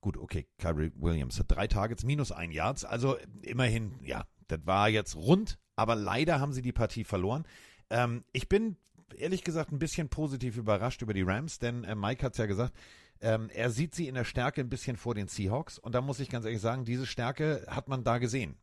Gut, 0.00 0.16
okay, 0.18 0.46
Kyrie 0.58 0.92
Williams 0.94 1.38
hat 1.40 1.46
drei 1.48 1.66
Targets, 1.66 2.04
minus 2.04 2.30
ein 2.30 2.52
Yards. 2.52 2.84
Also 2.84 3.16
immerhin, 3.42 3.98
ja, 4.04 4.24
das 4.46 4.60
war 4.66 4.88
jetzt 4.88 5.16
rund, 5.16 5.58
aber 5.74 5.96
leider 5.96 6.38
haben 6.38 6.52
sie 6.52 6.62
die 6.62 6.72
Partie 6.72 7.02
verloren. 7.02 7.44
Ähm, 7.90 8.24
ich 8.32 8.48
bin 8.48 8.76
ehrlich 9.18 9.44
gesagt 9.44 9.72
ein 9.72 9.78
bisschen 9.78 10.08
positiv 10.08 10.56
überrascht 10.56 11.02
über 11.02 11.14
die 11.14 11.22
Rams, 11.22 11.58
denn 11.58 11.84
äh, 11.84 11.94
Mike 11.94 12.24
hat 12.24 12.32
es 12.32 12.38
ja 12.38 12.46
gesagt, 12.46 12.74
ähm, 13.20 13.50
er 13.52 13.70
sieht 13.70 13.94
sie 13.94 14.08
in 14.08 14.14
der 14.14 14.24
Stärke 14.24 14.60
ein 14.60 14.68
bisschen 14.68 14.96
vor 14.96 15.14
den 15.14 15.28
Seahawks. 15.28 15.78
Und 15.78 15.94
da 15.94 16.00
muss 16.00 16.20
ich 16.20 16.28
ganz 16.28 16.44
ehrlich 16.44 16.60
sagen, 16.60 16.84
diese 16.84 17.06
Stärke 17.06 17.66
hat 17.68 17.88
man 17.88 18.04
da 18.04 18.18
gesehen. 18.18 18.56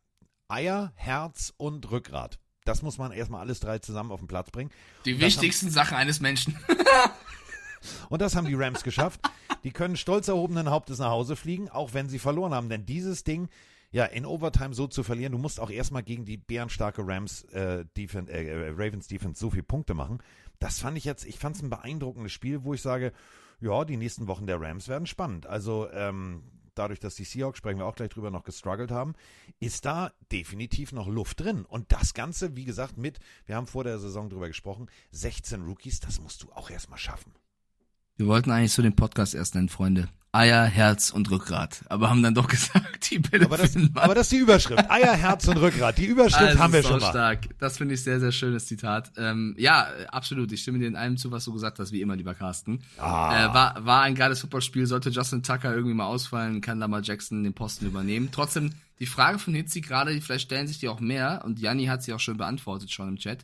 Eier, 0.47 0.93
Herz 0.95 1.53
und 1.57 1.89
Rückgrat. 1.89 2.39
Das 2.65 2.81
muss 2.81 2.97
man 2.97 3.11
erstmal 3.11 3.41
alles 3.41 3.59
drei 3.59 3.79
zusammen 3.79 4.11
auf 4.11 4.21
den 4.21 4.27
Platz 4.27 4.51
bringen. 4.51 4.71
Die 5.05 5.19
wichtigsten 5.19 5.69
Sachen 5.69 5.97
eines 5.97 6.19
Menschen. 6.19 6.57
und 8.09 8.21
das 8.21 8.35
haben 8.35 8.47
die 8.47 8.53
Rams 8.53 8.83
geschafft. 8.83 9.19
Die 9.63 9.71
können 9.71 9.97
stolz 9.97 10.27
erhobenen 10.27 10.69
Hauptes 10.69 10.99
nach 10.99 11.09
Hause 11.09 11.35
fliegen, 11.35 11.69
auch 11.69 11.93
wenn 11.93 12.07
sie 12.07 12.19
verloren 12.19 12.53
haben. 12.53 12.69
Denn 12.69 12.85
dieses 12.85 13.23
Ding, 13.23 13.49
ja, 13.93 14.05
in 14.05 14.25
Overtime 14.25 14.73
so 14.73 14.87
zu 14.87 15.03
verlieren, 15.03 15.31
du 15.31 15.37
musst 15.37 15.59
auch 15.59 15.69
erstmal 15.69 16.01
gegen 16.01 16.25
die 16.25 16.35
bärenstarke 16.35 17.03
Rams 17.05 17.43
äh, 17.45 17.85
Defense, 17.95 18.31
äh, 18.33 18.69
Ravens 18.71 19.07
Defense 19.07 19.39
so 19.39 19.51
viele 19.51 19.63
Punkte 19.63 19.93
machen. 19.93 20.17
Das 20.57 20.79
fand 20.79 20.97
ich 20.97 21.05
jetzt, 21.05 21.25
ich 21.25 21.37
fand 21.37 21.55
es 21.55 21.61
ein 21.61 21.69
beeindruckendes 21.69 22.31
Spiel, 22.31 22.63
wo 22.63 22.73
ich 22.73 22.81
sage, 22.81 23.13
ja, 23.61 23.85
die 23.85 23.97
nächsten 23.97 24.27
Wochen 24.27 24.47
der 24.47 24.59
Rams 24.59 24.87
werden 24.87 25.05
spannend. 25.05 25.45
Also 25.45 25.89
ähm, 25.91 26.41
dadurch, 26.73 26.99
dass 26.99 27.13
die 27.13 27.23
Seahawks, 27.23 27.59
sprechen 27.59 27.77
wir 27.77 27.85
auch 27.85 27.95
gleich 27.95 28.09
drüber, 28.09 28.31
noch 28.31 28.43
gestruggelt 28.43 28.89
haben, 28.89 29.13
ist 29.59 29.85
da 29.85 30.11
definitiv 30.31 30.91
noch 30.91 31.07
Luft 31.07 31.41
drin. 31.41 31.63
Und 31.63 31.91
das 31.91 32.15
Ganze, 32.15 32.55
wie 32.55 32.65
gesagt, 32.65 32.97
mit, 32.97 33.19
wir 33.45 33.55
haben 33.55 33.67
vor 33.67 33.83
der 33.83 33.99
Saison 33.99 34.27
drüber 34.27 34.47
gesprochen, 34.47 34.89
16 35.11 35.61
Rookies, 35.65 35.99
das 35.99 36.19
musst 36.19 36.41
du 36.41 36.51
auch 36.51 36.71
erstmal 36.71 36.97
schaffen. 36.99 37.31
Wir 38.15 38.27
wollten 38.27 38.51
eigentlich 38.51 38.73
so 38.73 38.83
den 38.83 38.95
Podcast 38.95 39.33
erst 39.33 39.55
nennen, 39.55 39.69
Freunde. 39.69 40.07
Eier, 40.35 40.65
Herz 40.65 41.09
und 41.11 41.29
Rückgrat. 41.29 41.83
Aber 41.89 42.09
haben 42.09 42.21
dann 42.21 42.35
doch 42.35 42.47
gesagt, 42.49 43.09
die 43.09 43.19
Bälle 43.19 43.45
aber 43.45 43.57
das, 43.57 43.75
aber 43.95 44.15
das 44.15 44.23
ist 44.23 44.31
die 44.31 44.37
Überschrift. 44.37 44.89
Eier, 44.89 45.13
Herz 45.13 45.47
und 45.47 45.57
Rückgrat. 45.57 45.97
Die 45.97 46.05
Überschrift 46.05 46.41
also 46.41 46.59
haben 46.59 46.73
wir 46.73 46.83
schon 46.83 46.99
mal. 46.99 47.09
stark. 47.09 47.49
Das 47.59 47.77
finde 47.77 47.95
ich 47.95 48.03
sehr, 48.03 48.19
sehr 48.19 48.31
schönes 48.31 48.67
Zitat. 48.67 49.11
Ähm, 49.17 49.55
ja, 49.57 49.87
absolut. 50.11 50.51
Ich 50.51 50.61
stimme 50.61 50.79
dir 50.79 50.87
in 50.87 50.95
allem 50.95 51.17
zu, 51.17 51.31
was 51.31 51.45
du 51.45 51.53
gesagt 51.53 51.79
hast, 51.79 51.91
wie 51.91 52.01
immer, 52.01 52.15
lieber 52.15 52.35
Carsten. 52.35 52.83
Ah. 52.97 53.45
Äh, 53.45 53.53
war, 53.53 53.85
war 53.85 54.01
ein 54.03 54.15
geiles 54.15 54.41
Footballspiel. 54.41 54.85
Sollte 54.85 55.09
Justin 55.09 55.41
Tucker 55.41 55.73
irgendwie 55.73 55.95
mal 55.95 56.05
ausfallen, 56.05 56.61
kann 56.61 56.79
da 56.79 56.87
mal 56.87 57.03
Jackson 57.03 57.43
den 57.43 57.53
Posten 57.53 57.85
übernehmen. 57.87 58.29
Trotzdem, 58.31 58.71
die 58.99 59.07
Frage 59.07 59.39
von 59.39 59.55
Hitzi 59.55 59.81
gerade, 59.81 60.19
vielleicht 60.21 60.45
stellen 60.45 60.67
sich 60.67 60.79
die 60.79 60.87
auch 60.87 60.99
mehr, 60.99 61.41
und 61.45 61.59
Janni 61.59 61.85
hat 61.85 62.03
sie 62.03 62.13
auch 62.13 62.19
schon 62.19 62.37
beantwortet, 62.37 62.91
schon 62.91 63.07
im 63.07 63.17
Chat. 63.17 63.43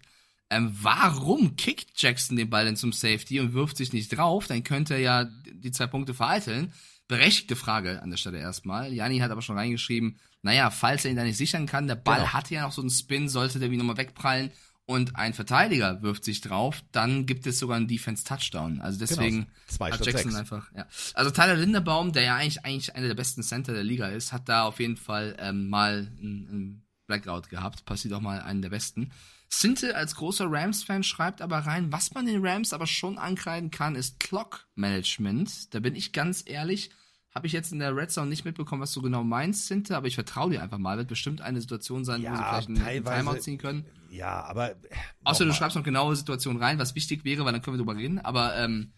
Ähm, 0.50 0.76
warum 0.82 1.56
kickt 1.56 2.02
Jackson 2.02 2.36
den 2.36 2.50
Ball 2.50 2.66
denn 2.66 2.76
zum 2.76 2.92
Safety 2.92 3.40
und 3.40 3.54
wirft 3.54 3.78
sich 3.78 3.94
nicht 3.94 4.18
drauf? 4.18 4.48
Dann 4.48 4.64
könnte 4.64 4.96
er 4.96 5.00
ja 5.00 5.24
die 5.46 5.72
zwei 5.72 5.88
Punkte 5.88 6.14
vereiteln. 6.14 6.74
Berechtigte 7.08 7.56
Frage 7.56 8.02
an 8.02 8.10
der 8.10 8.18
Stelle 8.18 8.40
erstmal. 8.40 8.94
Jani 8.94 9.20
hat 9.20 9.32
aber 9.32 9.42
schon 9.42 9.58
reingeschrieben, 9.58 10.20
naja, 10.42 10.70
falls 10.70 11.06
er 11.06 11.12
ihn 11.12 11.18
da 11.18 11.24
nicht 11.24 11.38
sichern 11.38 11.66
kann, 11.66 11.88
der 11.88 11.96
Ball 11.96 12.20
genau. 12.20 12.34
hat 12.34 12.50
ja 12.50 12.62
noch 12.62 12.72
so 12.72 12.82
einen 12.82 12.90
Spin, 12.90 13.30
sollte 13.30 13.60
der 13.60 13.72
wie 13.72 13.78
nochmal 13.78 13.98
wegprallen 13.98 14.52
und 14.90 15.16
ein 15.18 15.36
Verteidiger 15.36 16.02
wirft 16.02 16.24
sich 16.24 16.42
drauf, 16.42 16.84
dann 16.92 17.28
gibt 17.28 17.46
es 17.46 17.60
sogar 17.60 17.78
einen 17.78 17.88
Defense-Touchdown. 17.88 18.82
Also 18.82 18.98
genau, 18.98 19.08
deswegen 19.08 19.48
genau. 19.78 19.92
hat 19.92 20.04
Jackson 20.04 20.32
6. 20.32 20.36
einfach, 20.36 20.72
ja. 20.76 20.88
Also 21.14 21.30
Tyler 21.30 21.54
Linderbaum, 21.58 22.12
der 22.12 22.24
ja 22.24 22.36
eigentlich, 22.36 22.66
eigentlich 22.66 22.96
einer 22.96 23.08
der 23.08 23.14
besten 23.14 23.44
Center 23.44 23.74
der 23.74 23.84
Liga 23.84 24.08
ist, 24.08 24.34
hat 24.34 24.50
da 24.50 24.64
auf 24.64 24.80
jeden 24.80 24.98
Fall 24.98 25.36
ähm, 25.38 25.70
mal 25.70 26.12
einen 26.20 26.88
Blackout 27.06 27.50
gehabt. 27.50 27.86
Passiert 27.86 28.16
auch 28.16 28.22
mal 28.22 28.42
einen 28.42 28.64
der 28.64 28.70
besten. 28.70 29.12
Sinte 29.50 29.96
als 29.96 30.16
großer 30.16 30.46
Rams-Fan 30.48 31.04
schreibt 31.04 31.42
aber 31.42 31.58
rein, 31.60 31.92
was 31.92 32.14
man 32.14 32.28
den 32.28 32.46
Rams 32.46 32.72
aber 32.72 32.86
schon 32.86 33.18
ankreiden 33.18 33.72
kann, 33.72 33.96
ist 33.96 34.20
Clock-Management. 34.20 35.74
Da 35.74 35.80
bin 35.80 35.96
ich 35.96 36.14
ganz 36.14 36.44
ehrlich, 36.46 36.92
habe 37.34 37.48
ich 37.48 37.54
jetzt 37.54 37.72
in 37.72 37.80
der 37.80 37.96
Red 37.96 38.12
Zone 38.12 38.30
nicht 38.30 38.46
mitbekommen, 38.46 38.82
was 38.82 38.94
du 38.94 39.02
genau 39.02 39.24
meinst, 39.24 39.66
Sinte, 39.66 39.98
aber 39.98 40.06
ich 40.06 40.16
vertraue 40.16 40.52
dir 40.52 40.62
einfach 40.62 40.78
mal. 40.78 40.98
Wird 40.98 41.08
bestimmt 41.08 41.42
eine 41.42 41.62
Situation 41.62 42.06
sein, 42.06 42.22
ja, 42.22 42.32
wo 42.32 42.36
sie 42.36 42.44
vielleicht 42.44 42.70
einen 42.70 43.04
Timeout 43.04 43.40
ziehen 43.40 43.58
können. 43.58 43.86
Ja, 44.12 44.44
aber. 44.44 44.76
Außer 45.24 45.46
du 45.46 45.54
schreibst 45.54 45.76
noch 45.76 45.84
genaue 45.84 46.16
Situationen 46.16 46.62
rein, 46.62 46.78
was 46.78 46.94
wichtig 46.94 47.26
wäre, 47.26 47.44
weil 47.44 47.52
dann 47.52 47.62
können 47.62 47.78
wir 47.78 47.84
drüber 47.84 47.96
reden. 47.96 48.20
Aber 48.20 48.56
ähm, 48.56 48.94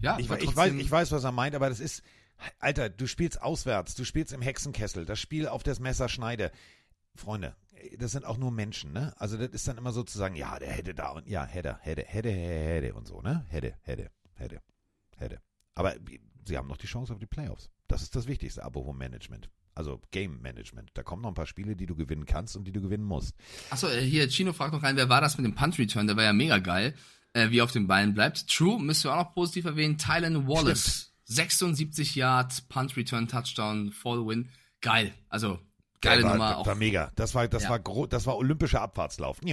ja, 0.00 0.18
ich, 0.18 0.30
ich, 0.30 0.56
weiß, 0.56 0.72
ich 0.72 0.90
weiß, 0.90 1.12
was 1.12 1.24
er 1.24 1.32
meint, 1.32 1.54
aber 1.54 1.68
das 1.68 1.80
ist. 1.80 2.02
Alter, 2.58 2.88
du 2.88 3.06
spielst 3.06 3.40
auswärts, 3.40 3.94
du 3.94 4.04
spielst 4.04 4.32
im 4.32 4.42
Hexenkessel, 4.42 5.04
das 5.04 5.20
Spiel 5.20 5.46
auf 5.46 5.62
das 5.62 5.78
Messer 5.78 6.08
schneide. 6.08 6.50
Freunde, 7.14 7.54
das 7.98 8.12
sind 8.12 8.24
auch 8.24 8.38
nur 8.38 8.50
Menschen, 8.50 8.92
ne? 8.92 9.14
Also 9.16 9.36
das 9.36 9.48
ist 9.50 9.66
dann 9.68 9.78
immer 9.78 9.92
sozusagen, 9.92 10.34
ja, 10.34 10.58
der 10.58 10.70
hätte 10.70 10.94
da 10.94 11.10
und 11.10 11.26
ja, 11.28 11.44
hätte, 11.44 11.78
hätte, 11.80 12.02
hätte, 12.02 12.30
hätte 12.30 12.94
und 12.94 13.06
so, 13.06 13.20
ne? 13.20 13.44
Hätte, 13.48 13.74
hätte, 13.82 14.10
hätte, 14.34 14.60
hätte. 15.16 15.40
Aber 15.74 15.94
sie 16.46 16.56
haben 16.56 16.68
noch 16.68 16.76
die 16.76 16.86
Chance 16.86 17.12
auf 17.12 17.18
die 17.18 17.26
Playoffs. 17.26 17.70
Das 17.88 18.02
ist 18.02 18.14
das 18.16 18.26
Wichtigste, 18.26 18.64
apropos 18.64 18.94
Management. 18.94 19.50
Also 19.74 20.00
Game 20.10 20.40
Management. 20.42 20.90
Da 20.94 21.02
kommen 21.02 21.22
noch 21.22 21.30
ein 21.30 21.34
paar 21.34 21.46
Spiele, 21.46 21.76
die 21.76 21.86
du 21.86 21.94
gewinnen 21.94 22.26
kannst 22.26 22.56
und 22.56 22.64
die 22.64 22.72
du 22.72 22.82
gewinnen 22.82 23.04
musst. 23.04 23.34
Achso, 23.70 23.88
äh, 23.88 24.02
hier, 24.02 24.28
Chino 24.28 24.52
fragt 24.52 24.72
noch 24.72 24.82
rein, 24.82 24.96
wer 24.96 25.08
war 25.08 25.20
das 25.20 25.38
mit 25.38 25.46
dem 25.46 25.54
Punt 25.54 25.78
Return? 25.78 26.06
Der 26.06 26.16
war 26.16 26.24
ja 26.24 26.32
mega 26.32 26.58
geil, 26.58 26.94
äh, 27.32 27.50
wie 27.50 27.62
auf 27.62 27.72
den 27.72 27.86
Beinen 27.86 28.14
bleibt. 28.14 28.48
True, 28.48 28.80
müssen 28.80 29.04
wir 29.04 29.14
auch 29.14 29.24
noch 29.24 29.34
positiv 29.34 29.64
erwähnen. 29.64 29.98
Tylen 29.98 30.46
Wallace. 30.46 30.80
Stimmt. 30.86 31.12
76 31.24 32.14
Yards, 32.16 32.60
Punt 32.62 32.96
Return, 32.96 33.28
Touchdown, 33.28 33.90
the 33.90 34.26
win. 34.26 34.50
Geil. 34.82 35.14
Also, 35.28 35.58
Geile 36.02 36.24
war, 36.24 36.32
Nummer. 36.32 36.58
Auch. 36.58 36.66
War 36.66 36.74
mega. 36.74 37.10
Das 37.16 37.34
war, 37.34 37.48
das 37.48 37.64
ja. 37.64 37.70
war 37.70 37.78
gro 37.78 38.06
das 38.06 38.26
war 38.26 38.36
olympischer 38.36 38.82
Abfahrtslauf. 38.82 39.38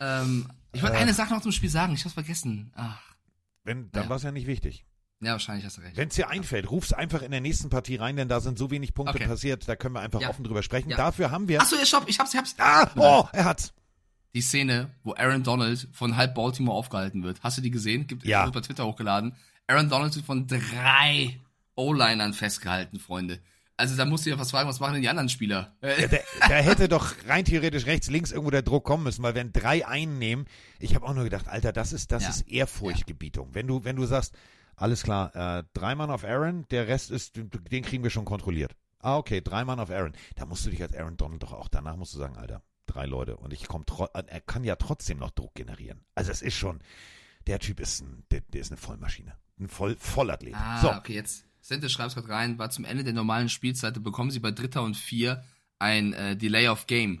ähm, 0.00 0.48
ich 0.72 0.82
wollte 0.82 0.96
äh, 0.96 1.00
eine 1.00 1.14
Sache 1.14 1.34
noch 1.34 1.42
zum 1.42 1.52
Spiel 1.52 1.70
sagen. 1.70 1.94
Ich 1.94 2.04
hab's 2.04 2.14
vergessen. 2.14 2.72
Ach. 2.74 3.00
Wenn, 3.64 3.90
dann 3.92 4.04
ja. 4.04 4.08
war 4.08 4.16
es 4.16 4.22
ja 4.22 4.32
nicht 4.32 4.46
wichtig. 4.46 4.84
Ja, 5.20 5.32
wahrscheinlich 5.32 5.64
hast 5.64 5.78
du 5.78 5.80
recht. 5.80 5.96
Wenn 5.96 6.08
es 6.08 6.14
dir 6.14 6.28
einfällt, 6.28 6.70
ruf's 6.70 6.92
einfach 6.92 7.22
in 7.22 7.32
der 7.32 7.40
nächsten 7.40 7.70
Partie 7.70 7.96
rein, 7.96 8.16
denn 8.16 8.28
da 8.28 8.40
sind 8.40 8.56
so 8.56 8.70
wenig 8.70 8.94
Punkte 8.94 9.16
okay. 9.16 9.26
passiert, 9.26 9.68
da 9.68 9.74
können 9.74 9.94
wir 9.94 10.00
einfach 10.00 10.20
ja. 10.20 10.28
offen 10.28 10.44
drüber 10.44 10.62
sprechen. 10.62 10.90
Ja. 10.90 10.96
Dafür 10.96 11.30
haben 11.30 11.48
wir. 11.48 11.60
Achso, 11.60 11.76
ja, 11.76 11.84
stopp, 11.84 12.08
ich 12.08 12.18
hab's, 12.18 12.32
ich 12.32 12.38
hab's. 12.38 12.54
Ah, 12.58 12.88
oh, 12.96 13.28
er 13.32 13.44
hat's. 13.44 13.72
Die 14.34 14.42
Szene, 14.42 14.90
wo 15.02 15.14
Aaron 15.14 15.42
Donald 15.42 15.88
von 15.92 16.16
halb 16.16 16.34
Baltimore 16.34 16.76
aufgehalten 16.76 17.24
wird. 17.24 17.42
Hast 17.42 17.58
du 17.58 17.62
die 17.62 17.70
gesehen? 17.70 18.06
Gibt 18.06 18.24
ja. 18.24 18.44
wird 18.44 18.54
bei 18.54 18.60
Twitter 18.60 18.86
hochgeladen. 18.86 19.34
Aaron 19.66 19.88
Donald 19.88 20.14
wird 20.14 20.24
von 20.24 20.46
drei 20.46 21.40
O-Linern 21.74 22.32
festgehalten, 22.32 23.00
Freunde. 23.00 23.40
Also 23.78 23.96
da 23.96 24.04
musst 24.04 24.26
du 24.26 24.30
ja 24.30 24.38
was 24.38 24.50
fragen, 24.50 24.68
was 24.68 24.80
machen 24.80 24.94
denn 24.94 25.02
die 25.02 25.08
anderen 25.08 25.28
Spieler? 25.28 25.76
Ja, 25.82 26.08
da, 26.08 26.54
hätte 26.56 26.88
doch 26.88 27.14
rein 27.28 27.44
theoretisch 27.44 27.86
rechts, 27.86 28.10
links 28.10 28.32
irgendwo 28.32 28.50
der 28.50 28.62
Druck 28.62 28.84
kommen 28.84 29.04
müssen, 29.04 29.22
weil 29.22 29.36
wenn 29.36 29.52
drei 29.52 29.86
einnehmen, 29.86 30.46
ich 30.80 30.96
habe 30.96 31.06
auch 31.06 31.14
nur 31.14 31.22
gedacht, 31.22 31.46
Alter, 31.46 31.72
das 31.72 31.92
ist, 31.92 32.10
das 32.10 32.24
ja. 32.24 32.28
ist 32.30 32.48
Ehrfurchtgebietung. 32.48 33.54
Wenn 33.54 33.68
du, 33.68 33.84
wenn 33.84 33.94
du 33.94 34.04
sagst, 34.04 34.34
alles 34.74 35.04
klar, 35.04 35.34
äh, 35.36 35.62
drei 35.74 35.94
Mann 35.94 36.10
auf 36.10 36.24
Aaron, 36.24 36.66
der 36.72 36.88
Rest 36.88 37.12
ist, 37.12 37.36
den 37.36 37.82
kriegen 37.82 38.02
wir 38.02 38.10
schon 38.10 38.24
kontrolliert. 38.24 38.74
Ah, 38.98 39.16
okay, 39.16 39.40
drei 39.40 39.64
Mann 39.64 39.78
auf 39.78 39.90
Aaron. 39.90 40.12
Da 40.34 40.44
musst 40.44 40.66
du 40.66 40.70
dich 40.70 40.82
als 40.82 40.94
Aaron 40.96 41.16
Donald 41.16 41.44
doch 41.44 41.52
auch, 41.52 41.68
danach 41.68 41.96
musst 41.96 42.14
du 42.14 42.18
sagen, 42.18 42.36
Alter, 42.36 42.62
drei 42.86 43.06
Leute. 43.06 43.36
Und 43.36 43.52
ich 43.52 43.68
komme 43.68 43.84
äh, 44.12 44.22
er 44.26 44.40
kann 44.40 44.64
ja 44.64 44.74
trotzdem 44.74 45.18
noch 45.18 45.30
Druck 45.30 45.54
generieren. 45.54 46.04
Also 46.16 46.32
es 46.32 46.42
ist 46.42 46.56
schon, 46.56 46.80
der 47.46 47.60
Typ 47.60 47.78
ist 47.78 48.00
ein, 48.00 48.24
der, 48.32 48.40
der 48.40 48.60
ist 48.60 48.72
eine 48.72 48.76
Vollmaschine. 48.76 49.36
Ein 49.60 49.68
Voll, 49.68 49.96
Vollathlet. 49.96 50.54
Ah, 50.56 50.80
so. 50.80 50.92
okay, 50.92 51.14
jetzt 51.14 51.47
Sente 51.68 51.90
schreibt 51.90 52.14
gerade 52.14 52.30
rein, 52.30 52.58
war 52.58 52.70
zum 52.70 52.86
Ende 52.86 53.04
der 53.04 53.12
normalen 53.12 53.50
Spielzeit, 53.50 54.02
bekommen 54.02 54.30
sie 54.30 54.40
bei 54.40 54.50
Dritter 54.50 54.82
und 54.82 54.96
Vier 54.96 55.44
ein 55.78 56.14
äh, 56.14 56.34
Delay 56.34 56.68
of 56.68 56.86
Game. 56.86 57.20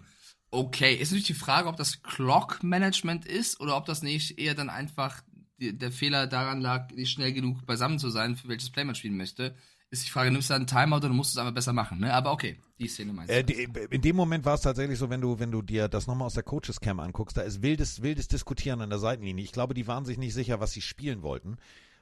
Okay, 0.50 0.94
ist 0.94 1.10
natürlich 1.10 1.26
die 1.26 1.34
Frage, 1.34 1.68
ob 1.68 1.76
das 1.76 2.02
Clock-Management 2.02 3.26
ist 3.26 3.60
oder 3.60 3.76
ob 3.76 3.84
das 3.84 4.02
nicht 4.02 4.38
eher 4.38 4.54
dann 4.54 4.70
einfach 4.70 5.22
die, 5.60 5.76
der 5.76 5.92
Fehler 5.92 6.26
daran 6.26 6.62
lag, 6.62 6.90
nicht 6.92 7.10
schnell 7.10 7.34
genug 7.34 7.66
beisammen 7.66 7.98
zu 7.98 8.08
sein, 8.08 8.36
für 8.36 8.48
welches 8.48 8.70
Play 8.70 8.84
man 8.84 8.94
spielen 8.94 9.18
möchte. 9.18 9.54
Ist 9.90 10.06
die 10.06 10.10
Frage, 10.10 10.30
nimmst 10.30 10.48
du 10.48 10.54
einen 10.54 10.66
Timeout 10.66 10.96
oder 10.96 11.10
musst 11.10 11.34
du 11.34 11.38
es 11.38 11.40
einfach 11.40 11.54
besser 11.54 11.74
machen, 11.74 11.98
ne? 12.00 12.14
Aber 12.14 12.32
okay, 12.32 12.58
die 12.78 12.88
Szene 12.88 13.12
meinst 13.12 13.30
du. 13.30 13.36
Äh, 13.36 13.86
in 13.90 14.00
dem 14.00 14.16
Moment 14.16 14.46
war 14.46 14.54
es 14.54 14.62
tatsächlich 14.62 14.98
so, 14.98 15.10
wenn 15.10 15.20
du, 15.20 15.38
wenn 15.38 15.50
du 15.50 15.60
dir 15.60 15.88
das 15.88 16.06
nochmal 16.06 16.26
aus 16.26 16.34
der 16.34 16.42
Coaches 16.42 16.80
Cam 16.80 17.00
anguckst, 17.00 17.36
da 17.36 17.42
ist 17.42 17.62
wildes, 17.62 18.00
wildes 18.00 18.28
Diskutieren 18.28 18.80
an 18.80 18.88
der 18.88 18.98
Seitenlinie. 18.98 19.44
Ich 19.44 19.52
glaube, 19.52 19.74
die 19.74 19.86
waren 19.86 20.06
sich 20.06 20.16
nicht 20.16 20.32
sicher, 20.32 20.58
was 20.58 20.72
sie 20.72 20.80
spielen 20.80 21.20
wollten 21.20 21.58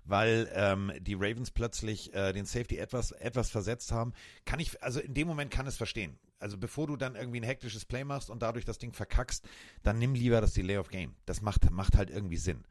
weil 0.06 0.50
ähm, 0.54 0.92
die 1.00 1.14
Ravens 1.14 1.50
plötzlich 1.50 2.14
äh, 2.14 2.32
den 2.32 2.46
Safety 2.46 2.78
etwas, 2.78 3.12
etwas 3.12 3.50
versetzt 3.50 3.92
haben. 3.92 4.12
Kann 4.44 4.60
ich, 4.60 4.82
also 4.82 5.00
in 5.00 5.14
dem 5.14 5.28
Moment 5.28 5.50
kann 5.50 5.66
es 5.66 5.76
verstehen. 5.76 6.18
Also 6.38 6.58
bevor 6.58 6.86
du 6.86 6.96
dann 6.96 7.16
irgendwie 7.16 7.40
ein 7.40 7.44
hektisches 7.44 7.84
Play 7.84 8.04
machst 8.04 8.30
und 8.30 8.42
dadurch 8.42 8.64
das 8.64 8.78
Ding 8.78 8.92
verkackst, 8.92 9.46
dann 9.82 9.98
nimm 9.98 10.14
lieber 10.14 10.40
das 10.40 10.52
Delay 10.52 10.78
of 10.78 10.88
Game. 10.88 11.14
Das 11.24 11.42
macht, 11.42 11.70
macht 11.70 11.96
halt 11.96 12.10
irgendwie 12.10 12.36
Sinn. 12.36 12.64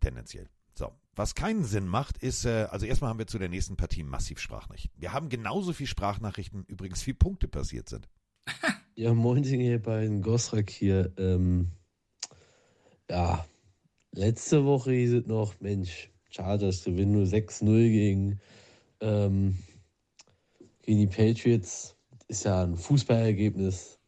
Tendenziell. 0.00 0.48
So, 0.74 0.92
was 1.14 1.34
keinen 1.34 1.64
Sinn 1.64 1.88
macht, 1.88 2.18
ist, 2.18 2.44
äh, 2.44 2.66
also 2.70 2.84
erstmal 2.84 3.08
haben 3.08 3.18
wir 3.18 3.26
zu 3.26 3.38
der 3.38 3.48
nächsten 3.48 3.76
Partie 3.76 4.02
massiv 4.02 4.38
Sprachnachrichten. 4.38 5.00
Wir 5.00 5.14
haben 5.14 5.30
genauso 5.30 5.72
viel 5.72 5.86
Sprachnachrichten, 5.86 6.64
übrigens 6.66 7.06
wie 7.06 7.14
Punkte 7.14 7.48
passiert 7.48 7.88
sind. 7.88 8.08
Ja, 8.98 9.12
moin 9.12 9.44
hier 9.44 9.82
bei 9.82 10.00
den 10.00 10.22
Gosrak 10.22 10.70
hier. 10.70 11.12
Ähm, 11.18 11.70
ja, 13.10 13.44
letzte 14.12 14.64
Woche 14.64 14.92
hieß 14.92 15.12
es 15.12 15.26
noch, 15.26 15.60
Mensch, 15.60 16.08
Chargers 16.36 16.84
gewinnen 16.84 17.12
nur 17.12 17.24
6-0 17.24 17.64
gegen, 17.88 18.40
ähm, 19.00 19.56
gegen 20.82 20.98
die 20.98 21.06
Patriots. 21.06 21.96
Ist 22.28 22.44
ja 22.44 22.62
ein 22.62 22.76
Fußballergebnis. 22.76 23.98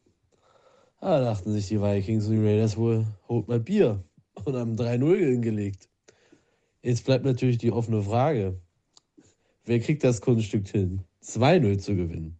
Da 1.01 1.21
dachten 1.21 1.53
sich 1.53 1.67
die 1.69 1.81
Vikings 1.81 2.27
und 2.27 2.33
die 2.33 2.45
Raiders 2.45 2.77
wohl, 2.77 3.05
holt 3.27 3.47
mal 3.47 3.59
Bier 3.59 4.03
und 4.43 4.55
haben 4.55 4.75
3-0 4.75 5.17
hingelegt. 5.17 5.89
Jetzt 6.83 7.05
bleibt 7.05 7.25
natürlich 7.25 7.57
die 7.57 7.71
offene 7.71 8.03
Frage. 8.03 8.61
Wer 9.65 9.79
kriegt 9.79 10.03
das 10.03 10.21
Kunststück 10.21 10.67
hin, 10.67 11.03
2-0 11.23 11.79
zu 11.79 11.95
gewinnen? 11.95 12.37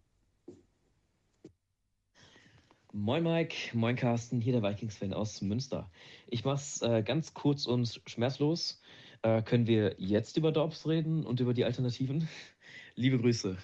Moin 2.92 3.24
Mike, 3.24 3.78
moin 3.78 3.96
Carsten, 3.96 4.42
hier 4.42 4.60
der 4.60 4.64
Vikings-Fan 4.64 5.14
aus 5.14 5.42
Münster. 5.42 5.90
Ich 6.28 6.44
mach's 6.44 6.82
äh, 6.82 7.02
ganz 7.04 7.34
kurz 7.34 7.66
und 7.66 8.02
schmerzlos. 8.08 8.82
Äh, 9.22 9.42
können 9.42 9.68
wir 9.68 9.96
jetzt 9.98 10.38
über 10.38 10.52
Dobbs 10.52 10.88
reden 10.88 11.26
und 11.26 11.40
über 11.40 11.54
die 11.54 11.66
Alternativen? 11.66 12.28
Liebe 12.96 13.20
Grüße. 13.20 13.58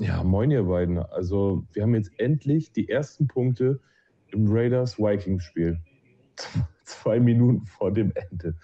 Ja, 0.00 0.24
moin 0.24 0.50
ihr 0.50 0.62
beiden. 0.62 0.98
Also 0.98 1.64
wir 1.72 1.82
haben 1.82 1.94
jetzt 1.94 2.18
endlich 2.18 2.72
die 2.72 2.88
ersten 2.88 3.26
Punkte 3.28 3.80
im 4.28 4.46
Raiders-Vikings-Spiel. 4.50 5.78
Zwei 6.84 7.20
Minuten 7.20 7.66
vor 7.66 7.92
dem 7.92 8.12
Ende. 8.14 8.56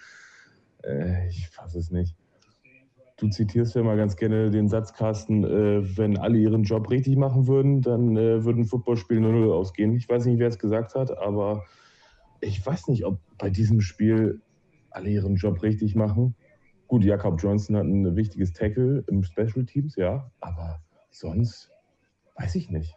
Äh, 0.83 1.29
ich 1.29 1.49
fasse 1.49 1.79
es 1.79 1.91
nicht. 1.91 2.17
Du 3.19 3.29
zitierst 3.29 3.75
ja 3.75 3.83
mal 3.83 3.97
ganz 3.97 4.17
gerne 4.17 4.51
den 4.51 4.69
Satzkasten, 4.69 5.45
äh, 5.45 5.97
wenn 5.97 6.19
alle 6.19 6.39
ihren 6.39 6.65
Job 6.65 6.91
richtig 6.91 7.17
machen 7.17 7.47
würden, 7.47 7.81
dann 7.83 8.17
äh, 8.17 8.45
würden 8.45 8.65
Footballspiele 8.65 9.21
0-0 9.21 9.53
ausgehen. 9.53 9.97
Ich 9.97 10.09
weiß 10.09 10.27
nicht, 10.27 10.39
wer 10.39 10.49
es 10.49 10.59
gesagt 10.59 10.95
hat, 10.95 11.17
aber 11.17 11.65
ich 12.41 12.65
weiß 12.65 12.89
nicht, 12.89 13.05
ob 13.05 13.19
bei 13.39 13.49
diesem 13.49 13.81
Spiel 13.81 14.43
alle 14.97 15.11
ihren 15.11 15.37
Job 15.37 15.63
richtig 15.63 15.95
machen. 15.95 16.35
Gut, 16.89 17.05
Jakob 17.05 17.41
Johnson 17.41 17.77
hat 17.77 17.85
ein 17.85 18.17
wichtiges 18.17 18.53
Tackle 18.53 19.05
im 19.09 19.23
Special 19.23 19.65
Teams, 19.65 19.97
ja, 19.97 20.31
aber 20.41 20.83
sonst 21.11 21.71
weiß 22.37 22.55
ich 22.55 22.71
nicht. 22.71 22.95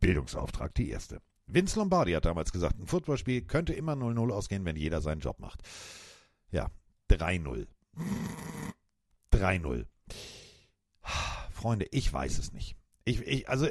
Bildungsauftrag, 0.00 0.74
die 0.74 0.90
erste. 0.90 1.20
Vince 1.46 1.78
Lombardi 1.78 2.12
hat 2.12 2.24
damals 2.24 2.52
gesagt, 2.52 2.78
ein 2.78 2.86
Footballspiel 2.86 3.42
könnte 3.42 3.72
immer 3.72 3.94
0-0 3.94 4.30
ausgehen, 4.30 4.64
wenn 4.64 4.76
jeder 4.76 5.00
seinen 5.00 5.20
Job 5.20 5.38
macht. 5.40 5.62
Ja, 6.50 6.68
3-0. 7.10 7.66
3-0. 9.32 9.86
Freunde, 11.50 11.86
ich 11.90 12.12
weiß 12.12 12.38
es 12.38 12.52
nicht. 12.52 12.76
Ich, 13.04 13.20
ich, 13.26 13.48
also, 13.48 13.68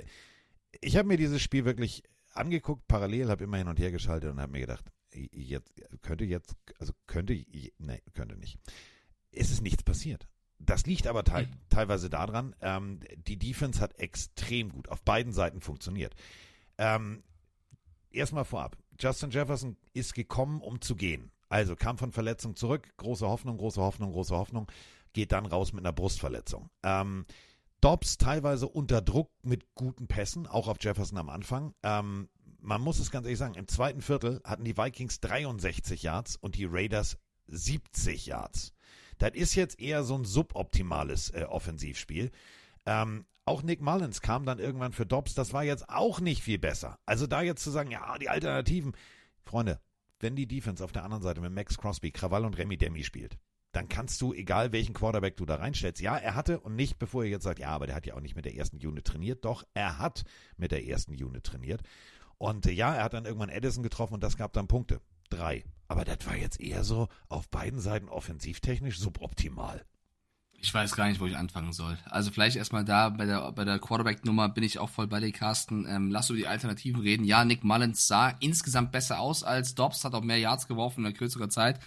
ich 0.82 0.98
habe 0.98 1.08
mir 1.08 1.18
dieses 1.18 1.42
Spiel 1.42 1.66
wirklich 1.66 2.04
angeguckt, 2.34 2.88
parallel, 2.88 3.30
habe 3.30 3.44
immer 3.44 3.58
hin 3.58 3.68
und 3.68 3.80
her 3.80 3.92
geschaltet 3.92 4.32
und 4.32 4.40
habe 4.40 4.52
mir 4.52 4.62
gedacht, 4.62 4.86
jetzt 5.14 5.72
könnte 6.02 6.26
jetzt, 6.26 6.56
also 6.80 6.94
könnte, 7.08 7.34
nee, 7.34 8.02
könnte 8.14 8.36
nicht. 8.36 8.60
Es 9.32 9.52
ist 9.52 9.62
nichts 9.62 9.84
passiert. 9.84 10.28
Das 10.60 10.86
liegt 10.86 11.08
aber 11.08 11.24
te 11.24 11.48
teilweise 11.70 12.10
daran, 12.10 12.56
ähm, 12.62 13.00
die 13.16 13.38
Defense 13.38 13.80
hat 13.80 13.98
extrem 13.98 14.70
gut 14.70 14.90
auf 14.90 15.02
beiden 15.04 15.32
Seiten 15.32 15.62
funktioniert. 15.62 16.16
Ähm, 16.78 17.24
erstmal 18.12 18.46
vorab, 18.46 18.78
Justin 19.00 19.32
Jefferson 19.32 19.78
ist 19.94 20.14
gekommen, 20.14 20.62
um 20.62 20.82
zu 20.82 20.96
gehen. 20.96 21.32
Also 21.48 21.76
kam 21.76 21.98
von 21.98 22.12
Verletzung 22.12 22.56
zurück, 22.56 22.90
große 22.98 23.28
Hoffnung, 23.28 23.58
große 23.58 23.82
Hoffnung, 23.82 24.12
große 24.12 24.36
Hoffnung, 24.36 24.70
geht 25.14 25.32
dann 25.32 25.46
raus 25.46 25.74
mit 25.74 25.86
einer 25.86 25.94
Brustverletzung. 25.94 26.70
Ähm, 26.84 27.26
Dobbs 27.82 28.18
teilweise 28.18 28.68
unter 28.68 29.02
Druck 29.02 29.32
mit 29.42 29.74
guten 29.74 30.08
Pässen, 30.08 30.46
auch 30.46 30.68
auf 30.68 30.78
Jefferson 30.82 31.18
am 31.18 31.30
Anfang. 31.30 31.74
Ähm, 31.82 32.28
man 32.62 32.82
muss 32.82 33.00
es 33.00 33.12
ganz 33.12 33.26
ehrlich 33.26 33.40
sagen, 33.40 33.56
im 33.56 33.68
zweiten 33.68 34.02
Viertel 34.02 34.42
hatten 34.44 34.64
die 34.64 34.78
Vikings 34.78 35.20
63 35.20 36.04
Yards 36.04 36.36
und 36.36 36.56
die 36.56 36.66
Raiders 36.66 37.18
70 37.48 38.28
Yards. 38.28 38.74
Das 39.18 39.32
ist 39.34 39.56
jetzt 39.56 39.80
eher 39.80 40.04
so 40.04 40.16
ein 40.16 40.26
suboptimales 40.26 41.30
äh, 41.32 41.44
Offensivspiel. 41.44 42.32
Ähm, 42.86 43.26
auch 43.46 43.64
Nick 43.64 43.82
Mullins 43.82 44.22
kam 44.22 44.46
dann 44.46 44.60
irgendwann 44.60 44.94
für 44.94 45.06
Dobbs. 45.06 45.34
Das 45.34 45.54
war 45.54 45.64
jetzt 45.64 45.90
auch 45.90 46.20
nicht 46.20 46.44
viel 46.44 46.60
besser. 46.60 47.00
Also 47.06 47.28
da 47.28 47.42
jetzt 47.42 47.64
zu 47.64 47.72
sagen, 47.72 47.92
ja, 47.92 48.18
die 48.18 48.30
Alternativen. 48.30 48.94
Freunde, 49.44 49.80
wenn 50.20 50.36
die 50.36 50.48
Defense 50.48 50.84
auf 50.84 50.92
der 50.92 51.04
anderen 51.04 51.24
Seite 51.24 51.42
mit 51.42 51.52
Max 51.52 51.78
Crosby, 51.78 52.12
Krawall 52.12 52.46
und 52.46 52.58
Remy 52.58 52.78
Demi 52.78 53.04
spielt, 53.04 53.38
dann 53.72 53.88
kannst 53.88 54.22
du, 54.22 54.34
egal 54.34 54.72
welchen 54.72 54.94
Quarterback 54.94 55.38
du 55.38 55.46
da 55.46 55.56
reinstellst, 55.56 56.02
ja, 56.02 56.18
er 56.18 56.36
hatte 56.36 56.60
und 56.60 56.76
nicht, 56.76 56.98
bevor 56.98 57.24
ihr 57.24 57.30
jetzt 57.30 57.44
sagt, 57.44 57.60
ja, 57.60 57.70
aber 57.70 57.88
der 57.88 57.96
hat 57.96 58.06
ja 58.06 58.16
auch 58.16 58.22
nicht 58.22 58.36
mit 58.36 58.46
der 58.46 58.56
ersten 58.56 58.78
Unit 58.78 59.06
trainiert. 59.06 59.46
Doch, 59.46 59.64
er 59.74 60.00
hat 60.00 60.24
mit 60.58 60.72
der 60.72 60.86
ersten 60.86 61.14
Unit 61.14 61.44
trainiert. 61.44 61.82
Und 62.40 62.66
äh, 62.66 62.72
ja, 62.72 62.96
er 62.96 63.04
hat 63.04 63.14
dann 63.14 63.26
irgendwann 63.26 63.50
Edison 63.50 63.84
getroffen 63.84 64.16
und 64.16 64.24
das 64.24 64.38
gab 64.38 64.54
dann 64.54 64.68
Punkte. 64.68 65.02
Drei. 65.30 65.64
Aber 65.88 66.06
das 66.06 66.26
war 66.26 66.36
jetzt 66.36 66.60
eher 66.60 66.84
so 66.84 67.08
auf 67.28 67.50
beiden 67.50 67.80
Seiten 67.80 68.10
offensivtechnisch 68.10 68.98
suboptimal. 68.98 69.86
Ich 70.62 70.74
weiß 70.74 70.96
gar 70.96 71.08
nicht, 71.08 71.22
wo 71.22 71.26
ich 71.26 71.38
anfangen 71.38 71.72
soll. 71.72 71.98
Also 72.06 72.32
vielleicht 72.32 72.58
erstmal 72.58 72.84
da 72.84 73.10
bei 73.10 73.26
der 73.26 73.52
bei 73.54 73.64
der 73.64 73.80
Quarterback-Nummer 73.80 74.50
bin 74.50 74.64
ich 74.64 74.80
auch 74.80 74.90
voll 74.90 75.08
bei 75.08 75.20
dir, 75.20 75.32
Carsten. 75.32 75.86
Ähm, 75.88 76.12
lass 76.12 76.30
über 76.30 76.38
die 76.38 76.48
Alternativen 76.48 77.02
reden. 77.02 77.24
Ja, 77.24 77.46
Nick 77.46 77.64
Mullins 77.64 78.08
sah 78.08 78.30
insgesamt 78.40 78.92
besser 78.92 79.20
aus 79.20 79.44
als 79.44 79.76
Dobbs, 79.76 80.04
hat 80.04 80.14
auch 80.14 80.24
mehr 80.24 80.40
Yards 80.40 80.68
geworfen 80.68 81.02
in 81.02 81.08
einer 81.08 81.16
kürzeren 81.16 81.50
Zeit. 81.50 81.80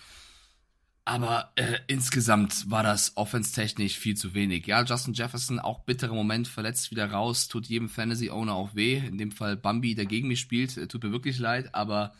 Aber 1.05 1.53
äh, 1.57 1.78
insgesamt 1.88 2.70
war 2.70 2.84
das 2.84 3.16
offenstechnisch 3.16 3.98
viel 3.98 4.16
zu 4.16 4.34
wenig. 4.34 4.66
Ja, 4.66 4.84
Justin 4.84 5.14
Jefferson, 5.14 5.59
auch 5.59 5.80
bitterer 5.80 6.14
Moment, 6.14 6.46
verletzt 6.46 6.92
wieder 6.92 7.11
raus, 7.11 7.48
tut 7.48 7.66
jedem 7.66 7.88
Fantasy-Owner 7.88 8.55
auch 8.55 8.76
weh. 8.76 8.98
In 8.98 9.18
dem 9.18 9.32
Fall 9.32 9.57
Bambi, 9.57 9.96
der 9.96 10.07
gegen 10.07 10.28
mich 10.28 10.40
spielt, 10.40 10.76
äh, 10.76 10.86
tut 10.86 11.03
mir 11.03 11.11
wirklich 11.11 11.38
leid. 11.38 11.74
Aber 11.74 12.14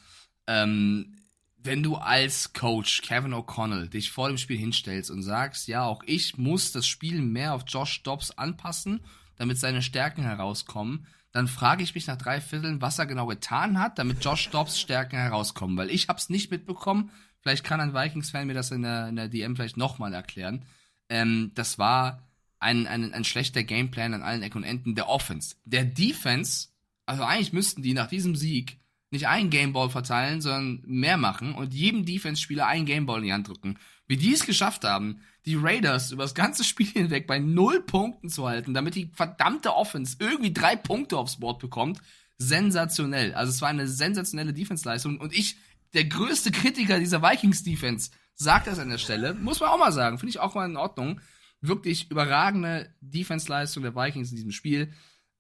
ähm, 0.49 1.15
wenn 1.59 1.85
du 1.85 1.95
als 1.95 2.53
Coach 2.55 3.03
Kevin 3.03 3.35
O'Connell 3.35 3.89
dich 3.89 4.11
vor 4.11 4.29
dem 4.29 4.39
Spiel 4.39 4.59
hinstellst 4.59 5.13
und 5.13 5.23
sagst, 5.23 5.69
ja, 5.69 5.85
auch 5.85 6.03
ich 6.05 6.37
muss 6.37 6.73
das 6.73 6.87
Spiel 6.87 7.23
mehr 7.23 7.55
auf 7.55 7.63
Josh 7.69 8.03
Dobbs 8.03 8.33
anpassen, 8.33 9.01
damit 9.37 9.59
seine 9.59 9.83
Stärken 9.83 10.23
herauskommen, 10.23 11.07
dann 11.31 11.49
frage 11.49 11.85
ich 11.85 11.95
mich 11.95 12.09
nach 12.09 12.19
drei 12.19 12.41
Vierteln, 12.41 12.83
was 12.83 12.99
er 12.99 13.07
genau 13.07 13.27
getan 13.27 13.79
hat, 13.79 13.99
damit 13.99 14.25
Josh 14.25 14.51
Dobbs 14.51 14.81
Stärken 14.81 15.17
herauskommen, 15.17 15.77
weil 15.77 15.91
ich 15.91 16.09
habe 16.09 16.19
es 16.19 16.29
nicht 16.29 16.51
mitbekommen. 16.51 17.11
Vielleicht 17.43 17.65
kann 17.65 17.81
ein 17.81 17.95
Vikings-Fan 17.95 18.47
mir 18.47 18.55
das 18.55 18.71
in 18.71 18.83
der, 18.83 19.09
in 19.09 19.17
der 19.17 19.29
DM 19.29 19.57
vielleicht 19.57 19.77
nochmal 19.77 20.15
erklären. 20.15 20.65
Ähm, 21.09 21.51
das 21.55 21.79
war 21.79 22.23
ein, 22.61 22.87
ein, 22.87 23.13
ein 23.13 23.25
schlechter 23.25 23.65
Gameplan 23.65 24.15
an 24.15 24.23
allen 24.23 24.43
Ecken 24.43 24.59
und 24.59 24.65
Enden 24.65 24.95
der 24.95 25.09
Offense. 25.09 25.57
Der 25.65 25.85
Defense, 25.85 26.69
also 27.05 27.25
eigentlich 27.25 27.53
müssten 27.53 27.83
die 27.83 27.95
nach 27.95 28.09
diesem 28.09 28.37
Sieg 28.37 28.79
nicht 29.11 29.27
einen 29.27 29.51
Gameball 29.51 29.91
verteilen, 29.91 30.41
sondern 30.41 30.83
mehr 30.87 31.17
machen 31.17 31.55
und 31.55 31.75
jedem 31.75 32.07
Defense-Spieler 32.07 32.67
einen 32.67 32.87
Gameball 32.87 33.19
in 33.19 33.25
die 33.25 33.33
Hand 33.33 33.49
drücken. 33.49 33.79
Wie 34.07 34.17
die 34.17 34.33
es 34.33 34.47
geschafft 34.47 34.85
haben, 34.85 35.21
die 35.45 35.57
Raiders 35.57 36.13
über 36.13 36.23
das 36.23 36.35
ganze 36.35 36.65
Spiel 36.65 36.87
hinweg 36.93 37.27
bei 37.27 37.39
null 37.39 37.83
Punkten 37.83 38.29
zu 38.29 38.49
halten, 38.49 38.75
damit 38.75 38.95
die 38.95 39.11
verdammte 39.13 39.75
Offense 39.75 40.17
irgendwie 40.19 40.53
drei 40.53 40.77
Punkte 40.77 41.19
aufs 41.19 41.41
Board 41.41 41.61
bekommt, 41.61 42.01
sensationell. 42.39 43.35
Also 43.35 43.51
es 43.51 43.61
war 43.61 43.69
eine 43.69 43.89
sensationelle 43.89 44.53
Defense-Leistung 44.53 45.19
und 45.19 45.33
ich, 45.33 45.57
der 45.95 46.05
größte 46.05 46.51
Kritiker 46.51 46.99
dieser 46.99 47.23
Vikings-Defense, 47.23 48.11
sagt 48.35 48.67
das 48.67 48.79
an 48.79 48.89
der 48.89 48.99
Stelle, 48.99 49.35
muss 49.35 49.61
man 49.61 49.71
auch 49.71 49.79
mal 49.79 49.93
sagen, 49.93 50.19
finde 50.19 50.31
ich 50.31 50.41
auch 50.41 50.55
mal 50.55 50.69
in 50.69 50.77
Ordnung. 50.77 51.21
Wirklich 51.61 52.11
überragende 52.11 52.95
Defense-Leistung 53.01 53.83
der 53.83 53.95
Vikings 53.95 54.31
in 54.31 54.37
diesem 54.37 54.51
Spiel. 54.51 54.93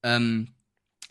Ähm, 0.03 0.55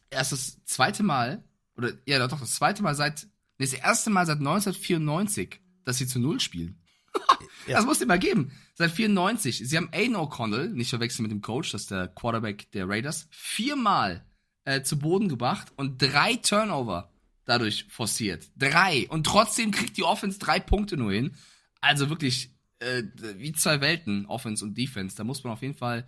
erst 0.09 0.31
das 0.31 0.63
zweite 0.65 1.03
Mal 1.03 1.43
oder 1.75 1.93
ja 2.05 2.25
doch, 2.27 2.39
das 2.39 2.55
zweite 2.55 2.83
Mal 2.83 2.95
seit, 2.95 3.27
nee, 3.57 3.65
das 3.65 3.73
erste 3.73 4.09
Mal 4.09 4.25
seit 4.25 4.39
1994, 4.39 5.59
dass 5.83 5.97
sie 5.97 6.07
zu 6.07 6.19
Null 6.19 6.39
spielen. 6.39 6.81
ja. 7.67 7.77
Das 7.77 7.85
muss 7.85 7.99
dir 7.99 8.05
mal 8.05 8.19
geben. 8.19 8.51
Seit 8.75 8.91
94. 8.91 9.67
Sie 9.67 9.77
haben 9.77 9.89
Aiden 9.91 10.15
O'Connell, 10.15 10.69
nicht 10.69 10.89
verwechseln 10.89 11.23
mit 11.23 11.31
dem 11.31 11.41
Coach, 11.41 11.71
das 11.71 11.81
ist 11.81 11.91
der 11.91 12.07
Quarterback 12.07 12.71
der 12.71 12.87
Raiders, 12.87 13.27
viermal 13.31 14.25
äh, 14.63 14.81
zu 14.83 14.99
Boden 14.99 15.27
gebracht 15.27 15.71
und 15.75 16.01
drei 16.01 16.35
Turnover 16.35 17.10
dadurch 17.51 17.85
forciert. 17.89 18.49
Drei. 18.55 19.07
Und 19.09 19.25
trotzdem 19.25 19.71
kriegt 19.71 19.97
die 19.97 20.03
Offense 20.03 20.39
drei 20.39 20.59
Punkte 20.59 20.95
nur 20.95 21.11
hin. 21.11 21.35
Also 21.81 22.09
wirklich 22.09 22.55
äh, 22.79 23.03
wie 23.35 23.51
zwei 23.51 23.81
Welten, 23.81 24.25
Offense 24.25 24.63
und 24.63 24.77
Defense. 24.77 25.17
Da 25.17 25.25
muss 25.25 25.43
man 25.43 25.53
auf 25.53 25.61
jeden 25.61 25.75
Fall 25.75 26.07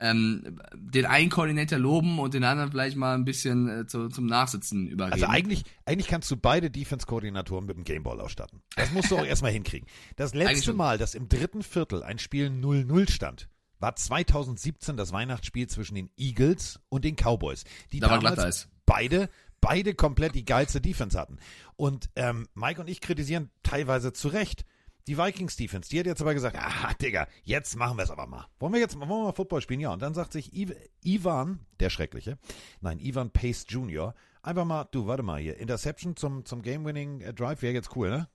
ähm, 0.00 0.58
den 0.74 1.04
einen 1.04 1.28
Koordinator 1.28 1.78
loben 1.78 2.18
und 2.18 2.32
den 2.32 2.44
anderen 2.44 2.70
vielleicht 2.70 2.96
mal 2.96 3.14
ein 3.14 3.26
bisschen 3.26 3.68
äh, 3.68 3.86
zu, 3.86 4.08
zum 4.08 4.24
Nachsitzen 4.24 4.88
überreden. 4.88 5.12
Also 5.12 5.26
eigentlich, 5.26 5.64
eigentlich 5.84 6.08
kannst 6.08 6.30
du 6.30 6.38
beide 6.38 6.70
Defense-Koordinatoren 6.70 7.66
mit 7.66 7.76
dem 7.76 7.84
Gameball 7.84 8.18
ausstatten. 8.18 8.62
Das 8.76 8.90
musst 8.92 9.10
du 9.10 9.18
auch 9.18 9.24
erstmal 9.26 9.52
hinkriegen. 9.52 9.86
Das 10.16 10.34
letzte. 10.34 10.72
Mal, 10.72 10.96
dass 10.96 11.14
im 11.14 11.28
dritten 11.28 11.62
Viertel 11.62 12.02
ein 12.02 12.18
Spiel 12.18 12.46
0-0 12.46 13.10
stand, 13.10 13.48
war 13.80 13.94
2017 13.94 14.96
das 14.96 15.12
Weihnachtsspiel 15.12 15.66
zwischen 15.66 15.94
den 15.94 16.08
Eagles 16.16 16.80
und 16.88 17.04
den 17.04 17.16
Cowboys, 17.16 17.64
die 17.92 18.00
Da 18.00 18.08
damals 18.08 18.68
beide 18.86 19.28
beide 19.60 19.94
komplett 19.94 20.34
die 20.34 20.44
geilste 20.44 20.80
Defense 20.80 21.18
hatten. 21.18 21.38
Und 21.76 22.10
ähm, 22.16 22.48
Mike 22.54 22.80
und 22.80 22.88
ich 22.88 23.00
kritisieren 23.00 23.50
teilweise 23.62 24.12
zu 24.12 24.28
Recht 24.28 24.64
die 25.06 25.18
Vikings 25.18 25.56
Defense. 25.56 25.88
Die 25.90 25.98
hat 25.98 26.06
jetzt 26.06 26.20
aber 26.20 26.34
gesagt, 26.34 26.56
ah, 26.58 26.92
Digga, 26.94 27.26
jetzt 27.42 27.76
machen 27.76 27.96
wir 27.96 28.04
es 28.04 28.10
aber 28.10 28.26
mal. 28.26 28.46
Wollen 28.58 28.72
wir 28.72 28.80
jetzt 28.80 28.98
wollen 28.98 29.08
wir 29.08 29.24
mal 29.24 29.32
Football 29.32 29.60
spielen? 29.60 29.80
Ja, 29.80 29.92
und 29.92 30.02
dann 30.02 30.14
sagt 30.14 30.32
sich 30.32 30.54
Iv 30.54 30.72
Ivan, 31.02 31.60
der 31.80 31.90
Schreckliche, 31.90 32.38
nein, 32.80 32.98
Ivan 33.00 33.30
Pace 33.30 33.66
Jr., 33.68 34.14
einfach 34.42 34.64
mal, 34.64 34.84
du, 34.90 35.06
warte 35.06 35.22
mal 35.22 35.40
hier, 35.40 35.58
Interception 35.58 36.16
zum, 36.16 36.44
zum 36.44 36.62
Game-Winning 36.62 37.20
äh, 37.22 37.38
wäre 37.38 37.74
jetzt 37.74 37.96
cool, 37.96 38.10
ne? 38.10 38.28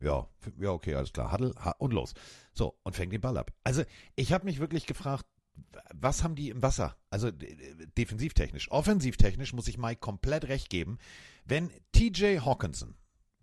Ja, 0.00 0.28
ja, 0.58 0.70
okay, 0.70 0.94
alles 0.94 1.12
klar. 1.12 1.30
Huddle 1.32 1.54
und 1.78 1.92
los. 1.92 2.14
So, 2.54 2.78
und 2.84 2.96
fängt 2.96 3.12
den 3.12 3.20
Ball 3.20 3.36
ab. 3.36 3.52
Also, 3.64 3.82
ich 4.16 4.32
habe 4.32 4.46
mich 4.46 4.58
wirklich 4.58 4.86
gefragt, 4.86 5.26
was 5.94 6.22
haben 6.22 6.34
die 6.34 6.50
im 6.50 6.62
Wasser? 6.62 6.96
Also 7.10 7.30
defensivtechnisch. 7.30 8.70
Offensivtechnisch 8.70 9.52
muss 9.52 9.68
ich 9.68 9.78
Mike 9.78 10.00
komplett 10.00 10.48
recht 10.48 10.70
geben. 10.70 10.98
Wenn 11.44 11.70
TJ 11.92 12.38
Hawkinson, 12.40 12.94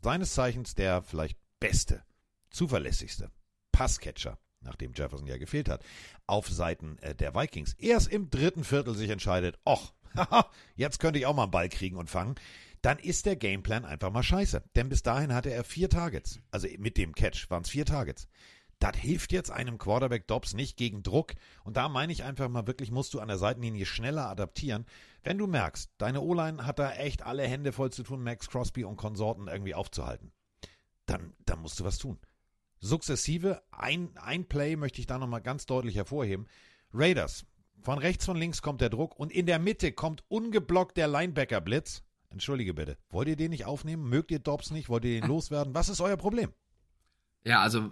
seines 0.01 0.33
Zeichens 0.33 0.75
der 0.75 1.01
vielleicht 1.01 1.37
beste, 1.59 2.03
zuverlässigste 2.49 3.31
Passcatcher, 3.71 4.39
nachdem 4.61 4.93
Jefferson 4.93 5.27
ja 5.27 5.37
gefehlt 5.37 5.69
hat, 5.69 5.83
auf 6.25 6.49
Seiten 6.49 6.97
äh, 6.99 7.15
der 7.15 7.35
Vikings, 7.35 7.73
erst 7.73 8.07
im 8.07 8.29
dritten 8.29 8.63
Viertel 8.63 8.95
sich 8.95 9.09
entscheidet, 9.09 9.59
och, 9.65 9.93
jetzt 10.75 10.99
könnte 10.99 11.19
ich 11.19 11.25
auch 11.25 11.35
mal 11.35 11.43
einen 11.43 11.51
Ball 11.51 11.69
kriegen 11.69 11.97
und 11.97 12.09
fangen, 12.09 12.35
dann 12.81 12.99
ist 12.99 13.25
der 13.25 13.35
Gameplan 13.35 13.85
einfach 13.85 14.11
mal 14.11 14.23
scheiße. 14.23 14.63
Denn 14.75 14.89
bis 14.89 15.03
dahin 15.03 15.33
hatte 15.33 15.51
er 15.51 15.63
vier 15.63 15.89
Targets. 15.89 16.39
Also 16.51 16.67
mit 16.77 16.97
dem 16.97 17.13
Catch 17.13 17.49
waren 17.49 17.63
es 17.63 17.69
vier 17.69 17.85
Targets. 17.85 18.27
Das 18.79 18.95
hilft 18.95 19.31
jetzt 19.33 19.49
einem 19.49 19.77
Quarterback 19.77 20.27
Dobbs 20.27 20.53
nicht 20.53 20.77
gegen 20.77 21.01
Druck. 21.01 21.33
Und 21.63 21.77
da 21.77 21.89
meine 21.89 22.13
ich 22.13 22.23
einfach 22.23 22.47
mal 22.47 22.67
wirklich, 22.67 22.91
musst 22.91 23.13
du 23.13 23.19
an 23.19 23.27
der 23.27 23.37
Seitenlinie 23.37 23.85
schneller 23.85 24.27
adaptieren. 24.29 24.85
Wenn 25.23 25.37
du 25.37 25.47
merkst, 25.47 25.91
deine 25.97 26.21
O-Line 26.21 26.65
hat 26.65 26.79
da 26.79 26.91
echt 26.91 27.23
alle 27.23 27.43
Hände 27.43 27.71
voll 27.71 27.91
zu 27.91 28.03
tun, 28.03 28.23
Max 28.23 28.49
Crosby 28.49 28.83
und 28.83 28.95
Konsorten 28.95 29.47
irgendwie 29.47 29.73
aufzuhalten, 29.73 30.31
dann, 31.07 31.33
dann 31.45 31.59
musst 31.59 31.79
du 31.79 31.83
was 31.83 31.97
tun. 31.97 32.19
Sukzessive, 32.79 33.63
ein, 33.71 34.15
ein 34.17 34.45
Play 34.45 34.75
möchte 34.75 34.99
ich 34.99 35.07
da 35.07 35.17
nochmal 35.17 35.41
ganz 35.41 35.65
deutlich 35.65 35.95
hervorheben. 35.95 36.45
Raiders, 36.93 37.45
von 37.81 37.97
rechts, 37.97 38.25
von 38.25 38.37
links 38.37 38.61
kommt 38.61 38.81
der 38.81 38.89
Druck 38.89 39.19
und 39.19 39.31
in 39.31 39.47
der 39.47 39.59
Mitte 39.59 39.91
kommt 39.91 40.23
ungeblockt 40.27 40.97
der 40.97 41.07
Linebacker-Blitz. 41.07 42.03
Entschuldige 42.29 42.73
bitte, 42.73 42.97
wollt 43.09 43.27
ihr 43.27 43.35
den 43.35 43.49
nicht 43.49 43.65
aufnehmen? 43.65 44.07
Mögt 44.07 44.29
ihr 44.29 44.39
Dobbs 44.39 44.69
nicht? 44.69 44.89
Wollt 44.89 45.05
ihr 45.05 45.19
den 45.19 45.27
loswerden? 45.29 45.73
Was 45.73 45.89
ist 45.89 46.01
euer 46.01 46.17
Problem? 46.17 46.53
Ja, 47.47 47.61
also 47.61 47.91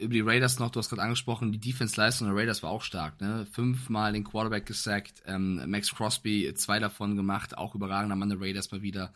über 0.00 0.14
die 0.14 0.20
Raiders 0.20 0.58
noch, 0.58 0.70
du 0.70 0.80
hast 0.80 0.88
gerade 0.88 1.02
angesprochen, 1.02 1.52
die 1.52 1.60
Defense-Leistung 1.60 2.26
der 2.26 2.36
Raiders 2.36 2.64
war 2.64 2.70
auch 2.70 2.82
stark. 2.82 3.20
Ne? 3.20 3.46
Fünfmal 3.52 4.12
den 4.12 4.24
Quarterback 4.24 4.66
gesackt, 4.66 5.22
ähm, 5.26 5.62
Max 5.70 5.94
Crosby 5.94 6.52
zwei 6.56 6.80
davon 6.80 7.14
gemacht, 7.14 7.56
auch 7.56 7.76
überragender 7.76 8.16
Mann 8.16 8.30
der 8.30 8.40
Raiders 8.40 8.72
mal 8.72 8.82
wieder. 8.82 9.12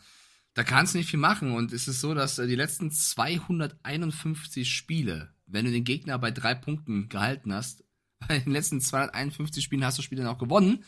Da 0.53 0.63
kannst 0.63 0.93
du 0.93 0.97
nicht 0.97 1.09
viel 1.09 1.19
machen 1.19 1.51
und 1.51 1.73
es 1.73 1.89
ist 1.89 1.99
so, 1.99 2.13
dass 2.13 2.39
äh, 2.39 2.47
die 2.47 2.55
letzten 2.55 2.89
251 2.89 4.73
Spiele, 4.73 5.33
wenn 5.45 5.65
du 5.65 5.71
den 5.71 5.83
Gegner 5.83 6.17
bei 6.19 6.31
drei 6.31 6.55
Punkten 6.55 7.09
gehalten 7.09 7.53
hast, 7.53 7.83
bei 8.29 8.39
den 8.39 8.53
letzten 8.53 8.79
251 8.79 9.61
Spielen 9.61 9.83
hast 9.83 9.97
du 9.97 10.03
Spiele 10.03 10.23
dann 10.23 10.33
auch 10.33 10.39
gewonnen. 10.39 10.85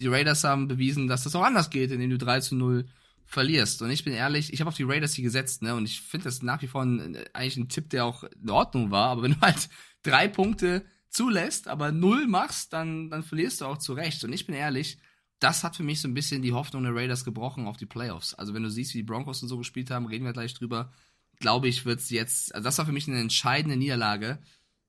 Die 0.00 0.06
Raiders 0.06 0.44
haben 0.44 0.66
bewiesen, 0.66 1.08
dass 1.08 1.24
das 1.24 1.36
auch 1.36 1.44
anders 1.44 1.68
geht, 1.68 1.90
indem 1.90 2.08
du 2.08 2.16
3 2.16 2.40
zu 2.40 2.56
0 2.56 2.86
verlierst. 3.26 3.82
Und 3.82 3.90
ich 3.90 4.04
bin 4.04 4.12
ehrlich, 4.12 4.52
ich 4.52 4.60
habe 4.60 4.68
auf 4.68 4.76
die 4.76 4.84
Raiders 4.84 5.14
hier 5.14 5.24
gesetzt, 5.24 5.62
ne? 5.62 5.74
Und 5.74 5.84
ich 5.84 6.00
finde 6.00 6.24
das 6.24 6.42
nach 6.42 6.62
wie 6.62 6.68
vor 6.68 6.82
ein, 6.82 7.18
eigentlich 7.32 7.56
ein 7.56 7.68
Tipp, 7.68 7.90
der 7.90 8.04
auch 8.04 8.24
in 8.24 8.50
Ordnung 8.50 8.90
war. 8.90 9.08
Aber 9.08 9.22
wenn 9.22 9.34
du 9.34 9.40
halt 9.40 9.68
drei 10.02 10.28
Punkte 10.28 10.84
zulässt, 11.10 11.68
aber 11.68 11.92
null 11.92 12.26
machst, 12.26 12.72
dann, 12.72 13.10
dann 13.10 13.24
verlierst 13.24 13.60
du 13.60 13.66
auch 13.66 13.78
zu 13.78 13.92
Recht. 13.92 14.24
Und 14.24 14.32
ich 14.32 14.46
bin 14.46 14.54
ehrlich, 14.54 14.98
das 15.38 15.64
hat 15.64 15.76
für 15.76 15.82
mich 15.82 16.00
so 16.00 16.08
ein 16.08 16.14
bisschen 16.14 16.42
die 16.42 16.52
Hoffnung 16.52 16.84
der 16.84 16.94
Raiders 16.94 17.24
gebrochen 17.24 17.66
auf 17.66 17.76
die 17.76 17.86
Playoffs. 17.86 18.34
Also 18.34 18.54
wenn 18.54 18.62
du 18.62 18.70
siehst, 18.70 18.94
wie 18.94 18.98
die 18.98 19.04
Broncos 19.04 19.42
und 19.42 19.48
so 19.48 19.58
gespielt 19.58 19.90
haben, 19.90 20.06
reden 20.06 20.24
wir 20.24 20.32
gleich 20.32 20.54
drüber. 20.54 20.92
Glaube 21.40 21.68
ich, 21.68 21.84
wird's 21.84 22.08
jetzt, 22.10 22.54
also 22.54 22.64
das 22.64 22.78
war 22.78 22.86
für 22.86 22.92
mich 22.92 23.08
eine 23.08 23.20
entscheidende 23.20 23.76
Niederlage 23.76 24.38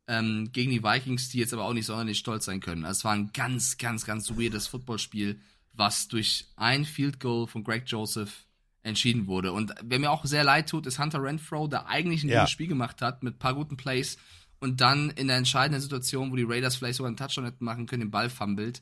ähm, 0.07 0.49
gegen 0.53 0.71
die 0.71 0.83
Vikings, 0.83 1.29
die 1.29 1.39
jetzt 1.39 1.53
aber 1.53 1.65
auch 1.65 1.73
nicht 1.73 1.85
sonderlich 1.85 2.17
stolz 2.17 2.45
sein 2.45 2.61
können. 2.61 2.85
Also 2.85 2.99
es 2.99 3.03
war 3.03 3.13
ein 3.13 3.31
ganz, 3.33 3.77
ganz, 3.77 4.05
ganz 4.05 4.29
weirdes 4.31 4.67
Footballspiel, 4.67 5.41
was 5.78 6.07
durch 6.07 6.47
ein 6.55 6.84
Field 6.86 7.19
Goal 7.19 7.47
von 7.47 7.63
Greg 7.63 7.84
Joseph 7.86 8.45
entschieden 8.84 9.28
wurde. 9.28 9.51
Und 9.51 9.73
wer 9.84 9.99
mir 9.99 10.11
auch 10.11 10.25
sehr 10.25 10.43
leid 10.43 10.69
tut, 10.69 10.86
ist 10.88 10.99
Hunter 10.99 11.21
Renfro, 11.21 11.67
der 11.67 11.88
eigentlich 11.88 12.23
ein 12.23 12.30
Ja. 12.30 12.39
gutes 12.41 12.51
Spiel 12.51 12.67
gemacht 12.67 13.01
hat 13.01 13.21
mit 13.23 13.36
ein 13.36 13.39
paar 13.39 13.53
guten 13.53 13.78
Plays 13.78 14.17
und 14.59 14.82
dann 14.82 15.09
in 15.11 15.28
der 15.28 15.38
entscheidenden 15.38 15.82
Situation, 15.82 16.32
wo 16.32 16.36
die 16.36 16.43
Raiders 16.43 16.75
vielleicht 16.78 16.97
sogar 16.97 17.07
einen 17.09 17.17
Touchdown 17.17 17.45
hätten 17.45 17.63
machen 17.65 17.86
können, 17.86 18.01
den 18.01 18.11
Ball 18.11 18.30
fummelt. 18.30 18.82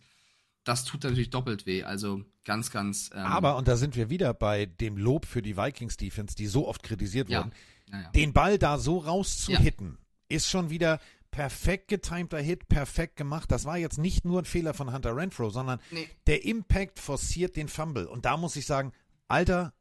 Das 0.63 0.83
tut 0.85 1.03
natürlich 1.03 1.29
doppelt 1.29 1.65
weh. 1.65 1.83
Also 1.83 2.23
ganz, 2.43 2.71
ganz. 2.71 3.09
Ähm, 3.13 3.19
Aber, 3.19 3.57
und 3.57 3.67
da 3.67 3.75
sind 3.77 3.95
wir 3.95 4.09
wieder 4.09 4.33
bei 4.33 4.65
dem 4.65 4.97
Lob 4.97 5.25
für 5.25 5.41
die 5.41 5.57
Vikings-Defense, 5.57 6.35
die 6.35 6.47
so 6.47 6.67
oft 6.67 6.81
kritisiert 6.83 7.29
Ja. 7.29 7.39
wurden, 7.39 7.51
Ja, 7.91 8.09
den 8.15 8.33
Ball 8.33 8.57
da 8.57 8.77
so 8.79 8.97
rauszuhitten, 8.99 9.97
ist 10.27 10.49
schon 10.49 10.69
wieder 10.71 10.99
perfekt 11.35 11.89
getimter 11.89 12.39
Hit, 12.39 12.69
perfekt 12.69 13.17
gemacht. 13.17 13.51
Das 13.51 13.65
war 13.65 13.77
jetzt 13.77 13.97
nicht 13.97 14.23
nur 14.23 14.41
ein 14.41 14.45
Fehler 14.45 14.73
von 14.73 14.93
Hunter 14.93 15.13
Renfro, 15.17 15.49
sondern 15.49 15.81
Nee. 15.91 16.07
der 16.27 16.45
Impact 16.45 16.97
forciert 16.97 17.57
den 17.57 17.67
Fumble. 17.67 18.07
Und 18.07 18.23
da 18.23 18.37
muss 18.37 18.55
ich 18.55 18.65
sagen, 18.65 18.93
Alter, 19.27 19.73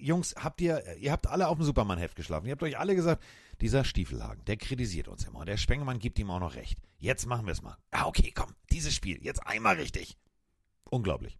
Jungs, 0.00 0.36
habt 0.38 0.60
ihr, 0.60 0.84
ihr 0.98 1.10
habt 1.10 1.26
alle 1.26 1.48
auf 1.48 1.56
dem 1.58 1.64
Superman-Heft 1.64 2.14
geschlafen. 2.14 2.46
Ihr 2.46 2.52
habt 2.52 2.62
euch 2.62 2.78
alle 2.78 2.94
gesagt, 2.94 3.24
dieser 3.60 3.82
Stiefelhagen, 3.84 4.44
der 4.44 4.56
kritisiert 4.56 5.08
uns 5.08 5.24
immer. 5.26 5.40
Und 5.40 5.48
der 5.48 5.56
Spengemann 5.56 5.98
gibt 5.98 6.16
ihm 6.20 6.30
auch 6.30 6.38
noch 6.38 6.54
recht. 6.54 6.78
Jetzt 6.98 7.26
machen 7.26 7.44
wir 7.46 7.52
es 7.52 7.62
mal. 7.62 7.76
Ah, 7.90 8.06
okay, 8.06 8.30
komm, 8.32 8.54
dieses 8.70 8.94
Spiel, 8.94 9.18
jetzt 9.20 9.44
einmal 9.44 9.74
richtig. 9.76 10.16
Unglaublich. 10.90 11.39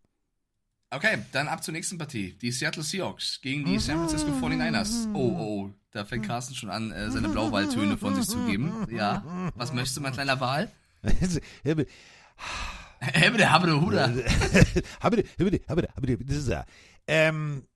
Okay, 0.92 1.18
dann 1.30 1.46
ab 1.46 1.62
zur 1.62 1.72
nächsten 1.72 1.98
Partie. 1.98 2.32
Die 2.32 2.50
Seattle 2.50 2.82
Seahawks 2.82 3.40
gegen 3.40 3.64
die 3.64 3.78
San 3.78 3.96
Francisco 3.98 4.32
49ers. 4.32 5.06
Oh, 5.14 5.36
oh, 5.38 5.70
da 5.92 6.04
fängt 6.04 6.26
Carsten 6.26 6.56
schon 6.56 6.68
an, 6.68 6.90
äh, 6.90 7.12
seine 7.12 7.28
Blauwaldtöne 7.28 7.96
von 7.96 8.16
sich 8.16 8.26
zu 8.26 8.44
geben. 8.46 8.88
Ja, 8.90 9.52
was 9.54 9.72
möchtest 9.72 9.98
du, 9.98 10.00
mein 10.00 10.12
kleiner 10.12 10.40
Wal? 10.40 10.68
Hebede, 13.00 13.50
habede, 13.50 13.80
huda. 13.80 14.08
Habede, 15.00 15.24
habede, 15.38 15.60
habede, 15.68 15.88
habede, 15.96 16.24
das 16.24 16.36
ist 16.36 16.48
er. 16.48 16.66
Ähm, 17.06 17.66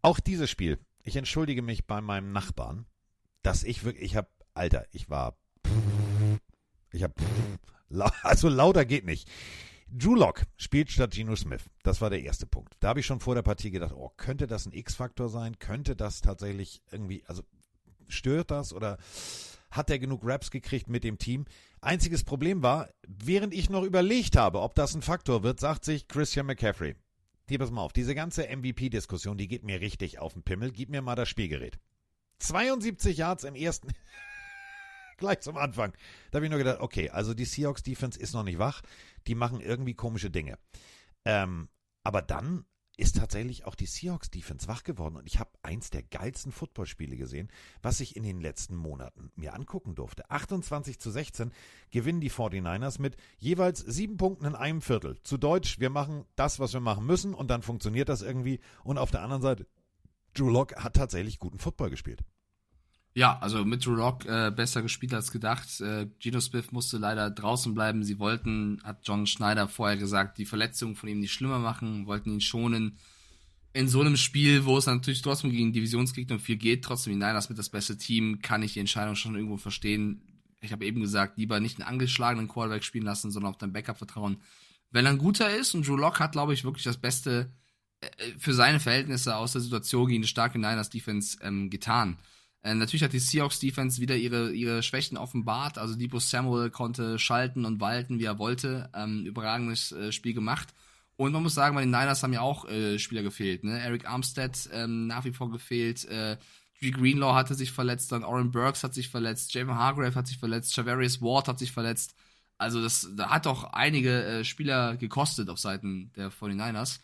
auch 0.00 0.20
dieses 0.20 0.48
Spiel. 0.48 0.78
Ich 1.02 1.16
entschuldige 1.16 1.62
mich 1.62 1.86
bei 1.86 2.00
meinem 2.00 2.30
Nachbarn, 2.32 2.86
dass 3.42 3.64
ich 3.64 3.84
wirklich, 3.84 4.04
ich 4.04 4.16
habe, 4.16 4.28
Alter, 4.54 4.86
ich 4.92 5.10
war, 5.10 5.36
ich 6.92 7.02
habe, 7.02 7.14
also 8.22 8.48
lauter 8.48 8.84
geht 8.84 9.04
nicht. 9.04 9.28
Drew 9.92 10.14
Lock 10.14 10.44
spielt 10.56 10.90
statt 10.90 11.12
Geno 11.12 11.34
Smith. 11.34 11.64
Das 11.82 12.00
war 12.00 12.10
der 12.10 12.22
erste 12.22 12.46
Punkt. 12.46 12.74
Da 12.80 12.88
habe 12.88 13.00
ich 13.00 13.06
schon 13.06 13.20
vor 13.20 13.34
der 13.34 13.42
Partie 13.42 13.70
gedacht, 13.70 13.92
oh, 13.94 14.10
könnte 14.16 14.46
das 14.46 14.66
ein 14.66 14.72
X-Faktor 14.72 15.28
sein? 15.28 15.58
Könnte 15.58 15.96
das 15.96 16.20
tatsächlich 16.20 16.80
irgendwie, 16.92 17.24
also 17.26 17.42
stört 18.08 18.50
das 18.50 18.72
oder 18.72 18.98
hat 19.70 19.90
er 19.90 19.98
genug 19.98 20.20
Raps 20.24 20.50
gekriegt 20.50 20.88
mit 20.88 21.04
dem 21.04 21.18
Team? 21.18 21.44
Einziges 21.80 22.24
Problem 22.24 22.62
war, 22.62 22.88
während 23.06 23.52
ich 23.52 23.70
noch 23.70 23.82
überlegt 23.82 24.36
habe, 24.36 24.60
ob 24.60 24.74
das 24.74 24.94
ein 24.94 25.02
Faktor 25.02 25.42
wird, 25.42 25.60
sagt 25.60 25.84
sich 25.84 26.08
Christian 26.08 26.46
McCaffrey. 26.46 26.94
Hier, 27.48 27.58
pass 27.58 27.70
mal 27.72 27.82
auf, 27.82 27.92
diese 27.92 28.14
ganze 28.14 28.44
MVP-Diskussion, 28.44 29.36
die 29.36 29.48
geht 29.48 29.64
mir 29.64 29.80
richtig 29.80 30.20
auf 30.20 30.34
den 30.34 30.44
Pimmel. 30.44 30.70
Gib 30.70 30.88
mir 30.88 31.02
mal 31.02 31.16
das 31.16 31.28
Spielgerät. 31.28 31.78
72 32.38 33.16
Yards 33.16 33.44
im 33.44 33.56
ersten, 33.56 33.88
gleich 35.20 35.40
zum 35.40 35.56
Anfang. 35.56 35.92
Da 36.30 36.36
habe 36.36 36.46
ich 36.46 36.50
nur 36.50 36.58
gedacht, 36.58 36.80
okay, 36.80 37.10
also 37.10 37.34
die 37.34 37.44
Seahawks 37.44 37.84
Defense 37.84 38.18
ist 38.18 38.34
noch 38.34 38.42
nicht 38.42 38.58
wach. 38.58 38.82
Die 39.26 39.36
machen 39.36 39.60
irgendwie 39.60 39.94
komische 39.94 40.30
Dinge. 40.30 40.58
Ähm, 41.24 41.68
aber 42.02 42.22
dann 42.22 42.64
ist 43.00 43.16
tatsächlich 43.16 43.64
auch 43.64 43.74
die 43.74 43.86
Seahawks 43.86 44.30
Defense 44.30 44.68
wach 44.68 44.84
geworden 44.84 45.16
und 45.16 45.26
ich 45.26 45.38
habe 45.38 45.50
eins 45.62 45.88
der 45.88 46.02
geilsten 46.02 46.52
Footballspiele 46.52 47.16
gesehen, 47.16 47.48
was 47.80 48.00
ich 48.00 48.14
in 48.14 48.22
den 48.22 48.42
letzten 48.42 48.76
Monaten 48.76 49.32
mir 49.36 49.54
angucken 49.54 49.94
durfte. 49.94 50.30
28 50.30 51.00
zu 51.00 51.10
16 51.10 51.50
gewinnen 51.90 52.20
die 52.20 52.30
49ers 52.30 53.00
mit 53.00 53.16
jeweils 53.38 53.78
sieben 53.78 54.18
Punkten 54.18 54.44
in 54.44 54.54
einem 54.54 54.82
Viertel. 54.82 55.18
Zu 55.22 55.38
Deutsch, 55.38 55.80
wir 55.80 55.88
machen 55.88 56.26
das, 56.36 56.60
was 56.60 56.74
wir 56.74 56.80
machen 56.80 57.06
müssen 57.06 57.32
und 57.32 57.48
dann 57.48 57.62
funktioniert 57.62 58.10
das 58.10 58.20
irgendwie. 58.20 58.60
Und 58.84 58.98
auf 58.98 59.10
der 59.10 59.22
anderen 59.22 59.42
Seite, 59.42 59.66
Drew 60.34 60.50
Lock 60.50 60.76
hat 60.76 60.94
tatsächlich 60.94 61.38
guten 61.38 61.58
Football 61.58 61.88
gespielt. 61.88 62.20
Ja, 63.12 63.38
also 63.40 63.64
mit 63.64 63.84
Drew 63.84 63.94
Lock 63.94 64.24
äh, 64.26 64.52
besser 64.54 64.82
gespielt 64.82 65.14
als 65.14 65.32
gedacht. 65.32 65.80
Äh, 65.80 66.06
Geno 66.20 66.40
Smith 66.40 66.70
musste 66.70 66.96
leider 66.98 67.28
draußen 67.30 67.74
bleiben. 67.74 68.04
Sie 68.04 68.20
wollten, 68.20 68.80
hat 68.84 69.00
John 69.02 69.26
Schneider 69.26 69.66
vorher 69.66 69.96
gesagt, 69.96 70.38
die 70.38 70.44
Verletzungen 70.44 70.94
von 70.94 71.08
ihm 71.08 71.18
nicht 71.18 71.32
schlimmer 71.32 71.58
machen, 71.58 72.06
wollten 72.06 72.30
ihn 72.30 72.40
schonen. 72.40 72.98
In 73.72 73.88
so 73.88 74.00
einem 74.00 74.16
Spiel, 74.16 74.64
wo 74.64 74.78
es 74.78 74.86
natürlich 74.86 75.22
trotzdem 75.22 75.50
gegen 75.50 75.72
Divisionsgegner 75.72 76.38
viel 76.38 76.56
geht, 76.56 76.84
trotzdem 76.84 77.12
die 77.12 77.18
Niners 77.18 77.48
mit 77.48 77.58
das 77.58 77.68
beste 77.68 77.96
Team, 77.96 78.40
kann 78.42 78.62
ich 78.62 78.74
die 78.74 78.80
Entscheidung 78.80 79.16
schon 79.16 79.34
irgendwo 79.34 79.56
verstehen. 79.56 80.22
Ich 80.60 80.72
habe 80.72 80.84
eben 80.86 81.00
gesagt, 81.00 81.36
lieber 81.38 81.58
nicht 81.58 81.80
einen 81.80 81.88
angeschlagenen 81.88 82.48
Quarterback 82.48 82.84
spielen 82.84 83.04
lassen, 83.04 83.30
sondern 83.30 83.50
auf 83.50 83.58
dein 83.58 83.72
Backup 83.72 83.98
vertrauen. 83.98 84.38
wenn 84.92 85.06
er 85.06 85.12
ein 85.12 85.18
guter 85.18 85.54
ist 85.56 85.74
und 85.74 85.86
Drew 85.86 85.96
Lock 85.96 86.18
hat, 86.20 86.32
glaube 86.32 86.52
ich, 86.52 86.64
wirklich 86.64 86.84
das 86.84 86.96
Beste 86.96 87.52
äh, 88.00 88.08
für 88.38 88.54
seine 88.54 88.80
Verhältnisse 88.80 89.36
aus 89.36 89.52
der 89.52 89.60
Situation 89.60 90.08
gegen 90.08 90.20
eine 90.20 90.28
starke 90.28 90.58
Niners 90.58 90.90
Defense 90.90 91.38
ähm, 91.42 91.70
getan. 91.70 92.18
Äh, 92.62 92.74
natürlich 92.74 93.02
hat 93.02 93.12
die 93.12 93.18
Seahawks 93.18 93.60
Defense 93.60 94.00
wieder 94.00 94.16
ihre, 94.16 94.52
ihre 94.52 94.82
Schwächen 94.82 95.16
offenbart. 95.16 95.78
Also 95.78 95.94
Debo 95.96 96.18
Samuel 96.18 96.70
konnte 96.70 97.18
schalten 97.18 97.64
und 97.64 97.80
walten, 97.80 98.18
wie 98.18 98.24
er 98.24 98.38
wollte. 98.38 98.90
Ähm, 98.94 99.24
überragendes 99.24 99.92
äh, 99.92 100.12
Spiel 100.12 100.34
gemacht. 100.34 100.68
Und 101.16 101.32
man 101.32 101.42
muss 101.42 101.54
sagen, 101.54 101.74
bei 101.74 101.82
den 101.82 101.90
Niners 101.90 102.22
haben 102.22 102.32
ja 102.32 102.40
auch 102.40 102.66
äh, 102.68 102.98
Spieler 102.98 103.22
gefehlt. 103.22 103.64
Ne? 103.64 103.78
Eric 103.78 104.08
Armstead 104.08 104.70
ähm, 104.72 105.06
nach 105.06 105.24
wie 105.24 105.32
vor 105.32 105.50
gefehlt. 105.50 106.04
Äh, 106.06 106.38
G. 106.80 106.90
Greenlaw 106.92 107.34
hatte 107.34 107.54
sich 107.54 107.72
verletzt, 107.72 108.10
dann 108.10 108.24
Oren 108.24 108.50
Burks 108.50 108.82
hat 108.82 108.94
sich 108.94 109.10
verletzt, 109.10 109.52
James 109.52 109.74
Hargrave 109.74 110.14
hat 110.14 110.26
sich 110.26 110.38
verletzt, 110.38 110.74
Javarius 110.74 111.20
Ward 111.20 111.46
hat 111.46 111.58
sich 111.58 111.72
verletzt. 111.72 112.14
Also 112.56 112.82
das 112.82 113.08
da 113.16 113.28
hat 113.28 113.44
doch 113.44 113.64
einige 113.72 114.24
äh, 114.24 114.44
Spieler 114.44 114.96
gekostet 114.96 115.50
auf 115.50 115.58
Seiten 115.58 116.10
der 116.16 116.32
49ers. 116.32 117.00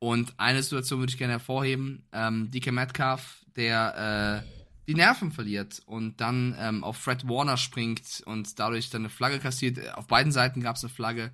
Und 0.00 0.34
eine 0.38 0.60
Situation 0.60 0.98
würde 0.98 1.12
ich 1.12 1.18
gerne 1.18 1.34
hervorheben. 1.34 2.04
Ähm, 2.12 2.50
DK 2.50 2.72
Metcalf, 2.72 3.44
der 3.54 4.42
äh, 4.44 4.61
die 4.86 4.94
Nerven 4.94 5.30
verliert 5.30 5.80
und 5.86 6.20
dann 6.20 6.56
ähm, 6.58 6.84
auf 6.84 6.96
Fred 6.96 7.28
Warner 7.28 7.56
springt 7.56 8.22
und 8.26 8.58
dadurch 8.58 8.90
dann 8.90 9.02
eine 9.02 9.10
Flagge 9.10 9.38
kassiert. 9.38 9.94
Auf 9.94 10.06
beiden 10.06 10.32
Seiten 10.32 10.60
gab 10.60 10.76
es 10.76 10.84
eine 10.84 10.92
Flagge. 10.92 11.32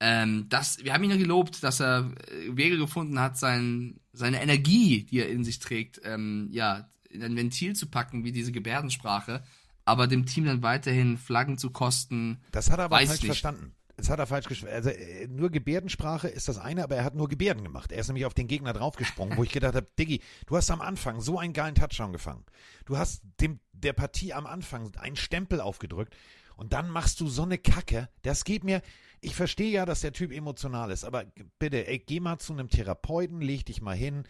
Ähm, 0.00 0.46
das, 0.48 0.84
wir 0.84 0.94
haben 0.94 1.02
ihn 1.02 1.10
ja 1.10 1.16
gelobt, 1.16 1.62
dass 1.64 1.80
er 1.80 2.12
äh, 2.30 2.56
Wege 2.56 2.78
gefunden 2.78 3.18
hat, 3.18 3.36
sein, 3.36 3.98
seine 4.12 4.40
Energie, 4.40 5.04
die 5.04 5.18
er 5.18 5.28
in 5.28 5.42
sich 5.42 5.58
trägt, 5.58 6.00
ähm, 6.04 6.48
ja, 6.52 6.88
in 7.10 7.22
ein 7.22 7.36
Ventil 7.36 7.74
zu 7.74 7.88
packen, 7.88 8.24
wie 8.24 8.32
diese 8.32 8.52
Gebärdensprache, 8.52 9.42
aber 9.84 10.06
dem 10.06 10.26
Team 10.26 10.44
dann 10.44 10.62
weiterhin 10.62 11.18
Flaggen 11.18 11.58
zu 11.58 11.70
kosten. 11.70 12.38
Das 12.52 12.70
hat 12.70 12.78
er 12.78 12.84
aber 12.84 12.98
falsch 12.98 13.10
nicht. 13.10 13.24
verstanden. 13.24 13.74
Das 13.98 14.10
hat 14.10 14.20
er 14.20 14.28
falsch 14.28 14.46
gesprochen. 14.46 14.72
Also 14.72 14.90
äh, 14.90 15.26
nur 15.26 15.50
Gebärdensprache 15.50 16.28
ist 16.28 16.46
das 16.46 16.56
eine, 16.56 16.84
aber 16.84 16.94
er 16.94 17.04
hat 17.04 17.16
nur 17.16 17.28
Gebärden 17.28 17.64
gemacht. 17.64 17.90
Er 17.90 17.98
ist 17.98 18.06
nämlich 18.06 18.26
auf 18.26 18.34
den 18.34 18.46
Gegner 18.46 18.72
draufgesprungen, 18.72 19.36
wo 19.36 19.42
ich 19.42 19.50
gedacht 19.50 19.74
habe, 19.74 19.88
Diggi, 19.98 20.22
du 20.46 20.56
hast 20.56 20.70
am 20.70 20.80
Anfang 20.80 21.20
so 21.20 21.36
einen 21.36 21.52
geilen 21.52 21.74
Touchdown 21.74 22.12
gefangen. 22.12 22.44
Du 22.84 22.96
hast 22.96 23.22
dem 23.40 23.58
der 23.72 23.92
Partie 23.94 24.32
am 24.32 24.46
Anfang 24.46 24.94
einen 24.98 25.16
Stempel 25.16 25.60
aufgedrückt 25.60 26.14
und 26.54 26.72
dann 26.72 26.90
machst 26.90 27.20
du 27.20 27.26
so 27.26 27.42
eine 27.42 27.58
Kacke. 27.58 28.08
Das 28.22 28.44
geht 28.44 28.62
mir. 28.62 28.82
Ich 29.20 29.34
verstehe 29.34 29.72
ja, 29.72 29.84
dass 29.84 30.02
der 30.02 30.12
Typ 30.12 30.32
emotional 30.32 30.92
ist, 30.92 31.02
aber 31.02 31.24
bitte, 31.58 31.88
ey, 31.88 31.98
geh 31.98 32.20
mal 32.20 32.38
zu 32.38 32.52
einem 32.52 32.68
Therapeuten, 32.68 33.40
leg 33.40 33.66
dich 33.66 33.82
mal 33.82 33.96
hin, 33.96 34.22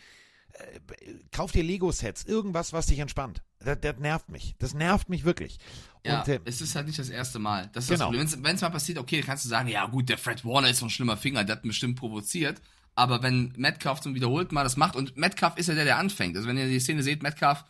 kauf 1.33 1.53
dir 1.53 1.63
Lego-Sets, 1.63 2.25
irgendwas, 2.25 2.73
was 2.73 2.87
dich 2.87 2.99
entspannt. 2.99 3.43
Das, 3.61 3.79
das 3.81 3.97
nervt 3.99 4.31
mich. 4.31 4.55
Das 4.59 4.75
nervt 4.75 5.09
mich 5.09 5.25
wirklich. 5.25 5.59
Ja, 6.05 6.21
Und, 6.21 6.29
äh, 6.29 6.41
es 6.45 6.61
ist 6.61 6.75
halt 6.75 6.87
nicht 6.87 6.99
das 6.99 7.11
erste 7.11 7.39
Mal. 7.39 7.71
Das 7.73 7.85
ist 7.85 7.91
Genau. 7.91 8.13
Wenn 8.13 8.55
es 8.55 8.61
mal 8.61 8.71
passiert, 8.71 8.99
okay, 8.99 9.19
dann 9.19 9.27
kannst 9.27 9.45
du 9.45 9.49
sagen, 9.49 9.69
ja 9.69 9.87
gut, 9.87 10.09
der 10.09 10.19
Fred 10.19 10.45
Warner 10.45 10.71
ist 10.71 10.79
so 10.79 10.87
ein 10.87 10.91
schlimmer 10.91 11.17
Finger, 11.17 11.45
der 11.45 11.57
hat 11.57 11.63
bestimmt 11.63 11.99
provoziert. 11.99 12.61
Aber 12.95 13.23
wenn 13.23 13.53
Metcalf 13.57 14.01
zum 14.01 14.15
wiederholten 14.15 14.55
Mal 14.55 14.65
das 14.65 14.77
macht, 14.77 14.97
und 14.97 15.17
Metcalf 15.17 15.57
ist 15.57 15.69
ja 15.69 15.75
der, 15.75 15.85
der 15.85 15.99
anfängt. 15.99 16.37
Also 16.37 16.49
wenn 16.49 16.57
ihr 16.57 16.67
die 16.67 16.81
Szene 16.81 17.03
seht, 17.03 17.23
Metcalf 17.23 17.65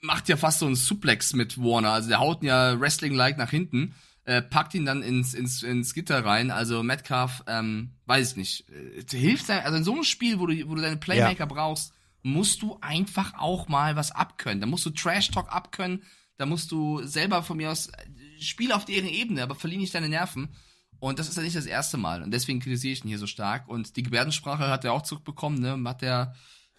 macht 0.00 0.28
ja 0.28 0.36
fast 0.36 0.58
so 0.58 0.66
einen 0.66 0.76
Suplex 0.76 1.32
mit 1.32 1.56
Warner. 1.58 1.92
Also 1.92 2.10
der 2.10 2.18
haut 2.18 2.42
ihn 2.42 2.48
ja 2.48 2.78
Wrestling-like 2.78 3.38
nach 3.38 3.50
hinten, 3.50 3.94
äh, 4.24 4.42
packt 4.42 4.74
ihn 4.74 4.84
dann 4.84 5.02
ins, 5.02 5.34
ins, 5.34 5.62
ins 5.62 5.94
Gitter 5.94 6.24
rein. 6.24 6.50
Also 6.50 6.82
Metcalf, 6.82 7.42
ähm, 7.46 7.90
weiß 8.06 8.32
ich 8.32 8.36
nicht, 8.36 8.64
äh, 8.70 9.16
hilft 9.16 9.46
sein, 9.46 9.64
also 9.64 9.76
in 9.76 9.84
so 9.84 9.92
einem 9.92 10.04
Spiel, 10.04 10.38
wo 10.38 10.46
du, 10.46 10.68
wo 10.68 10.74
du 10.74 10.82
deine 10.82 10.96
Playmaker 10.96 11.46
brauchst, 11.46 11.92
musst 12.22 12.62
du 12.62 12.78
einfach 12.80 13.34
auch 13.38 13.68
mal 13.68 13.96
was 13.96 14.10
abkönnen. 14.10 14.60
Da 14.60 14.66
musst 14.66 14.86
du 14.86 14.90
Trash-Talk 14.90 15.52
abkönnen, 15.52 16.02
da 16.38 16.46
musst 16.46 16.72
du 16.72 17.02
selber 17.04 17.42
von 17.42 17.58
mir 17.58 17.70
aus, 17.70 17.88
äh, 17.88 18.40
spiel 18.40 18.72
auf 18.72 18.84
deren 18.84 19.08
Ebene, 19.08 19.42
aber 19.42 19.54
verlier 19.54 19.78
nicht 19.78 19.94
deine 19.94 20.08
Nerven. 20.08 20.48
Und 21.00 21.18
das 21.18 21.28
ist 21.28 21.36
ja 21.36 21.42
nicht 21.42 21.56
das 21.56 21.66
erste 21.66 21.98
Mal. 21.98 22.22
Und 22.22 22.30
deswegen 22.30 22.60
kritisiere 22.60 22.94
ich 22.94 23.04
ihn 23.04 23.08
hier 23.08 23.18
so 23.18 23.26
stark. 23.26 23.68
Und 23.68 23.96
die 23.96 24.02
Gebärdensprache 24.02 24.68
hat 24.68 24.86
er 24.86 24.94
auch 24.94 25.02
zurückbekommen, 25.02 25.60
ne? 25.60 25.78
Hat 25.86 26.02
er 26.02 26.34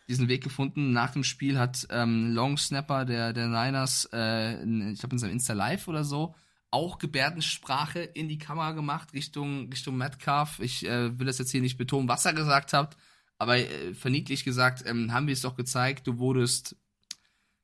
diesen 0.08 0.28
Weg 0.28 0.44
gefunden. 0.44 0.94
Nach 0.94 1.12
dem 1.12 1.24
Spiel 1.24 1.60
hat 1.60 1.86
ähm, 1.92 2.34
Long 2.34 2.58
Snapper 2.58 3.06
der, 3.06 3.34
der 3.34 3.48
Niners, 3.48 4.10
äh, 4.12 4.64
ich 4.92 5.00
glaube 5.00 5.16
in 5.16 5.20
seinem 5.20 5.32
Insta 5.32 5.54
Live 5.54 5.88
oder 5.88 6.04
so, 6.04 6.34
auch 6.76 6.99
Gebärdensprache 6.99 7.99
in 8.02 8.27
die 8.30 8.38
Kamera 8.38 8.72
gemacht, 8.73 9.14
Richtung, 9.14 9.69
Richtung 9.69 9.97
Metcalf. 9.97 10.60
Ich 10.60 10.85
äh, 10.85 11.18
will 11.18 11.26
das 11.27 11.38
jetzt 11.39 11.52
hier 11.52 11.61
nicht 11.61 11.77
betonen, 11.77 12.07
was 12.07 12.26
er 12.26 12.34
gesagt 12.34 12.73
hat, 12.73 12.97
aber 13.38 13.57
äh, 13.57 13.93
verniedlich 13.93 14.43
gesagt, 14.43 14.84
ähm, 14.85 15.11
haben 15.14 15.27
wir 15.27 15.34
es 15.34 15.41
doch 15.41 15.56
gezeigt, 15.56 16.06
du 16.07 16.18
wurdest, 16.19 16.76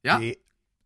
ja, 0.03 0.17
Nee. 0.19 0.37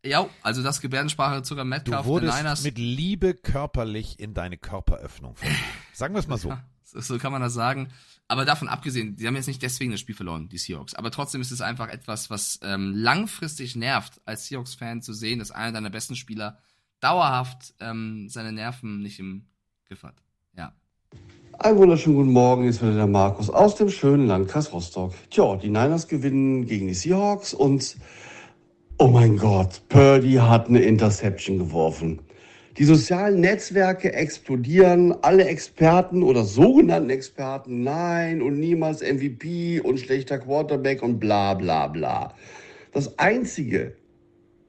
ja, 0.04 0.28
also 0.42 0.62
das 0.64 0.82
Gebärdensprache 0.82 1.46
sogar 1.46 1.64
Du 1.66 1.70
Metcalf 1.70 2.04
der 2.04 2.06
wurdest 2.06 2.38
Niners. 2.38 2.64
mit 2.64 2.78
Liebe 2.78 3.34
körperlich 3.34 4.20
in 4.20 4.34
deine 4.34 4.58
Körperöffnung 4.58 5.36
verliebt. 5.36 5.60
Sagen 5.94 6.14
wir 6.14 6.20
es 6.20 6.28
mal 6.28 6.38
so. 6.38 6.50
Ja, 6.50 6.64
so- 6.84 7.00
so 7.02 7.18
kann 7.18 7.32
man 7.32 7.42
das 7.42 7.54
sagen. 7.54 7.90
Aber 8.28 8.44
davon 8.44 8.68
abgesehen, 8.68 9.16
die 9.18 9.28
haben 9.28 9.36
jetzt 9.36 9.46
nicht 9.48 9.62
deswegen 9.62 9.92
das 9.92 10.00
Spiel 10.00 10.16
verloren, 10.16 10.50
die 10.50 10.58
Seahawks. 10.58 10.96
Aber 10.96 11.12
trotzdem 11.12 11.42
ist 11.42 11.52
es 11.52 11.62
einfach 11.62 11.90
etwas, 11.90 12.32
was 12.32 12.60
ähm, 12.64 12.92
langfristig 12.96 13.76
nervt, 13.76 14.20
als 14.26 14.48
Seahawks-Fan 14.48 15.04
zu 15.04 15.14
sehen, 15.14 15.38
dass 15.40 15.52
einer 15.52 15.74
deiner 15.74 15.92
besten 15.92 16.16
Spieler 16.16 16.58
dauerhaft 17.06 17.76
ähm, 17.82 18.28
seine 18.30 18.52
Nerven 18.52 19.04
nicht 19.04 19.20
im 19.20 19.46
Griff 19.88 20.02
hat. 20.02 20.16
Ja. 20.58 20.74
Einen 21.60 21.78
wunderschönen 21.78 22.16
guten 22.16 22.32
Morgen, 22.32 22.64
hier 22.64 22.72
ist 22.72 22.82
wieder 22.82 22.96
der 22.96 23.06
Markus 23.06 23.52
aus 23.52 23.76
dem 23.76 23.90
schönen 23.90 24.26
Landkreis 24.26 24.74
Rostock. 24.74 25.14
Tja, 25.30 25.56
die 25.56 25.68
Niners 25.68 26.08
gewinnen 26.08 26.66
gegen 26.66 26.88
die 26.88 26.96
Seahawks 26.96 27.54
und 27.54 27.98
oh 28.98 29.08
mein 29.08 29.38
Gott, 29.38 29.84
Purdy 29.88 30.34
hat 30.34 30.68
eine 30.68 30.80
Interception 30.80 31.60
geworfen. 31.60 32.22
Die 32.80 32.86
sozialen 32.86 33.40
Netzwerke 33.40 34.12
explodieren, 34.12 35.14
alle 35.22 35.46
Experten 35.46 36.24
oder 36.24 36.44
sogenannten 36.44 37.12
Experten, 37.12 37.84
nein 37.84 38.42
und 38.42 38.60
niemals 38.60 39.02
MVP 39.02 39.80
und 39.80 40.00
schlechter 40.00 40.40
Quarterback 40.40 41.04
und 41.04 41.20
bla 41.20 41.54
bla 41.54 41.86
bla. 41.86 42.34
Das 42.94 43.20
Einzige, 43.20 43.96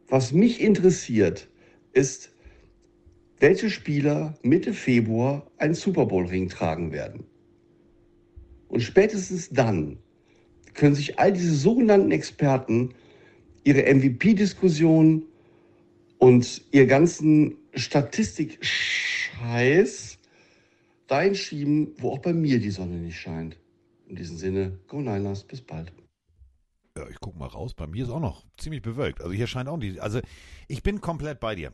was 0.08 0.32
mich 0.32 0.60
interessiert, 0.60 1.48
ist, 1.97 2.31
welche 3.40 3.70
Spieler 3.70 4.39
Mitte 4.43 4.73
Februar 4.73 5.51
einen 5.59 5.74
Super 5.74 6.06
Bowl-Ring 6.06 6.48
tragen 6.48 6.93
werden. 6.93 7.24
Und 8.68 8.82
spätestens 8.82 9.51
dann 9.51 9.98
können 10.74 10.94
sich 10.94 11.18
all 11.18 11.32
diese 11.32 11.55
sogenannten 11.55 12.12
Experten 12.12 12.94
ihre 13.64 13.93
MVP-Diskussion 13.93 15.24
und 16.18 16.62
ihr 16.70 16.86
ganzen 16.86 17.56
Statistik-Scheiß 17.74 20.18
dahin 21.06 21.35
schieben, 21.35 21.93
wo 21.98 22.10
auch 22.10 22.18
bei 22.18 22.32
mir 22.32 22.59
die 22.59 22.70
Sonne 22.70 22.97
nicht 22.97 23.18
scheint. 23.18 23.59
In 24.09 24.16
diesem 24.16 24.36
Sinne, 24.36 24.78
Go 24.86 25.01
Niners, 25.01 25.44
bis 25.44 25.60
bald. 25.60 25.93
Ja, 26.97 27.09
ich 27.09 27.16
guck 27.20 27.36
mal 27.36 27.47
raus. 27.47 27.74
Bei 27.74 27.86
mir 27.86 28.05
ist 28.05 28.10
auch 28.10 28.20
noch 28.20 28.44
ziemlich 28.56 28.82
bewölkt. 28.82 29.20
Also 29.20 29.32
hier 29.32 29.47
scheint 29.47 29.68
auch 29.68 29.77
nicht. 29.77 30.01
Also 30.01 30.20
ich 30.68 30.82
bin 30.82 31.01
komplett 31.01 31.40
bei 31.40 31.55
dir. 31.55 31.73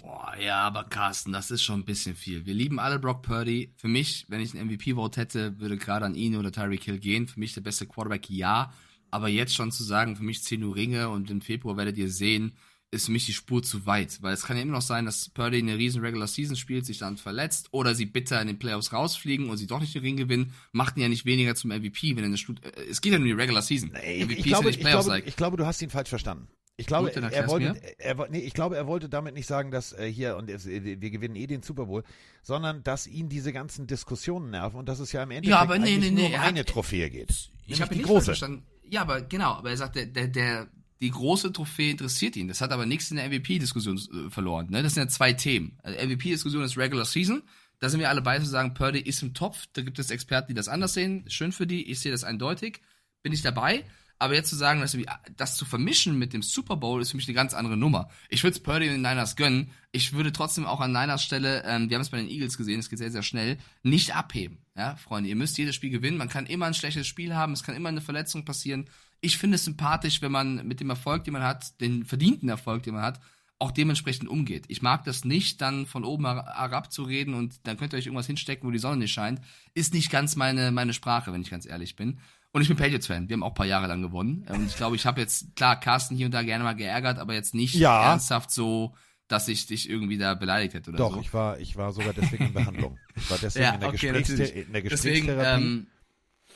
Boah, 0.00 0.34
ja, 0.40 0.60
aber 0.60 0.84
Carsten, 0.84 1.32
das 1.32 1.50
ist 1.50 1.62
schon 1.62 1.80
ein 1.80 1.84
bisschen 1.84 2.14
viel. 2.14 2.46
Wir 2.46 2.54
lieben 2.54 2.78
alle 2.78 2.98
Brock 2.98 3.22
Purdy. 3.22 3.72
Für 3.76 3.88
mich, 3.88 4.26
wenn 4.28 4.40
ich 4.40 4.54
einen 4.54 4.68
MVP-Vote 4.68 5.20
hätte, 5.20 5.58
würde 5.60 5.76
gerade 5.76 6.06
an 6.06 6.14
ihn 6.14 6.36
oder 6.36 6.52
Tyreek 6.52 6.84
Hill 6.84 6.98
gehen. 6.98 7.28
Für 7.28 7.40
mich 7.40 7.54
der 7.54 7.60
beste 7.60 7.86
Quarterback, 7.86 8.30
ja. 8.30 8.72
Aber 9.10 9.28
jetzt 9.28 9.54
schon 9.54 9.70
zu 9.70 9.84
sagen, 9.84 10.16
für 10.16 10.22
mich 10.22 10.42
10 10.42 10.60
nur 10.60 10.74
Ringe 10.74 11.10
und 11.10 11.30
im 11.30 11.42
Februar 11.42 11.76
werdet 11.76 11.98
ihr 11.98 12.10
sehen, 12.10 12.52
ist 12.90 13.06
für 13.06 13.12
mich 13.12 13.26
die 13.26 13.32
Spur 13.32 13.62
zu 13.62 13.86
weit. 13.86 14.22
Weil 14.22 14.34
es 14.34 14.44
kann 14.44 14.56
ja 14.56 14.62
immer 14.62 14.72
noch 14.72 14.82
sein, 14.82 15.06
dass 15.06 15.30
Purdy 15.30 15.58
eine 15.58 15.76
riesen 15.78 16.02
Regular 16.02 16.28
Season 16.28 16.56
spielt, 16.56 16.86
sich 16.86 16.98
dann 16.98 17.16
verletzt 17.16 17.68
oder 17.72 17.94
sie 17.94 18.06
bitter 18.06 18.40
in 18.40 18.46
den 18.46 18.58
Playoffs 18.58 18.92
rausfliegen 18.92 19.48
und 19.48 19.56
sie 19.56 19.66
doch 19.66 19.80
nicht 19.80 19.94
den 19.94 20.02
Ring 20.02 20.16
gewinnen, 20.16 20.52
macht 20.72 20.96
ihn 20.96 21.02
ja 21.02 21.08
nicht 21.08 21.24
weniger 21.24 21.54
zum 21.54 21.70
MVP, 21.70 22.16
wenn 22.16 22.24
er 22.24 22.26
eine 22.26 22.36
Stud 22.36 22.64
äh, 22.64 22.84
Es 22.88 23.00
geht 23.00 23.12
ja 23.12 23.18
nur 23.18 23.24
um 23.30 23.36
die 23.36 23.40
Regular 23.40 23.62
Season. 23.62 23.90
MVP 23.90 24.34
Ich 24.34 24.44
glaube, 24.44 24.44
ist 24.44 24.44
ich, 24.44 24.52
ja 24.52 24.60
nicht 24.60 24.80
Playoffs 24.80 25.04
glaube, 25.06 25.18
like. 25.18 25.26
ich 25.26 25.36
glaube, 25.36 25.56
du 25.56 25.66
hast 25.66 25.80
ihn 25.82 25.90
falsch 25.90 26.10
verstanden. 26.10 26.48
Ich 26.82 26.86
glaube, 26.88 27.08
Gut, 27.12 27.16
dann 27.22 27.30
er 27.32 27.46
wollte, 27.48 27.80
er, 27.98 28.28
nee, 28.28 28.40
ich 28.40 28.54
glaube, 28.54 28.76
er 28.76 28.88
wollte 28.88 29.08
damit 29.08 29.34
nicht 29.34 29.46
sagen, 29.46 29.70
dass 29.70 29.92
äh, 29.92 30.10
hier 30.12 30.36
und 30.36 30.50
äh, 30.50 31.00
wir 31.00 31.10
gewinnen 31.10 31.36
eh 31.36 31.46
den 31.46 31.62
Super 31.62 31.86
Bowl, 31.86 32.02
sondern 32.42 32.82
dass 32.82 33.06
ihn 33.06 33.28
diese 33.28 33.52
ganzen 33.52 33.86
Diskussionen 33.86 34.50
nerven 34.50 34.76
und 34.78 34.88
dass 34.88 34.98
es 34.98 35.12
ja 35.12 35.22
im 35.22 35.30
Endeffekt 35.30 35.50
Ja, 35.50 35.60
aber 35.60 35.78
nee, 35.78 35.96
nee, 35.96 36.10
nur 36.10 36.28
nee, 36.28 36.34
um 36.34 36.40
hat- 36.40 36.48
eine 36.48 36.64
Trophäe 36.64 37.08
geht. 37.08 37.50
Ich 37.66 37.80
habe 37.80 37.94
die 37.94 38.02
große. 38.02 38.24
verstanden. 38.26 38.64
Ja, 38.90 39.02
aber 39.02 39.22
genau, 39.22 39.52
aber 39.52 39.70
er 39.70 39.76
sagt, 39.76 39.94
der, 39.94 40.06
der, 40.06 40.26
der, 40.26 40.66
die 41.00 41.10
große 41.10 41.52
Trophäe 41.52 41.92
interessiert 41.92 42.34
ihn. 42.34 42.48
Das 42.48 42.60
hat 42.60 42.72
aber 42.72 42.84
nichts 42.84 43.10
in 43.12 43.16
der 43.16 43.28
MVP-Diskussion 43.28 43.96
äh, 43.96 44.28
verloren. 44.30 44.66
Ne? 44.70 44.82
Das 44.82 44.94
sind 44.94 45.04
ja 45.04 45.08
zwei 45.08 45.32
Themen. 45.34 45.78
Also 45.84 46.04
MVP-Diskussion 46.04 46.64
ist 46.64 46.76
Regular 46.76 47.04
Season. 47.04 47.42
Da 47.78 47.88
sind 47.88 48.00
wir 48.00 48.08
alle 48.10 48.22
beide 48.22 48.44
zu 48.44 48.50
sagen, 48.50 48.74
Purdy 48.74 48.98
ist 49.00 49.22
im 49.22 49.34
Topf. 49.34 49.66
Da 49.72 49.82
gibt 49.82 50.00
es 50.00 50.10
Experten, 50.10 50.48
die 50.48 50.54
das 50.54 50.66
anders 50.68 50.94
sehen. 50.94 51.24
Schön 51.28 51.52
für 51.52 51.66
die. 51.66 51.90
Ich 51.90 52.00
sehe 52.00 52.10
das 52.12 52.24
eindeutig. 52.24 52.80
Bin 53.22 53.32
ich 53.32 53.42
dabei. 53.42 53.84
Aber 54.22 54.34
jetzt 54.34 54.50
zu 54.50 54.54
sagen, 54.54 54.80
dass 54.80 54.96
das 55.36 55.56
zu 55.56 55.64
vermischen 55.64 56.16
mit 56.16 56.32
dem 56.32 56.42
Super 56.42 56.76
Bowl 56.76 57.02
ist 57.02 57.10
für 57.10 57.16
mich 57.16 57.26
eine 57.26 57.34
ganz 57.34 57.54
andere 57.54 57.76
Nummer. 57.76 58.08
Ich 58.28 58.44
würde 58.44 58.54
es 58.54 58.62
Purdy 58.62 58.86
und 58.86 58.92
den 58.92 59.02
Niners 59.02 59.34
gönnen. 59.34 59.72
Ich 59.90 60.12
würde 60.12 60.30
trotzdem 60.30 60.64
auch 60.64 60.80
an 60.80 60.92
Niners 60.92 61.24
Stelle, 61.24 61.64
ähm, 61.66 61.90
wir 61.90 61.96
haben 61.96 62.02
es 62.02 62.10
bei 62.10 62.18
den 62.18 62.28
Eagles 62.28 62.56
gesehen, 62.56 62.78
es 62.78 62.88
geht 62.88 63.00
sehr, 63.00 63.10
sehr 63.10 63.24
schnell, 63.24 63.58
nicht 63.82 64.14
abheben. 64.14 64.58
Ja, 64.76 64.94
Freunde, 64.94 65.28
ihr 65.28 65.34
müsst 65.34 65.58
jedes 65.58 65.74
Spiel 65.74 65.90
gewinnen. 65.90 66.18
Man 66.18 66.28
kann 66.28 66.46
immer 66.46 66.66
ein 66.66 66.74
schlechtes 66.74 67.08
Spiel 67.08 67.34
haben, 67.34 67.52
es 67.52 67.64
kann 67.64 67.74
immer 67.74 67.88
eine 67.88 68.00
Verletzung 68.00 68.44
passieren. 68.44 68.88
Ich 69.20 69.38
finde 69.38 69.56
es 69.56 69.64
sympathisch, 69.64 70.22
wenn 70.22 70.30
man 70.30 70.68
mit 70.68 70.78
dem 70.78 70.90
Erfolg, 70.90 71.24
den 71.24 71.32
man 71.32 71.42
hat, 71.42 71.80
den 71.80 72.04
verdienten 72.04 72.48
Erfolg, 72.48 72.84
den 72.84 72.94
man 72.94 73.02
hat, 73.02 73.18
auch 73.58 73.72
dementsprechend 73.72 74.28
umgeht. 74.28 74.66
Ich 74.68 74.82
mag 74.82 75.02
das 75.02 75.24
nicht, 75.24 75.60
dann 75.60 75.84
von 75.86 76.04
oben 76.04 76.26
herab 76.26 76.92
zu 76.92 77.02
reden 77.02 77.34
und 77.34 77.58
dann 77.64 77.76
könnt 77.76 77.92
ihr 77.92 77.96
euch 77.96 78.06
irgendwas 78.06 78.28
hinstecken, 78.28 78.68
wo 78.68 78.70
die 78.70 78.78
Sonne 78.78 78.98
nicht 78.98 79.12
scheint. 79.12 79.40
Ist 79.74 79.94
nicht 79.94 80.12
ganz 80.12 80.36
meine, 80.36 80.70
meine 80.70 80.92
Sprache, 80.92 81.32
wenn 81.32 81.42
ich 81.42 81.50
ganz 81.50 81.66
ehrlich 81.66 81.96
bin. 81.96 82.20
Und 82.52 82.60
ich 82.62 82.68
bin 82.68 82.76
Patriots-Fan. 82.76 83.28
Wir 83.28 83.34
haben 83.34 83.42
auch 83.42 83.48
ein 83.52 83.54
paar 83.54 83.66
Jahre 83.66 83.86
lang 83.86 84.02
gewonnen. 84.02 84.46
Und 84.48 84.66
ich 84.66 84.76
glaube, 84.76 84.94
ich 84.96 85.06
habe 85.06 85.20
jetzt, 85.20 85.56
klar, 85.56 85.80
Carsten 85.80 86.14
hier 86.16 86.26
und 86.26 86.32
da 86.32 86.42
gerne 86.42 86.64
mal 86.64 86.74
geärgert, 86.74 87.18
aber 87.18 87.32
jetzt 87.34 87.54
nicht 87.54 87.74
Ja. 87.74 88.10
ernsthaft 88.10 88.50
so, 88.50 88.94
dass 89.28 89.48
ich 89.48 89.66
dich 89.66 89.88
irgendwie 89.88 90.18
da 90.18 90.34
beleidigt 90.34 90.74
hätte 90.74 90.90
oder 90.90 90.98
Doch, 90.98 91.14
so. 91.14 91.20
ich 91.20 91.32
war, 91.32 91.58
ich 91.58 91.76
war 91.76 91.92
sogar 91.92 92.12
deswegen 92.12 92.46
in 92.46 92.52
Behandlung. 92.52 92.98
Ich 93.16 93.30
war 93.30 93.38
deswegen 93.38 93.64
Ja, 93.64 93.74
in, 93.74 93.80
der 93.80 93.88
okay, 93.88 94.08
in 94.08 94.12
der 94.12 94.22
Deswegen, 94.22 94.88
Gesprächstherapie. 94.88 95.62
ähm, 95.64 95.86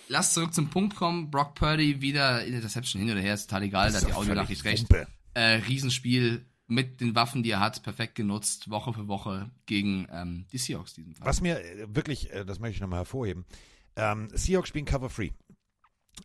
lass 0.08 0.34
zurück 0.34 0.52
zum 0.52 0.68
Punkt 0.68 0.94
kommen. 0.96 1.30
Brock 1.30 1.54
Purdy 1.54 2.02
wieder 2.02 2.44
in 2.44 2.52
Interception 2.52 3.00
hin 3.00 3.10
oder 3.10 3.20
her, 3.20 3.32
ist 3.32 3.48
total 3.48 3.62
egal, 3.62 3.90
da 3.90 3.96
hat 3.98 4.06
die 4.06 4.10
doch 4.10 4.18
Audionachricht 4.18 4.64
recht. 4.64 4.86
Äh, 5.32 5.40
Riesenspiel 5.66 6.44
mit 6.66 7.00
den 7.00 7.14
Waffen, 7.14 7.42
die 7.42 7.50
er 7.52 7.60
hat, 7.60 7.82
perfekt 7.82 8.16
genutzt, 8.16 8.68
Woche 8.68 8.92
für 8.92 9.08
Woche 9.08 9.50
gegen 9.64 10.06
ähm, 10.12 10.46
die 10.52 10.58
Seahawks 10.58 10.92
diesen 10.92 11.14
Fall. 11.14 11.26
Was 11.26 11.40
mir 11.40 11.58
äh, 11.64 11.86
wirklich, 11.94 12.30
äh, 12.32 12.44
das 12.44 12.58
möchte 12.58 12.74
ich 12.74 12.80
nochmal 12.80 12.98
hervorheben, 12.98 13.44
ähm, 13.96 14.28
Seahawks 14.34 14.68
spielen 14.68 14.84
Cover 14.84 15.08
Free. 15.08 15.30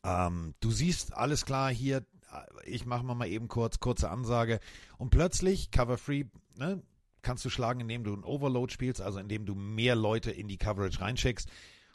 Ähm, 0.03 0.55
du 0.59 0.71
siehst, 0.71 1.13
alles 1.13 1.45
klar, 1.45 1.71
hier, 1.71 1.97
äh, 1.97 2.69
ich 2.69 2.85
mache 2.85 3.03
mal 3.03 3.27
eben 3.27 3.47
kurz, 3.47 3.79
kurze 3.79 4.09
Ansage. 4.09 4.59
Und 4.97 5.09
plötzlich, 5.09 5.71
Cover 5.71 5.97
Free, 5.97 6.25
ne, 6.55 6.81
kannst 7.21 7.45
du 7.45 7.49
schlagen, 7.49 7.81
indem 7.81 8.03
du 8.03 8.13
ein 8.13 8.23
Overload 8.23 8.71
spielst, 8.73 9.01
also 9.01 9.19
indem 9.19 9.45
du 9.45 9.55
mehr 9.55 9.95
Leute 9.95 10.31
in 10.31 10.47
die 10.47 10.57
Coverage 10.57 11.01
reinschickst. 11.01 11.49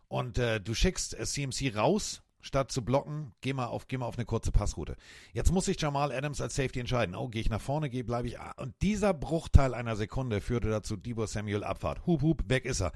Und 0.09 0.39
äh, 0.39 0.60
du 0.60 0.74
schickst 0.74 1.18
äh, 1.18 1.24
CMC 1.24 1.77
raus, 1.77 2.23
statt 2.40 2.70
zu 2.70 2.85
blocken, 2.85 3.32
geh 3.40 3.52
mal 3.52 3.66
auf, 3.66 3.89
geh 3.89 3.98
mal 3.98 4.06
auf 4.06 4.18
eine 4.18 4.24
kurze 4.24 4.52
Passroute. 4.52 4.97
Jetzt 5.32 5.52
muss 5.52 5.64
sich 5.64 5.81
Jamal 5.81 6.12
Adams 6.12 6.40
als 6.40 6.55
Safety 6.55 6.78
entscheiden. 6.78 7.16
Oh, 7.16 7.28
gehe 7.28 7.40
ich 7.40 7.51
nach 7.51 7.60
vorne, 7.60 7.90
gehe, 7.90 8.05
bleibe 8.05 8.28
ich. 8.28 8.39
ah, 8.39 8.52
Und 8.56 8.74
dieser 8.82 9.12
Bruchteil 9.12 9.74
einer 9.74 9.97
Sekunde 9.97 10.40
führte 10.40 10.70
dazu 10.70 10.97
Debo 10.97 11.27
Samuel 11.27 11.64
Abfahrt. 11.64 12.06
Hup, 12.06 12.23
hup, 12.23 12.44
weg 12.48 12.64
ist 12.64 12.81
er. 12.81 12.93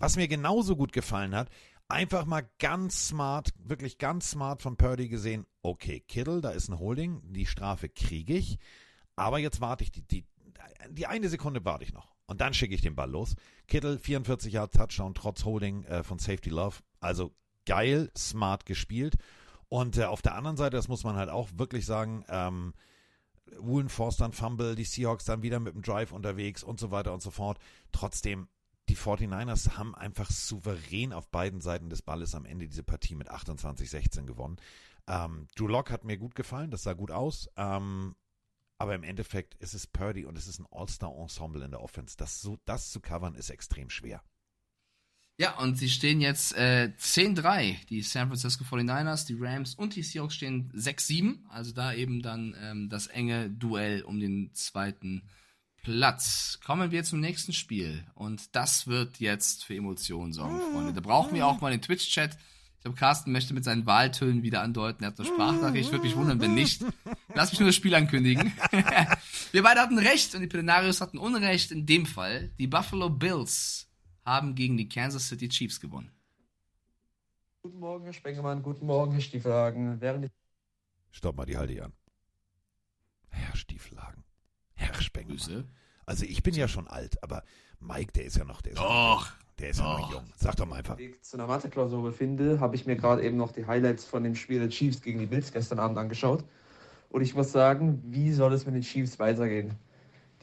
Was 0.00 0.16
mir 0.16 0.28
genauso 0.28 0.76
gut 0.76 0.92
gefallen 0.92 1.34
hat, 1.34 1.48
einfach 1.88 2.26
mal 2.26 2.48
ganz 2.58 3.08
smart, 3.08 3.50
wirklich 3.58 3.98
ganz 3.98 4.30
smart 4.30 4.62
von 4.62 4.76
Purdy 4.76 5.08
gesehen. 5.08 5.46
Okay, 5.62 6.00
Kittle, 6.00 6.40
da 6.40 6.50
ist 6.50 6.68
ein 6.68 6.78
Holding, 6.78 7.20
die 7.32 7.46
Strafe 7.46 7.88
kriege 7.88 8.34
ich, 8.34 8.58
aber 9.16 9.38
jetzt 9.38 9.60
warte 9.60 9.84
ich, 9.84 9.90
die, 9.90 10.02
die, 10.02 10.24
die 10.90 11.06
eine 11.06 11.28
Sekunde 11.28 11.64
warte 11.64 11.84
ich 11.84 11.92
noch. 11.92 12.14
Und 12.26 12.42
dann 12.42 12.52
schicke 12.52 12.74
ich 12.74 12.82
den 12.82 12.94
Ball 12.94 13.10
los. 13.10 13.34
Kittle, 13.66 13.98
44 13.98 14.52
Jahre 14.52 14.68
Touchdown, 14.68 15.14
trotz 15.14 15.44
Holding 15.44 15.84
äh, 15.84 16.02
von 16.02 16.18
Safety 16.18 16.50
Love. 16.50 16.76
Also 17.00 17.34
geil, 17.64 18.10
smart 18.16 18.66
gespielt. 18.66 19.16
Und 19.70 19.96
äh, 19.96 20.04
auf 20.04 20.20
der 20.20 20.34
anderen 20.34 20.58
Seite, 20.58 20.76
das 20.76 20.88
muss 20.88 21.04
man 21.04 21.16
halt 21.16 21.30
auch 21.30 21.48
wirklich 21.56 21.86
sagen, 21.86 22.24
ähm, 22.28 22.74
Woolen 23.58 23.88
Forster 23.88 24.26
ein 24.26 24.32
Fumble, 24.32 24.74
die 24.74 24.84
Seahawks 24.84 25.24
dann 25.24 25.42
wieder 25.42 25.58
mit 25.58 25.74
dem 25.74 25.80
Drive 25.80 26.12
unterwegs 26.12 26.62
und 26.62 26.78
so 26.78 26.90
weiter 26.90 27.14
und 27.14 27.22
so 27.22 27.30
fort. 27.30 27.58
Trotzdem, 27.92 28.48
die 28.88 28.96
49ers 28.96 29.76
haben 29.76 29.94
einfach 29.94 30.30
souverän 30.30 31.12
auf 31.12 31.28
beiden 31.28 31.60
Seiten 31.60 31.90
des 31.90 32.02
Balles 32.02 32.34
am 32.34 32.44
Ende 32.44 32.66
diese 32.66 32.82
Partie 32.82 33.14
mit 33.14 33.30
28-16 33.30 34.24
gewonnen. 34.24 34.56
Ähm, 35.06 35.48
Drew 35.56 35.68
Lock 35.68 35.90
hat 35.90 36.04
mir 36.04 36.18
gut 36.18 36.34
gefallen, 36.34 36.70
das 36.70 36.82
sah 36.82 36.92
gut 36.92 37.10
aus. 37.10 37.48
Ähm, 37.56 38.14
aber 38.78 38.94
im 38.94 39.02
Endeffekt 39.02 39.54
ist 39.56 39.74
es 39.74 39.86
Purdy 39.86 40.24
und 40.24 40.38
es 40.38 40.46
ist 40.46 40.60
ein 40.60 40.66
All-Star-Ensemble 40.70 41.64
in 41.64 41.72
der 41.72 41.80
Offense. 41.80 42.16
Das, 42.16 42.40
so, 42.40 42.58
das 42.64 42.90
zu 42.90 43.00
covern 43.00 43.34
ist 43.34 43.50
extrem 43.50 43.90
schwer. 43.90 44.22
Ja, 45.40 45.56
und 45.58 45.76
sie 45.76 45.88
stehen 45.88 46.20
jetzt 46.20 46.56
äh, 46.56 46.92
10-3. 46.98 47.86
Die 47.86 48.02
San 48.02 48.28
Francisco 48.28 48.64
49ers, 48.64 49.26
die 49.26 49.36
Rams 49.38 49.74
und 49.74 49.94
die 49.94 50.02
Seahawks 50.02 50.34
stehen 50.34 50.72
6-7. 50.72 51.44
Also 51.48 51.72
da 51.72 51.92
eben 51.92 52.22
dann 52.22 52.56
ähm, 52.60 52.88
das 52.88 53.06
enge 53.06 53.48
Duell 53.50 54.02
um 54.02 54.18
den 54.18 54.52
zweiten 54.54 55.22
Platz. 55.82 56.58
Kommen 56.64 56.90
wir 56.90 57.04
zum 57.04 57.20
nächsten 57.20 57.52
Spiel. 57.52 58.04
Und 58.14 58.54
das 58.54 58.86
wird 58.86 59.20
jetzt 59.20 59.64
für 59.64 59.74
Emotionen 59.74 60.32
sorgen, 60.32 60.60
Freunde. 60.72 60.92
Da 60.92 61.00
brauchen 61.00 61.34
wir 61.34 61.46
auch 61.46 61.60
mal 61.60 61.70
den 61.70 61.82
Twitch-Chat. 61.82 62.36
Ich 62.78 62.82
glaube, 62.84 62.96
Carsten 62.96 63.32
möchte 63.32 63.54
mit 63.54 63.64
seinen 63.64 63.86
Wahltönen 63.86 64.42
wieder 64.42 64.62
andeuten. 64.62 65.02
Er 65.02 65.08
hat 65.08 65.18
eine 65.18 65.28
Sprachnachricht. 65.28 65.86
Ich 65.86 65.92
würde 65.92 66.04
mich 66.04 66.16
wundern, 66.16 66.40
wenn 66.40 66.54
nicht. 66.54 66.84
Lass 67.34 67.50
mich 67.50 67.58
nur 67.58 67.68
das 67.68 67.76
Spiel 67.76 67.94
ankündigen. 67.94 68.52
wir 69.52 69.62
beide 69.62 69.80
hatten 69.80 69.98
recht 69.98 70.34
und 70.34 70.42
die 70.42 70.46
Plenarios 70.46 71.00
hatten 71.00 71.18
Unrecht. 71.18 71.72
In 71.72 71.86
dem 71.86 72.06
Fall, 72.06 72.50
die 72.58 72.68
Buffalo 72.68 73.10
Bills 73.10 73.88
haben 74.24 74.54
gegen 74.54 74.76
die 74.76 74.88
Kansas 74.88 75.28
City 75.28 75.48
Chiefs 75.48 75.80
gewonnen. 75.80 76.12
Guten 77.62 77.80
Morgen, 77.80 78.04
Herr 78.04 78.12
Spengemann. 78.12 78.62
Guten 78.62 78.86
Morgen, 78.86 79.12
Herr 79.12 79.20
Stiefelhagen. 79.20 80.00
Während 80.00 80.26
ich 80.26 80.30
Stopp 81.10 81.36
mal, 81.36 81.46
die 81.46 81.56
halte 81.56 81.72
ich 81.72 81.82
an. 81.82 81.92
Herr 83.30 83.56
Stieflagen. 83.56 84.17
Herr 84.78 84.94
Spengler. 84.94 85.64
Also 86.06 86.24
ich 86.24 86.42
bin 86.42 86.54
ja 86.54 86.68
schon 86.68 86.88
alt, 86.88 87.22
aber 87.22 87.42
Mike, 87.80 88.12
der 88.12 88.24
ist 88.24 88.36
ja 88.36 88.44
noch, 88.44 88.62
der 88.62 88.72
ist, 88.72 88.78
Doch. 88.78 89.32
der 89.58 89.70
ist 89.70 89.80
ja 89.80 89.98
noch 89.98 90.12
jung. 90.12 90.24
Sag 90.36 90.56
doch 90.56 90.66
mal 90.66 90.76
einfach. 90.76 90.96
Weg 90.96 91.22
zu 91.24 91.36
einer 91.36 91.46
Mathe-Klausur 91.46 92.02
befinde, 92.02 92.60
habe 92.60 92.76
ich 92.76 92.86
mir 92.86 92.96
gerade 92.96 93.22
eben 93.22 93.36
noch 93.36 93.52
die 93.52 93.66
Highlights 93.66 94.04
von 94.04 94.24
dem 94.24 94.34
Spiel 94.34 94.60
der 94.60 94.70
Chiefs 94.70 95.02
gegen 95.02 95.18
die 95.18 95.26
Bills 95.26 95.52
gestern 95.52 95.78
Abend 95.78 95.98
angeschaut. 95.98 96.44
Und 97.10 97.22
ich 97.22 97.34
muss 97.34 97.52
sagen, 97.52 98.02
wie 98.06 98.32
soll 98.32 98.52
es 98.52 98.66
mit 98.66 98.74
den 98.74 98.82
Chiefs 98.82 99.18
weitergehen? 99.18 99.74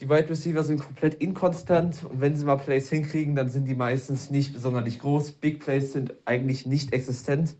Die 0.00 0.10
Wide 0.10 0.28
Receiver 0.28 0.62
sind 0.62 0.80
komplett 0.80 1.14
inkonstant 1.14 2.04
und 2.04 2.20
wenn 2.20 2.36
sie 2.36 2.44
mal 2.44 2.56
Plays 2.56 2.90
hinkriegen, 2.90 3.34
dann 3.34 3.48
sind 3.48 3.64
die 3.64 3.74
meistens 3.74 4.30
nicht 4.30 4.52
besonders 4.52 4.98
groß. 4.98 5.32
Big 5.32 5.60
Plays 5.60 5.92
sind 5.92 6.12
eigentlich 6.26 6.66
nicht 6.66 6.92
existent. 6.92 7.56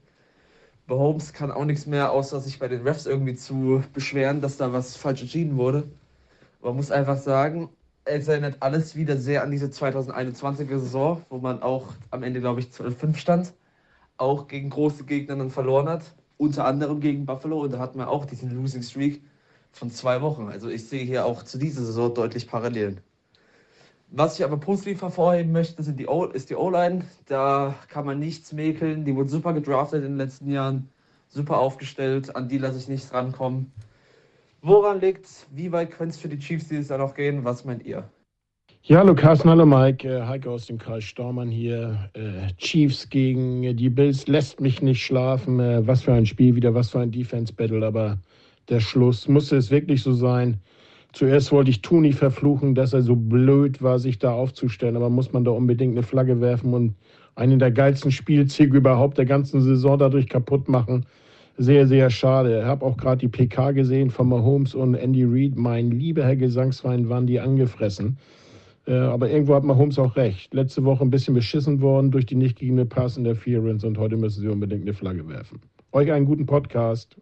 Mahomes 0.86 1.32
kann 1.32 1.50
auch 1.50 1.64
nichts 1.64 1.86
mehr, 1.86 2.12
außer 2.12 2.40
sich 2.40 2.58
bei 2.58 2.68
den 2.68 2.82
Refs 2.82 3.06
irgendwie 3.06 3.34
zu 3.34 3.82
beschweren, 3.92 4.42
dass 4.42 4.58
da 4.58 4.72
was 4.72 4.96
falsch 4.96 5.22
entschieden 5.22 5.56
wurde. 5.56 5.88
Man 6.66 6.74
muss 6.74 6.90
einfach 6.90 7.16
sagen, 7.16 7.68
es 8.04 8.26
erinnert 8.26 8.56
alles 8.58 8.96
wieder 8.96 9.16
sehr 9.18 9.44
an 9.44 9.52
diese 9.52 9.66
2021er 9.66 10.80
Saison, 10.80 11.24
wo 11.28 11.38
man 11.38 11.62
auch 11.62 11.92
am 12.10 12.24
Ende, 12.24 12.40
glaube 12.40 12.58
ich, 12.58 12.66
12-5 12.70 13.14
stand, 13.18 13.52
auch 14.16 14.48
gegen 14.48 14.70
große 14.70 15.04
Gegner 15.04 15.36
dann 15.36 15.52
verloren 15.52 15.88
hat, 15.88 16.02
unter 16.38 16.64
anderem 16.64 16.98
gegen 16.98 17.24
Buffalo 17.24 17.60
und 17.60 17.72
da 17.72 17.78
hatten 17.78 18.00
wir 18.00 18.08
auch 18.08 18.24
diesen 18.24 18.50
Losing 18.50 18.82
Streak 18.82 19.22
von 19.70 19.92
zwei 19.92 20.20
Wochen. 20.22 20.48
Also 20.48 20.68
ich 20.68 20.88
sehe 20.88 21.04
hier 21.04 21.24
auch 21.24 21.44
zu 21.44 21.56
dieser 21.56 21.84
Saison 21.84 22.12
deutlich 22.12 22.48
Parallelen. 22.48 23.00
Was 24.08 24.36
ich 24.36 24.44
aber 24.44 24.56
positiv 24.56 25.02
hervorheben 25.02 25.52
möchte, 25.52 25.84
sind 25.84 26.00
die 26.00 26.08
o 26.08 26.24
ist 26.24 26.50
die 26.50 26.56
O-Line. 26.56 27.04
Da 27.26 27.76
kann 27.86 28.04
man 28.04 28.18
nichts 28.18 28.52
mäkeln. 28.52 29.04
Die 29.04 29.14
wurde 29.14 29.30
super 29.30 29.52
gedraftet 29.52 30.02
in 30.02 30.10
den 30.10 30.18
letzten 30.18 30.50
Jahren, 30.50 30.88
super 31.28 31.58
aufgestellt. 31.58 32.34
An 32.34 32.48
die 32.48 32.58
lasse 32.58 32.78
ich 32.78 32.88
nicht 32.88 33.12
rankommen. 33.12 33.70
Woran 34.66 35.00
liegt's? 35.00 35.46
Wie 35.54 35.70
weit 35.70 35.92
könnte 35.92 36.12
es 36.12 36.18
für 36.18 36.28
die 36.28 36.40
Chiefs 36.40 36.66
dieses 36.66 36.88
Jahr 36.88 36.98
noch 36.98 37.14
gehen? 37.14 37.44
Was 37.44 37.64
meint 37.64 37.86
ihr? 37.86 38.02
Ja, 38.82 38.98
hallo 38.98 39.14
Carsten, 39.14 39.48
hallo 39.48 39.64
Mike. 39.64 40.08
Äh, 40.08 40.22
Heike 40.22 40.50
aus 40.50 40.66
dem 40.66 40.76
Kreis 40.76 41.04
Stormann 41.04 41.50
hier. 41.50 42.10
Äh, 42.14 42.52
Chiefs 42.56 43.08
gegen 43.08 43.62
äh, 43.62 43.74
die 43.74 43.88
Bills 43.88 44.26
lässt 44.26 44.60
mich 44.60 44.82
nicht 44.82 45.04
schlafen. 45.04 45.58
Was 45.86 46.02
für 46.02 46.14
ein 46.14 46.26
Spiel 46.26 46.56
wieder, 46.56 46.74
was 46.74 46.90
für 46.90 46.98
ein 46.98 47.12
Defense-Battle. 47.12 47.86
Aber 47.86 48.18
der 48.68 48.80
Schluss, 48.80 49.28
musste 49.28 49.56
es 49.56 49.70
wirklich 49.70 50.02
so 50.02 50.12
sein? 50.12 50.60
Zuerst 51.12 51.52
wollte 51.52 51.70
ich 51.70 51.82
Tuni 51.82 52.12
verfluchen, 52.12 52.74
dass 52.74 52.92
er 52.92 53.02
so 53.02 53.14
blöd 53.14 53.80
war, 53.82 54.00
sich 54.00 54.18
da 54.18 54.32
aufzustellen. 54.32 54.96
Aber 54.96 55.10
muss 55.10 55.32
man 55.32 55.44
da 55.44 55.52
unbedingt 55.52 55.92
eine 55.92 56.02
Flagge 56.02 56.40
werfen 56.40 56.74
und 56.74 56.96
einen 57.36 57.60
der 57.60 57.70
geilsten 57.70 58.10
Spielzüge 58.10 58.78
überhaupt 58.78 59.16
der 59.16 59.26
ganzen 59.26 59.60
Saison 59.60 59.96
dadurch 59.96 60.28
kaputt 60.28 60.68
machen? 60.68 61.06
Sehr, 61.58 61.86
sehr 61.86 62.10
schade. 62.10 62.60
Ich 62.60 62.64
habe 62.64 62.84
auch 62.84 62.98
gerade 62.98 63.18
die 63.18 63.28
PK 63.28 63.72
gesehen 63.72 64.10
von 64.10 64.28
Mahomes 64.28 64.74
und 64.74 64.94
Andy 64.94 65.24
Reid. 65.24 65.56
Mein 65.56 65.90
lieber 65.90 66.24
Herr 66.24 66.36
Gesangsverein, 66.36 67.08
waren 67.08 67.26
die 67.26 67.40
angefressen. 67.40 68.18
Äh, 68.86 68.94
aber 68.94 69.30
irgendwo 69.30 69.54
hat 69.54 69.64
Mahomes 69.64 69.98
auch 69.98 70.16
recht. 70.16 70.52
Letzte 70.52 70.84
Woche 70.84 71.02
ein 71.02 71.10
bisschen 71.10 71.34
beschissen 71.34 71.80
worden 71.80 72.10
durch 72.10 72.26
die 72.26 72.34
nicht 72.34 72.58
gegebene 72.58 72.84
Pass 72.84 73.16
Interference 73.16 73.84
und 73.84 73.96
heute 73.96 74.16
müssen 74.16 74.42
sie 74.42 74.48
unbedingt 74.48 74.82
eine 74.82 74.92
Flagge 74.92 75.26
werfen. 75.28 75.60
Euch 75.92 76.12
einen 76.12 76.26
guten 76.26 76.44
Podcast. 76.44 77.16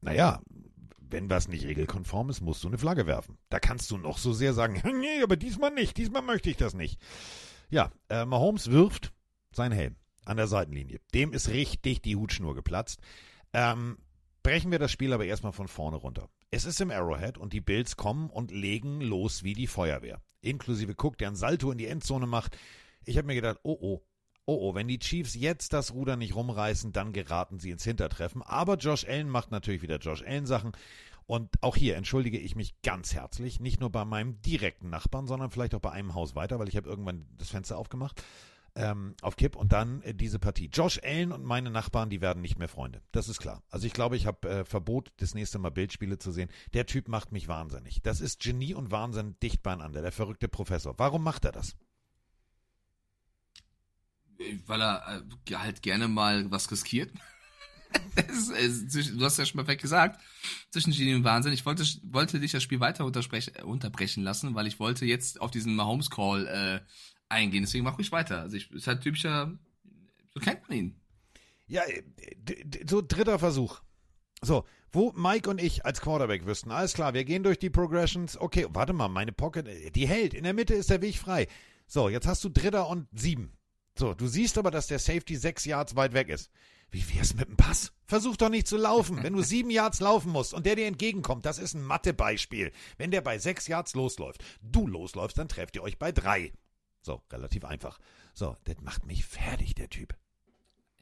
Naja, 0.00 0.40
wenn 0.98 1.30
was 1.30 1.48
nicht 1.48 1.66
regelkonform 1.66 2.28
ist, 2.30 2.40
musst 2.40 2.64
du 2.64 2.68
eine 2.68 2.78
Flagge 2.78 3.06
werfen. 3.06 3.38
Da 3.50 3.60
kannst 3.60 3.90
du 3.92 3.98
noch 3.98 4.18
so 4.18 4.32
sehr 4.32 4.52
sagen, 4.52 4.82
nee, 5.00 5.22
aber 5.22 5.36
diesmal 5.36 5.70
nicht, 5.70 5.96
diesmal 5.96 6.22
möchte 6.22 6.50
ich 6.50 6.56
das 6.56 6.74
nicht. 6.74 7.00
Ja, 7.70 7.92
äh, 8.08 8.24
Mahomes 8.24 8.72
wirft 8.72 9.12
sein 9.52 9.70
Helm 9.70 9.94
an 10.24 10.36
der 10.36 10.46
Seitenlinie. 10.46 11.00
Dem 11.14 11.32
ist 11.32 11.48
richtig 11.48 12.02
die 12.02 12.16
Hutschnur 12.16 12.54
geplatzt. 12.54 13.00
Ähm, 13.52 13.98
brechen 14.42 14.70
wir 14.70 14.78
das 14.78 14.92
Spiel 14.92 15.12
aber 15.12 15.24
erstmal 15.24 15.52
von 15.52 15.68
vorne 15.68 15.96
runter. 15.96 16.28
Es 16.50 16.64
ist 16.64 16.80
im 16.80 16.90
Arrowhead 16.90 17.38
und 17.38 17.52
die 17.52 17.60
Bills 17.60 17.96
kommen 17.96 18.30
und 18.30 18.50
legen 18.50 19.00
los 19.00 19.44
wie 19.44 19.54
die 19.54 19.66
Feuerwehr. 19.66 20.20
Inklusive 20.40 20.94
Cook, 20.96 21.18
der 21.18 21.28
ein 21.28 21.36
Salto 21.36 21.70
in 21.70 21.78
die 21.78 21.86
Endzone 21.86 22.26
macht. 22.26 22.56
Ich 23.04 23.16
habe 23.16 23.26
mir 23.26 23.34
gedacht, 23.34 23.58
oh 23.62 23.78
oh, 23.80 24.02
oh 24.46 24.58
oh, 24.60 24.74
wenn 24.74 24.88
die 24.88 24.98
Chiefs 24.98 25.34
jetzt 25.34 25.72
das 25.72 25.92
Ruder 25.92 26.16
nicht 26.16 26.34
rumreißen, 26.34 26.92
dann 26.92 27.12
geraten 27.12 27.58
sie 27.58 27.70
ins 27.70 27.84
Hintertreffen. 27.84 28.42
Aber 28.42 28.76
Josh 28.76 29.06
Allen 29.06 29.28
macht 29.28 29.50
natürlich 29.50 29.82
wieder 29.82 29.98
Josh 29.98 30.22
Allen 30.22 30.46
Sachen. 30.46 30.72
Und 31.26 31.62
auch 31.62 31.76
hier 31.76 31.96
entschuldige 31.96 32.38
ich 32.38 32.56
mich 32.56 32.82
ganz 32.82 33.14
herzlich, 33.14 33.60
nicht 33.60 33.78
nur 33.78 33.90
bei 33.90 34.04
meinem 34.04 34.42
direkten 34.42 34.90
Nachbarn, 34.90 35.28
sondern 35.28 35.50
vielleicht 35.50 35.76
auch 35.76 35.80
bei 35.80 35.92
einem 35.92 36.14
Haus 36.14 36.34
weiter, 36.34 36.58
weil 36.58 36.68
ich 36.68 36.76
habe 36.76 36.88
irgendwann 36.88 37.26
das 37.38 37.50
Fenster 37.50 37.78
aufgemacht. 37.78 38.20
Ähm, 38.74 39.14
auf 39.22 39.36
Kipp 39.36 39.56
und 39.56 39.72
dann 39.72 40.02
äh, 40.02 40.14
diese 40.14 40.38
Partie. 40.38 40.70
Josh 40.72 41.00
Allen 41.02 41.32
und 41.32 41.44
meine 41.44 41.70
Nachbarn, 41.70 42.10
die 42.10 42.20
werden 42.20 42.40
nicht 42.42 42.58
mehr 42.58 42.68
Freunde. 42.68 43.02
Das 43.12 43.28
ist 43.28 43.40
klar. 43.40 43.62
Also 43.70 43.86
ich 43.86 43.92
glaube, 43.92 44.16
ich 44.16 44.26
habe 44.26 44.48
äh, 44.48 44.64
Verbot, 44.64 45.12
das 45.18 45.34
nächste 45.34 45.58
Mal 45.58 45.70
Bildspiele 45.70 46.18
zu 46.18 46.32
sehen. 46.32 46.50
Der 46.72 46.86
Typ 46.86 47.08
macht 47.08 47.32
mich 47.32 47.48
wahnsinnig. 47.48 48.00
Das 48.02 48.20
ist 48.20 48.40
Genie 48.40 48.74
und 48.74 48.90
Wahnsinn 48.90 49.36
dicht 49.42 49.62
beieinander, 49.62 50.02
der 50.02 50.12
verrückte 50.12 50.48
Professor. 50.48 50.98
Warum 50.98 51.22
macht 51.22 51.44
er 51.44 51.52
das? 51.52 51.76
Weil 54.66 54.80
er 54.80 55.22
äh, 55.50 55.54
halt 55.54 55.82
gerne 55.82 56.08
mal 56.08 56.50
was 56.50 56.70
riskiert. 56.70 57.10
Ist- 58.28 58.50
es- 58.94 59.10
du 59.16 59.24
hast 59.24 59.36
ja 59.38 59.44
schon 59.44 59.58
perfekt 59.58 59.82
gesagt, 59.82 60.20
zwischen 60.70 60.92
Genie 60.92 61.14
und 61.14 61.24
Wahnsinn. 61.24 61.52
Ich 61.52 61.66
wollte, 61.66 61.84
wollte 62.04 62.38
dich 62.40 62.52
das 62.52 62.62
Spiel 62.62 62.80
weiter 62.80 63.04
äh, 63.04 63.62
unterbrechen 63.62 64.22
lassen, 64.22 64.54
weil 64.54 64.66
ich 64.66 64.78
wollte 64.78 65.04
jetzt 65.04 65.40
auf 65.40 65.50
diesen 65.50 65.74
Mahomes-Call 65.74 66.46
äh, 66.46 66.80
eingehen. 67.30 67.62
Deswegen 67.62 67.84
mache 67.84 68.02
ich 68.02 68.12
weiter. 68.12 68.40
Also 68.40 68.56
ich, 68.56 68.70
ist 68.70 68.86
halt 68.86 69.02
typischer, 69.02 69.52
so 70.34 70.40
kennt 70.40 70.68
man 70.68 70.78
ihn. 70.78 71.00
Ja, 71.66 71.82
äh, 71.84 72.02
so 72.88 73.00
dritter 73.00 73.38
Versuch. 73.38 73.80
So, 74.42 74.64
wo 74.92 75.12
Mike 75.12 75.48
und 75.48 75.60
ich 75.60 75.84
als 75.84 76.00
Quarterback 76.00 76.46
wüssten, 76.46 76.70
alles 76.70 76.94
klar, 76.94 77.14
wir 77.14 77.24
gehen 77.24 77.42
durch 77.42 77.58
die 77.58 77.70
Progressions. 77.70 78.40
Okay, 78.40 78.66
warte 78.70 78.92
mal, 78.92 79.08
meine 79.08 79.32
Pocket, 79.32 79.68
äh, 79.68 79.90
die 79.90 80.08
hält. 80.08 80.34
In 80.34 80.44
der 80.44 80.54
Mitte 80.54 80.74
ist 80.74 80.90
der 80.90 81.02
Weg 81.02 81.16
frei. 81.16 81.46
So, 81.86 82.08
jetzt 82.08 82.26
hast 82.26 82.42
du 82.44 82.48
Dritter 82.48 82.88
und 82.88 83.08
sieben. 83.12 83.56
So, 83.98 84.14
du 84.14 84.26
siehst 84.26 84.56
aber, 84.58 84.70
dass 84.70 84.86
der 84.86 84.98
Safety 84.98 85.36
sechs 85.36 85.64
Yards 85.64 85.96
weit 85.96 86.12
weg 86.14 86.28
ist. 86.28 86.50
Wie 86.90 87.04
wär's 87.14 87.34
mit 87.34 87.48
dem 87.48 87.56
Pass? 87.56 87.92
Versuch 88.06 88.36
doch 88.36 88.48
nicht 88.48 88.66
zu 88.66 88.76
laufen. 88.76 89.22
Wenn 89.22 89.34
du 89.34 89.42
sieben 89.42 89.70
Yards 89.70 90.00
laufen 90.00 90.32
musst 90.32 90.54
und 90.54 90.66
der 90.66 90.74
dir 90.74 90.86
entgegenkommt, 90.86 91.46
das 91.46 91.58
ist 91.58 91.74
ein 91.74 91.84
Mathebeispiel. 91.84 92.72
Wenn 92.96 93.12
der 93.12 93.20
bei 93.20 93.38
sechs 93.38 93.68
Yards 93.68 93.94
losläuft, 93.94 94.42
du 94.60 94.88
losläufst, 94.88 95.38
dann 95.38 95.48
trefft 95.48 95.76
ihr 95.76 95.82
euch 95.82 95.98
bei 95.98 96.10
drei. 96.10 96.52
So, 97.02 97.22
relativ 97.30 97.64
einfach. 97.64 97.98
So, 98.34 98.56
das 98.64 98.80
macht 98.82 99.06
mich 99.06 99.24
fertig, 99.24 99.74
der 99.74 99.88
Typ. 99.88 100.14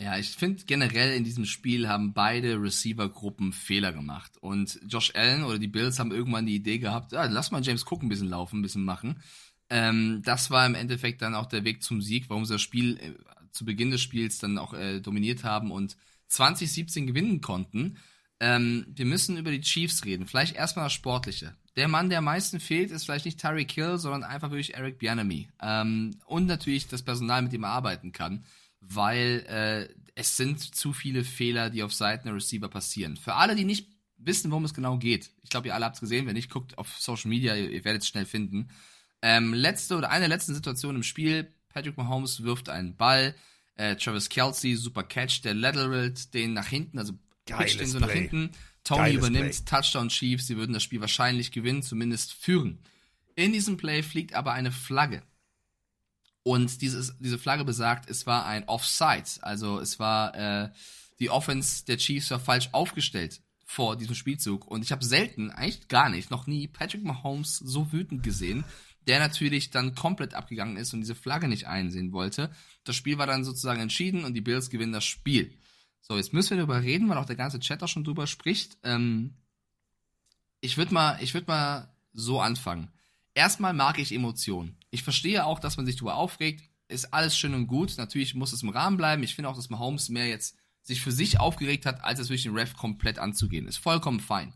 Ja, 0.01 0.17
ich 0.17 0.31
finde 0.31 0.65
generell 0.65 1.17
in 1.17 1.25
diesem 1.25 1.45
Spiel 1.45 1.89
haben 1.89 2.13
beide 2.13 2.63
Receiver-Gruppen 2.63 3.53
Fehler 3.53 3.93
gemacht. 3.93 4.37
Und 4.39 4.79
Josh 4.87 5.13
Allen 5.17 5.43
oder 5.43 5.59
die 5.59 5.67
Bills 5.67 5.99
haben 5.99 6.13
irgendwann 6.13 6.47
die 6.47 6.55
Idee 6.55 6.79
gehabt, 6.79 7.11
ja, 7.13 7.25
lass 7.25 7.51
mal 7.51 7.63
James 7.63 7.85
Cook 7.85 8.03
ein 8.03 8.09
bisschen 8.09 8.29
laufen, 8.29 8.61
ein 8.61 8.63
bisschen 8.63 8.85
machen. 8.85 9.21
Ähm, 9.71 10.23
das 10.25 10.51
war 10.51 10.65
im 10.67 10.77
Endeffekt 10.77 11.21
dann 11.21 11.35
auch 11.35 11.47
der 11.47 11.65
Weg 11.65 11.83
zum 11.83 12.01
Sieg, 12.01 12.31
warum 12.31 12.45
sie 12.45 12.55
das 12.55 12.63
Spiel 12.63 12.97
äh, 12.99 13.13
zu 13.51 13.65
Beginn 13.65 13.91
des 13.91 14.01
Spiels 14.01 14.39
dann 14.39 14.57
auch 14.57 14.73
äh, 14.73 15.01
dominiert 15.01 15.43
haben 15.43 15.73
und 15.73 15.97
2017 16.29 17.09
gewinnen 17.09 17.41
konnten. 17.41 17.99
Ähm, 18.41 18.87
wir 18.89 19.05
müssen 19.05 19.37
über 19.37 19.51
die 19.51 19.61
Chiefs 19.61 20.05
reden. 20.05 20.27
Vielleicht 20.27 20.55
erstmal 20.55 20.87
das 20.87 20.93
Sportliche. 20.93 21.57
Der 21.77 21.89
Mann, 21.89 22.09
der 22.09 22.19
am 22.19 22.25
meisten 22.25 22.61
fehlt, 22.61 22.91
ist 22.91 23.05
vielleicht 23.05 23.25
nicht 23.25 23.41
Tyreek 23.41 23.71
Hill, 23.71 23.99
sondern 23.99 24.25
einfach 24.25 24.51
wirklich 24.51 24.75
Eric 24.75 24.99
Bianami. 24.99 25.49
Ähm, 25.61 26.17
und 26.27 26.47
natürlich 26.47 26.89
das 26.89 27.03
Personal, 27.03 27.43
mit 27.43 27.53
dem 27.53 27.65
er 27.65 27.71
arbeiten 27.71 28.13
kann, 28.13 28.45
weil 28.81 29.45
äh, 29.49 29.95
es 30.15 30.37
sind 30.37 30.75
zu 30.75 30.93
viele 30.93 31.25
Fehler, 31.25 31.71
die 31.71 31.83
auf 31.83 31.95
Seiten 31.95 32.27
der 32.27 32.35
Receiver 32.35 32.69
passieren. 32.69 33.17
Für 33.17 33.35
alle, 33.35 33.55
die 33.55 33.65
nicht 33.65 33.89
wissen, 34.19 34.51
worum 34.51 34.65
es 34.65 34.75
genau 34.75 34.99
geht, 34.99 35.31
ich 35.43 35.51
glaube, 35.51 35.69
ihr 35.69 35.75
alle 35.75 35.85
habt 35.85 35.95
es 35.95 36.01
gesehen, 36.01 36.27
wenn 36.27 36.35
nicht, 36.35 36.51
guckt 36.51 36.77
auf 36.79 36.99
Social 36.99 37.29
Media, 37.29 37.55
ihr, 37.55 37.71
ihr 37.71 37.85
werdet 37.85 38.03
es 38.03 38.09
schnell 38.09 38.27
finden. 38.27 38.71
Ähm, 39.23 39.55
letzte 39.55 39.97
oder 39.97 40.11
eine 40.11 40.23
der 40.23 40.29
letzten 40.29 40.55
Situationen 40.55 40.97
im 40.97 41.03
Spiel, 41.03 41.53
Patrick 41.69 41.97
Mahomes 41.97 42.43
wirft 42.43 42.69
einen 42.69 42.97
Ball, 42.97 43.35
äh, 43.77 43.97
Travis 43.97 44.29
Kelsey, 44.29 44.75
super 44.77 45.05
Catch, 45.05 45.43
der 45.45 45.55
lateralt 45.55 46.35
den 46.35 46.53
nach 46.53 46.67
hinten, 46.67 46.99
also 46.99 47.13
Geiles 47.49 47.73
pitcht 47.73 47.81
den 47.81 47.89
so 47.89 47.99
nach 47.99 48.09
Play. 48.09 48.29
hinten. 48.29 48.51
Tony 48.85 49.01
Geiles 49.01 49.17
übernimmt, 49.17 49.67
Touchdown 49.67 50.09
Chiefs, 50.09 50.47
sie 50.47 50.57
würden 50.57 50.73
das 50.73 50.83
Spiel 50.83 51.01
wahrscheinlich 51.01 51.51
gewinnen, 51.51 51.83
zumindest 51.83 52.33
führen. 52.33 52.79
In 53.35 53.53
diesem 53.53 53.77
Play 53.77 54.03
fliegt 54.03 54.35
aber 54.35 54.53
eine 54.53 54.73
Flagge. 54.73 55.23
Und 56.43 56.81
dieses, 56.81 57.17
diese 57.19 57.39
Flagge 57.39 57.65
besagt, 57.65 58.09
es 58.09 58.27
war 58.27 58.47
ein 58.47 58.67
Offside. 58.69 59.43
Also 59.43 59.81
es 59.81 59.99
war 59.99 60.35
äh, 60.35 60.71
die 61.19 61.31
Offense 61.31 61.85
der 61.85 61.99
Chiefs 61.99 62.31
war 62.31 62.41
falsch 62.41 62.71
aufgestellt 62.73 63.43
vor 63.65 63.97
diesem 63.97 64.15
Spielzug. 64.15 64.67
Und 64.67 64.83
ich 64.83 64.93
habe 64.93 65.05
selten, 65.05 65.51
eigentlich 65.51 65.89
gar 65.89 66.09
nicht, 66.09 66.31
noch 66.31 66.47
nie 66.47 66.67
Patrick 66.67 67.05
Mahomes 67.05 67.59
so 67.59 67.93
wütend 67.93 68.23
gesehen, 68.23 68.65
der 69.07 69.19
natürlich 69.19 69.71
dann 69.71 69.95
komplett 69.95 70.35
abgegangen 70.35 70.77
ist 70.77 70.95
und 70.95 71.01
diese 71.01 71.15
Flagge 71.15 71.49
nicht 71.49 71.67
einsehen 71.67 72.13
wollte. 72.13 72.51
Das 72.85 72.97
Spiel 72.97 73.19
war 73.19 73.27
dann 73.27 73.45
sozusagen 73.45 73.81
entschieden 73.81 74.25
und 74.25 74.35
die 74.35 74.41
Bills 74.41 74.71
gewinnen 74.71 74.93
das 74.93 75.05
Spiel. 75.05 75.55
So, 76.09 76.17
jetzt 76.17 76.33
müssen 76.33 76.51
wir 76.51 76.57
darüber 76.59 76.83
reden, 76.83 77.09
weil 77.09 77.19
auch 77.19 77.27
der 77.27 77.37
ganze 77.37 77.61
Chat 77.61 77.83
auch 77.83 77.89
schon 77.89 78.05
drüber 78.05 78.27
spricht. 78.27 78.79
Ähm, 78.83 79.35
ich 80.61 80.79
würde 80.79 80.95
mal, 80.95 81.19
ich 81.23 81.35
mal 81.47 81.95
so 82.15 82.41
anfangen. 82.41 82.91
Erstmal 83.35 83.75
mag 83.75 83.99
ich 83.99 84.13
Emotionen. 84.13 84.77
Ich 84.91 85.03
verstehe 85.03 85.45
auch, 85.45 85.61
dass 85.61 85.77
man 85.77 85.85
sich 85.85 85.97
darüber 85.97 86.17
aufregt. 86.17 86.69
Ist 86.89 87.13
alles 87.13 87.37
schön 87.37 87.55
und 87.55 87.67
gut. 87.67 87.95
Natürlich 87.99 88.35
muss 88.35 88.55
es 88.55 88.63
im 88.63 88.71
Rahmen 88.71 88.97
bleiben. 88.97 89.23
Ich 89.23 89.35
finde 89.35 89.51
auch, 89.51 89.57
dass 89.57 89.69
Mahomes 89.69 90.09
mehr 90.09 90.27
jetzt 90.27 90.57
sich 90.83 91.03
für 91.03 91.13
sich 91.13 91.39
aufgeregt 91.39 91.85
hat, 91.85 92.03
als 92.03 92.19
es 92.19 92.31
wirklich 92.31 92.45
den 92.45 92.57
Ref 92.57 92.75
komplett 92.75 93.19
anzugehen. 93.19 93.69
Ist 93.69 93.77
vollkommen 93.77 94.21
fein. 94.21 94.55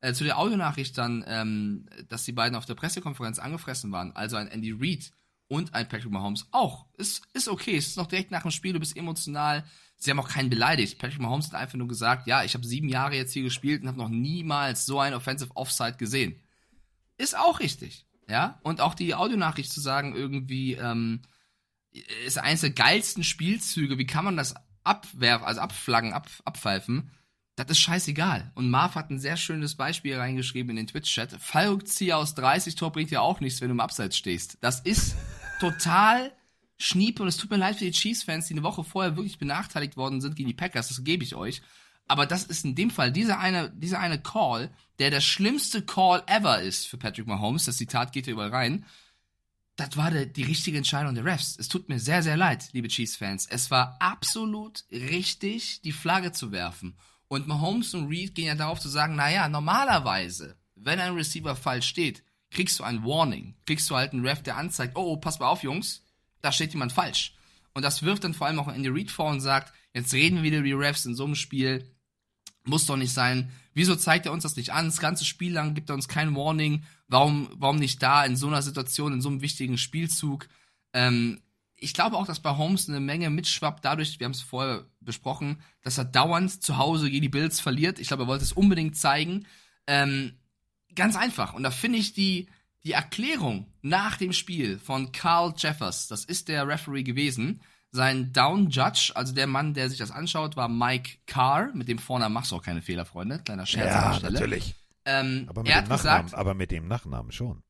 Äh, 0.00 0.14
zu 0.14 0.22
der 0.22 0.38
Audionachricht 0.38 0.96
dann, 0.96 1.24
ähm, 1.26 1.86
dass 2.08 2.24
die 2.24 2.32
beiden 2.32 2.56
auf 2.56 2.64
der 2.64 2.76
Pressekonferenz 2.76 3.40
angefressen 3.40 3.90
waren, 3.90 4.14
also 4.14 4.36
ein 4.36 4.46
Andy 4.46 4.72
Reid 4.72 5.12
und 5.52 5.74
ein 5.74 5.86
Patrick 5.86 6.10
Mahomes 6.10 6.46
auch. 6.50 6.86
Ist, 6.96 7.26
ist 7.34 7.46
okay. 7.46 7.76
Es 7.76 7.88
ist 7.88 7.98
noch 7.98 8.06
direkt 8.06 8.30
nach 8.30 8.40
dem 8.40 8.50
Spiel, 8.50 8.72
du 8.72 8.80
bist 8.80 8.96
emotional. 8.96 9.64
Sie 9.98 10.10
haben 10.10 10.18
auch 10.18 10.30
keinen 10.30 10.48
beleidigt. 10.48 10.98
Patrick 10.98 11.20
Mahomes 11.20 11.48
hat 11.48 11.54
einfach 11.54 11.76
nur 11.76 11.88
gesagt, 11.88 12.26
ja, 12.26 12.42
ich 12.42 12.54
habe 12.54 12.66
sieben 12.66 12.88
Jahre 12.88 13.16
jetzt 13.16 13.34
hier 13.34 13.42
gespielt 13.42 13.82
und 13.82 13.88
habe 13.88 13.98
noch 13.98 14.08
niemals 14.08 14.86
so 14.86 14.98
ein 14.98 15.12
Offensive 15.12 15.54
Offside 15.54 15.98
gesehen. 15.98 16.40
Ist 17.18 17.36
auch 17.36 17.60
richtig. 17.60 18.06
Ja, 18.26 18.60
und 18.62 18.80
auch 18.80 18.94
die 18.94 19.14
Audionachricht 19.14 19.70
zu 19.70 19.82
sagen, 19.82 20.14
irgendwie, 20.14 20.72
ähm, 20.72 21.20
ist 22.24 22.38
eines 22.38 22.62
der 22.62 22.70
geilsten 22.70 23.22
Spielzüge, 23.22 23.98
wie 23.98 24.06
kann 24.06 24.24
man 24.24 24.38
das 24.38 24.54
abwerfen, 24.84 25.46
also 25.46 25.60
abflaggen, 25.60 26.14
ab, 26.14 26.30
abpfeifen, 26.46 27.10
das 27.56 27.66
ist 27.68 27.80
scheißegal. 27.80 28.50
Und 28.54 28.70
Marv 28.70 28.94
hat 28.94 29.10
ein 29.10 29.18
sehr 29.18 29.36
schönes 29.36 29.74
Beispiel 29.74 30.16
reingeschrieben 30.16 30.70
in 30.70 30.76
den 30.76 30.86
Twitch-Chat. 30.86 31.32
Fallrückzieher 31.38 32.16
aus 32.16 32.34
30 32.34 32.76
Tor 32.76 32.92
bringt 32.92 33.10
ja 33.10 33.20
auch 33.20 33.40
nichts, 33.40 33.60
wenn 33.60 33.68
du 33.68 33.74
im 33.74 33.80
Abseits 33.80 34.16
stehst. 34.16 34.56
Das 34.62 34.80
ist 34.80 35.16
total 35.62 36.32
schniepe 36.76 37.22
und 37.22 37.28
es 37.28 37.36
tut 37.36 37.50
mir 37.50 37.56
leid 37.56 37.76
für 37.76 37.84
die 37.84 37.92
Chiefs-Fans, 37.92 38.48
die 38.48 38.54
eine 38.54 38.64
Woche 38.64 38.82
vorher 38.82 39.16
wirklich 39.16 39.38
benachteiligt 39.38 39.96
worden 39.96 40.20
sind 40.20 40.34
gegen 40.34 40.48
die 40.48 40.54
Packers, 40.54 40.88
das 40.88 41.04
gebe 41.04 41.22
ich 41.22 41.36
euch. 41.36 41.62
Aber 42.08 42.26
das 42.26 42.42
ist 42.42 42.64
in 42.64 42.74
dem 42.74 42.90
Fall 42.90 43.12
dieser 43.12 43.38
eine, 43.38 43.70
dieser 43.70 44.00
eine 44.00 44.20
Call, 44.20 44.74
der 44.98 45.10
der 45.10 45.20
schlimmste 45.20 45.82
Call 45.82 46.24
ever 46.26 46.60
ist 46.60 46.88
für 46.88 46.98
Patrick 46.98 47.28
Mahomes. 47.28 47.64
Das 47.64 47.76
Zitat 47.76 48.12
geht 48.12 48.24
hier 48.24 48.34
überall 48.34 48.50
rein. 48.50 48.84
Das 49.76 49.96
war 49.96 50.10
der, 50.10 50.26
die 50.26 50.42
richtige 50.42 50.76
Entscheidung 50.76 51.14
der 51.14 51.24
Refs. 51.24 51.56
Es 51.56 51.68
tut 51.68 51.88
mir 51.88 52.00
sehr, 52.00 52.24
sehr 52.24 52.36
leid, 52.36 52.68
liebe 52.72 52.88
Chiefs-Fans. 52.88 53.46
Es 53.46 53.70
war 53.70 53.96
absolut 54.00 54.84
richtig, 54.90 55.80
die 55.82 55.92
Flagge 55.92 56.32
zu 56.32 56.50
werfen. 56.50 56.96
Und 57.28 57.46
Mahomes 57.46 57.94
und 57.94 58.08
Reed 58.08 58.34
gehen 58.34 58.46
ja 58.46 58.56
darauf 58.56 58.80
zu 58.80 58.88
sagen, 58.88 59.14
naja, 59.14 59.48
normalerweise, 59.48 60.56
wenn 60.74 60.98
ein 60.98 61.14
Receiver 61.14 61.54
falsch 61.54 61.86
steht, 61.86 62.24
kriegst 62.52 62.78
du 62.78 62.84
ein 62.84 63.04
Warning. 63.04 63.54
Kriegst 63.66 63.90
du 63.90 63.96
halt 63.96 64.12
einen 64.12 64.26
Ref, 64.26 64.42
der 64.42 64.56
anzeigt, 64.56 64.96
oh, 64.96 65.16
pass 65.16 65.40
mal 65.40 65.48
auf, 65.48 65.62
Jungs, 65.62 66.02
da 66.40 66.52
steht 66.52 66.72
jemand 66.72 66.92
falsch. 66.92 67.34
Und 67.74 67.82
das 67.82 68.02
wirft 68.02 68.24
dann 68.24 68.34
vor 68.34 68.46
allem 68.46 68.58
auch 68.58 68.68
Andy 68.68 68.88
Reid 68.88 69.10
vor 69.10 69.30
und 69.30 69.40
sagt, 69.40 69.72
jetzt 69.94 70.12
reden 70.12 70.36
wir 70.36 70.42
wieder 70.42 70.58
über 70.58 70.86
Refs 70.86 71.06
in 71.06 71.14
so 71.14 71.24
einem 71.24 71.34
Spiel. 71.34 71.90
Muss 72.64 72.86
doch 72.86 72.96
nicht 72.96 73.12
sein. 73.12 73.50
Wieso 73.74 73.96
zeigt 73.96 74.26
er 74.26 74.32
uns 74.32 74.42
das 74.42 74.56
nicht 74.56 74.70
an? 74.70 74.86
Das 74.86 75.00
ganze 75.00 75.24
Spiel 75.24 75.52
lang 75.52 75.74
gibt 75.74 75.90
er 75.90 75.94
uns 75.94 76.08
kein 76.08 76.36
Warning. 76.36 76.84
Warum, 77.08 77.48
warum 77.54 77.76
nicht 77.76 78.02
da 78.02 78.24
in 78.24 78.36
so 78.36 78.46
einer 78.46 78.62
Situation, 78.62 79.14
in 79.14 79.22
so 79.22 79.30
einem 79.30 79.40
wichtigen 79.40 79.78
Spielzug? 79.78 80.48
Ähm, 80.92 81.40
ich 81.76 81.94
glaube 81.94 82.16
auch, 82.16 82.26
dass 82.26 82.40
bei 82.40 82.56
Holmes 82.56 82.88
eine 82.88 83.00
Menge 83.00 83.30
mitschwappt, 83.30 83.84
dadurch, 83.84 84.20
wir 84.20 84.26
haben 84.26 84.32
es 84.32 84.42
vorher 84.42 84.84
besprochen, 85.00 85.60
dass 85.82 85.98
er 85.98 86.04
dauernd 86.04 86.62
zu 86.62 86.76
Hause 86.76 87.10
gegen 87.10 87.22
die 87.22 87.28
Bills 87.28 87.58
verliert. 87.58 87.98
Ich 87.98 88.08
glaube, 88.08 88.24
er 88.24 88.28
wollte 88.28 88.44
es 88.44 88.52
unbedingt 88.52 88.96
zeigen. 88.96 89.46
Ähm, 89.86 90.34
ganz 90.94 91.16
einfach. 91.16 91.54
Und 91.54 91.62
da 91.62 91.70
finde 91.70 91.98
ich 91.98 92.12
die, 92.12 92.48
die 92.84 92.92
Erklärung 92.92 93.66
nach 93.82 94.16
dem 94.16 94.32
Spiel 94.32 94.78
von 94.78 95.12
Carl 95.12 95.54
Jeffers, 95.56 96.08
das 96.08 96.24
ist 96.24 96.48
der 96.48 96.66
Referee 96.66 97.02
gewesen, 97.02 97.60
sein 97.94 98.32
Down 98.32 98.70
Judge, 98.70 99.12
also 99.14 99.34
der 99.34 99.46
Mann, 99.46 99.74
der 99.74 99.90
sich 99.90 99.98
das 99.98 100.10
anschaut, 100.10 100.56
war 100.56 100.68
Mike 100.68 101.18
Carr. 101.26 101.70
Mit 101.74 101.88
dem 101.88 101.98
Vornamen 101.98 102.32
machst 102.32 102.50
du 102.50 102.56
auch 102.56 102.62
keine 102.62 102.80
Fehler, 102.80 103.04
Freunde. 103.04 103.40
Kleiner 103.40 103.66
Scherz 103.66 103.94
an 103.94 104.02
Ja, 104.02 104.08
der 104.10 104.18
Stelle. 104.18 104.32
natürlich. 104.32 104.74
Ähm, 105.04 105.46
Aber 105.48 105.62
mit, 105.62 105.72
er 105.72 105.82
dem 105.82 105.82
hat 105.82 105.88
Nachnamen, 105.90 106.24
gesagt, 106.24 106.40
aber 106.40 106.54
mit 106.54 106.70
dem 106.70 106.88
Nachnamen 106.88 107.32
schon. 107.32 107.62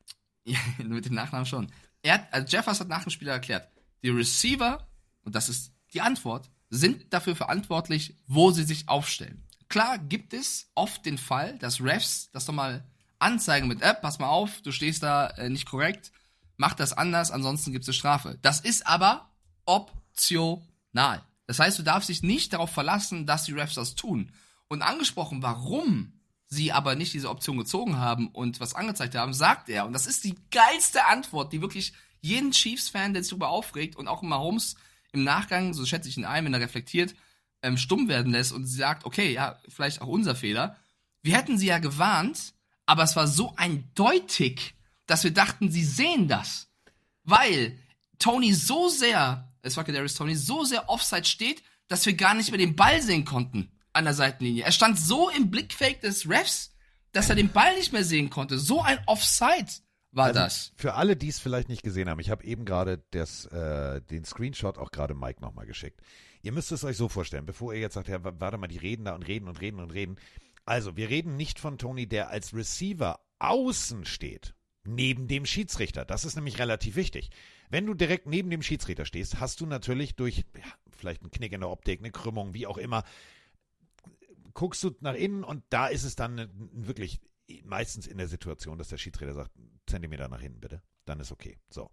ja, 0.44 0.58
mit 0.84 1.06
dem 1.06 1.14
Nachnamen 1.14 1.44
schon. 1.46 1.72
Er 2.02 2.14
hat, 2.14 2.32
also 2.32 2.46
Jeffers 2.46 2.78
hat 2.80 2.88
nach 2.88 3.02
dem 3.02 3.10
Spiel 3.10 3.28
erklärt, 3.28 3.68
die 4.04 4.10
Receiver, 4.10 4.86
und 5.24 5.34
das 5.34 5.48
ist 5.48 5.72
die 5.92 6.00
Antwort, 6.00 6.50
sind 6.70 7.12
dafür 7.12 7.34
verantwortlich, 7.36 8.16
wo 8.26 8.50
sie 8.52 8.64
sich 8.64 8.88
aufstellen. 8.88 9.44
Klar 9.68 9.98
gibt 9.98 10.34
es 10.34 10.70
oft 10.74 11.04
den 11.04 11.18
Fall, 11.18 11.58
dass 11.58 11.80
Refs 11.82 12.30
das 12.32 12.44
doch 12.46 12.54
mal 12.54 12.84
anzeigen 13.22 13.68
mit, 13.68 13.82
äh, 13.82 13.94
pass 13.94 14.18
mal 14.18 14.28
auf, 14.28 14.60
du 14.62 14.72
stehst 14.72 15.02
da 15.02 15.28
äh, 15.28 15.48
nicht 15.48 15.66
korrekt, 15.66 16.12
mach 16.56 16.74
das 16.74 16.92
anders, 16.92 17.30
ansonsten 17.30 17.72
gibt 17.72 17.84
es 17.84 17.88
eine 17.88 17.94
Strafe. 17.94 18.38
Das 18.42 18.60
ist 18.60 18.86
aber 18.86 19.30
optional. 19.64 21.22
Das 21.46 21.58
heißt, 21.58 21.78
du 21.78 21.82
darfst 21.82 22.08
dich 22.08 22.22
nicht 22.22 22.52
darauf 22.52 22.70
verlassen, 22.70 23.26
dass 23.26 23.44
die 23.44 23.52
Refs 23.52 23.74
das 23.74 23.94
tun. 23.94 24.32
Und 24.68 24.82
angesprochen, 24.82 25.42
warum 25.42 26.12
sie 26.46 26.72
aber 26.72 26.94
nicht 26.94 27.14
diese 27.14 27.30
Option 27.30 27.56
gezogen 27.56 27.98
haben 27.98 28.28
und 28.28 28.60
was 28.60 28.74
angezeigt 28.74 29.14
haben, 29.14 29.32
sagt 29.32 29.68
er, 29.68 29.86
und 29.86 29.92
das 29.92 30.06
ist 30.06 30.24
die 30.24 30.36
geilste 30.50 31.06
Antwort, 31.06 31.52
die 31.52 31.62
wirklich 31.62 31.94
jeden 32.20 32.52
Chiefs-Fan, 32.52 33.14
der 33.14 33.22
sich 33.22 33.30
darüber 33.30 33.48
aufregt 33.48 33.96
und 33.96 34.06
auch 34.06 34.22
immer 34.22 34.38
Holmes 34.38 34.76
im 35.12 35.24
Nachgang, 35.24 35.74
so 35.74 35.84
schätze 35.84 36.08
ich 36.08 36.16
ihn 36.16 36.24
ein, 36.24 36.44
wenn 36.44 36.54
er 36.54 36.60
reflektiert, 36.60 37.14
ähm, 37.62 37.76
stumm 37.76 38.08
werden 38.08 38.32
lässt 38.32 38.52
und 38.52 38.66
sagt, 38.66 39.04
okay, 39.04 39.32
ja, 39.32 39.58
vielleicht 39.68 40.00
auch 40.02 40.08
unser 40.08 40.34
Fehler. 40.34 40.76
Wir 41.22 41.36
hätten 41.36 41.58
sie 41.58 41.66
ja 41.66 41.78
gewarnt, 41.78 42.54
aber 42.86 43.02
es 43.04 43.16
war 43.16 43.26
so 43.26 43.54
eindeutig, 43.56 44.74
dass 45.06 45.24
wir 45.24 45.32
dachten, 45.32 45.70
sie 45.70 45.84
sehen 45.84 46.28
das. 46.28 46.68
Weil 47.24 47.78
Tony 48.18 48.52
so 48.52 48.88
sehr, 48.88 49.52
es 49.62 49.76
war 49.76 49.84
Kadarius 49.84 50.14
Tony, 50.14 50.34
so 50.34 50.64
sehr 50.64 50.88
offside 50.88 51.24
steht, 51.24 51.62
dass 51.88 52.06
wir 52.06 52.14
gar 52.14 52.34
nicht 52.34 52.50
mehr 52.50 52.58
den 52.58 52.76
Ball 52.76 53.02
sehen 53.02 53.24
konnten 53.24 53.70
an 53.92 54.04
der 54.04 54.14
Seitenlinie. 54.14 54.64
Er 54.64 54.72
stand 54.72 54.98
so 54.98 55.28
im 55.30 55.50
Blickfake 55.50 56.00
des 56.00 56.28
Refs, 56.28 56.74
dass 57.12 57.28
er 57.28 57.36
den 57.36 57.50
Ball 57.52 57.76
nicht 57.76 57.92
mehr 57.92 58.04
sehen 58.04 58.30
konnte. 58.30 58.58
So 58.58 58.80
ein 58.80 58.98
Offside 59.06 59.70
war 60.12 60.26
Also, 60.26 60.40
das. 60.40 60.72
Für 60.76 60.94
alle, 60.94 61.16
die 61.16 61.28
es 61.28 61.38
vielleicht 61.38 61.68
nicht 61.68 61.82
gesehen 61.82 62.08
haben, 62.08 62.20
ich 62.20 62.30
habe 62.30 62.44
eben 62.44 62.64
gerade 62.64 63.02
äh, 63.12 64.00
den 64.10 64.24
Screenshot 64.24 64.78
auch 64.78 64.90
gerade 64.90 65.14
Mike 65.14 65.40
nochmal 65.42 65.66
geschickt. 65.66 66.00
Ihr 66.42 66.52
müsst 66.52 66.72
es 66.72 66.84
euch 66.84 66.96
so 66.96 67.08
vorstellen, 67.08 67.46
bevor 67.46 67.74
ihr 67.74 67.80
jetzt 67.80 67.94
sagt, 67.94 68.08
ja, 68.08 68.22
wa- 68.24 68.32
warte 68.38 68.56
mal, 68.58 68.66
die 68.66 68.78
reden 68.78 69.04
da 69.04 69.14
und 69.14 69.22
reden 69.28 69.46
und 69.48 69.60
reden 69.60 69.78
und 69.80 69.90
reden. 69.92 70.16
Also, 70.64 70.96
wir 70.96 71.10
reden 71.10 71.36
nicht 71.36 71.58
von 71.58 71.78
Tony, 71.78 72.06
der 72.06 72.30
als 72.30 72.54
Receiver 72.54 73.20
außen 73.38 74.04
steht, 74.04 74.54
neben 74.84 75.26
dem 75.26 75.46
Schiedsrichter. 75.46 76.04
Das 76.04 76.24
ist 76.24 76.36
nämlich 76.36 76.58
relativ 76.58 76.96
wichtig. 76.96 77.30
Wenn 77.70 77.86
du 77.86 77.94
direkt 77.94 78.26
neben 78.26 78.50
dem 78.50 78.62
Schiedsrichter 78.62 79.04
stehst, 79.04 79.40
hast 79.40 79.60
du 79.60 79.66
natürlich 79.66 80.14
durch 80.14 80.44
ja, 80.56 80.64
vielleicht 80.90 81.22
einen 81.22 81.30
Knick 81.30 81.52
in 81.52 81.60
der 81.60 81.70
Optik, 81.70 82.00
eine 82.00 82.10
Krümmung, 82.10 82.54
wie 82.54 82.66
auch 82.66 82.78
immer, 82.78 83.02
guckst 84.54 84.82
du 84.84 84.94
nach 85.00 85.14
innen 85.14 85.44
und 85.44 85.64
da 85.70 85.86
ist 85.86 86.04
es 86.04 86.14
dann 86.14 86.50
wirklich 86.72 87.20
meistens 87.64 88.06
in 88.06 88.18
der 88.18 88.28
Situation, 88.28 88.78
dass 88.78 88.88
der 88.88 88.98
Schiedsrichter 88.98 89.34
sagt, 89.34 89.50
Zentimeter 89.86 90.28
nach 90.28 90.40
hinten 90.40 90.60
bitte, 90.60 90.82
dann 91.04 91.20
ist 91.20 91.32
okay. 91.32 91.58
So. 91.68 91.90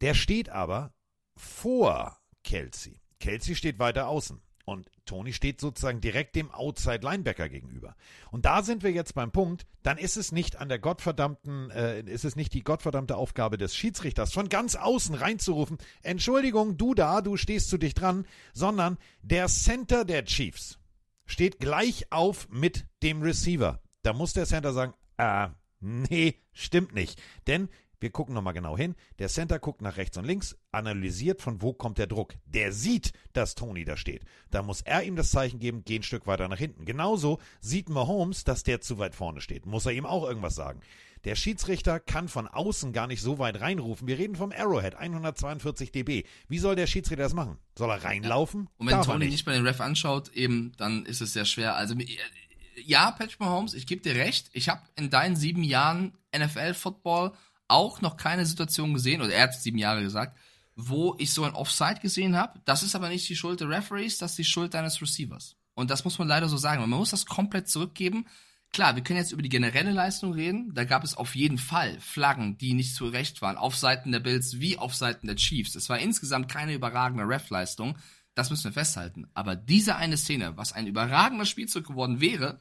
Der 0.00 0.14
steht 0.14 0.48
aber 0.48 0.94
vor 1.36 2.20
Kelsey. 2.44 3.00
Kelsey 3.20 3.54
steht 3.54 3.78
weiter 3.78 4.08
außen 4.08 4.42
und 4.66 4.90
Tony 5.04 5.32
steht 5.32 5.60
sozusagen 5.60 6.00
direkt 6.00 6.34
dem 6.34 6.50
Outside 6.50 7.00
Linebacker 7.02 7.48
gegenüber. 7.48 7.96
Und 8.32 8.44
da 8.44 8.62
sind 8.62 8.82
wir 8.82 8.90
jetzt 8.90 9.14
beim 9.14 9.30
Punkt, 9.30 9.64
dann 9.84 9.96
ist 9.96 10.16
es 10.16 10.32
nicht 10.32 10.56
an 10.56 10.68
der 10.68 10.80
gottverdammten, 10.80 11.70
äh, 11.70 12.00
ist 12.00 12.24
es 12.24 12.34
nicht 12.34 12.52
die 12.52 12.64
gottverdammte 12.64 13.16
Aufgabe 13.16 13.58
des 13.58 13.76
Schiedsrichters, 13.76 14.32
von 14.32 14.48
ganz 14.48 14.74
außen 14.74 15.14
reinzurufen, 15.14 15.78
Entschuldigung, 16.02 16.76
du 16.76 16.94
da, 16.94 17.20
du 17.20 17.36
stehst 17.36 17.70
zu 17.70 17.78
dich 17.78 17.94
dran, 17.94 18.26
sondern 18.52 18.98
der 19.22 19.46
Center 19.46 20.04
der 20.04 20.24
Chiefs 20.24 20.80
steht 21.26 21.60
gleich 21.60 22.10
auf 22.10 22.48
mit 22.50 22.86
dem 23.04 23.22
Receiver. 23.22 23.80
Da 24.02 24.12
muss 24.12 24.32
der 24.32 24.46
Center 24.46 24.72
sagen, 24.72 24.94
äh, 25.16 25.48
nee, 25.78 26.42
stimmt 26.52 26.92
nicht. 26.92 27.22
Denn 27.46 27.68
wir 28.00 28.10
gucken 28.10 28.34
nochmal 28.34 28.54
genau 28.54 28.76
hin. 28.76 28.94
Der 29.18 29.28
Center 29.28 29.58
guckt 29.58 29.82
nach 29.82 29.96
rechts 29.96 30.16
und 30.16 30.24
links, 30.24 30.56
analysiert, 30.72 31.42
von 31.42 31.62
wo 31.62 31.72
kommt 31.72 31.98
der 31.98 32.06
Druck. 32.06 32.34
Der 32.44 32.72
sieht, 32.72 33.12
dass 33.32 33.54
Tony 33.54 33.84
da 33.84 33.96
steht. 33.96 34.24
Da 34.50 34.62
muss 34.62 34.82
er 34.82 35.02
ihm 35.02 35.16
das 35.16 35.30
Zeichen 35.30 35.58
geben, 35.58 35.82
geh 35.84 35.96
ein 35.98 36.02
Stück 36.02 36.26
weiter 36.26 36.48
nach 36.48 36.58
hinten. 36.58 36.84
Genauso 36.84 37.38
sieht 37.60 37.88
Mahomes, 37.88 38.44
dass 38.44 38.62
der 38.62 38.80
zu 38.80 38.98
weit 38.98 39.14
vorne 39.14 39.40
steht. 39.40 39.66
Muss 39.66 39.86
er 39.86 39.92
ihm 39.92 40.06
auch 40.06 40.24
irgendwas 40.24 40.54
sagen. 40.54 40.80
Der 41.24 41.34
Schiedsrichter 41.34 41.98
kann 41.98 42.28
von 42.28 42.46
außen 42.46 42.92
gar 42.92 43.08
nicht 43.08 43.20
so 43.20 43.40
weit 43.40 43.60
reinrufen. 43.60 44.06
Wir 44.06 44.16
reden 44.16 44.36
vom 44.36 44.52
Arrowhead, 44.52 44.94
142 44.94 45.90
dB. 45.90 46.24
Wie 46.46 46.58
soll 46.58 46.76
der 46.76 46.86
Schiedsrichter 46.86 47.24
das 47.24 47.34
machen? 47.34 47.58
Soll 47.76 47.90
er 47.90 48.04
reinlaufen? 48.04 48.68
Und 48.76 48.86
wenn 48.86 48.94
Darf 48.94 49.06
Tony 49.06 49.24
nicht. 49.24 49.32
nicht 49.32 49.46
mal 49.46 49.54
den 49.56 49.66
Ref 49.66 49.80
anschaut, 49.80 50.28
eben, 50.34 50.72
dann 50.76 51.04
ist 51.04 51.20
es 51.20 51.32
sehr 51.32 51.44
schwer. 51.44 51.74
Also, 51.74 51.96
ja, 52.76 53.10
Patrick 53.10 53.40
Mahomes, 53.40 53.74
ich 53.74 53.86
gebe 53.86 54.02
dir 54.02 54.14
recht. 54.14 54.50
Ich 54.52 54.68
habe 54.68 54.82
in 54.94 55.10
deinen 55.10 55.34
sieben 55.34 55.64
Jahren 55.64 56.12
NFL-Football 56.36 57.32
auch 57.68 58.00
noch 58.00 58.16
keine 58.16 58.46
Situation 58.46 58.94
gesehen, 58.94 59.20
oder 59.20 59.32
er 59.32 59.44
hat 59.44 59.54
sieben 59.54 59.78
Jahre 59.78 60.02
gesagt, 60.02 60.36
wo 60.76 61.16
ich 61.18 61.32
so 61.32 61.44
ein 61.44 61.54
Offside 61.54 62.00
gesehen 62.00 62.36
habe. 62.36 62.60
Das 62.64 62.82
ist 62.82 62.94
aber 62.94 63.08
nicht 63.08 63.28
die 63.28 63.36
Schuld 63.36 63.60
der 63.60 63.68
Referees, 63.68 64.18
das 64.18 64.32
ist 64.32 64.38
die 64.38 64.44
Schuld 64.44 64.74
deines 64.74 65.00
Receivers. 65.00 65.56
Und 65.74 65.90
das 65.90 66.04
muss 66.04 66.18
man 66.18 66.28
leider 66.28 66.48
so 66.48 66.56
sagen. 66.56 66.80
Man 66.80 66.90
muss 66.90 67.10
das 67.10 67.26
komplett 67.26 67.68
zurückgeben. 67.68 68.26
Klar, 68.72 68.96
wir 68.96 69.02
können 69.02 69.18
jetzt 69.18 69.32
über 69.32 69.42
die 69.42 69.48
generelle 69.48 69.92
Leistung 69.92 70.32
reden. 70.32 70.74
Da 70.74 70.84
gab 70.84 71.04
es 71.04 71.16
auf 71.16 71.34
jeden 71.34 71.58
Fall 71.58 71.98
Flaggen, 72.00 72.58
die 72.58 72.74
nicht 72.74 72.94
zu 72.94 73.06
Recht 73.06 73.40
waren, 73.42 73.56
auf 73.56 73.76
Seiten 73.76 74.12
der 74.12 74.20
Bills 74.20 74.58
wie 74.58 74.78
auf 74.78 74.94
Seiten 74.94 75.26
der 75.26 75.36
Chiefs. 75.36 75.74
Es 75.74 75.88
war 75.88 75.98
insgesamt 75.98 76.50
keine 76.50 76.74
überragende 76.74 77.28
Ref-Leistung. 77.28 77.96
Das 78.34 78.50
müssen 78.50 78.64
wir 78.64 78.72
festhalten. 78.72 79.28
Aber 79.34 79.56
diese 79.56 79.96
eine 79.96 80.16
Szene, 80.16 80.56
was 80.56 80.72
ein 80.72 80.86
überragender 80.86 81.46
Spielzug 81.46 81.86
geworden 81.86 82.20
wäre, 82.20 82.60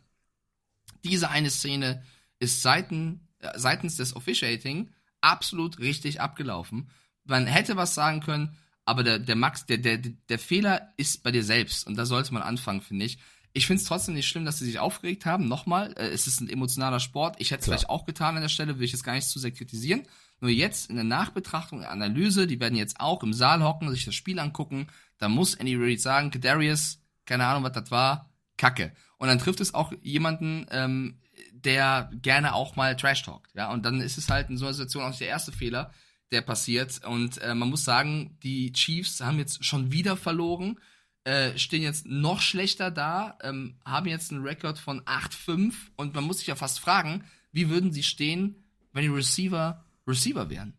diese 1.03 1.29
eine 1.29 1.49
Szene 1.49 2.03
ist 2.39 2.61
seiten, 2.61 3.24
seitens 3.55 3.95
des 3.97 4.15
Officiating 4.15 4.89
absolut 5.21 5.79
richtig 5.79 6.21
abgelaufen. 6.21 6.89
Man 7.23 7.47
hätte 7.47 7.75
was 7.75 7.95
sagen 7.95 8.21
können, 8.21 8.57
aber 8.85 9.03
der, 9.03 9.19
der 9.19 9.35
Max, 9.35 9.65
der, 9.65 9.77
der, 9.79 9.97
der 9.97 10.39
Fehler 10.39 10.93
ist 10.97 11.23
bei 11.23 11.31
dir 11.31 11.43
selbst. 11.43 11.87
Und 11.87 11.95
da 11.95 12.05
sollte 12.05 12.33
man 12.33 12.43
anfangen, 12.43 12.81
finde 12.81 13.05
ich. 13.05 13.17
Ich 13.53 13.67
finde 13.67 13.81
es 13.81 13.87
trotzdem 13.87 14.13
nicht 14.13 14.27
schlimm, 14.27 14.45
dass 14.45 14.59
sie 14.59 14.65
sich 14.65 14.79
aufgeregt 14.79 15.25
haben. 15.25 15.47
Nochmal, 15.47 15.93
äh, 15.93 16.09
es 16.09 16.27
ist 16.27 16.41
ein 16.41 16.49
emotionaler 16.49 16.99
Sport. 16.99 17.37
Ich 17.39 17.51
hätte 17.51 17.61
es 17.61 17.65
vielleicht 17.65 17.89
auch 17.89 18.05
getan 18.05 18.35
an 18.35 18.41
der 18.41 18.49
Stelle, 18.49 18.77
will 18.77 18.85
ich 18.85 18.91
jetzt 18.91 19.03
gar 19.03 19.13
nicht 19.13 19.27
zu 19.27 19.39
sehr 19.39 19.51
kritisieren. 19.51 20.03
Nur 20.41 20.51
jetzt 20.51 20.89
in 20.89 20.95
der 20.95 21.05
Nachbetrachtung, 21.05 21.79
in 21.79 21.83
der 21.83 21.91
Analyse, 21.91 22.47
die 22.47 22.59
werden 22.59 22.75
jetzt 22.75 22.99
auch 22.99 23.23
im 23.23 23.33
Saal 23.33 23.63
hocken, 23.63 23.89
sich 23.89 24.05
das 24.05 24.13
Spiel 24.13 24.39
angucken. 24.39 24.87
Da 25.17 25.29
muss 25.29 25.55
Andy 25.55 25.75
Reid 25.75 26.01
sagen, 26.01 26.29
Kadarius, 26.29 26.99
keine 27.25 27.47
Ahnung, 27.47 27.63
was 27.63 27.71
das 27.71 27.89
war, 27.89 28.29
Kacke. 28.57 28.91
Und 29.17 29.29
dann 29.29 29.39
trifft 29.39 29.61
es 29.61 29.73
auch 29.73 29.93
jemanden, 30.01 30.67
ähm, 30.69 31.19
der 31.65 32.09
gerne 32.21 32.53
auch 32.53 32.75
mal 32.75 32.95
Trash 32.95 33.23
talkt. 33.23 33.53
Ja, 33.55 33.71
und 33.71 33.85
dann 33.85 33.99
ist 33.99 34.17
es 34.17 34.29
halt 34.29 34.49
in 34.49 34.57
so 34.57 34.65
einer 34.65 34.73
Situation 34.73 35.03
auch 35.03 35.09
nicht 35.09 35.21
der 35.21 35.27
erste 35.27 35.51
Fehler, 35.51 35.91
der 36.31 36.41
passiert. 36.41 37.05
Und 37.05 37.39
äh, 37.39 37.55
man 37.55 37.69
muss 37.69 37.83
sagen, 37.83 38.37
die 38.43 38.71
Chiefs 38.71 39.21
haben 39.21 39.39
jetzt 39.39 39.65
schon 39.65 39.91
wieder 39.91 40.15
verloren, 40.15 40.79
äh, 41.23 41.57
stehen 41.57 41.81
jetzt 41.81 42.05
noch 42.05 42.41
schlechter 42.41 42.91
da, 42.91 43.37
ähm, 43.41 43.79
haben 43.83 44.07
jetzt 44.07 44.31
einen 44.31 44.43
Rekord 44.43 44.77
von 44.77 45.01
8-5 45.01 45.73
und 45.95 46.13
man 46.13 46.23
muss 46.23 46.37
sich 46.37 46.47
ja 46.47 46.55
fast 46.55 46.79
fragen, 46.79 47.23
wie 47.51 47.69
würden 47.69 47.91
sie 47.91 48.03
stehen, 48.03 48.63
wenn 48.93 49.03
die 49.03 49.09
Receiver 49.09 49.83
Receiver 50.07 50.49
wären? 50.49 50.77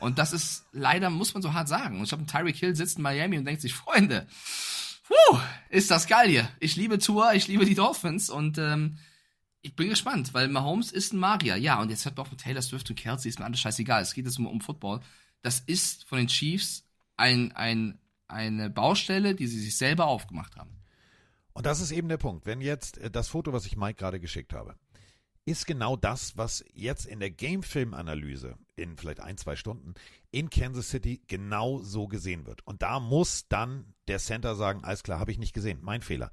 Und 0.00 0.18
das 0.18 0.32
ist 0.32 0.66
leider, 0.72 1.08
muss 1.08 1.34
man 1.34 1.42
so 1.42 1.52
hart 1.54 1.68
sagen. 1.68 1.96
Und 1.96 2.04
ich 2.04 2.08
glaube, 2.10 2.26
Tyreek 2.26 2.56
Hill 2.56 2.76
sitzt 2.76 2.96
in 2.96 3.02
Miami 3.02 3.38
und 3.38 3.44
denkt 3.44 3.62
sich, 3.62 3.74
Freunde, 3.74 4.26
puh, 5.06 5.38
ist 5.70 5.90
das 5.90 6.06
geil 6.06 6.28
hier. 6.28 6.48
Ich 6.60 6.76
liebe 6.76 6.98
Tour, 6.98 7.32
ich 7.34 7.48
liebe 7.48 7.64
die 7.64 7.74
Dolphins 7.74 8.28
und 8.28 8.58
ähm, 8.58 8.98
ich 9.66 9.74
bin 9.74 9.88
gespannt, 9.88 10.32
weil 10.32 10.48
Mahomes 10.48 10.92
ist 10.92 11.12
ein 11.12 11.18
Magier. 11.18 11.56
Ja, 11.56 11.80
und 11.80 11.90
jetzt 11.90 12.06
hat 12.06 12.16
man 12.16 12.24
auch 12.24 12.30
mit 12.30 12.40
Taylor 12.40 12.62
Swift 12.62 12.88
und 12.88 12.96
Kelsey, 12.96 13.28
ist 13.28 13.40
mir 13.40 13.44
alles 13.44 13.58
scheißegal. 13.58 14.00
Es 14.00 14.14
geht 14.14 14.24
jetzt 14.24 14.38
um, 14.38 14.46
um 14.46 14.60
Football. 14.60 15.00
Das 15.42 15.58
ist 15.60 16.04
von 16.04 16.18
den 16.18 16.28
Chiefs 16.28 16.84
ein, 17.16 17.50
ein, 17.52 17.98
eine 18.28 18.70
Baustelle, 18.70 19.34
die 19.34 19.48
sie 19.48 19.60
sich 19.60 19.76
selber 19.76 20.06
aufgemacht 20.06 20.56
haben. 20.56 20.70
Und 21.52 21.66
das 21.66 21.80
ist 21.80 21.90
eben 21.90 22.08
der 22.08 22.16
Punkt. 22.16 22.46
Wenn 22.46 22.60
jetzt 22.60 22.98
äh, 22.98 23.10
das 23.10 23.28
Foto, 23.28 23.52
was 23.52 23.66
ich 23.66 23.76
Mike 23.76 23.98
gerade 23.98 24.20
geschickt 24.20 24.52
habe, 24.52 24.76
ist 25.46 25.66
genau 25.66 25.96
das, 25.96 26.36
was 26.36 26.64
jetzt 26.72 27.06
in 27.06 27.18
der 27.18 27.30
Game-Film-Analyse 27.30 28.56
in 28.76 28.96
vielleicht 28.96 29.20
ein, 29.20 29.36
zwei 29.36 29.56
Stunden 29.56 29.94
in 30.30 30.48
Kansas 30.48 30.90
City 30.90 31.22
genau 31.26 31.80
so 31.80 32.06
gesehen 32.06 32.46
wird. 32.46 32.64
Und 32.66 32.82
da 32.82 33.00
muss 33.00 33.48
dann 33.48 33.94
der 34.06 34.18
Center 34.18 34.54
sagen, 34.54 34.84
alles 34.84 35.02
klar, 35.02 35.18
habe 35.18 35.32
ich 35.32 35.38
nicht 35.38 35.54
gesehen, 35.54 35.78
mein 35.82 36.02
Fehler. 36.02 36.30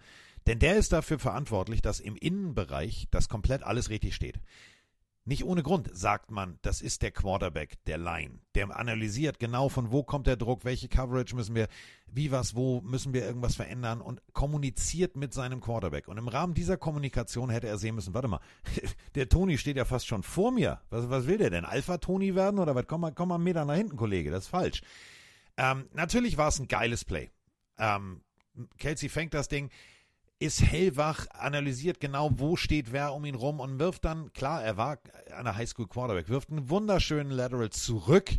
Denn 0.47 0.59
der 0.59 0.75
ist 0.75 0.91
dafür 0.91 1.19
verantwortlich, 1.19 1.81
dass 1.81 1.99
im 1.99 2.15
Innenbereich 2.15 3.07
das 3.11 3.29
komplett 3.29 3.63
alles 3.63 3.89
richtig 3.89 4.15
steht. 4.15 4.39
Nicht 5.25 5.45
ohne 5.45 5.63
Grund 5.63 5.89
sagt 5.95 6.31
man, 6.31 6.59
das 6.63 6.81
ist 6.81 7.01
der 7.01 7.11
Quarterback 7.11 7.81
der 7.85 7.97
Line. 7.97 8.39
Der 8.55 8.75
analysiert 8.75 9.39
genau, 9.39 9.69
von 9.69 9.89
wo 9.89 10.03
kommt 10.03 10.27
der 10.27 10.35
Druck, 10.35 10.65
welche 10.65 10.89
Coverage 10.89 11.33
müssen 11.33 11.55
wir, 11.55 11.69
wie 12.07 12.29
was, 12.31 12.55
wo 12.55 12.81
müssen 12.81 13.13
wir 13.13 13.23
irgendwas 13.23 13.55
verändern 13.55 14.01
und 14.01 14.21
kommuniziert 14.33 15.15
mit 15.15 15.33
seinem 15.33 15.61
Quarterback. 15.61 16.09
Und 16.09 16.17
im 16.17 16.27
Rahmen 16.27 16.53
dieser 16.53 16.75
Kommunikation 16.75 17.49
hätte 17.49 17.67
er 17.67 17.77
sehen 17.77 17.95
müssen, 17.95 18.13
warte 18.13 18.27
mal, 18.27 18.41
der 19.15 19.29
Tony 19.29 19.57
steht 19.57 19.77
ja 19.77 19.85
fast 19.85 20.07
schon 20.07 20.23
vor 20.23 20.51
mir. 20.51 20.81
Was, 20.89 21.09
was 21.09 21.25
will 21.25 21.37
der 21.37 21.51
denn? 21.51 21.63
Alpha-Tony 21.63 22.35
werden 22.35 22.59
oder 22.59 22.75
was? 22.75 22.85
Komm 22.87 23.01
mal, 23.01 23.13
komm 23.13 23.29
mal 23.29 23.35
einen 23.35 23.45
Meter 23.45 23.63
nach 23.63 23.75
hinten, 23.75 23.95
Kollege, 23.95 24.29
das 24.29 24.45
ist 24.45 24.49
falsch. 24.49 24.81
Ähm, 25.55 25.87
natürlich 25.93 26.35
war 26.35 26.49
es 26.49 26.59
ein 26.59 26.67
geiles 26.67 27.05
Play. 27.05 27.31
Ähm, 27.77 28.21
Kelsey 28.77 29.07
fängt 29.07 29.33
das 29.33 29.47
Ding, 29.47 29.69
ist 30.39 30.61
hellwach, 30.61 31.27
analysiert 31.31 31.99
genau, 31.99 32.29
wo 32.33 32.55
steht 32.55 32.91
wer 32.91 33.13
um 33.13 33.25
ihn 33.25 33.35
rum 33.35 33.59
und 33.59 33.79
wirft 33.79 34.05
dann, 34.05 34.33
klar, 34.33 34.63
er 34.63 34.77
war 34.77 34.99
an 35.35 35.55
Highschool 35.55 35.87
Quarterback, 35.87 36.29
wirft 36.29 36.49
einen 36.49 36.69
wunderschönen 36.69 37.31
Lateral 37.31 37.69
zurück. 37.69 38.31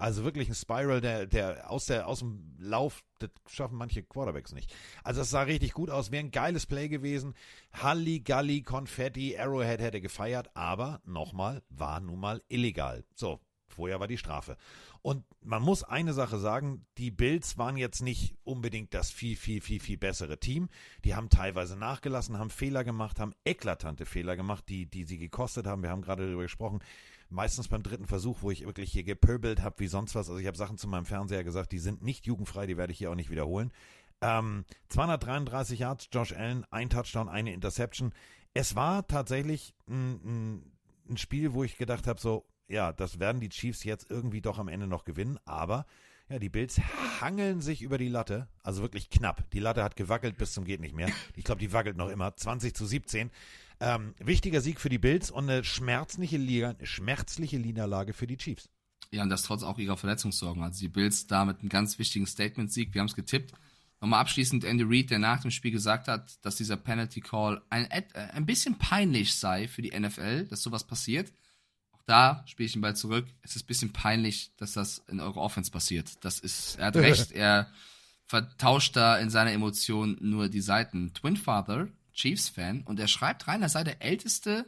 Also 0.00 0.24
wirklich 0.24 0.48
ein 0.48 0.54
Spiral, 0.54 1.02
der, 1.02 1.26
der 1.26 1.70
aus 1.70 1.84
der 1.84 2.08
aus 2.08 2.20
dem 2.20 2.56
Lauf, 2.58 3.04
das 3.18 3.28
schaffen 3.46 3.76
manche 3.76 4.02
Quarterbacks 4.02 4.54
nicht. 4.54 4.74
Also 5.04 5.20
es 5.20 5.28
sah 5.28 5.42
richtig 5.42 5.74
gut 5.74 5.90
aus, 5.90 6.10
wäre 6.10 6.24
ein 6.24 6.30
geiles 6.30 6.64
Play 6.64 6.88
gewesen. 6.88 7.34
Halligalli, 7.74 8.62
Konfetti, 8.62 9.36
Arrowhead 9.36 9.80
hätte 9.80 10.00
gefeiert, 10.00 10.48
aber 10.54 11.02
nochmal, 11.04 11.62
war 11.68 12.00
nun 12.00 12.18
mal 12.18 12.42
illegal. 12.48 13.04
So, 13.14 13.40
Vorher 13.80 13.98
war 13.98 14.08
die 14.08 14.18
Strafe. 14.18 14.58
Und 15.00 15.24
man 15.40 15.62
muss 15.62 15.82
eine 15.82 16.12
Sache 16.12 16.38
sagen, 16.38 16.84
die 16.98 17.10
Bills 17.10 17.56
waren 17.56 17.78
jetzt 17.78 18.02
nicht 18.02 18.34
unbedingt 18.44 18.92
das 18.92 19.10
viel, 19.10 19.36
viel, 19.36 19.62
viel, 19.62 19.80
viel 19.80 19.96
bessere 19.96 20.38
Team. 20.38 20.68
Die 21.06 21.14
haben 21.14 21.30
teilweise 21.30 21.78
nachgelassen, 21.78 22.38
haben 22.38 22.50
Fehler 22.50 22.84
gemacht, 22.84 23.18
haben 23.18 23.32
eklatante 23.46 24.04
Fehler 24.04 24.36
gemacht, 24.36 24.64
die, 24.68 24.84
die 24.84 25.04
sie 25.04 25.16
gekostet 25.16 25.66
haben. 25.66 25.82
Wir 25.82 25.88
haben 25.88 26.02
gerade 26.02 26.26
darüber 26.26 26.42
gesprochen. 26.42 26.80
Meistens 27.30 27.68
beim 27.68 27.82
dritten 27.82 28.04
Versuch, 28.04 28.42
wo 28.42 28.50
ich 28.50 28.66
wirklich 28.66 28.92
hier 28.92 29.02
gepöbelt 29.02 29.62
habe 29.62 29.76
wie 29.78 29.86
sonst 29.86 30.14
was. 30.14 30.28
Also 30.28 30.38
ich 30.38 30.46
habe 30.46 30.58
Sachen 30.58 30.76
zu 30.76 30.86
meinem 30.86 31.06
Fernseher 31.06 31.42
gesagt, 31.42 31.72
die 31.72 31.78
sind 31.78 32.02
nicht 32.02 32.26
jugendfrei, 32.26 32.66
die 32.66 32.76
werde 32.76 32.92
ich 32.92 32.98
hier 32.98 33.10
auch 33.10 33.14
nicht 33.14 33.30
wiederholen. 33.30 33.72
Ähm, 34.20 34.66
233 34.90 35.78
Yards, 35.78 36.10
Josh 36.12 36.34
Allen, 36.34 36.66
ein 36.70 36.90
Touchdown, 36.90 37.30
eine 37.30 37.54
Interception. 37.54 38.12
Es 38.52 38.76
war 38.76 39.06
tatsächlich 39.06 39.74
ein, 39.88 40.20
ein, 40.22 40.72
ein 41.08 41.16
Spiel, 41.16 41.54
wo 41.54 41.64
ich 41.64 41.78
gedacht 41.78 42.06
habe, 42.06 42.20
so, 42.20 42.44
ja, 42.70 42.92
das 42.92 43.18
werden 43.18 43.40
die 43.40 43.48
Chiefs 43.48 43.84
jetzt 43.84 44.10
irgendwie 44.10 44.40
doch 44.40 44.58
am 44.58 44.68
Ende 44.68 44.86
noch 44.86 45.04
gewinnen, 45.04 45.38
aber 45.44 45.86
ja, 46.28 46.38
die 46.38 46.48
Bills 46.48 46.80
hangeln 47.20 47.60
sich 47.60 47.82
über 47.82 47.98
die 47.98 48.08
Latte, 48.08 48.46
also 48.62 48.82
wirklich 48.82 49.10
knapp. 49.10 49.50
Die 49.50 49.58
Latte 49.58 49.82
hat 49.82 49.96
gewackelt 49.96 50.38
bis 50.38 50.52
zum 50.52 50.64
geht 50.64 50.80
nicht 50.80 50.94
mehr. 50.94 51.10
Ich 51.36 51.44
glaube, 51.44 51.58
die 51.58 51.72
wackelt 51.72 51.96
noch 51.96 52.08
immer. 52.08 52.36
20 52.36 52.74
zu 52.74 52.86
17. 52.86 53.30
Ähm, 53.80 54.14
wichtiger 54.18 54.60
Sieg 54.60 54.78
für 54.80 54.88
die 54.88 54.98
Bills 54.98 55.30
und 55.30 55.50
eine 55.50 55.64
schmerzliche, 55.64 56.36
Liga, 56.36 56.76
schmerzliche 56.82 57.58
Niederlage 57.58 58.12
für 58.12 58.28
die 58.28 58.36
Chiefs. 58.36 58.68
Ja, 59.10 59.24
und 59.24 59.30
das 59.30 59.42
trotz 59.42 59.64
auch 59.64 59.78
ihrer 59.78 59.96
Verletzungssorgen. 59.96 60.62
Also 60.62 60.78
die 60.80 60.88
Bills 60.88 61.26
da 61.26 61.44
mit 61.44 61.60
einem 61.60 61.68
ganz 61.68 61.98
wichtigen 61.98 62.26
Statement-Sieg. 62.26 62.94
Wir 62.94 63.00
haben 63.00 63.08
es 63.08 63.16
getippt. 63.16 63.52
Nochmal 64.00 64.20
abschließend 64.20 64.64
Andy 64.64 64.84
Reid, 64.86 65.10
der 65.10 65.18
nach 65.18 65.42
dem 65.42 65.50
Spiel 65.50 65.72
gesagt 65.72 66.06
hat, 66.06 66.44
dass 66.44 66.56
dieser 66.56 66.76
Penalty 66.76 67.20
Call 67.20 67.60
ein, 67.70 67.88
ein 67.90 68.46
bisschen 68.46 68.78
peinlich 68.78 69.34
sei 69.34 69.66
für 69.66 69.82
die 69.82 69.98
NFL, 69.98 70.46
dass 70.46 70.62
sowas 70.62 70.84
passiert. 70.84 71.32
Da 72.10 72.42
spiele 72.46 72.66
ich 72.66 72.74
ihn 72.74 72.80
bald 72.82 72.96
zurück. 72.98 73.26
Es 73.42 73.54
ist 73.54 73.64
ein 73.64 73.66
bisschen 73.68 73.92
peinlich, 73.92 74.50
dass 74.56 74.72
das 74.72 74.98
in 75.08 75.20
eurer 75.20 75.36
Offense 75.36 75.70
passiert. 75.70 76.24
Das 76.24 76.40
ist, 76.40 76.76
er 76.78 76.86
hat 76.86 76.96
recht, 76.96 77.30
er 77.32 77.68
vertauscht 78.26 78.96
da 78.96 79.16
in 79.18 79.30
seiner 79.30 79.52
Emotion 79.52 80.16
nur 80.20 80.48
die 80.48 80.60
Seiten. 80.60 81.12
Twin 81.14 81.36
Father, 81.36 81.88
Chiefs-Fan, 82.12 82.82
und 82.82 82.98
er 83.00 83.08
schreibt 83.08 83.46
rein, 83.48 83.62
er 83.62 83.68
sei 83.68 83.84
der 83.84 84.02
älteste 84.02 84.66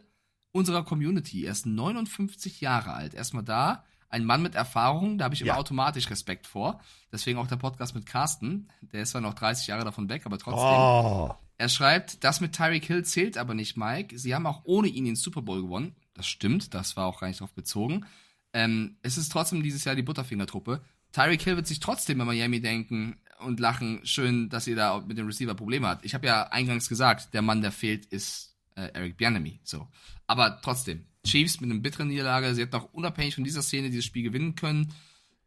unserer 0.52 0.84
Community. 0.84 1.44
Er 1.44 1.52
ist 1.52 1.66
59 1.66 2.60
Jahre 2.60 2.92
alt. 2.92 3.14
Erstmal 3.14 3.42
da, 3.44 3.84
ein 4.08 4.24
Mann 4.24 4.42
mit 4.42 4.54
Erfahrung, 4.54 5.18
da 5.18 5.24
habe 5.24 5.34
ich 5.34 5.40
immer 5.40 5.48
Ja. 5.54 5.56
automatisch 5.56 6.10
Respekt 6.10 6.46
vor. 6.46 6.80
Deswegen 7.10 7.38
auch 7.38 7.46
der 7.46 7.56
Podcast 7.56 7.94
mit 7.94 8.06
Carsten. 8.06 8.68
Der 8.82 9.02
ist 9.02 9.10
zwar 9.10 9.20
noch 9.20 9.34
30 9.34 9.66
Jahre 9.66 9.84
davon 9.84 10.08
weg, 10.08 10.26
aber 10.26 10.38
trotzdem. 10.38 10.78
Oh. 10.78 11.34
Er 11.58 11.68
schreibt, 11.68 12.22
das 12.22 12.40
mit 12.40 12.54
Tyreek 12.54 12.84
Hill 12.84 13.04
zählt 13.04 13.38
aber 13.38 13.54
nicht, 13.54 13.76
Mike. 13.76 14.18
Sie 14.18 14.34
haben 14.34 14.46
auch 14.46 14.60
ohne 14.64 14.88
ihn 14.88 15.04
den 15.06 15.16
Super 15.16 15.42
Bowl 15.42 15.62
gewonnen. 15.62 15.94
Das 16.14 16.26
stimmt, 16.26 16.74
das 16.74 16.96
war 16.96 17.06
auch 17.06 17.20
gar 17.20 17.28
nicht 17.28 17.40
drauf 17.40 17.52
bezogen. 17.52 18.06
Ähm, 18.52 18.96
es 19.02 19.16
ist 19.16 19.32
trotzdem 19.32 19.62
dieses 19.62 19.84
Jahr 19.84 19.94
die 19.94 20.02
Butterfinger-Truppe. 20.02 20.82
Tyreek 21.12 21.42
Hill 21.42 21.56
wird 21.56 21.66
sich 21.66 21.80
trotzdem 21.80 22.18
bei 22.18 22.24
Miami 22.24 22.60
denken 22.60 23.16
und 23.40 23.60
lachen. 23.60 24.00
Schön, 24.04 24.48
dass 24.48 24.66
ihr 24.66 24.76
da 24.76 25.00
mit 25.00 25.18
dem 25.18 25.26
Receiver 25.26 25.54
Probleme 25.54 25.88
habt. 25.88 26.04
Ich 26.04 26.14
habe 26.14 26.26
ja 26.26 26.44
eingangs 26.44 26.88
gesagt, 26.88 27.34
der 27.34 27.42
Mann, 27.42 27.62
der 27.62 27.72
fehlt, 27.72 28.06
ist 28.06 28.56
äh, 28.76 28.88
Eric 28.92 29.16
Bianemi. 29.16 29.60
So. 29.62 29.88
Aber 30.26 30.60
trotzdem, 30.62 31.06
Chiefs 31.24 31.60
mit 31.60 31.70
einer 31.70 31.80
bitteren 31.80 32.08
Niederlage. 32.08 32.54
Sie 32.54 32.62
hätten 32.62 32.76
auch 32.76 32.92
unabhängig 32.92 33.34
von 33.34 33.44
dieser 33.44 33.62
Szene 33.62 33.90
dieses 33.90 34.04
Spiel 34.04 34.22
gewinnen 34.22 34.54
können. 34.54 34.92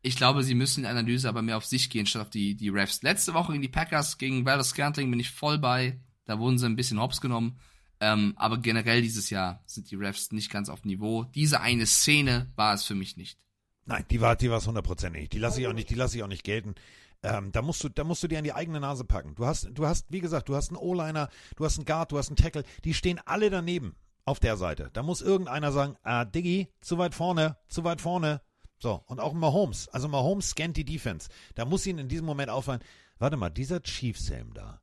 Ich 0.02 0.16
glaube, 0.16 0.44
sie 0.44 0.56
müssen 0.56 0.84
in 0.84 0.90
Analyse 0.90 1.28
aber 1.28 1.42
mehr 1.42 1.58
auf 1.58 1.66
sich 1.66 1.90
gehen, 1.90 2.06
statt 2.06 2.22
auf 2.22 2.30
die, 2.30 2.56
die 2.56 2.70
Refs. 2.70 3.02
Letzte 3.02 3.34
Woche 3.34 3.54
gegen 3.54 3.64
die 3.64 3.70
Packers, 3.70 4.18
gegen 4.18 4.46
Valor 4.46 4.64
Scantling 4.64 5.10
bin 5.10 5.20
ich 5.20 5.32
voll 5.32 5.58
bei. 5.58 6.00
Da 6.26 6.40
wurden 6.40 6.58
sie 6.58 6.68
ein 6.68 6.76
bisschen 6.76 7.00
hops 7.00 7.22
genommen. 7.22 7.60
Ähm, 8.06 8.34
aber 8.36 8.60
generell 8.60 9.02
dieses 9.02 9.32
Jahr 9.32 9.64
sind 9.66 9.90
die 9.90 9.96
Refs 9.96 10.32
nicht 10.32 10.52
ganz 10.52 10.70
auf 10.70 10.86
Niveau. 10.86 11.24
Diese 11.24 11.62
eine 11.62 11.88
Szene 11.88 12.52
war 12.56 12.76
es 12.76 12.84
für 12.84 12.94
mich 12.94 13.18
nicht. 13.18 13.40
Nein, 13.86 14.06
die 14.12 14.22
war, 14.22 14.36
die 14.36 14.52
war 14.52 14.60
es 14.60 14.68
hundertprozentig. 14.68 15.30
Die 15.30 15.40
lasse 15.40 15.60
ich 15.60 15.68
auch 15.68 15.74
nicht, 15.74 15.90
die 15.90 15.96
lasse 15.96 16.16
ich 16.16 16.24
auch 16.24 16.28
nicht 16.28 16.44
gelten. 16.44 16.76
Ähm, 17.24 17.52
da 17.52 17.64
musst 17.64 17.84
du, 17.84 17.90
da 17.90 18.04
musst 18.04 18.22
du 18.22 18.28
dir 18.28 18.38
an 18.38 18.44
die 18.44 18.54
eigene 18.54 18.80
Nase 18.80 19.06
packen. 19.06 19.34
Du 19.34 19.48
hast, 19.48 19.70
du 19.74 19.88
hast, 19.88 20.06
wie 20.12 20.20
gesagt, 20.20 20.50
du 20.50 20.56
hast 20.56 20.70
einen 20.70 20.78
O-Liner, 20.78 21.30
du 21.56 21.66
hast 21.66 21.80
einen 21.80 21.86
Guard, 21.86 22.12
du 22.12 22.20
hast 22.20 22.30
einen 22.30 22.36
Tackle. 22.36 22.64
Die 22.84 22.94
stehen 22.94 23.20
alle 23.26 23.50
daneben 23.50 23.96
auf 24.24 24.40
der 24.40 24.56
Seite. 24.56 24.92
Da 24.94 25.02
muss 25.02 25.22
irgendeiner 25.22 25.72
sagen, 25.72 25.96
ah, 26.04 26.26
Diggi, 26.26 26.68
zu 26.82 27.00
weit 27.00 27.16
vorne, 27.16 27.58
zu 27.70 27.84
weit 27.84 28.02
vorne. 28.02 28.42
So. 28.78 29.04
Und 29.08 29.20
auch 29.20 29.34
Mahomes. 29.34 29.88
Also 29.88 30.08
Mahomes 30.08 30.52
scannt 30.52 30.78
die 30.78 30.86
Defense. 30.86 31.30
Da 31.56 31.66
muss 31.66 31.88
ihnen 31.88 32.00
in 32.00 32.08
diesem 32.08 32.28
Moment 32.28 32.52
auffallen, 32.52 32.84
warte 33.18 33.38
mal, 33.38 33.50
dieser 33.50 33.82
Chiefs-Helm 33.82 34.54
da, 34.54 34.80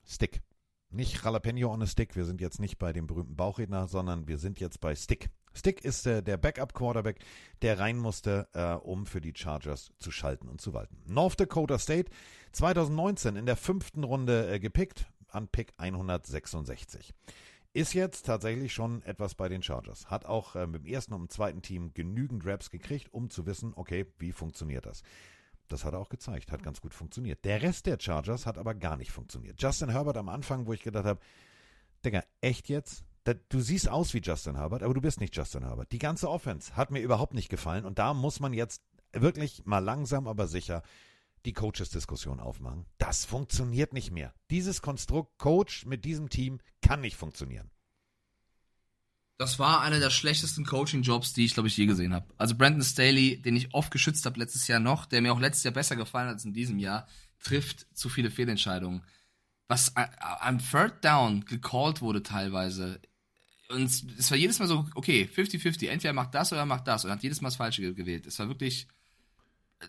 Stick. 0.06 0.42
Nicht 0.90 1.24
Jalapeno 1.24 1.72
on 1.72 1.82
a 1.82 1.88
Stick. 1.88 2.16
Wir 2.16 2.26
sind 2.26 2.42
jetzt 2.42 2.60
nicht 2.60 2.78
bei 2.78 2.92
dem 2.92 3.08
berühmten 3.08 3.36
Bauchredner, 3.36 3.88
sondern 3.88 4.28
wir 4.28 4.38
sind 4.38 4.60
jetzt 4.60 4.82
bei 4.82 4.96
Stick. 4.96 5.30
Stick 5.54 5.84
ist 5.84 6.08
äh, 6.08 6.24
der 6.24 6.38
Backup-Quarterback, 6.38 7.20
der 7.62 7.80
rein 7.80 7.98
musste, 7.98 8.48
äh, 8.54 8.74
um 8.74 9.06
für 9.06 9.22
die 9.22 9.34
Chargers 9.36 9.92
zu 10.00 10.12
schalten 10.12 10.48
und 10.48 10.62
zu 10.62 10.74
walten. 10.74 10.98
North 11.06 11.40
Dakota 11.40 11.78
State 11.78 12.12
2019 12.54 13.36
in 13.36 13.46
der 13.46 13.58
fünften 13.58 14.04
Runde 14.04 14.52
äh, 14.52 14.60
gepickt 14.60 15.06
an 15.28 15.48
Pick 15.48 15.74
166. 15.78 17.14
Ist 17.74 17.94
jetzt 17.94 18.26
tatsächlich 18.26 18.74
schon 18.74 19.02
etwas 19.04 19.36
bei 19.36 19.48
den 19.48 19.64
Chargers. 19.64 20.10
Hat 20.10 20.26
auch 20.26 20.56
äh, 20.56 20.68
mit 20.68 20.84
dem 20.84 20.94
ersten 20.94 21.14
und 21.14 21.22
dem 21.22 21.30
zweiten 21.30 21.62
Team 21.62 21.94
genügend 21.94 22.46
Raps 22.46 22.70
gekriegt, 22.70 23.14
um 23.14 23.30
zu 23.30 23.46
wissen, 23.46 23.74
okay, 23.76 24.06
wie 24.20 24.34
funktioniert 24.34 24.86
das. 24.86 25.04
Das 25.70 25.86
hat 25.86 25.94
er 25.94 26.00
auch 26.00 26.10
gezeigt, 26.10 26.52
hat 26.52 26.64
ganz 26.64 26.82
gut 26.82 26.94
funktioniert. 26.94 27.46
Der 27.46 27.62
Rest 27.62 27.86
der 27.86 27.98
Chargers 27.98 28.46
hat 28.46 28.58
aber 28.58 28.76
gar 28.76 28.98
nicht 28.98 29.12
funktioniert. 29.12 29.62
Justin 29.62 29.90
Herbert 29.90 30.18
am 30.18 30.28
Anfang, 30.28 30.66
wo 30.66 30.74
ich 30.74 30.82
gedacht 30.82 31.06
habe, 31.06 31.22
Digga, 32.04 32.24
echt 32.42 32.68
jetzt? 32.68 33.06
Du 33.24 33.60
siehst 33.60 33.88
aus 33.88 34.14
wie 34.14 34.22
Justin 34.22 34.56
Herbert, 34.56 34.82
aber 34.82 34.94
du 34.94 35.02
bist 35.02 35.20
nicht 35.20 35.36
Justin 35.36 35.64
Herbert. 35.64 35.92
Die 35.92 36.00
ganze 36.00 36.30
Offense 36.30 36.76
hat 36.76 36.90
mir 36.90 37.02
überhaupt 37.02 37.34
nicht 37.34 37.50
gefallen 37.50 37.86
und 37.86 38.00
da 38.00 38.14
muss 38.14 38.40
man 38.40 38.54
jetzt 38.54 38.82
wirklich 39.14 39.66
mal 39.66 39.80
langsam, 39.80 40.28
aber 40.28 40.48
sicher 40.48 40.82
die 41.46 41.54
Coaches-Diskussion 41.54 42.40
aufmachen. 42.40 42.86
Das 42.98 43.26
funktioniert 43.26 43.94
nicht 43.94 44.12
mehr. 44.12 44.34
Dieses 44.50 44.82
Konstrukt 44.82 45.38
Coach 45.38 45.86
mit 45.86 46.06
diesem 46.06 46.30
Team 46.30 46.60
kann 46.82 47.02
nicht 47.02 47.16
funktionieren. 47.16 47.70
Das 49.38 49.58
war 49.58 49.82
einer 49.82 50.00
der 50.00 50.12
schlechtesten 50.12 50.66
Coaching-Jobs, 50.66 51.34
die 51.34 51.46
ich, 51.46 51.56
glaube 51.56 51.68
ich, 51.68 51.76
je 51.76 51.88
gesehen 51.88 52.14
habe. 52.14 52.28
Also 52.38 52.56
Brandon 52.56 52.84
Staley, 52.84 53.42
den 53.42 53.56
ich 53.56 53.74
oft 53.74 53.90
geschützt 53.90 54.26
habe 54.28 54.40
letztes 54.40 54.68
Jahr 54.68 54.80
noch, 54.80 55.08
der 55.08 55.22
mir 55.22 55.34
auch 55.34 55.40
letztes 55.40 55.64
Jahr 55.64 55.74
besser 55.74 55.96
gefallen 55.96 56.28
hat 56.28 56.36
als 56.36 56.46
in 56.46 56.54
diesem 56.54 56.78
Jahr, 56.78 57.08
trifft 57.40 57.88
zu 57.96 58.08
viele 58.08 58.30
Fehlentscheidungen. 58.30 59.04
Was 59.68 59.96
am 59.96 60.60
Third 60.60 61.04
Down 61.04 61.46
gecallt 61.46 62.02
wurde 62.02 62.22
teilweise. 62.22 63.00
Und 63.72 63.84
es- 63.84 64.30
war 64.32 64.38
jedes 64.38 64.60
Mal 64.60 64.68
so, 64.68 64.88
okay, 64.96 65.28
50-50, 65.34 65.88
entweder 65.90 66.12
er 66.12 66.14
macht 66.14 66.34
das 66.36 66.52
oder 66.52 66.62
er 66.62 66.66
macht 66.66 66.88
das. 66.88 67.06
Und 67.06 67.12
hat 67.12 67.24
jedes 67.24 67.42
Mal 67.42 67.48
das 67.50 67.56
Falsche 67.56 67.82
ge- 67.82 67.94
gewählt. 67.94 68.26
Es 68.28 68.38
war 68.40 68.48
wirklich, 68.48 68.88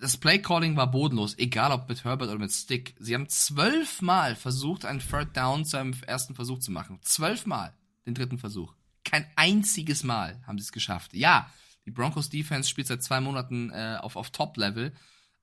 das 0.00 0.16
Play-Calling 0.16 0.76
war 0.76 0.90
bodenlos, 0.90 1.36
egal 1.38 1.70
ob 1.72 1.88
mit 1.88 2.04
Herbert 2.04 2.28
oder 2.30 2.38
mit 2.38 2.52
Stick. 2.52 2.94
Sie 2.98 3.14
haben 3.14 3.28
zwölfmal 3.28 4.36
versucht, 4.36 4.84
einen 4.84 5.00
Third 5.00 5.36
Down 5.36 5.64
zu 5.64 5.76
einem 5.78 5.94
ersten 6.06 6.34
Versuch 6.34 6.60
zu 6.60 6.70
machen. 6.70 6.98
Zwölfmal 7.02 7.74
den 8.06 8.14
dritten 8.14 8.38
Versuch. 8.38 8.74
Kein 9.04 9.26
einziges 9.36 10.02
Mal 10.04 10.40
haben 10.46 10.58
sie 10.58 10.62
es 10.64 10.72
geschafft. 10.72 11.12
Ja, 11.14 11.52
die 11.84 11.90
Broncos 11.90 12.30
Defense 12.30 12.68
spielt 12.70 12.86
seit 12.86 13.02
zwei 13.02 13.20
Monaten 13.20 13.70
äh, 13.70 13.98
auf, 14.00 14.16
auf 14.16 14.30
Top-Level. 14.30 14.92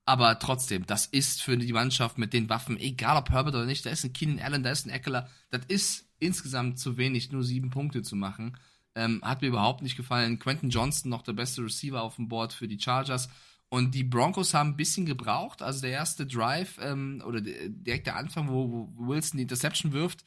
Aber 0.06 0.40
trotzdem, 0.40 0.88
das 0.88 1.06
ist 1.06 1.44
für 1.44 1.56
die 1.56 1.72
Mannschaft 1.72 2.18
mit 2.18 2.34
den 2.34 2.50
Waffen, 2.50 2.80
egal 2.80 3.18
ob 3.18 3.30
Herbert 3.30 3.54
oder 3.54 3.66
nicht, 3.66 3.86
da 3.86 3.92
ist 3.92 4.04
ein 4.04 4.14
Keenan 4.14 4.40
Allen, 4.40 4.64
da 4.64 4.72
ist 4.72 4.88
ein 4.88 4.90
Eckler, 4.90 5.30
das 5.52 5.62
ist 5.68 6.09
insgesamt 6.20 6.80
zu 6.80 6.98
wenig, 6.98 7.32
nur 7.32 7.44
sieben 7.44 7.70
Punkte 7.70 8.02
zu 8.02 8.16
machen. 8.16 8.58
Ähm, 8.96 9.22
hat 9.24 9.42
mir 9.42 9.48
überhaupt 9.48 9.82
nicht 9.82 9.96
gefallen. 9.98 10.40
Quentin 10.40 10.70
Johnston 10.70 11.10
noch 11.10 11.22
der 11.22 11.34
beste 11.34 11.64
Receiver 11.64 12.02
auf 12.02 12.16
dem 12.16 12.28
Board 12.28 12.54
für 12.54 12.68
die 12.68 12.80
Chargers. 12.80 13.30
Und 13.70 13.94
die 13.94 14.04
Broncos 14.04 14.54
haben 14.54 14.72
ein 14.72 14.78
bisschen 14.78 15.06
gebraucht. 15.06 15.62
Also 15.62 15.82
der 15.82 15.92
erste 15.92 16.26
Drive 16.26 16.80
ähm, 16.82 17.22
oder 17.26 17.40
der- 17.40 17.70
direkt 17.70 18.08
der 18.08 18.16
Anfang, 18.16 18.50
wo, 18.50 18.90
wo 18.98 19.08
Wilson 19.08 19.38
die 19.38 19.44
Interception 19.44 19.92
wirft, 19.94 20.26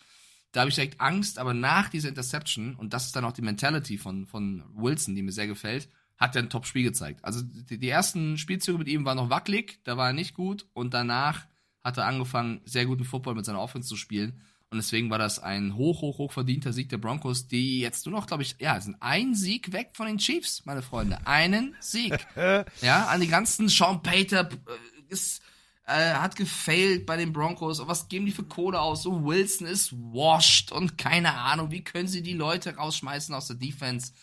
da 0.52 0.60
habe 0.60 0.69
ich 0.69 0.77
direkt 0.77 1.01
Angst. 1.01 1.39
Aber 1.39 1.52
nach 1.55 1.89
dieser 1.89 2.10
Interception, 2.10 2.77
und 2.77 2.93
das 2.93 3.06
ist 3.06 3.16
dann 3.16 3.24
auch 3.24 3.32
die 3.32 3.43
Mentality 3.43 3.98
von, 3.98 4.27
von 4.27 4.62
Wilson, 4.74 5.16
die 5.16 5.23
mir 5.23 5.32
sehr 5.32 5.48
gefällt, 5.48 5.89
hat 6.19 6.36
er 6.36 6.43
ein 6.43 6.51
Top-Spiel 6.51 6.85
gezeigt. 6.85 7.24
Also 7.24 7.43
die, 7.43 7.78
die 7.78 7.89
ersten 7.89 8.39
Spielzüge 8.39 8.78
mit 8.78 8.86
ihm 8.86 9.05
waren 9.05 9.16
noch 9.16 9.28
wackelig, 9.31 9.81
da 9.82 9.97
war 9.97 10.09
er 10.09 10.12
nicht 10.12 10.35
gut 10.35 10.66
und 10.73 10.94
danach 10.94 11.47
hat 11.82 11.97
er 11.97 12.06
angefangen, 12.06 12.60
sehr 12.64 12.86
guten 12.86 13.05
Football 13.05 13.35
mit 13.35 13.44
seiner 13.44 13.60
Offense 13.60 13.89
zu 13.89 13.97
spielen. 13.97 14.40
Und 14.73 14.78
deswegen 14.78 15.11
war 15.11 15.19
das 15.19 15.39
ein 15.39 15.77
hoch, 15.77 16.01
hoch, 16.01 16.16
hoch 16.16 16.32
verdienter 16.32 16.73
Sieg 16.73 16.89
der 16.89 16.97
Broncos, 16.97 17.47
die 17.47 17.81
jetzt 17.81 18.07
nur 18.07 18.19
noch, 18.19 18.27
glaube 18.27 18.43
ich, 18.43 18.57
ja, 18.59 18.81
sind 18.81 18.97
ein 19.01 19.35
Sieg 19.35 19.74
weg 19.74 19.90
von 19.93 20.07
den 20.07 20.16
Chiefs, 20.16 20.65
meine 20.65 20.81
Freunde. 20.81 21.19
Einen 21.27 21.77
Sieg. 21.78 22.27
ja, 22.81 23.07
an 23.09 23.20
die 23.20 23.28
ganzen 23.28 23.69
Sean 23.69 24.03
Pater 24.03 24.49
äh, 24.51 25.12
ist, 25.12 25.43
äh, 25.85 26.15
hat 26.15 26.36
gefailt 26.36 27.05
bei 27.05 27.19
den 27.19 27.35
Broncos. 27.35 27.81
Und 27.81 27.89
was 27.89 28.09
geben 28.09 28.24
die 28.24 28.32
für 28.32 28.44
Kohle 28.44 28.81
aus? 28.81 29.03
So 29.03 29.27
Wilson 29.27 29.66
ist 29.66 29.93
washed 29.93 30.73
und 30.73 30.97
keine 30.97 31.35
Ahnung, 31.35 31.70
wie 31.70 31.85
können 31.85 32.09
sie 32.09 32.23
die 32.23 32.32
Leute 32.32 32.74
rausschmeißen 32.74 33.35
aus 33.35 33.49
der 33.49 33.57
Defense? 33.57 34.15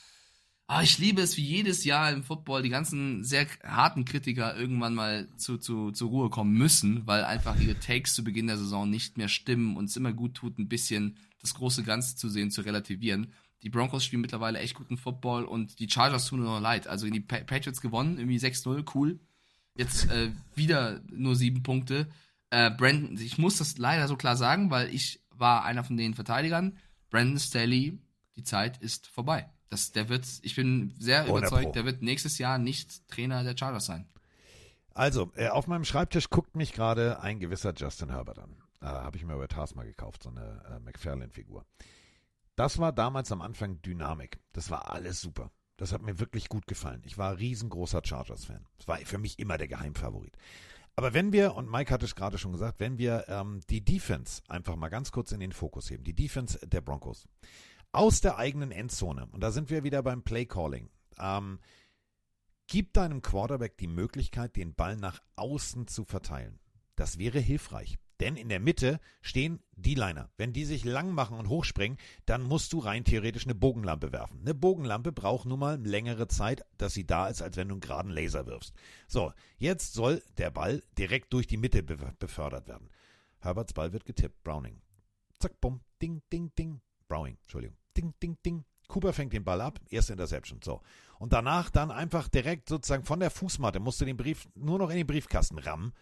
Aber 0.69 0.83
ich 0.83 0.99
liebe 0.99 1.19
es, 1.23 1.35
wie 1.35 1.41
jedes 1.41 1.83
Jahr 1.83 2.11
im 2.11 2.21
Football 2.21 2.61
die 2.61 2.69
ganzen 2.69 3.23
sehr 3.23 3.47
harten 3.63 4.05
Kritiker 4.05 4.55
irgendwann 4.55 4.93
mal 4.93 5.27
zu, 5.35 5.57
zu, 5.57 5.89
zur 5.89 6.09
Ruhe 6.09 6.29
kommen 6.29 6.53
müssen, 6.53 7.07
weil 7.07 7.23
einfach 7.23 7.59
ihre 7.59 7.79
Takes 7.79 8.13
zu 8.13 8.23
Beginn 8.23 8.45
der 8.45 8.59
Saison 8.59 8.87
nicht 8.87 9.17
mehr 9.17 9.29
stimmen 9.29 9.77
und 9.77 9.85
es 9.85 9.97
immer 9.97 10.13
gut 10.13 10.35
tut, 10.35 10.59
ein 10.59 10.69
bisschen 10.69 11.17
das 11.41 11.55
große 11.55 11.81
Ganze 11.81 12.17
zu 12.17 12.29
sehen, 12.29 12.51
zu 12.51 12.61
relativieren. 12.61 13.33
Die 13.63 13.71
Broncos 13.71 14.05
spielen 14.05 14.21
mittlerweile 14.21 14.59
echt 14.59 14.75
guten 14.75 14.97
Football 14.97 15.45
und 15.45 15.79
die 15.79 15.89
Chargers 15.89 16.27
tun 16.27 16.41
nur 16.41 16.53
noch 16.53 16.61
leid. 16.61 16.85
Also 16.85 17.09
die 17.09 17.19
Patriots 17.19 17.81
gewonnen, 17.81 18.19
irgendwie 18.19 18.37
6-0, 18.37 18.91
cool. 18.93 19.19
Jetzt 19.75 20.07
äh, 20.11 20.29
wieder 20.53 21.01
nur 21.11 21.35
sieben 21.35 21.63
Punkte. 21.63 22.07
Äh, 22.51 22.69
Brandon, 22.69 23.17
ich 23.19 23.39
muss 23.39 23.57
das 23.57 23.79
leider 23.79 24.07
so 24.07 24.17
klar 24.17 24.37
sagen, 24.37 24.69
weil 24.69 24.93
ich 24.93 25.19
war 25.31 25.65
einer 25.65 25.83
von 25.83 25.97
den 25.97 26.13
Verteidigern. 26.13 26.77
Brandon 27.09 27.39
Staley, 27.39 27.97
die 28.35 28.43
Zeit 28.43 28.77
ist 28.77 29.07
vorbei. 29.07 29.49
Das, 29.69 29.91
der 29.91 30.09
wird, 30.09 30.25
ich 30.41 30.55
bin 30.55 30.93
sehr 30.97 31.27
überzeugt, 31.27 31.75
der 31.75 31.85
wird 31.85 32.01
nächstes 32.01 32.37
Jahr 32.39 32.57
nicht 32.57 33.07
Trainer 33.07 33.43
der 33.43 33.55
Chargers 33.55 33.85
sein. 33.85 34.07
Also, 34.93 35.31
äh, 35.35 35.47
auf 35.47 35.67
meinem 35.67 35.85
Schreibtisch 35.85 36.29
guckt 36.29 36.55
mich 36.55 36.73
gerade 36.73 37.21
ein 37.21 37.39
gewisser 37.39 37.73
Justin 37.75 38.09
Herbert 38.09 38.39
an. 38.39 38.57
Äh, 38.81 38.85
Habe 38.85 39.17
ich 39.17 39.23
mir 39.23 39.35
über 39.35 39.47
Tars 39.47 39.75
mal 39.75 39.85
gekauft, 39.85 40.23
so 40.23 40.29
eine 40.29 40.63
äh, 40.69 40.79
McFarlane-Figur. 40.79 41.65
Das 42.55 42.79
war 42.79 42.91
damals 42.91 43.31
am 43.31 43.41
Anfang 43.41 43.81
Dynamik. 43.81 44.39
Das 44.51 44.71
war 44.71 44.91
alles 44.91 45.21
super. 45.21 45.51
Das 45.77 45.93
hat 45.93 46.01
mir 46.01 46.19
wirklich 46.19 46.49
gut 46.49 46.67
gefallen. 46.67 47.01
Ich 47.05 47.17
war 47.17 47.31
ein 47.31 47.37
riesengroßer 47.37 48.01
Chargers-Fan. 48.03 48.65
Das 48.77 48.87
war 48.87 48.97
für 48.97 49.17
mich 49.17 49.39
immer 49.39 49.57
der 49.57 49.69
Geheimfavorit. 49.69 50.35
Aber 50.97 51.13
wenn 51.13 51.31
wir, 51.31 51.55
und 51.55 51.71
Mike 51.71 51.93
hat 51.93 52.03
es 52.03 52.15
gerade 52.15 52.37
schon 52.37 52.51
gesagt, 52.51 52.81
wenn 52.81 52.97
wir 52.97 53.23
ähm, 53.29 53.61
die 53.69 53.79
Defense 53.79 54.41
einfach 54.49 54.75
mal 54.75 54.89
ganz 54.89 55.13
kurz 55.13 55.31
in 55.31 55.39
den 55.39 55.53
Fokus 55.53 55.89
heben, 55.89 56.03
die 56.03 56.13
Defense 56.13 56.59
der 56.67 56.81
Broncos, 56.81 57.29
aus 57.91 58.21
der 58.21 58.37
eigenen 58.37 58.71
Endzone, 58.71 59.27
und 59.31 59.41
da 59.41 59.51
sind 59.51 59.69
wir 59.69 59.83
wieder 59.83 60.03
beim 60.03 60.23
Play 60.23 60.45
Calling, 60.45 60.89
ähm, 61.19 61.59
gib 62.67 62.93
deinem 62.93 63.21
Quarterback 63.21 63.77
die 63.77 63.87
Möglichkeit, 63.87 64.55
den 64.55 64.75
Ball 64.75 64.95
nach 64.95 65.19
außen 65.35 65.87
zu 65.87 66.05
verteilen. 66.05 66.59
Das 66.95 67.17
wäre 67.17 67.39
hilfreich. 67.39 67.97
Denn 68.19 68.35
in 68.35 68.49
der 68.49 68.59
Mitte 68.59 68.99
stehen 69.21 69.63
die 69.77 69.95
Liner. 69.95 70.29
Wenn 70.35 70.51
die 70.51 70.65
sich 70.65 70.83
lang 70.83 71.13
machen 71.13 71.37
und 71.37 71.47
hochspringen, 71.47 71.97
dann 72.25 72.43
musst 72.43 72.73
du 72.73 72.79
rein 72.79 73.05
theoretisch 73.05 73.45
eine 73.45 73.55
Bogenlampe 73.55 74.11
werfen. 74.11 74.41
Eine 74.41 74.53
Bogenlampe 74.53 75.13
braucht 75.13 75.45
nun 75.45 75.59
mal 75.59 75.79
längere 75.81 76.27
Zeit, 76.27 76.65
dass 76.77 76.93
sie 76.93 77.07
da 77.07 77.27
ist, 77.27 77.41
als 77.41 77.55
wenn 77.55 77.69
du 77.69 77.75
einen 77.75 77.81
geraden 77.81 78.11
Laser 78.11 78.45
wirfst. 78.45 78.75
So, 79.07 79.31
jetzt 79.57 79.93
soll 79.93 80.21
der 80.37 80.51
Ball 80.51 80.83
direkt 80.97 81.31
durch 81.31 81.47
die 81.47 81.57
Mitte 81.57 81.81
befördert 81.81 82.67
werden. 82.67 82.89
Herberts 83.39 83.71
Ball 83.71 83.93
wird 83.93 84.03
getippt. 84.03 84.43
Browning. 84.43 84.81
Zack, 85.39 85.61
bumm, 85.61 85.79
ding, 86.01 86.21
ding, 86.31 86.51
ding. 86.57 86.81
Browning, 87.07 87.37
Entschuldigung. 87.43 87.78
Ding, 87.99 88.13
ding, 88.21 88.37
ding. 88.45 88.65
Cooper 88.87 89.13
fängt 89.13 89.33
den 89.33 89.43
Ball 89.43 89.61
ab, 89.61 89.79
erste 89.89 90.13
Interception. 90.13 90.61
So. 90.63 90.81
Und 91.19 91.33
danach 91.33 91.69
dann 91.69 91.91
einfach 91.91 92.27
direkt 92.27 92.69
sozusagen 92.69 93.03
von 93.03 93.19
der 93.19 93.29
Fußmatte 93.29 93.79
musst 93.79 94.01
du 94.01 94.05
den 94.05 94.17
Brief 94.17 94.47
nur 94.55 94.79
noch 94.79 94.89
in 94.89 94.97
den 94.97 95.07
Briefkasten 95.07 95.59
rammen 95.59 95.93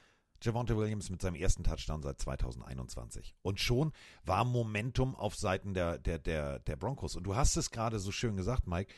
Javonte 0.42 0.78
Williams 0.78 1.10
mit 1.10 1.22
seinem 1.22 1.36
ersten 1.36 1.64
Touchdown 1.64 2.02
seit 2.02 2.20
2021. 2.20 3.36
Und 3.42 3.60
schon 3.60 3.92
war 4.24 4.46
Momentum 4.46 5.16
auf 5.16 5.36
Seiten 5.36 5.74
der, 5.74 5.98
der, 5.98 6.20
der, 6.20 6.60
der 6.60 6.76
Broncos. 6.76 7.16
Und 7.16 7.24
du 7.24 7.36
hast 7.36 7.58
es 7.58 7.72
gerade 7.72 8.00
so 8.00 8.12
schön 8.12 8.38
gesagt, 8.38 8.68
Mike. 8.68 8.94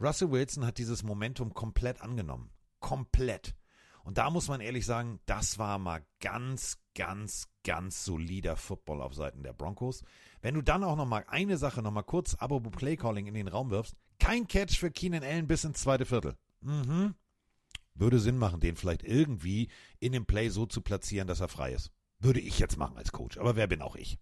Russell 0.00 0.32
Wilson 0.32 0.66
hat 0.66 0.78
dieses 0.78 1.04
Momentum 1.04 1.54
komplett 1.54 2.00
angenommen. 2.00 2.50
Komplett. 2.80 3.54
Und 4.04 4.18
da 4.18 4.30
muss 4.30 4.48
man 4.48 4.60
ehrlich 4.60 4.86
sagen, 4.86 5.18
das 5.26 5.58
war 5.58 5.78
mal 5.78 6.04
ganz, 6.20 6.78
ganz, 6.94 7.48
ganz 7.64 8.04
solider 8.04 8.56
Football 8.56 9.02
auf 9.02 9.14
Seiten 9.14 9.42
der 9.42 9.52
Broncos. 9.52 10.04
Wenn 10.40 10.54
du 10.54 10.62
dann 10.62 10.84
auch 10.84 10.96
noch 10.96 11.06
mal 11.06 11.24
eine 11.26 11.56
Sache 11.56 11.82
noch 11.82 11.90
mal 11.90 12.02
kurz 12.02 12.34
Abo 12.34 12.60
Playcalling 12.60 13.26
in 13.26 13.34
den 13.34 13.48
Raum 13.48 13.70
wirfst, 13.70 13.96
kein 14.20 14.46
Catch 14.46 14.78
für 14.78 14.90
Keenan 14.90 15.24
Allen 15.24 15.46
bis 15.46 15.64
ins 15.64 15.80
zweite 15.80 16.04
Viertel. 16.04 16.36
Mhm 16.60 17.14
würde 17.94 18.18
Sinn 18.18 18.38
machen, 18.38 18.60
den 18.60 18.76
vielleicht 18.76 19.04
irgendwie 19.04 19.68
in 20.00 20.12
dem 20.12 20.26
Play 20.26 20.48
so 20.48 20.66
zu 20.66 20.80
platzieren, 20.80 21.28
dass 21.28 21.40
er 21.40 21.48
frei 21.48 21.72
ist. 21.72 21.90
Würde 22.18 22.40
ich 22.40 22.58
jetzt 22.58 22.76
machen 22.76 22.96
als 22.96 23.12
Coach. 23.12 23.38
Aber 23.38 23.56
wer 23.56 23.66
bin 23.66 23.82
auch 23.82 23.96
ich? 23.96 24.18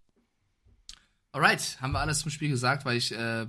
Alright, 1.31 1.77
haben 1.81 1.93
wir 1.93 1.99
alles 1.99 2.19
zum 2.19 2.31
Spiel 2.31 2.49
gesagt, 2.49 2.85
weil 2.85 2.97
ich 2.97 3.11
äh, 3.11 3.47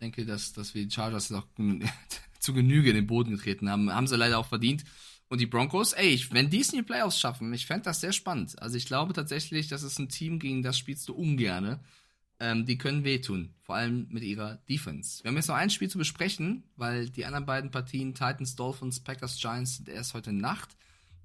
denke, 0.00 0.26
dass, 0.26 0.52
dass 0.52 0.74
wir 0.74 0.84
die 0.84 0.90
Chargers 0.90 1.30
noch 1.30 1.46
zu 2.40 2.52
Genüge 2.52 2.90
in 2.90 2.96
den 2.96 3.06
Boden 3.06 3.30
getreten 3.30 3.70
haben. 3.70 3.92
Haben 3.92 4.08
sie 4.08 4.16
leider 4.16 4.38
auch 4.38 4.46
verdient. 4.46 4.84
Und 5.30 5.40
die 5.40 5.46
Broncos, 5.46 5.94
ey, 5.94 6.08
ich, 6.08 6.30
wenn 6.34 6.50
die 6.50 6.60
es 6.60 6.72
in 6.72 6.80
die 6.80 6.84
Playoffs 6.84 7.18
schaffen, 7.18 7.54
ich 7.54 7.64
fände 7.64 7.84
das 7.84 8.02
sehr 8.02 8.12
spannend. 8.12 8.60
Also 8.60 8.76
ich 8.76 8.84
glaube 8.84 9.14
tatsächlich, 9.14 9.68
das 9.68 9.82
ist 9.82 9.98
ein 9.98 10.10
Team, 10.10 10.38
gegen 10.38 10.62
das 10.62 10.76
spielst 10.76 11.08
du 11.08 11.14
ungerne 11.14 11.80
ähm, 12.40 12.64
die 12.64 12.78
können 12.78 13.04
wehtun, 13.04 13.54
vor 13.60 13.76
allem 13.76 14.06
mit 14.10 14.22
ihrer 14.22 14.56
Defense. 14.68 15.22
Wir 15.22 15.28
haben 15.28 15.36
jetzt 15.36 15.48
noch 15.48 15.56
ein 15.56 15.70
Spiel 15.70 15.90
zu 15.90 15.98
besprechen, 15.98 16.64
weil 16.76 17.10
die 17.10 17.26
anderen 17.26 17.44
beiden 17.44 17.70
Partien, 17.70 18.14
Titans, 18.14 18.56
Dolphins, 18.56 19.00
Packers, 19.00 19.38
Giants, 19.38 19.76
sind 19.76 19.88
erst 19.88 20.14
heute 20.14 20.32
Nacht. 20.32 20.76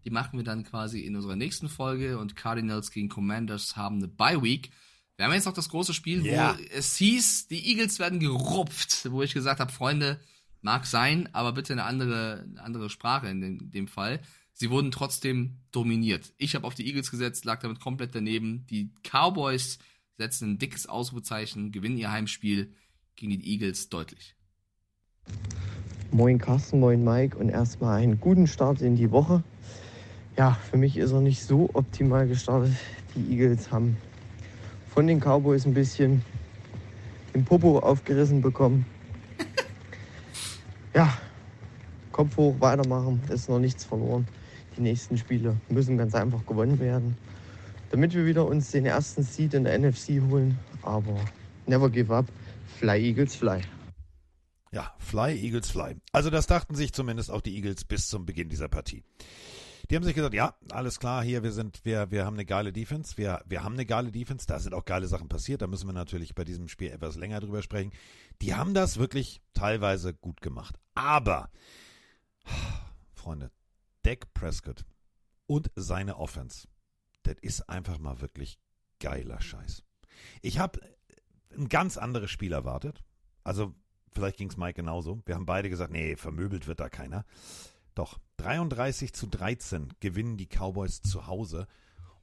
Die 0.03 0.09
machen 0.09 0.37
wir 0.37 0.43
dann 0.43 0.65
quasi 0.65 0.99
in 0.99 1.15
unserer 1.15 1.37
nächsten 1.37 1.69
Folge 1.69 2.19
und 2.19 2.35
Cardinals 2.35 2.91
gegen 2.91 3.09
Commanders 3.09 3.77
haben 3.77 3.97
eine 3.97 4.09
Bye 4.09 4.43
Week. 4.43 4.71
Wir 5.15 5.25
haben 5.25 5.33
jetzt 5.33 5.45
noch 5.45 5.53
das 5.53 5.69
große 5.69 5.93
Spiel, 5.93 6.25
yeah. 6.25 6.57
wo 6.57 6.63
es 6.75 6.97
hieß, 6.97 7.47
die 7.47 7.65
Eagles 7.69 7.97
werden 7.99 8.19
gerupft, 8.19 9.09
wo 9.09 9.23
ich 9.23 9.33
gesagt 9.33 9.61
habe, 9.61 9.71
Freunde, 9.71 10.19
mag 10.65 10.87
sein, 10.87 11.29
aber 11.31 11.53
bitte 11.53 11.73
eine 11.73 11.83
andere, 11.83 12.43
eine 12.43 12.61
andere 12.61 12.89
Sprache 12.89 13.27
in 13.29 13.39
dem, 13.39 13.71
dem 13.71 13.87
Fall. 13.87 14.19
Sie 14.51 14.71
wurden 14.71 14.89
trotzdem 14.89 15.59
dominiert. 15.71 16.33
Ich 16.37 16.55
habe 16.55 16.65
auf 16.65 16.73
die 16.73 16.87
Eagles 16.87 17.11
gesetzt, 17.11 17.45
lag 17.45 17.59
damit 17.59 17.79
komplett 17.79 18.15
daneben. 18.15 18.65
Die 18.71 18.89
Cowboys 19.03 19.77
setzen 20.17 20.53
ein 20.53 20.57
dickes 20.57 20.87
Ausrufezeichen, 20.87 21.71
gewinnen 21.71 21.97
ihr 21.97 22.11
Heimspiel 22.11 22.73
gegen 23.15 23.31
die 23.31 23.47
Eagles 23.47 23.89
deutlich. 23.89 24.35
Moin 26.11 26.39
Carsten, 26.39 26.79
moin 26.79 27.03
Mike 27.03 27.37
und 27.37 27.49
erstmal 27.49 28.01
einen 28.01 28.19
guten 28.19 28.47
Start 28.47 28.81
in 28.81 28.95
die 28.95 29.11
Woche. 29.11 29.43
Ja, 30.35 30.55
für 30.71 30.77
mich 30.77 30.97
ist 30.97 31.11
er 31.11 31.21
nicht 31.21 31.43
so 31.43 31.69
optimal 31.73 32.27
gestartet. 32.27 32.73
Die 33.15 33.33
Eagles 33.33 33.71
haben 33.71 33.97
von 34.89 35.05
den 35.05 35.19
Cowboys 35.19 35.65
ein 35.67 35.75
bisschen 35.75 36.23
den 37.35 37.45
Popo 37.45 37.79
aufgerissen 37.79 38.41
bekommen. 38.41 38.85
Ja, 40.95 41.15
Kopf 42.11 42.37
hoch, 42.37 42.55
weitermachen, 42.59 43.21
ist 43.29 43.49
noch 43.49 43.59
nichts 43.59 43.85
verloren. 43.85 44.27
Die 44.75 44.81
nächsten 44.81 45.17
Spiele 45.17 45.55
müssen 45.69 45.97
ganz 45.97 46.15
einfach 46.15 46.43
gewonnen 46.45 46.79
werden 46.79 47.15
damit 47.95 48.13
wir 48.13 48.25
wieder 48.25 48.45
uns 48.45 48.71
den 48.71 48.85
ersten 48.85 49.23
Seed 49.23 49.53
in 49.53 49.63
der 49.63 49.79
NFC 49.79 50.21
holen. 50.29 50.59
Aber 50.81 51.15
never 51.65 51.89
give 51.89 52.13
up. 52.13 52.25
Fly 52.77 53.01
Eagles 53.01 53.35
fly. 53.35 53.61
Ja, 54.71 54.93
Fly 54.99 55.39
Eagles 55.41 55.71
fly. 55.71 55.95
Also 56.11 56.29
das 56.29 56.47
dachten 56.47 56.75
sich 56.75 56.91
zumindest 56.91 57.31
auch 57.31 57.39
die 57.39 57.55
Eagles 57.55 57.85
bis 57.85 58.09
zum 58.09 58.25
Beginn 58.25 58.49
dieser 58.49 58.67
Partie. 58.67 59.03
Die 59.89 59.95
haben 59.95 60.03
sich 60.03 60.15
gesagt, 60.15 60.33
ja, 60.33 60.55
alles 60.69 60.99
klar, 60.99 61.23
hier, 61.23 61.43
wir 61.43 61.51
sind, 61.51 61.85
wir, 61.85 62.09
wir 62.11 62.25
haben 62.25 62.35
eine 62.35 62.45
geile 62.45 62.73
Defense, 62.73 63.17
wir, 63.17 63.41
wir 63.45 63.63
haben 63.63 63.73
eine 63.73 63.85
geile 63.85 64.11
Defense, 64.11 64.47
da 64.47 64.59
sind 64.59 64.73
auch 64.73 64.85
geile 64.85 65.07
Sachen 65.07 65.27
passiert, 65.27 65.61
da 65.61 65.67
müssen 65.67 65.87
wir 65.87 65.93
natürlich 65.93 66.33
bei 66.33 66.43
diesem 66.43 66.67
Spiel 66.67 66.91
etwas 66.91 67.15
länger 67.15 67.39
drüber 67.39 67.61
sprechen. 67.61 67.91
Die 68.41 68.55
haben 68.55 68.73
das 68.73 68.97
wirklich 68.97 69.41
teilweise 69.53 70.13
gut 70.13 70.41
gemacht. 70.41 70.79
Aber, 70.95 71.49
Freunde, 73.13 73.51
Dak 74.03 74.33
Prescott 74.33 74.85
und 75.47 75.71
seine 75.75 76.17
Offense 76.17 76.67
das 77.25 77.35
ist 77.41 77.69
einfach 77.69 77.97
mal 77.99 78.21
wirklich 78.21 78.59
geiler 78.99 79.41
Scheiß. 79.41 79.83
Ich 80.41 80.59
habe 80.59 80.79
ein 81.57 81.69
ganz 81.69 81.97
anderes 81.97 82.31
Spiel 82.31 82.53
erwartet. 82.53 83.03
Also, 83.43 83.73
vielleicht 84.13 84.37
ging 84.37 84.49
es 84.49 84.57
Mike 84.57 84.75
genauso. 84.75 85.21
Wir 85.25 85.35
haben 85.35 85.45
beide 85.45 85.69
gesagt, 85.69 85.91
nee, 85.91 86.15
vermöbelt 86.15 86.67
wird 86.67 86.79
da 86.79 86.89
keiner. 86.89 87.25
Doch, 87.95 88.19
33 88.37 89.13
zu 89.13 89.27
13 89.27 89.93
gewinnen 89.99 90.37
die 90.37 90.47
Cowboys 90.47 91.01
zu 91.01 91.27
Hause. 91.27 91.67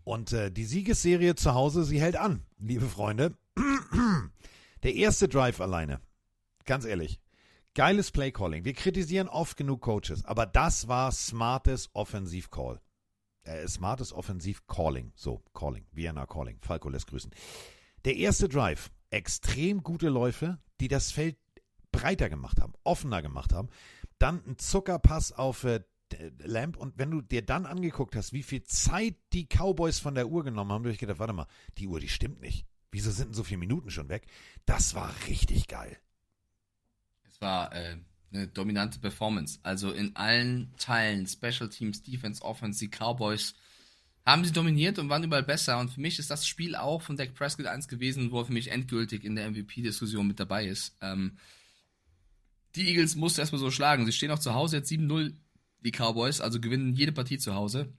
Und 0.05 0.32
äh, 0.32 0.51
die 0.51 0.65
Siegesserie 0.65 1.35
zu 1.35 1.55
Hause, 1.55 1.85
sie 1.85 2.01
hält 2.01 2.16
an, 2.16 2.44
liebe 2.59 2.89
Freunde. 2.89 3.36
Der 4.82 4.94
erste 4.94 5.28
Drive 5.28 5.61
alleine. 5.61 6.01
Ganz 6.65 6.85
ehrlich. 6.85 7.20
Geiles 7.74 8.11
Playcalling. 8.11 8.65
Wir 8.65 8.74
kritisieren 8.74 9.28
oft 9.28 9.57
genug 9.57 9.81
Coaches, 9.81 10.24
aber 10.24 10.47
das 10.47 10.89
war 10.89 11.11
smartes 11.11 11.89
Offensivcall 11.94 12.81
äh, 13.44 13.66
smartes 13.69 14.12
Offensiv-Calling. 14.12 15.12
So, 15.15 15.43
Calling, 15.55 15.86
Vienna 15.93 16.27
Calling. 16.27 16.59
Falco 16.61 16.89
lässt 16.89 17.09
grüßen. 17.09 17.31
Der 18.05 18.16
erste 18.16 18.49
Drive, 18.49 18.90
extrem 19.11 19.82
gute 19.82 20.09
Läufe, 20.09 20.59
die 20.81 20.89
das 20.89 21.12
Feld 21.12 21.36
breiter 21.93 22.28
gemacht 22.28 22.61
haben, 22.61 22.73
offener 22.85 23.23
gemacht 23.23 23.53
haben. 23.53 23.69
Dann 24.23 24.43
ein 24.47 24.59
Zuckerpass 24.59 25.32
auf 25.32 25.65
äh, 25.65 25.81
Lamp 26.39 26.77
und 26.77 26.99
wenn 26.99 27.11
du 27.11 27.20
dir 27.20 27.43
dann 27.43 27.66
angeguckt 27.66 28.15
hast, 28.15 28.32
wie 28.32 28.43
viel 28.43 28.62
Zeit 28.65 29.16
die 29.32 29.47
Cowboys 29.47 29.99
von 29.99 30.15
der 30.15 30.28
Uhr 30.28 30.44
genommen 30.44 30.70
haben, 30.70 30.82
habe 30.82 30.93
ich 30.93 30.99
gedacht, 30.99 31.19
warte 31.19 31.32
mal, 31.32 31.49
die 31.78 31.89
Uhr, 31.89 32.01
die 32.01 32.09
stimmt 32.09 32.40
nicht. 32.40 32.66
Wieso 32.90 33.11
sind 33.11 33.28
denn 33.28 33.35
so 33.35 33.44
viele 33.44 33.59
Minuten 33.59 33.90
schon 33.90 34.09
weg? 34.09 34.27
Das 34.66 34.94
war 34.94 35.12
richtig 35.27 35.66
geil. 35.66 35.97
Es 37.27 37.40
war 37.40 37.74
äh, 37.74 37.97
eine 38.32 38.47
dominante 38.49 38.99
Performance. 38.99 39.59
Also 39.62 39.90
in 39.90 40.15
allen 40.15 40.73
Teilen, 40.77 41.27
Special 41.27 41.69
Teams, 41.70 42.03
Defense, 42.03 42.43
Offense, 42.43 42.78
die 42.78 42.90
Cowboys 42.90 43.55
haben 44.24 44.44
sie 44.44 44.53
dominiert 44.53 44.99
und 44.99 45.09
waren 45.09 45.24
überall 45.24 45.43
besser. 45.43 45.78
Und 45.78 45.90
für 45.90 46.01
mich 46.01 46.19
ist 46.19 46.31
das 46.31 46.47
Spiel 46.47 46.77
auch 46.77 47.03
von 47.03 47.16
Dak 47.16 47.35
Prescott 47.35 47.66
eins 47.66 47.89
gewesen, 47.89 48.31
wo 48.31 48.40
er 48.40 48.44
für 48.44 48.53
mich 48.53 48.70
endgültig 48.70 49.24
in 49.24 49.35
der 49.35 49.51
MVP-Diskussion 49.51 50.27
mit 50.27 50.39
dabei 50.39 50.66
ist. 50.66 50.97
Ähm, 51.01 51.39
die 52.74 52.89
Eagles 52.89 53.16
musste 53.16 53.40
erstmal 53.40 53.61
so 53.61 53.70
schlagen. 53.70 54.07
Sie 54.07 54.12
stehen 54.12 54.31
auch 54.31 54.39
zu 54.39 54.55
Hause 54.55 54.78
jetzt 54.78 54.90
7-0, 54.90 55.35
die 55.81 55.90
Cowboys, 55.90 56.40
also 56.40 56.61
gewinnen 56.61 56.94
jede 56.94 57.12
Partie 57.12 57.39
zu 57.39 57.55
Hause. 57.55 57.93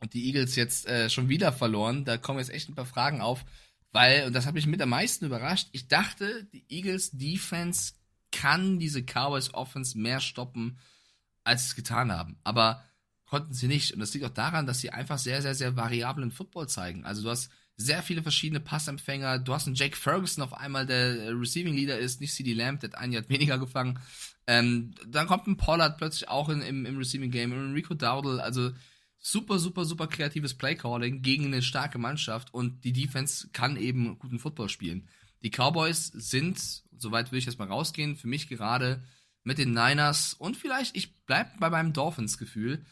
Und 0.00 0.14
die 0.14 0.26
Eagles 0.26 0.56
jetzt 0.56 0.86
äh, 0.86 1.08
schon 1.08 1.28
wieder 1.28 1.52
verloren. 1.52 2.04
Da 2.04 2.16
kommen 2.16 2.38
jetzt 2.38 2.50
echt 2.50 2.68
ein 2.68 2.74
paar 2.74 2.86
Fragen 2.86 3.20
auf, 3.20 3.44
weil, 3.92 4.26
und 4.26 4.32
das 4.32 4.46
hat 4.46 4.54
mich 4.54 4.66
mit 4.66 4.82
am 4.82 4.88
meisten 4.88 5.24
überrascht, 5.24 5.68
ich 5.72 5.88
dachte, 5.88 6.44
die 6.52 6.64
Eagles 6.68 7.12
Defense 7.12 7.94
kann 8.32 8.80
diese 8.80 9.02
Cowboys 9.02 9.54
Offense 9.54 9.96
mehr 9.96 10.20
stoppen, 10.20 10.78
als 11.44 11.62
sie 11.62 11.68
es 11.68 11.76
getan 11.76 12.10
haben. 12.10 12.36
Aber 12.42 12.84
konnten 13.26 13.54
sie 13.54 13.68
nicht. 13.68 13.92
Und 13.92 14.00
das 14.00 14.12
liegt 14.12 14.26
auch 14.26 14.30
daran, 14.30 14.66
dass 14.66 14.80
sie 14.80 14.90
einfach 14.90 15.18
sehr, 15.18 15.42
sehr, 15.42 15.54
sehr 15.54 15.76
variablen 15.76 16.32
Football 16.32 16.68
zeigen. 16.68 17.04
Also 17.04 17.22
du 17.22 17.30
hast 17.30 17.50
sehr 17.76 18.02
viele 18.02 18.22
verschiedene 18.22 18.60
Passempfänger. 18.60 19.40
Du 19.40 19.52
hast 19.52 19.66
einen 19.66 19.76
Jake 19.76 19.96
Ferguson 19.96 20.44
auf 20.44 20.54
einmal, 20.54 20.86
der 20.86 21.38
Receiving 21.38 21.74
Leader 21.74 21.98
ist, 21.98 22.20
nicht 22.20 22.34
CD 22.34 22.52
Lamb, 22.52 22.80
der 22.80 22.90
hat 22.90 22.98
ein 22.98 23.12
Jahr 23.12 23.24
weniger 23.28 23.58
gefangen. 23.58 23.98
Ähm, 24.46 24.94
dann 25.06 25.26
kommt 25.26 25.46
ein 25.46 25.56
Pollard 25.56 25.96
plötzlich 25.96 26.28
auch 26.28 26.48
in, 26.48 26.60
im, 26.60 26.86
im 26.86 26.98
Receiving 26.98 27.30
Game, 27.30 27.52
Enrico 27.52 27.94
Dowdle, 27.94 28.42
also 28.42 28.70
super, 29.18 29.58
super, 29.58 29.84
super 29.84 30.06
kreatives 30.06 30.54
Playcalling 30.54 31.22
gegen 31.22 31.46
eine 31.46 31.62
starke 31.62 31.98
Mannschaft 31.98 32.52
und 32.52 32.84
die 32.84 32.92
Defense 32.92 33.48
kann 33.52 33.76
eben 33.76 34.18
guten 34.18 34.38
Football 34.38 34.68
spielen. 34.68 35.08
Die 35.42 35.50
Cowboys 35.50 36.06
sind, 36.08 36.58
soweit 36.96 37.32
will 37.32 37.38
ich 37.38 37.46
jetzt 37.46 37.58
mal 37.58 37.68
rausgehen, 37.68 38.16
für 38.16 38.28
mich 38.28 38.48
gerade 38.48 39.02
mit 39.42 39.58
den 39.58 39.72
Niners 39.72 40.34
und 40.34 40.56
vielleicht, 40.56 40.96
ich 40.96 41.16
bleib 41.26 41.58
bei 41.58 41.70
meinem 41.70 41.92
Dolphins-Gefühl, 41.92 42.84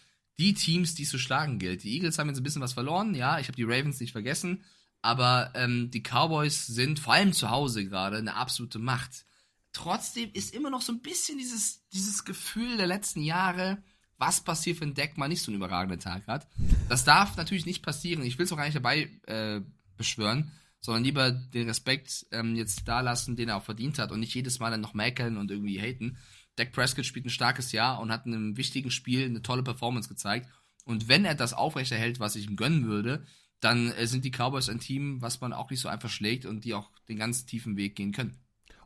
die 0.43 0.55
Teams, 0.55 0.95
die 0.95 1.05
es 1.05 1.11
zu 1.11 1.19
schlagen 1.19 1.59
gilt. 1.59 1.85
Die 1.85 1.95
Eagles 1.95 2.19
haben 2.19 2.29
jetzt 2.29 2.39
ein 2.39 2.43
bisschen 2.43 2.63
was 2.63 2.73
verloren, 2.73 3.15
ja, 3.15 3.39
ich 3.39 3.47
habe 3.47 3.57
die 3.57 3.63
Ravens 3.63 4.01
nicht 4.01 4.13
vergessen, 4.13 4.65
aber 5.01 5.53
ähm, 5.55 5.91
die 5.93 6.03
Cowboys 6.03 6.67
sind 6.67 6.99
vor 6.99 7.15
allem 7.15 7.33
zu 7.33 7.51
Hause 7.51 7.85
gerade 7.85 8.17
eine 8.17 8.35
absolute 8.35 8.81
Macht. 8.81 9.25
Trotzdem 9.73 10.31
ist 10.33 10.53
immer 10.53 10.69
noch 10.69 10.83
so 10.83 10.93
ein 10.93 11.01
bisschen 11.01 11.39
dieses, 11.39 11.89
dieses 11.91 12.25
Gefühl 12.25 12.77
der 12.77 12.89
letzten 12.89 13.23
Jahre, 13.23 13.83
was 14.19 14.43
passiert, 14.43 14.81
wenn 14.81 14.95
Deck 14.95 15.17
mal 15.17 15.29
nicht 15.29 15.43
so 15.43 15.51
einen 15.51 15.57
überragenden 15.57 16.01
Tag 16.01 16.27
hat. 16.27 16.47
Das 16.89 17.05
darf 17.05 17.37
natürlich 17.37 17.67
nicht 17.67 17.83
passieren. 17.83 18.25
Ich 18.25 18.39
will 18.39 18.45
es 18.45 18.53
auch 18.53 18.57
gar 18.57 18.65
nicht 18.65 18.77
dabei 18.77 19.11
äh, 19.27 19.61
beschwören, 19.97 20.51
sondern 20.81 21.05
lieber 21.05 21.31
den 21.31 21.69
Respekt 21.69 22.27
ähm, 22.33 22.57
jetzt 22.57 22.87
da 22.87 23.01
lassen, 23.01 23.37
den 23.37 23.49
er 23.49 23.57
auch 23.57 23.65
verdient 23.65 23.99
hat 23.99 24.11
und 24.11 24.21
nicht 24.21 24.35
jedes 24.35 24.59
Mal 24.59 24.71
dann 24.71 24.81
noch 24.81 24.95
mäkeln 24.95 25.37
und 25.37 25.51
irgendwie 25.51 25.81
haten. 25.81 26.19
Dak 26.57 26.73
Prescott 26.73 27.07
spielt 27.07 27.27
ein 27.27 27.31
starkes 27.31 27.73
Jahr 27.73 28.01
und 28.01 28.11
hat 28.11 28.27
in 28.27 28.35
einem 28.35 28.57
wichtigen 28.57 28.91
Spiel 28.91 29.25
eine 29.25 29.43
tolle 29.43 29.63
Performance 29.63 30.09
gezeigt. 30.09 30.49
Und 30.85 31.09
wenn 31.09 31.25
er 31.25 31.35
das 31.35 31.53
aufrechterhält, 31.53 32.21
was 32.21 32.37
ich 32.37 32.47
ihm 32.47 32.57
gönnen 32.57 32.87
würde, 32.87 33.25
dann 33.61 33.93
äh, 33.93 34.07
sind 34.07 34.25
die 34.25 34.31
Cowboys 34.31 34.69
ein 34.69 34.81
Team, 34.81 35.23
was 35.23 35.41
man 35.41 35.53
auch 35.53 35.71
nicht 35.71 35.81
so 35.81 35.89
einfach 35.89 36.11
schlägt 36.11 36.45
und 36.45 36.65
die 36.65 36.75
auch 36.75 36.91
den 37.09 37.17
ganz 37.17 37.47
tiefen 37.47 37.77
Weg 37.77 37.97
gehen 37.97 38.13
können. 38.13 38.37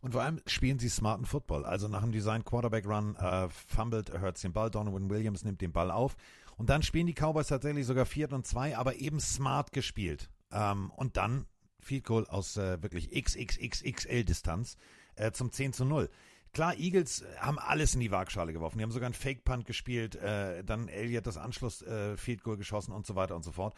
Und 0.01 0.12
vor 0.12 0.22
allem 0.22 0.40
spielen 0.47 0.78
sie 0.78 0.88
smarten 0.88 1.24
Football. 1.24 1.64
Also 1.64 1.88
nach 1.88 2.02
dem 2.02 2.12
Design 2.12 2.44
Quarterback 2.44 2.86
Run 2.86 3.16
äh, 3.16 3.48
fumbled, 3.48 4.12
hurts 4.20 4.43
den 4.43 4.52
Ball, 4.52 4.70
Donovan 4.70 5.10
Williams 5.10 5.43
nimmt 5.44 5.60
den 5.60 5.72
Ball 5.72 5.90
auf. 5.90 6.16
Und 6.56 6.70
dann 6.70 6.82
spielen 6.82 7.06
die 7.06 7.14
Cowboys 7.14 7.48
tatsächlich 7.48 7.86
sogar 7.86 8.06
viert 8.06 8.32
und 8.32 8.47
zwei, 8.47 8.76
aber 8.76 8.97
eben 8.97 9.18
smart 9.20 9.72
gespielt. 9.72 10.30
Ähm, 10.52 10.90
und 10.90 11.16
dann 11.16 11.47
Field 11.80 12.05
Goal 12.05 12.26
aus 12.26 12.56
äh, 12.56 12.82
wirklich 12.82 13.10
XXXXL 13.10 14.24
Distanz 14.24 14.76
äh, 15.16 15.32
zum 15.32 15.51
10 15.51 15.72
zu 15.72 15.84
0. 15.84 16.10
Klar, 16.57 16.78
Eagles 16.78 17.23
haben 17.39 17.59
alles 17.59 17.93
in 17.93 18.01
die 18.01 18.11
Waagschale 18.11 18.55
geworfen. 18.55 18.78
Die 18.78 18.83
haben 18.83 18.91
sogar 18.91 19.09
einen 19.09 19.12
Fake 19.12 19.45
Punt 19.45 19.66
gespielt, 19.66 20.15
äh, 20.15 20.65
dann 20.65 20.89
Elliott 20.89 21.27
das 21.27 21.37
Anschluss 21.37 21.83
äh, 21.83 22.16
geschossen 22.16 22.93
und 22.93 23.05
so 23.05 23.15
weiter 23.15 23.37
und 23.37 23.45
so 23.45 23.53
fort. 23.53 23.74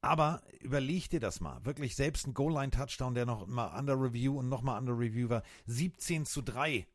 Aber 0.00 0.42
überleg 0.60 1.08
dir 1.08 1.20
das 1.20 1.40
mal. 1.40 1.64
Wirklich 1.64 1.94
selbst 1.94 2.26
ein 2.26 2.34
Goal-Line-Touchdown, 2.34 3.14
der 3.14 3.26
noch 3.26 3.46
mal 3.46 3.78
under 3.78 3.94
Review 3.94 4.40
und 4.40 4.48
noch 4.48 4.62
mal 4.62 4.76
under 4.76 4.98
Review 4.98 5.28
war. 5.28 5.44
17 5.66 6.26
zu 6.26 6.42
3. 6.42 6.88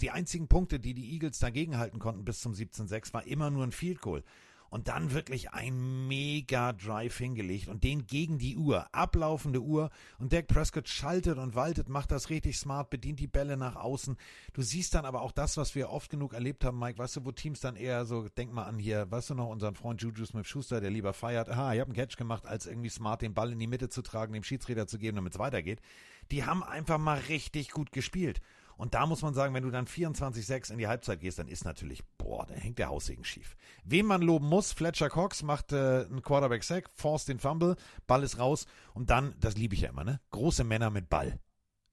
Die 0.00 0.10
einzigen 0.10 0.48
Punkte, 0.48 0.80
die 0.80 0.94
die 0.94 1.12
Eagles 1.12 1.38
dagegen 1.38 1.78
halten 1.78 2.00
konnten 2.00 2.24
bis 2.24 2.40
zum 2.40 2.52
17-6, 2.52 3.14
war 3.14 3.24
immer 3.24 3.50
nur 3.50 3.62
ein 3.62 3.70
Field 3.70 4.00
Goal 4.00 4.24
und 4.72 4.88
dann 4.88 5.12
wirklich 5.12 5.50
ein 5.50 6.08
mega 6.08 6.72
Drive 6.72 7.18
hingelegt 7.18 7.68
und 7.68 7.84
den 7.84 8.06
gegen 8.06 8.38
die 8.38 8.56
Uhr, 8.56 8.86
ablaufende 8.92 9.60
Uhr 9.60 9.90
und 10.18 10.32
Dak 10.32 10.46
Prescott 10.46 10.88
schaltet 10.88 11.36
und 11.36 11.54
waltet, 11.54 11.90
macht 11.90 12.10
das 12.10 12.30
richtig 12.30 12.56
smart, 12.56 12.88
bedient 12.88 13.20
die 13.20 13.26
Bälle 13.26 13.58
nach 13.58 13.76
außen. 13.76 14.16
Du 14.54 14.62
siehst 14.62 14.94
dann 14.94 15.04
aber 15.04 15.20
auch 15.20 15.32
das, 15.32 15.58
was 15.58 15.74
wir 15.74 15.90
oft 15.90 16.10
genug 16.10 16.32
erlebt 16.32 16.64
haben, 16.64 16.78
Mike, 16.78 16.98
weißt 16.98 17.16
du, 17.16 17.26
wo 17.26 17.32
Teams 17.32 17.60
dann 17.60 17.76
eher 17.76 18.06
so, 18.06 18.26
denk 18.30 18.50
mal 18.54 18.64
an 18.64 18.78
hier, 18.78 19.10
weißt 19.10 19.28
du 19.28 19.34
noch, 19.34 19.50
unseren 19.50 19.74
Freund 19.74 20.00
Juju 20.00 20.24
Smith-Schuster, 20.24 20.80
der 20.80 20.90
lieber 20.90 21.12
feiert, 21.12 21.50
aha, 21.50 21.74
ich 21.74 21.80
habe 21.80 21.90
einen 21.90 21.96
Catch 21.96 22.16
gemacht, 22.16 22.46
als 22.46 22.64
irgendwie 22.64 22.88
smart 22.88 23.20
den 23.20 23.34
Ball 23.34 23.52
in 23.52 23.58
die 23.58 23.66
Mitte 23.66 23.90
zu 23.90 24.00
tragen, 24.00 24.32
dem 24.32 24.42
Schiedsrichter 24.42 24.86
zu 24.86 24.96
geben, 24.96 25.16
damit 25.16 25.34
es 25.34 25.38
weitergeht. 25.38 25.82
Die 26.30 26.46
haben 26.46 26.62
einfach 26.62 26.96
mal 26.96 27.18
richtig 27.28 27.72
gut 27.72 27.92
gespielt. 27.92 28.40
Und 28.82 28.94
da 28.94 29.06
muss 29.06 29.22
man 29.22 29.32
sagen, 29.32 29.54
wenn 29.54 29.62
du 29.62 29.70
dann 29.70 29.86
24-6 29.86 30.72
in 30.72 30.78
die 30.78 30.88
Halbzeit 30.88 31.20
gehst, 31.20 31.38
dann 31.38 31.46
ist 31.46 31.64
natürlich, 31.64 32.02
boah, 32.18 32.44
da 32.46 32.54
hängt 32.54 32.80
der 32.80 32.88
Haussegen 32.88 33.24
schief. 33.24 33.54
Wem 33.84 34.06
man 34.06 34.22
loben 34.22 34.48
muss, 34.48 34.72
Fletcher 34.72 35.08
Cox 35.08 35.44
macht 35.44 35.70
äh, 35.70 36.04
einen 36.04 36.20
Quarterback-Sack, 36.20 36.90
forst 36.92 37.28
den 37.28 37.38
Fumble, 37.38 37.76
Ball 38.08 38.24
ist 38.24 38.40
raus 38.40 38.66
und 38.92 39.08
dann, 39.08 39.36
das 39.38 39.56
liebe 39.56 39.76
ich 39.76 39.82
ja 39.82 39.90
immer, 39.90 40.02
ne? 40.02 40.20
Große 40.32 40.64
Männer 40.64 40.90
mit 40.90 41.08
Ball. 41.08 41.38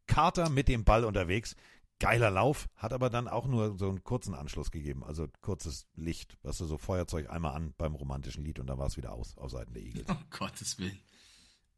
Carter 0.07 0.49
mit 0.49 0.67
dem 0.67 0.83
Ball 0.83 1.05
unterwegs, 1.05 1.55
geiler 1.99 2.31
Lauf, 2.31 2.67
hat 2.75 2.91
aber 2.91 3.11
dann 3.11 3.27
auch 3.27 3.45
nur 3.45 3.77
so 3.77 3.87
einen 3.87 4.03
kurzen 4.03 4.33
Anschluss 4.33 4.71
gegeben, 4.71 5.03
also 5.03 5.27
kurzes 5.41 5.85
Licht, 5.93 6.39
was 6.41 6.57
du 6.57 6.65
so 6.65 6.79
Feuerzeug 6.79 7.29
einmal 7.29 7.53
an 7.53 7.75
beim 7.77 7.93
romantischen 7.93 8.43
Lied 8.43 8.57
und 8.57 8.65
dann 8.65 8.79
war 8.79 8.87
es 8.87 8.97
wieder 8.97 9.13
aus 9.13 9.37
auf 9.37 9.51
Seiten 9.51 9.75
der 9.75 9.83
Eagles. 9.83 10.07
Oh 10.09 10.15
Gottes 10.39 10.79
Willen. 10.79 10.99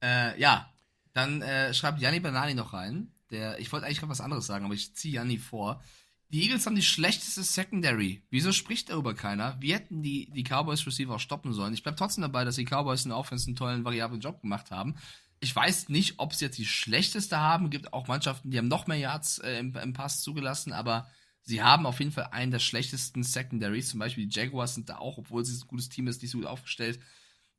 Äh, 0.01 0.39
ja, 0.39 0.71
dann 1.11 1.41
äh, 1.41 1.73
schreibt 1.73 1.99
Janni 1.99 2.21
Banani 2.21 2.53
noch 2.53 2.71
rein. 2.71 3.11
Der, 3.31 3.59
ich 3.59 3.71
wollte 3.71 3.85
eigentlich 3.85 4.07
was 4.07 4.21
anderes 4.21 4.45
sagen, 4.45 4.65
aber 4.65 4.73
ich 4.73 4.93
ziehe 4.95 5.15
Janni 5.15 5.37
vor. 5.37 5.81
Die 6.29 6.43
Eagles 6.43 6.65
haben 6.65 6.75
die 6.75 6.81
schlechteste 6.81 7.43
Secondary. 7.43 8.23
Wieso 8.29 8.53
spricht 8.53 8.89
darüber 8.89 9.13
keiner? 9.13 9.57
Wir 9.59 9.75
hätten 9.75 10.01
die, 10.01 10.31
die 10.31 10.43
Cowboys 10.43 10.85
Receiver 10.87 11.15
auch 11.15 11.19
stoppen 11.19 11.51
sollen. 11.51 11.73
Ich 11.73 11.83
bleibe 11.83 11.97
trotzdem 11.97 12.21
dabei, 12.21 12.45
dass 12.45 12.55
die 12.55 12.65
Cowboys 12.65 13.03
in 13.03 13.09
der 13.09 13.17
Offense 13.17 13.47
einen 13.47 13.57
tollen, 13.57 13.83
variablen 13.83 14.21
Job 14.21 14.41
gemacht 14.41 14.71
haben. 14.71 14.95
Ich 15.41 15.53
weiß 15.53 15.89
nicht, 15.89 16.19
ob 16.19 16.33
sie 16.33 16.45
jetzt 16.45 16.57
die 16.57 16.65
schlechteste 16.65 17.37
haben. 17.37 17.65
Es 17.65 17.71
gibt 17.71 17.91
auch 17.91 18.07
Mannschaften, 18.07 18.49
die 18.49 18.57
haben 18.57 18.69
noch 18.69 18.87
mehr 18.87 18.97
Yards 18.97 19.39
äh, 19.39 19.59
im, 19.59 19.75
im 19.75 19.91
Pass 19.91 20.21
zugelassen, 20.21 20.71
aber 20.71 21.09
sie 21.41 21.61
haben 21.61 21.85
auf 21.85 21.99
jeden 21.99 22.11
Fall 22.11 22.29
einen 22.31 22.51
der 22.51 22.59
schlechtesten 22.59 23.23
Secondaries. 23.23 23.89
Zum 23.89 23.99
Beispiel 23.99 24.27
die 24.27 24.39
Jaguars 24.39 24.75
sind 24.75 24.87
da 24.87 24.99
auch, 24.99 25.17
obwohl 25.17 25.43
sie 25.43 25.57
ein 25.57 25.67
gutes 25.67 25.89
Team 25.89 26.07
ist, 26.07 26.21
nicht 26.21 26.31
so 26.31 26.37
gut 26.37 26.47
aufgestellt. 26.47 26.99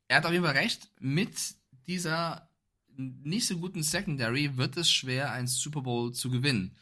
Er 0.08 0.18
hat 0.18 0.24
auf 0.24 0.32
jeden 0.32 0.44
Fall 0.44 0.56
recht. 0.56 0.90
Mit 0.98 1.36
dieser 1.86 2.48
nicht 3.22 3.46
so 3.46 3.58
guten 3.58 3.82
Secondary 3.82 4.56
wird 4.56 4.76
es 4.76 4.90
schwer, 4.90 5.32
einen 5.32 5.46
Super 5.46 5.82
Bowl 5.82 6.12
zu 6.12 6.30
gewinnen. 6.30 6.76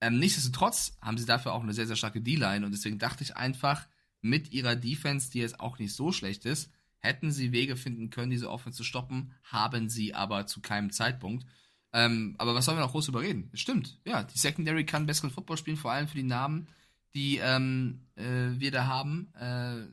Ähm, 0.00 0.18
nichtsdestotrotz 0.18 0.96
haben 1.00 1.18
sie 1.18 1.26
dafür 1.26 1.52
auch 1.52 1.62
eine 1.62 1.72
sehr, 1.72 1.86
sehr 1.86 1.96
starke 1.96 2.20
D-Line 2.20 2.66
und 2.66 2.72
deswegen 2.72 2.98
dachte 2.98 3.22
ich 3.24 3.36
einfach, 3.36 3.86
mit 4.20 4.52
ihrer 4.52 4.76
Defense, 4.76 5.30
die 5.30 5.38
jetzt 5.38 5.60
auch 5.60 5.78
nicht 5.78 5.94
so 5.94 6.12
schlecht 6.12 6.44
ist, 6.44 6.70
hätten 6.98 7.30
sie 7.30 7.52
Wege 7.52 7.76
finden 7.76 8.10
können, 8.10 8.30
diese 8.30 8.50
Offense 8.50 8.76
zu 8.76 8.84
stoppen, 8.84 9.32
haben 9.44 9.88
sie 9.88 10.14
aber 10.14 10.46
zu 10.46 10.60
keinem 10.60 10.90
Zeitpunkt. 10.90 11.46
Ähm, 11.92 12.34
aber 12.38 12.54
was 12.54 12.64
sollen 12.64 12.76
wir 12.76 12.82
noch 12.82 12.92
groß 12.92 13.08
überreden? 13.08 13.50
Stimmt, 13.54 14.00
ja, 14.04 14.24
die 14.24 14.38
Secondary 14.38 14.84
kann 14.84 15.06
besseren 15.06 15.30
Football 15.30 15.56
spielen, 15.56 15.76
vor 15.76 15.92
allem 15.92 16.08
für 16.08 16.16
die 16.16 16.24
Namen, 16.24 16.68
die 17.14 17.38
ähm, 17.38 18.02
äh, 18.16 18.50
wir 18.58 18.70
da 18.70 18.86
haben. 18.86 19.32
Äh, 19.38 19.84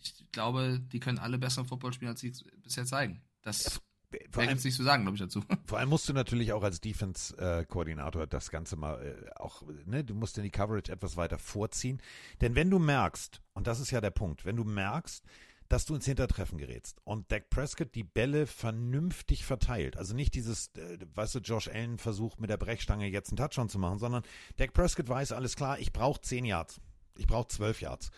ich 0.00 0.14
glaube, 0.32 0.80
die 0.92 1.00
können 1.00 1.18
alle 1.18 1.38
besseren 1.38 1.66
Football 1.66 1.92
spielen, 1.92 2.10
als 2.10 2.20
sie 2.20 2.32
bisher 2.62 2.86
zeigen. 2.86 3.20
Das 3.42 3.80
vor 4.30 4.42
allem, 4.42 4.58
nicht 4.58 4.76
zu 4.76 4.82
sagen, 4.82 5.02
glaube 5.02 5.16
ich, 5.16 5.20
dazu. 5.20 5.42
Vor 5.66 5.78
allem 5.78 5.88
musst 5.88 6.08
du 6.08 6.12
natürlich 6.12 6.52
auch 6.52 6.62
als 6.62 6.80
Defense-Koordinator 6.80 8.26
das 8.26 8.50
Ganze 8.50 8.76
mal 8.76 9.04
äh, 9.04 9.30
auch, 9.36 9.62
ne, 9.84 10.04
du 10.04 10.14
musst 10.14 10.38
in 10.38 10.44
die 10.44 10.50
Coverage 10.50 10.92
etwas 10.92 11.16
weiter 11.16 11.38
vorziehen. 11.38 12.00
Denn 12.40 12.54
wenn 12.54 12.70
du 12.70 12.78
merkst, 12.78 13.42
und 13.54 13.66
das 13.66 13.80
ist 13.80 13.90
ja 13.90 14.00
der 14.00 14.10
Punkt, 14.10 14.44
wenn 14.44 14.56
du 14.56 14.64
merkst, 14.64 15.24
dass 15.68 15.84
du 15.84 15.94
ins 15.94 16.06
Hintertreffen 16.06 16.58
gerätst 16.58 17.00
und 17.04 17.30
Dak 17.32 17.50
Prescott 17.50 17.94
die 17.94 18.04
Bälle 18.04 18.46
vernünftig 18.46 19.44
verteilt. 19.44 19.96
Also 19.96 20.14
nicht 20.14 20.34
dieses, 20.34 20.68
äh, 20.76 20.98
weißt 21.14 21.34
du, 21.34 21.38
Josh 21.40 21.68
Allen 21.68 21.98
versucht 21.98 22.40
mit 22.40 22.50
der 22.50 22.56
Brechstange 22.56 23.08
jetzt 23.08 23.30
einen 23.30 23.38
Touchdown 23.38 23.68
zu 23.68 23.78
machen, 23.78 23.98
sondern 23.98 24.22
Dak 24.56 24.72
Prescott 24.72 25.08
weiß, 25.08 25.32
alles 25.32 25.56
klar, 25.56 25.78
ich 25.78 25.92
brauche 25.92 26.20
10 26.20 26.44
Yards. 26.44 26.80
Ich 27.18 27.26
brauche 27.26 27.48
12 27.48 27.80
Yards. 27.80 28.10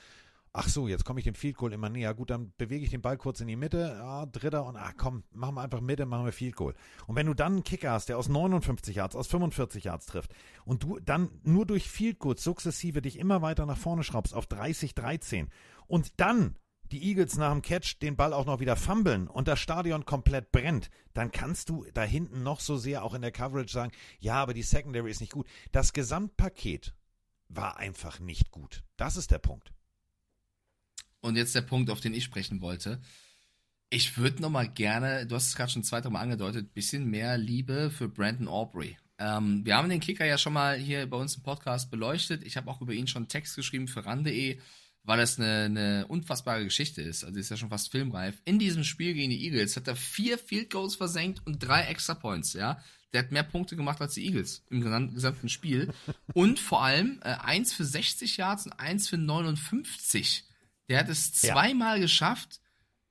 Ach 0.59 0.69
so, 0.69 0.89
jetzt 0.89 1.05
komme 1.05 1.21
ich 1.21 1.25
dem 1.25 1.37
Field 1.37 1.57
Goal 1.57 1.73
immer 1.73 1.89
näher. 1.89 2.13
Gut, 2.15 2.31
dann 2.31 2.53
bewege 2.59 2.85
ich 2.85 2.91
den 2.91 3.01
Ball 3.01 3.17
kurz 3.17 3.41
in 3.41 3.47
die 3.47 3.57
Mitte, 3.57 3.97
ja, 3.99 4.27
dritter 4.27 4.67
und 4.67 4.77
ach 4.77 4.95
komm, 4.97 5.23
machen 5.33 5.55
wir 5.55 5.63
einfach 5.63 5.81
Mitte, 5.81 6.05
machen 6.05 6.25
wir 6.25 6.33
Field 6.33 6.57
Goal. 6.57 6.75
Und 7.07 7.15
wenn 7.15 7.27
du 7.27 7.35
dann 7.35 7.53
einen 7.53 7.65
Kicker 7.65 7.93
hast, 7.93 8.09
der 8.09 8.19
aus 8.19 8.29
59 8.29 8.97
Yards, 8.97 9.15
aus 9.15 9.29
45 9.29 9.85
Yards 9.85 10.07
trifft 10.07 10.35
und 10.65 10.83
du 10.83 10.99
dann 10.99 11.31
nur 11.45 11.65
durch 11.65 11.89
Field 11.89 12.19
Goal 12.19 12.37
sukzessive 12.37 13.01
dich 13.03 13.19
immer 13.19 13.41
weiter 13.41 13.67
nach 13.67 13.79
vorne 13.79 14.03
schraubst 14.03 14.35
auf 14.35 14.47
30, 14.47 14.95
13 14.95 15.49
und 15.87 16.21
dann 16.21 16.57
die 16.91 17.05
Eagles 17.05 17.37
nach 17.37 17.53
dem 17.53 17.63
Catch 17.63 18.01
den 18.01 18.17
Ball 18.17 18.33
auch 18.33 18.47
noch 18.47 18.61
wieder 18.61 18.75
fummeln 18.75 19.29
und 19.29 19.47
das 19.47 19.61
Stadion 19.61 20.07
komplett 20.07 20.51
brennt, 20.51 20.91
dann 21.15 21.31
kannst 21.31 21.69
du 21.69 21.85
da 21.95 22.03
hinten 22.03 22.43
noch 22.43 22.61
so 22.61 22.77
sehr 22.77 23.05
auch 23.05 23.15
in 23.15 23.23
der 23.23 23.31
Coverage 23.31 23.73
sagen, 23.73 23.93
ja, 24.19 24.35
aber 24.35 24.55
die 24.55 24.63
Secondary 24.63 25.11
ist 25.11 25.21
nicht 25.21 25.33
gut. 25.33 25.47
Das 25.71 25.93
Gesamtpaket 25.93 26.95
war 27.49 27.77
einfach 27.77 28.19
nicht 28.19 28.51
gut. 28.51 28.83
Das 28.97 29.17
ist 29.17 29.31
der 29.31 29.39
Punkt. 29.39 29.73
Und 31.21 31.37
jetzt 31.37 31.55
der 31.55 31.63
Punkt, 31.63 31.91
auf 31.91 32.01
den 32.01 32.15
ich 32.15 32.25
sprechen 32.25 32.61
wollte. 32.61 33.01
Ich 33.91 34.19
würde 34.19 34.43
noch 34.43 34.51
mal 34.51 34.69
gerne, 34.69 35.27
du 35.27 35.35
hast 35.35 35.49
es 35.49 35.57
gerade 35.57 35.73
schon 35.73 35.83
zweimal 35.83 36.13
Mal 36.13 36.21
angedeutet, 36.21 36.75
bisschen 36.75 37.09
mehr 37.11 37.39
Liebe 37.39 37.91
für 37.91 38.09
Brandon 38.09 38.49
Aubrey. 38.49 38.99
Ähm, 39.19 39.65
wir 39.65 39.77
haben 39.77 39.89
den 39.89 40.01
Kicker 40.01 40.25
ja 40.25 40.39
schon 40.39 40.53
mal 40.53 40.77
hier 40.77 41.09
bei 41.09 41.17
uns 41.17 41.37
im 41.37 41.43
Podcast 41.43 41.91
beleuchtet. 41.91 42.45
Ich 42.45 42.57
habe 42.57 42.71
auch 42.71 42.81
über 42.81 42.93
ihn 42.93 43.09
schon 43.09 43.23
einen 43.23 43.29
Text 43.29 43.57
geschrieben 43.57 43.89
für 43.89 44.05
ran.de 44.05 44.59
weil 45.09 45.17
das 45.17 45.39
eine, 45.39 45.65
eine 45.65 46.07
unfassbare 46.07 46.65
Geschichte 46.65 47.01
ist. 47.01 47.25
Also 47.25 47.39
ist 47.39 47.51
ja 47.51 47.57
schon 47.57 47.71
fast 47.71 47.91
filmreif. 47.91 48.43
In 48.45 48.59
diesem 48.59 48.85
Spiel 48.85 49.15
gegen 49.15 49.31
die 49.31 49.43
Eagles 49.43 49.75
hat 49.77 49.89
er 49.89 49.97
vier 49.97 50.37
Field 50.37 50.71
Goals 50.71 50.97
versenkt 50.97 51.41
und 51.47 51.61
drei 51.61 51.85
Extra 51.85 52.15
Points, 52.15 52.53
ja. 52.53 52.79
Der 53.15 53.23
hat 53.23 53.33
mehr 53.33 53.43
Punkte 53.43 53.75
gemacht 53.75 54.03
als 54.03 54.13
die 54.13 54.27
Eagles 54.27 54.67
im 54.69 54.83
gesamten 54.83 55.49
Spiel. 55.49 55.95
Und 56.35 56.59
vor 56.59 56.83
allem 56.83 57.21
äh, 57.23 57.37
eins 57.41 57.73
für 57.73 57.87
60 57.87 58.37
Yards 58.37 58.67
und 58.67 58.75
eins 58.75 59.09
für 59.09 59.17
59. 59.17 60.45
Der 60.89 60.99
hat 61.01 61.09
es 61.09 61.33
zweimal 61.33 61.97
ja. 61.97 62.03
geschafft, 62.03 62.61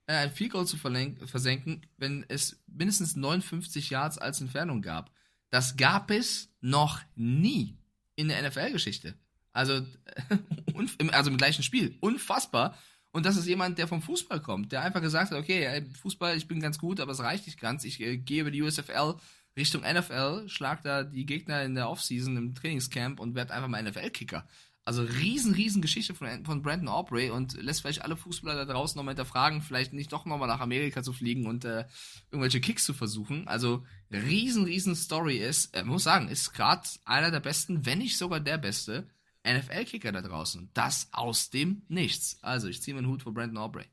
äh, 0.07 0.13
ein 0.13 0.31
Field 0.31 0.51
Goal 0.51 0.65
zu 0.65 0.77
versenken, 0.77 1.85
wenn 1.97 2.25
es 2.27 2.61
mindestens 2.67 3.15
59 3.15 3.89
Yards 3.89 4.17
als 4.17 4.41
Entfernung 4.41 4.81
gab. 4.81 5.11
Das 5.49 5.77
gab 5.77 6.11
es 6.11 6.49
noch 6.59 7.01
nie 7.15 7.77
in 8.15 8.29
der 8.29 8.41
NFL-Geschichte. 8.47 9.15
Also, 9.53 9.85
also 11.11 11.29
im 11.29 11.37
gleichen 11.37 11.63
Spiel. 11.63 11.97
Unfassbar. 11.99 12.77
Und 13.11 13.25
das 13.25 13.37
ist 13.37 13.47
jemand, 13.47 13.77
der 13.77 13.87
vom 13.87 14.01
Fußball 14.01 14.41
kommt, 14.41 14.71
der 14.71 14.81
einfach 14.81 15.01
gesagt 15.01 15.31
hat, 15.31 15.39
okay, 15.39 15.85
Fußball, 16.01 16.37
ich 16.37 16.47
bin 16.47 16.59
ganz 16.59 16.77
gut, 16.77 16.99
aber 16.99 17.11
es 17.11 17.19
reicht 17.19 17.47
nicht 17.47 17.59
ganz. 17.59 17.83
Ich 17.83 17.99
äh, 17.99 18.17
gehe 18.17 18.41
über 18.41 18.51
die 18.51 18.61
USFL 18.61 19.15
Richtung 19.57 19.81
NFL, 19.81 20.47
schlag 20.47 20.83
da 20.83 21.03
die 21.03 21.25
Gegner 21.25 21.63
in 21.63 21.73
der 21.73 21.89
Offseason 21.89 22.37
im 22.37 22.53
Trainingscamp 22.53 23.19
und 23.19 23.33
werde 23.33 23.53
einfach 23.53 23.67
mal 23.67 23.81
NFL-Kicker. 23.81 24.47
Also 24.88 25.01
riesen, 25.01 25.53
riesen 25.53 25.81
Geschichte 25.81 26.15
von, 26.15 26.45
von 26.45 26.61
Brandon 26.61 26.88
Aubrey 26.88 27.30
und 27.30 27.61
lässt 27.61 27.81
vielleicht 27.81 28.03
alle 28.03 28.15
Fußballer 28.15 28.65
da 28.65 28.72
draußen 28.72 28.97
nochmal 28.97 29.15
hinterfragen, 29.15 29.61
vielleicht 29.61 29.91
nicht 29.91 30.14
doch 30.14 30.23
nochmal 30.23 30.47
nach 30.47 30.61
Amerika 30.61 31.03
zu 31.03 31.11
fliegen 31.11 31.45
und 31.45 31.65
äh, 31.65 31.84
irgendwelche 32.31 32.61
Kicks 32.61 32.85
zu 32.85 32.93
versuchen. 32.93 33.49
Also 33.49 33.84
riesen, 34.11 34.64
riesen 34.64 34.95
Story 34.95 35.39
ist, 35.39 35.76
äh, 35.76 35.84
muss 35.84 36.05
sagen, 36.05 36.30
ist 36.30 36.53
gerade 36.53 36.88
einer 37.03 37.31
der 37.31 37.41
besten, 37.41 37.85
wenn 37.85 37.97
nicht 37.97 38.18
sogar 38.18 38.39
der 38.39 38.57
beste 38.57 39.09
NFL-Kicker 39.45 40.14
da 40.14 40.22
draußen. 40.22 40.69
Das 40.73 41.09
aus 41.11 41.49
dem 41.49 41.81
Nichts. 41.89 42.39
Also, 42.41 42.69
ich 42.69 42.81
ziehe 42.81 42.95
meinen 42.95 43.07
Hut 43.07 43.23
vor 43.23 43.34
Brandon 43.34 43.57
Aubrey. 43.57 43.88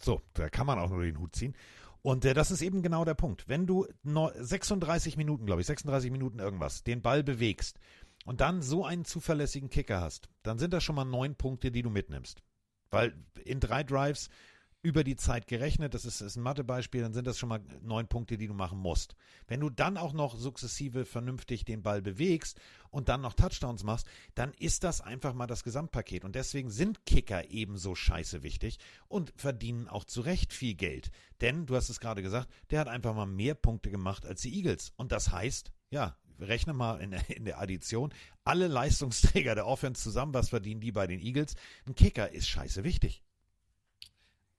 So, 0.00 0.22
da 0.32 0.48
kann 0.48 0.66
man 0.66 0.78
auch 0.78 0.88
nur 0.88 1.02
den 1.02 1.18
Hut 1.18 1.36
ziehen. 1.36 1.54
Und 2.00 2.24
äh, 2.24 2.32
das 2.32 2.50
ist 2.50 2.62
eben 2.62 2.82
genau 2.82 3.04
der 3.04 3.12
Punkt. 3.14 3.46
Wenn 3.46 3.66
du 3.66 3.86
36 4.04 5.18
Minuten, 5.18 5.44
glaube 5.44 5.60
ich, 5.60 5.66
36 5.66 6.10
Minuten 6.10 6.38
irgendwas, 6.38 6.82
den 6.82 7.02
Ball 7.02 7.22
bewegst 7.22 7.78
und 8.24 8.40
dann 8.40 8.62
so 8.62 8.84
einen 8.84 9.04
zuverlässigen 9.04 9.70
Kicker 9.70 10.00
hast, 10.00 10.28
dann 10.42 10.58
sind 10.58 10.72
das 10.72 10.82
schon 10.82 10.96
mal 10.96 11.04
neun 11.04 11.36
Punkte, 11.36 11.70
die 11.70 11.82
du 11.82 11.90
mitnimmst. 11.90 12.42
Weil 12.90 13.14
in 13.44 13.60
drei 13.60 13.82
Drives 13.84 14.28
über 14.84 15.02
die 15.02 15.16
Zeit 15.16 15.46
gerechnet, 15.46 15.94
das 15.94 16.04
ist, 16.04 16.20
ist 16.20 16.36
ein 16.36 16.42
Mathebeispiel, 16.42 17.00
dann 17.00 17.14
sind 17.14 17.26
das 17.26 17.38
schon 17.38 17.48
mal 17.48 17.60
neun 17.80 18.06
Punkte, 18.06 18.36
die 18.36 18.46
du 18.46 18.52
machen 18.52 18.78
musst. 18.78 19.16
Wenn 19.46 19.60
du 19.60 19.70
dann 19.70 19.96
auch 19.96 20.12
noch 20.12 20.36
sukzessive 20.36 21.06
vernünftig 21.06 21.64
den 21.64 21.82
Ball 21.82 22.02
bewegst 22.02 22.60
und 22.90 23.08
dann 23.08 23.22
noch 23.22 23.32
Touchdowns 23.32 23.82
machst, 23.82 24.06
dann 24.34 24.52
ist 24.58 24.84
das 24.84 25.00
einfach 25.00 25.32
mal 25.32 25.46
das 25.46 25.64
Gesamtpaket. 25.64 26.22
Und 26.22 26.34
deswegen 26.34 26.68
sind 26.68 27.06
Kicker 27.06 27.50
ebenso 27.50 27.94
scheiße 27.94 28.42
wichtig 28.42 28.78
und 29.08 29.32
verdienen 29.36 29.88
auch 29.88 30.04
zu 30.04 30.20
Recht 30.20 30.52
viel 30.52 30.74
Geld. 30.74 31.10
Denn, 31.40 31.64
du 31.64 31.76
hast 31.76 31.88
es 31.88 31.98
gerade 31.98 32.20
gesagt, 32.20 32.50
der 32.70 32.80
hat 32.80 32.88
einfach 32.88 33.14
mal 33.14 33.24
mehr 33.24 33.54
Punkte 33.54 33.90
gemacht 33.90 34.26
als 34.26 34.42
die 34.42 34.54
Eagles. 34.54 34.92
Und 34.96 35.12
das 35.12 35.32
heißt, 35.32 35.72
ja, 35.88 36.14
rechne 36.38 36.72
mal 36.72 37.00
in 37.00 37.10
der, 37.10 37.36
in 37.36 37.44
der 37.44 37.60
Addition, 37.60 38.12
alle 38.44 38.68
Leistungsträger 38.68 39.54
der 39.54 39.66
Offense 39.66 40.02
zusammen, 40.02 40.34
was 40.34 40.50
verdienen 40.50 40.80
die 40.80 40.92
bei 40.92 41.06
den 41.06 41.20
Eagles? 41.20 41.56
Ein 41.86 41.94
Kicker 41.94 42.30
ist 42.30 42.48
scheiße 42.48 42.84
wichtig. 42.84 43.22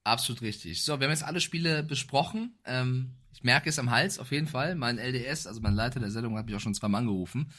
Absolut 0.04 0.42
richtig. 0.44 0.84
So, 0.84 1.00
wir 1.00 1.06
haben 1.08 1.12
jetzt 1.12 1.24
alle 1.24 1.42
Spiele 1.42 1.82
besprochen. 1.82 2.60
Ähm, 2.64 3.16
ich 3.34 3.44
merke 3.44 3.70
es 3.70 3.80
am 3.80 3.90
Hals 3.90 4.20
auf 4.20 4.32
jeden 4.32 4.48
Fall. 4.48 4.76
Mein 4.76 5.00
LDS, 5.00 5.48
also 5.48 5.62
mein 5.62 5.74
Leiter 5.74 6.00
der 6.00 6.12
Sendung, 6.12 6.38
hat 6.38 6.46
mich 6.46 6.56
auch 6.56 6.60
schon 6.60 6.76
zweimal 6.76 7.02
angerufen. 7.02 7.52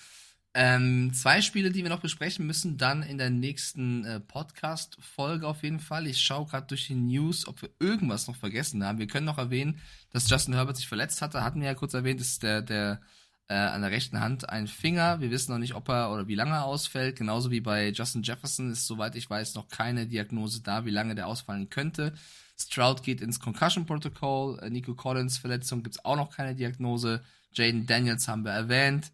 Ähm, 0.58 1.12
zwei 1.12 1.42
Spiele, 1.42 1.70
die 1.70 1.82
wir 1.82 1.90
noch 1.90 2.00
besprechen 2.00 2.46
müssen, 2.46 2.78
dann 2.78 3.02
in 3.02 3.18
der 3.18 3.28
nächsten 3.28 4.06
äh, 4.06 4.20
Podcast-Folge 4.20 5.46
auf 5.46 5.62
jeden 5.62 5.80
Fall. 5.80 6.06
Ich 6.06 6.22
schaue 6.22 6.46
gerade 6.46 6.66
durch 6.68 6.86
die 6.86 6.94
News, 6.94 7.46
ob 7.46 7.60
wir 7.60 7.68
irgendwas 7.78 8.26
noch 8.26 8.36
vergessen 8.36 8.82
haben. 8.82 8.98
Wir 8.98 9.06
können 9.06 9.26
noch 9.26 9.36
erwähnen, 9.36 9.80
dass 10.12 10.30
Justin 10.30 10.54
Herbert 10.54 10.78
sich 10.78 10.88
verletzt 10.88 11.20
hatte. 11.20 11.44
Hatten 11.44 11.60
wir 11.60 11.66
ja 11.66 11.74
kurz 11.74 11.92
erwähnt, 11.92 12.22
ist 12.22 12.42
der, 12.42 12.62
der 12.62 13.02
äh, 13.48 13.54
an 13.54 13.82
der 13.82 13.90
rechten 13.90 14.20
Hand 14.20 14.48
ein 14.48 14.66
Finger. 14.66 15.20
Wir 15.20 15.30
wissen 15.30 15.52
noch 15.52 15.58
nicht, 15.58 15.74
ob 15.74 15.88
er 15.88 16.12
oder 16.12 16.26
wie 16.26 16.34
lange 16.34 16.52
er 16.52 16.64
ausfällt. 16.64 17.16
Genauso 17.16 17.50
wie 17.50 17.60
bei 17.60 17.90
Justin 17.90 18.22
Jefferson 18.22 18.70
ist, 18.70 18.86
soweit 18.86 19.14
ich 19.16 19.28
weiß, 19.28 19.54
noch 19.54 19.68
keine 19.68 20.06
Diagnose 20.06 20.62
da, 20.62 20.84
wie 20.84 20.90
lange 20.90 21.14
der 21.14 21.28
ausfallen 21.28 21.70
könnte. 21.70 22.14
Stroud 22.58 23.02
geht 23.02 23.20
ins 23.20 23.38
Concussion-Protokoll. 23.38 24.58
Äh, 24.60 24.70
Nico 24.70 24.94
Collins 24.94 25.38
Verletzung 25.38 25.82
gibt's 25.82 26.04
auch 26.04 26.16
noch 26.16 26.34
keine 26.34 26.54
Diagnose. 26.54 27.22
Jaden 27.52 27.86
Daniels 27.86 28.28
haben 28.28 28.44
wir 28.44 28.52
erwähnt. 28.52 29.12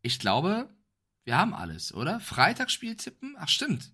Ich 0.00 0.18
glaube, 0.18 0.68
wir 1.24 1.36
haben 1.36 1.54
alles, 1.54 1.92
oder? 1.92 2.20
Freitagsspiel 2.20 2.96
tippen? 2.96 3.36
Ach 3.38 3.48
stimmt. 3.48 3.92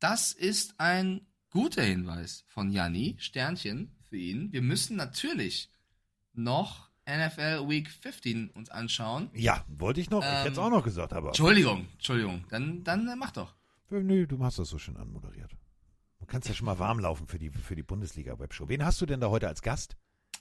Das 0.00 0.32
ist 0.32 0.78
ein 0.78 1.26
guter 1.50 1.82
Hinweis 1.82 2.44
von 2.46 2.70
Janni. 2.70 3.16
Sternchen 3.18 3.96
für 4.08 4.16
ihn. 4.16 4.52
Wir 4.52 4.62
müssen 4.62 4.96
natürlich 4.96 5.70
noch 6.32 6.87
NFL 7.08 7.68
Week 7.68 7.90
15 7.90 8.50
uns 8.50 8.68
anschauen. 8.68 9.30
Ja, 9.34 9.64
wollte 9.68 10.00
ich 10.00 10.10
noch. 10.10 10.22
Ähm, 10.22 10.28
ich 10.28 10.38
hätte 10.40 10.52
es 10.52 10.58
auch 10.58 10.70
noch 10.70 10.84
gesagt, 10.84 11.12
aber. 11.12 11.28
Entschuldigung, 11.28 11.88
Entschuldigung. 11.94 12.44
Dann, 12.50 12.84
dann 12.84 13.18
mach 13.18 13.32
doch. 13.32 13.54
Nö, 13.90 14.26
du 14.26 14.38
hast 14.44 14.58
das 14.58 14.68
so 14.68 14.78
schön 14.78 14.96
anmoderiert. 14.96 15.50
Du 16.20 16.26
kannst 16.26 16.48
ja 16.48 16.54
schon 16.54 16.66
mal 16.66 16.78
warm 16.78 16.98
laufen 16.98 17.26
für 17.26 17.38
die, 17.38 17.50
für 17.50 17.74
die 17.74 17.82
Bundesliga-Webshow. 17.82 18.68
Wen 18.68 18.84
hast 18.84 19.00
du 19.00 19.06
denn 19.06 19.20
da 19.20 19.30
heute 19.30 19.48
als 19.48 19.62
Gast? 19.62 19.96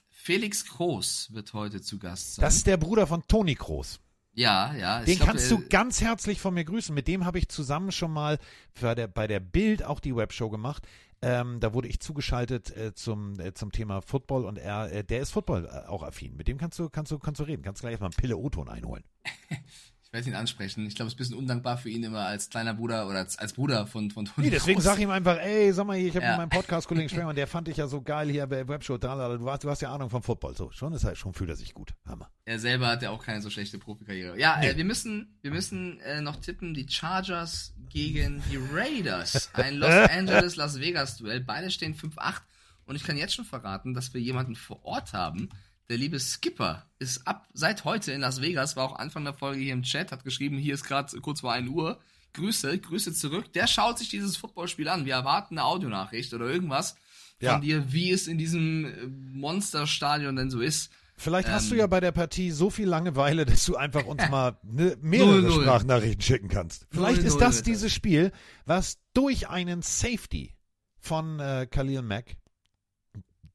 Felix 0.10 0.65
Groß 0.65 1.30
wird 1.31 1.53
heute 1.53 1.81
zu 1.81 1.99
Gast 1.99 2.35
sein. 2.35 2.44
Das 2.44 2.56
ist 2.56 2.68
der 2.68 2.77
Bruder 2.77 3.07
von 3.07 3.26
Toni 3.27 3.56
Groß. 3.56 3.99
Ja, 4.34 4.76
ja. 4.76 5.03
Den 5.03 5.15
glaub, 5.15 5.30
kannst 5.30 5.49
du 5.49 5.68
ganz 5.68 6.02
herzlich 6.02 6.39
von 6.39 6.53
mir 6.53 6.64
grüßen. 6.64 6.94
Mit 6.94 7.07
dem 7.07 7.26
habe 7.26 7.39
ich 7.39 7.49
zusammen 7.49 7.91
schon 7.91 8.11
mal 8.11 8.38
bei 8.80 8.94
der, 8.94 9.07
bei 9.07 9.26
der 9.26 9.39
Bild 9.39 9.84
auch 9.84 9.99
die 9.99 10.15
Webshow 10.15 10.49
gemacht. 10.49 10.88
Ähm, 11.22 11.60
da 11.60 11.73
wurde 11.73 11.88
ich 11.88 11.99
zugeschaltet 11.99 12.76
äh, 12.76 12.94
zum, 12.94 13.39
äh, 13.39 13.53
zum 13.53 13.72
Thema 13.72 14.02
Football 14.02 14.45
und 14.45 14.57
er, 14.57 14.91
äh, 14.91 15.03
der 15.03 15.19
ist 15.19 15.31
Football 15.31 15.65
äh, 15.65 15.88
auch 15.88 16.03
affin. 16.03 16.35
Mit 16.35 16.48
dem 16.48 16.57
kannst 16.57 16.77
du, 16.77 16.89
kannst 16.89 17.11
du, 17.11 17.18
kannst 17.18 17.39
du 17.39 17.45
reden. 17.45 17.64
Kannst 17.64 17.81
gleich 17.81 17.94
erstmal 17.94 18.10
einen 18.10 18.18
Pille 18.18 18.38
O-Ton 18.38 18.69
einholen. 18.69 19.03
Ich 20.08 20.14
werde 20.14 20.30
ihn 20.30 20.36
ansprechen. 20.36 20.88
Ich 20.88 20.96
glaube, 20.96 21.08
es 21.08 21.14
ist 21.14 21.18
ein 21.18 21.20
bisschen 21.20 21.38
undankbar 21.38 21.78
für 21.78 21.90
ihn 21.90 22.02
immer 22.02 22.26
als 22.26 22.50
kleiner 22.50 22.74
Bruder 22.74 23.10
oder 23.10 23.18
als, 23.18 23.38
als 23.38 23.52
Bruder 23.52 23.88
von, 23.88 24.10
von 24.10 24.24
Toni. 24.24 24.48
Nee, 24.48 24.52
deswegen 24.52 24.80
sag 24.80 24.96
ich 24.96 25.04
ihm 25.04 25.10
einfach, 25.10 25.38
ey, 25.38 25.74
sag 25.74 25.86
mal 25.86 25.98
hier, 25.98 26.08
ich 26.08 26.16
habe 26.16 26.24
ja. 26.24 26.32
mit 26.32 26.50
meinem 26.50 26.50
Podcast-Kollegen 26.50 27.26
und 27.28 27.36
der 27.36 27.46
fand 27.46 27.68
dich 27.68 27.76
ja 27.76 27.88
so 27.88 28.02
geil 28.02 28.30
hier 28.30 28.48
bei 28.48 28.66
Webshow. 28.66 28.98
Da, 28.98 29.36
du, 29.36 29.50
hast, 29.50 29.66
du 29.66 29.70
hast 29.70 29.82
ja 29.82 29.94
Ahnung 29.94 30.10
vom 30.10 30.24
Football. 30.24 30.56
So, 30.56 30.72
schon 30.72 30.94
ist 30.94 31.04
halt, 31.04 31.18
schon 31.18 31.34
fühlt 31.34 31.50
er 31.50 31.58
sich 31.58 31.74
gut. 31.74 31.94
Hammer. 32.06 32.32
Er 32.46 32.58
selber 32.58 32.88
hat 32.88 33.02
ja 33.02 33.10
auch 33.10 33.22
keine 33.22 33.42
so 33.42 33.50
schlechte 33.50 33.80
Profikarriere. 33.80 34.40
Ja, 34.40 34.60
nee. 34.62 34.70
äh, 34.70 34.78
wir 34.78 34.86
müssen, 34.86 35.38
wir 35.42 35.52
müssen 35.52 36.00
äh, 36.00 36.22
noch 36.22 36.38
tippen, 36.38 36.74
die 36.74 36.88
Chargers 36.88 37.74
gegen 37.90 38.42
die 38.50 38.58
Raiders. 38.72 39.50
Ein 39.56 39.76
Los 39.76 39.92
Angeles 40.10 40.56
Las 40.56 40.80
Vegas 40.80 41.18
Duell. 41.18 41.42
Beide 41.42 41.70
stehen 41.70 41.96
5-8 41.96 42.44
und 42.86 42.96
ich 42.96 43.04
kann 43.04 43.18
jetzt 43.18 43.36
schon 43.36 43.44
verraten, 43.44 43.94
dass 43.94 44.14
wir 44.14 44.22
jemanden 44.22 44.56
vor 44.56 44.86
Ort 44.86 45.12
haben, 45.12 45.50
der 45.89 45.97
liebe 45.97 46.19
Skipper 46.19 46.85
ist 46.99 47.27
ab 47.27 47.47
seit 47.53 47.85
heute 47.85 48.11
in 48.11 48.22
Las 48.22 48.41
Vegas, 48.41 48.76
war 48.76 48.85
auch 48.85 48.95
Anfang 48.97 49.23
der 49.23 49.34
Folge 49.34 49.61
hier 49.61 49.73
im 49.73 49.84
Chat, 49.84 50.11
hat 50.11 50.23
geschrieben, 50.23 50.57
hier 50.57 50.73
ist 50.73 50.84
gerade 50.84 51.19
kurz 51.22 51.41
vor 51.41 51.53
1 51.53 51.69
Uhr. 51.69 51.99
Grüße, 52.34 52.77
Grüße 52.77 53.14
zurück. 53.14 53.51
Der 53.53 53.68
schaut 53.68 53.97
sich 53.97 54.09
dieses 54.09 54.38
Footballspiel 54.38 54.88
an. 54.89 55.05
Wir 55.05 55.14
erwarten 55.15 55.57
eine 55.57 55.65
Audionachricht 55.65 56.34
oder 56.34 56.45
irgendwas 56.45 56.91
von 57.39 57.47
ja. 57.47 57.59
dir, 57.59 57.91
wie 57.91 58.11
es 58.11 58.27
in 58.27 58.38
diesem 58.38 58.85
äh, 58.85 59.07
Monsterstadion 59.07 60.35
denn 60.35 60.51
so 60.51 60.59
ist. 60.59 60.91
Vielleicht 61.15 61.47
ähm, 61.47 61.53
hast 61.55 61.69
du 61.69 61.76
ähm, 61.76 61.80
ja 61.80 61.88
bei 61.88 61.99
der 61.99 62.11
Partie 62.11 62.51
so 62.51 62.69
viel 62.69 62.88
Langeweile, 62.88 63.45
dass 63.45 63.65
du 63.65 63.76
einfach 63.76 64.05
uns 64.05 64.22
mal 64.30 64.57
ne, 64.64 64.97
mehrere 65.01 65.41
0 65.41 65.51
-0. 65.51 65.61
Sprachnachrichten 65.61 66.22
schicken 66.22 66.47
kannst. 66.47 66.85
Vielleicht 66.91 67.22
0 67.22 67.27
ist 67.27 67.38
das 67.39 67.64
dieses 67.64 67.91
Spiel, 67.91 68.31
was 68.65 68.99
durch 69.14 69.49
einen 69.49 69.81
Safety 69.81 70.53
von 70.99 71.39
äh, 71.39 71.68
Khalil 71.69 72.01
Mack 72.03 72.35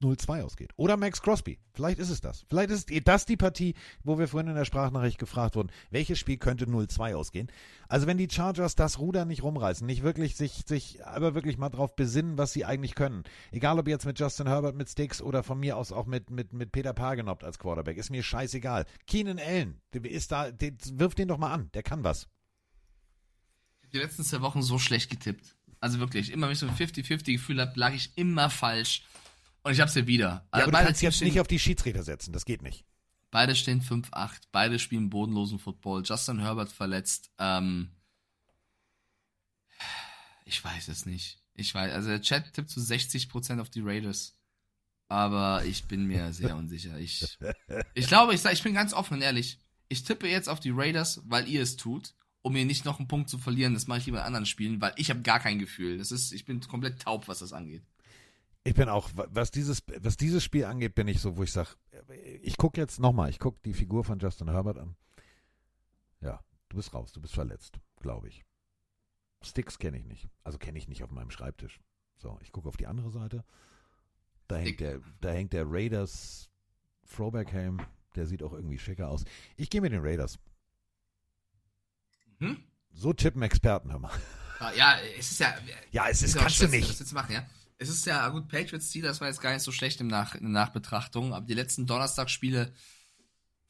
0-2 0.03 0.43
ausgeht. 0.43 0.73
Oder 0.77 0.97
Max 0.97 1.23
Crosby. 1.23 1.59
Vielleicht 1.73 1.99
ist 1.99 2.11
es 2.11 2.21
das. 2.21 2.45
Vielleicht 2.49 2.71
ist 2.71 2.91
das 3.07 3.27
die 3.27 3.37
Partie, 3.37 3.75
wo 4.03 4.19
wir 4.19 4.29
vorhin 4.29 4.51
in 4.51 4.57
der 4.57 4.65
Sprachnachricht 4.65 5.19
gefragt 5.19 5.57
wurden, 5.57 5.71
welches 5.91 6.19
Spiel 6.19 6.37
könnte 6.37 6.67
0-2 6.67 7.15
ausgehen. 7.15 7.51
Also 7.89 8.07
wenn 8.07 8.19
die 8.19 8.29
Chargers 8.31 8.75
das 8.75 8.99
Ruder 8.99 9.25
nicht 9.25 9.43
rumreißen, 9.43 9.87
nicht 9.87 10.03
wirklich 10.03 10.37
sich, 10.37 10.65
sich 10.67 11.05
aber 11.07 11.35
wirklich 11.35 11.59
mal 11.59 11.71
drauf 11.71 11.97
besinnen, 11.97 12.39
was 12.39 12.53
sie 12.53 12.65
eigentlich 12.65 12.95
können. 12.95 13.25
Egal 13.51 13.79
ob 13.79 13.89
jetzt 13.89 14.07
mit 14.07 14.19
Justin 14.19 14.49
Herbert, 14.49 14.77
mit 14.77 14.89
Sticks 14.89 15.23
oder 15.23 15.43
von 15.43 15.59
mir 15.61 15.77
aus 15.77 15.93
auch 15.93 16.07
mit, 16.07 16.31
mit, 16.31 16.53
mit 16.53 16.73
Peter 16.73 16.93
Pargenop 16.93 17.45
als 17.45 17.59
Quarterback, 17.59 17.97
ist 17.97 18.11
mir 18.11 18.23
scheißegal. 18.23 18.85
Keenan 19.07 19.39
Allen, 19.39 19.81
ist 19.93 20.33
da, 20.33 20.51
der, 20.51 20.73
wirf 20.93 21.15
den 21.15 21.29
doch 21.29 21.39
mal 21.39 21.53
an, 21.53 21.71
der 21.75 21.83
kann 21.83 22.05
was. 22.05 22.29
Die 23.93 23.99
letzten 23.99 24.25
zwei 24.25 24.41
Wochen 24.41 24.63
so 24.63 24.79
schlecht 24.79 25.11
getippt. 25.11 25.55
Also 25.81 25.99
wirklich, 25.99 26.31
immer 26.31 26.47
wenn 26.47 26.53
ich 26.53 26.61
so 26.61 26.67
ein 26.69 26.77
50-50 26.77 27.33
Gefühl 27.33 27.61
habe, 27.61 27.73
lag 27.75 27.93
ich 27.93 28.17
immer 28.17 28.51
falsch. 28.51 29.03
Und 29.65 29.73
ich 29.73 29.81
hab's 29.81 29.95
ja 29.95 30.07
wieder. 30.07 30.27
Ja, 30.29 30.47
Also 30.51 30.69
aber 30.69 30.79
du 30.79 30.85
kannst 30.87 31.03
jetzt 31.03 31.17
stehen- 31.17 31.29
nicht 31.29 31.41
auf 31.41 31.47
die 31.47 31.59
Schiedsrichter 31.59 32.03
setzen, 32.03 32.33
das 32.33 32.45
geht 32.45 32.63
nicht. 32.63 32.85
Beide 33.31 33.55
stehen 33.55 33.81
5-8. 33.81 34.43
Beide 34.53 34.79
spielen 34.79 35.09
bodenlosen 35.09 35.59
Football. 35.59 36.03
Justin 36.05 36.41
Herbert 36.41 36.71
verletzt. 36.71 37.31
Ähm, 37.39 37.91
ich 40.45 40.63
weiß 40.63 40.89
es 40.89 41.07
nicht. 41.07 41.39
Ich 41.55 41.75
weiß, 41.75 41.93
also 41.93 42.09
der 42.09 42.21
Chat 42.23 42.53
tippt 42.55 42.71
zu 42.71 42.81
60% 42.81 43.61
auf 43.61 43.71
die 43.71 43.81
Raiders. 43.83 44.37
Aber 45.09 45.65
ich 45.65 45.85
bin 45.85 46.07
mir 46.07 46.33
sehr 46.33 46.57
unsicher. 46.57 46.99
Ich, 46.99 47.39
ich 47.95 48.07
glaube, 48.07 48.35
ich, 48.35 48.45
ich 48.45 48.63
bin 48.63 48.75
ganz 48.75 48.93
offen 48.93 49.15
und 49.15 49.23
ehrlich. 49.23 49.59
Ich 49.89 50.05
tippe 50.05 50.27
jetzt 50.29 50.49
auf 50.49 50.61
die 50.61 50.71
Raiders, 50.71 51.21
weil 51.27 51.47
ihr 51.49 51.63
es 51.63 51.77
tut, 51.77 52.15
um 52.41 52.55
mir 52.55 52.65
nicht 52.65 52.85
noch 52.85 52.99
einen 52.99 53.09
Punkt 53.09 53.29
zu 53.29 53.39
verlieren. 53.39 53.75
Das 53.75 53.87
mache 53.87 53.99
ich 54.01 54.07
lieber 54.07 54.19
in 54.21 54.25
anderen 54.25 54.47
Spielen, 54.47 54.81
weil 54.81 54.95
ich 54.97 55.11
habe 55.11 55.21
gar 55.23 55.39
kein 55.39 55.59
Gefühl. 55.59 55.99
Das 55.99 56.11
ist, 56.13 56.33
ich 56.33 56.45
bin 56.47 56.61
komplett 56.61 57.03
taub, 57.03 57.29
was 57.29 57.41
das 57.41 57.53
angeht. 57.53 57.85
Ich 58.65 58.75
bin 58.75 58.89
auch, 58.89 59.11
was 59.15 59.51
dieses, 59.51 59.83
was 60.01 60.17
dieses 60.17 60.45
Spiel 60.45 60.65
angeht, 60.67 60.95
bin 60.95 61.09
ich 61.09 61.21
so, 61.21 61.37
wo 61.37 61.43
ich 61.43 61.53
sage, 61.53 61.71
ich 62.43 62.57
gucke 62.57 62.81
jetzt 62.81 63.01
nochmal, 63.01 63.29
ich 63.29 63.41
gucke 63.41 63.59
die 63.65 63.75
Figur 63.75 64.05
von 64.05 64.19
Justin 64.21 64.49
Herbert 64.51 64.79
an. 64.79 64.95
Ja, 66.21 66.41
du 66.69 66.77
bist 66.77 66.95
raus, 66.95 67.13
du 67.13 67.21
bist 67.21 67.35
verletzt, 67.35 67.81
glaube 68.01 68.29
ich. 68.29 68.45
Sticks 69.43 69.79
kenne 69.81 69.99
ich 69.99 70.05
nicht. 70.05 70.29
Also 70.45 70.59
kenne 70.59 70.79
ich 70.79 70.87
nicht 70.87 71.03
auf 71.03 71.11
meinem 71.11 71.33
Schreibtisch. 71.33 71.81
So, 72.19 72.39
ich 72.43 72.53
gucke 72.53 72.69
auf 72.69 72.77
die 72.77 72.87
andere 72.87 73.11
Seite. 73.11 73.45
Da 74.47 74.57
hängt 74.59 74.79
der, 74.79 75.01
da 75.21 75.31
hängt 75.31 75.53
der 75.53 75.65
Raiders 75.67 76.49
Throwback-Helm. 77.13 77.81
Der 78.15 78.27
sieht 78.27 78.45
auch 78.45 78.53
irgendwie 78.53 78.79
schicker 78.79 79.09
aus. 79.09 79.25
Ich 79.57 79.71
gehe 79.71 79.81
mit 79.81 79.91
den 79.93 80.03
Raiders. 80.03 80.39
Hm? 82.39 82.63
So 82.93 83.13
tippen 83.13 83.43
Experten, 83.43 83.91
hör 83.91 83.99
mal. 83.99 84.13
Ah, 84.61 84.71
Ja, 84.77 84.99
es 85.19 85.33
ist 85.33 85.41
ja. 85.41 85.53
Ja, 85.91 86.09
es 86.09 86.23
ist- 86.23 86.37
kannst 86.37 86.61
du 86.61 86.69
nicht. 86.69 86.89
Das 86.89 87.01
jetzt 87.01 87.13
machen, 87.13 87.33
ja. 87.33 87.45
Es 87.83 87.89
ist 87.89 88.07
ja, 88.07 88.29
gut, 88.29 88.49
Patriots 88.49 88.91
Steelers 88.91 89.21
war 89.21 89.29
jetzt 89.29 89.41
gar 89.41 89.53
nicht 89.53 89.63
so 89.63 89.73
schlecht 89.73 90.01
im 90.01 90.07
Nach, 90.07 90.35
in 90.37 90.43
der 90.43 90.51
Nachbetrachtung, 90.51 91.35
aber 91.35 91.45
die 91.45 91.55
letzten 91.55 91.87
Donnerstagsspiele 91.87 92.73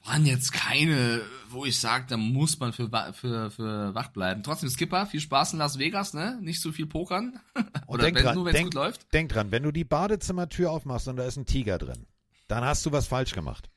waren 0.05 0.26
jetzt 0.26 0.52
keine, 0.52 1.22
wo 1.48 1.64
ich 1.64 1.78
sage, 1.78 2.06
da 2.09 2.16
muss 2.16 2.59
man 2.59 2.72
für, 2.72 2.90
für, 3.14 3.51
für 3.51 3.94
wach 3.94 4.09
bleiben. 4.09 4.43
Trotzdem, 4.43 4.68
Skipper, 4.68 5.06
viel 5.06 5.20
Spaß 5.20 5.55
in 5.55 5.60
Las 5.60 5.78
Vegas, 5.78 6.12
ne? 6.12 6.39
Nicht 6.43 6.60
so 6.60 6.72
viel 6.72 6.86
pokern. 6.86 7.40
Oder 7.86 8.05
denk 8.05 8.16
wenn, 8.16 8.24
dran, 8.24 8.34
nur, 8.34 8.44
wenn 8.44 8.55
es 8.55 8.62
gut 8.64 8.74
läuft. 8.74 9.12
Denk 9.14 9.30
dran, 9.30 9.51
wenn 9.51 9.62
du 9.62 9.70
die 9.70 9.84
Badezimmertür 9.84 10.70
aufmachst 10.70 11.09
und 11.09 11.16
da 11.16 11.24
ist 11.24 11.36
ein 11.36 11.47
Tiger 11.47 11.78
drin, 11.78 12.06
dann 12.48 12.64
hast 12.64 12.84
du 12.84 12.93
was 12.93 13.06
falsch 13.06 13.32
gemacht. 13.32 13.70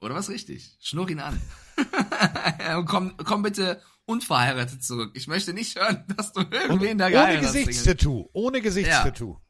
Oder 0.00 0.14
was 0.14 0.28
richtig? 0.30 0.76
Schnurr 0.80 1.10
ihn 1.10 1.20
an. 1.20 1.40
Komm, 2.86 3.16
komm 3.16 3.42
bitte 3.42 3.80
unverheiratet 4.06 4.84
zurück. 4.84 5.12
Ich 5.14 5.26
möchte 5.26 5.52
nicht 5.52 5.78
hören, 5.78 6.04
dass 6.16 6.32
du 6.32 6.40
irgendwen 6.40 6.98
da 6.98 7.06
Ohne 7.06 7.12
geheiratet 7.12 7.44
hast, 7.44 7.54
Dinge. 7.54 7.66
Gesichtstattoo. 7.66 8.28
Ohne 8.32 8.60
Gesichtstattoo. 8.60 9.32
Ja, 9.32 9.43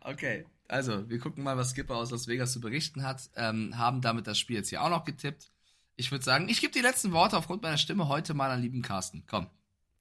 okay. 0.00 0.46
Also, 0.68 1.08
wir 1.08 1.18
gucken 1.18 1.44
mal, 1.44 1.56
was 1.56 1.70
Skipper 1.70 1.96
aus 1.96 2.10
Las 2.10 2.28
Vegas 2.28 2.52
zu 2.52 2.60
berichten 2.60 3.02
hat. 3.02 3.30
Ähm, 3.36 3.76
haben 3.78 4.00
damit 4.00 4.26
das 4.26 4.38
Spiel 4.38 4.56
jetzt 4.56 4.68
hier 4.68 4.82
auch 4.82 4.90
noch 4.90 5.04
getippt. 5.04 5.50
Ich 5.96 6.10
würde 6.12 6.24
sagen, 6.24 6.48
ich 6.48 6.60
gebe 6.60 6.72
die 6.72 6.80
letzten 6.80 7.12
Worte 7.12 7.36
aufgrund 7.36 7.62
meiner 7.62 7.78
Stimme 7.78 8.08
heute 8.08 8.34
mal 8.34 8.50
an 8.50 8.60
lieben 8.62 8.82
Carsten. 8.82 9.24
Komm, 9.26 9.48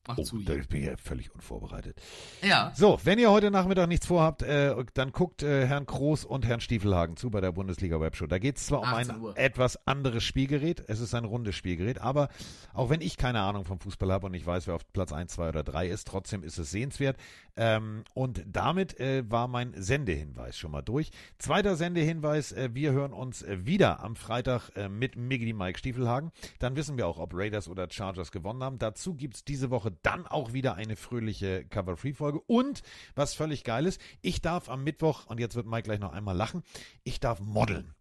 mach 0.08 0.18
Oh, 0.18 0.24
zu 0.24 0.40
da 0.40 0.54
hier. 0.54 0.64
bin 0.64 0.82
ich 0.82 0.88
ja 0.88 0.98
völlig 0.98 1.34
unvorbereitet. 1.34 2.02
Ja. 2.42 2.72
So, 2.76 3.00
wenn 3.04 3.20
ihr 3.20 3.32
heute 3.32 3.52
Nachmittag 3.52 3.88
nichts 3.88 4.06
vorhabt, 4.08 4.42
äh, 4.44 4.76
dann 4.94 5.12
guckt 5.12 5.44
äh, 5.44 5.66
Herrn 5.68 5.86
Kroos 5.86 6.26
und 6.26 6.46
Herrn 6.46 6.62
Stiefelhagen 6.62 7.18
zu 7.18 7.30
bei 7.30 7.42
der 7.42 7.52
Bundesliga 7.52 8.00
Webshow. 8.00 8.28
Da 8.28 8.40
geht 8.40 8.58
es 8.58 8.66
zwar 8.68 8.80
um 8.80 8.86
18 8.88 9.16
ein 9.16 9.22
Uhr. 9.22 9.38
etwas 9.38 9.88
anderes 9.88 10.24
Spielgerät, 10.24 10.84
es 10.88 11.00
ist 11.00 11.14
ein 11.14 11.26
rundes 11.26 11.56
Spielgerät, 11.56 12.00
aber 12.02 12.30
auch 12.74 12.90
wenn 12.90 13.02
ich 13.02 13.18
keine 13.18 13.42
Ahnung 13.42 13.66
vom 13.66 13.80
Fußball 13.80 14.12
habe 14.12 14.28
und 14.28 14.34
ich 14.34 14.46
weiß, 14.46 14.68
wer 14.68 14.76
auf 14.76 14.92
Platz 14.94 15.12
1, 15.14 15.34
2 15.34 15.50
oder 15.50 15.64
3 15.64 15.88
ist, 15.88 16.08
trotzdem 16.08 16.44
ist 16.44 16.58
es 16.58 16.72
sehenswert. 16.72 17.18
Ähm, 17.60 18.04
und 18.14 18.44
damit 18.46 19.00
äh, 19.00 19.24
war 19.30 19.48
mein 19.48 19.74
Sendehinweis 19.76 20.58
schon 20.58 20.70
mal 20.72 20.84
durch. 20.84 21.10
Zweiter 21.40 21.76
Sendehinweis, 21.76 22.52
äh, 22.52 22.70
wir 22.74 22.92
hören 22.92 23.14
uns 23.14 23.42
äh, 23.42 23.66
wieder 23.66 24.04
am 24.04 24.16
Freitag 24.16 24.70
äh, 24.76 24.90
mit 24.90 25.16
Miggy 25.16 25.54
Mike 25.54 25.80
Stiefelhagen. 25.80 26.32
Dann 26.60 26.76
wissen 26.76 26.98
wir 26.98 27.08
auch, 27.08 27.18
ob 27.18 27.32
Raiders 27.34 27.68
oder 27.68 27.88
Chargers 27.90 28.32
gewonnen 28.32 28.62
haben. 28.64 28.78
Dazu 28.78 29.16
gibt 29.16 29.36
es 29.38 29.44
diese 29.44 29.72
Woche 29.72 29.90
dann 30.04 30.28
auch 30.28 30.54
wieder 30.54 30.76
eine 30.76 30.96
fröhliche 30.96 31.66
Cover-Free-Folge. 31.66 32.40
Und 32.42 32.84
was 33.16 33.34
völlig 33.34 33.64
geil 33.64 33.86
ist, 33.86 34.02
ich 34.22 34.42
darf 34.42 34.70
am 34.70 34.84
Mittwoch, 34.84 35.26
und 35.28 35.40
jetzt 35.40 35.56
wird 35.56 35.68
Mike 35.68 35.84
gleich 35.84 36.00
noch 36.00 36.14
einmal 36.14 36.36
lachen, 36.36 36.64
ich 37.04 37.20
darf 37.20 37.40
modeln 37.40 37.94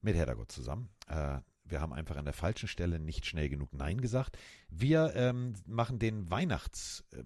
mit 0.00 0.16
Heddergott 0.16 0.52
zusammen. 0.52 0.88
Äh, 1.06 1.38
wir 1.64 1.80
haben 1.80 1.92
einfach 1.92 2.16
an 2.16 2.24
der 2.24 2.34
falschen 2.34 2.68
Stelle 2.68 2.98
nicht 2.98 3.26
schnell 3.26 3.48
genug 3.48 3.72
Nein 3.74 4.00
gesagt. 4.00 4.38
Wir 4.70 5.12
ähm, 5.14 5.54
machen 5.66 5.98
den 5.98 6.30
Weihnachts 6.30 7.04
äh, 7.12 7.22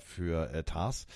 für 0.00 0.50
äh, 0.50 0.64
Tars. 0.64 1.06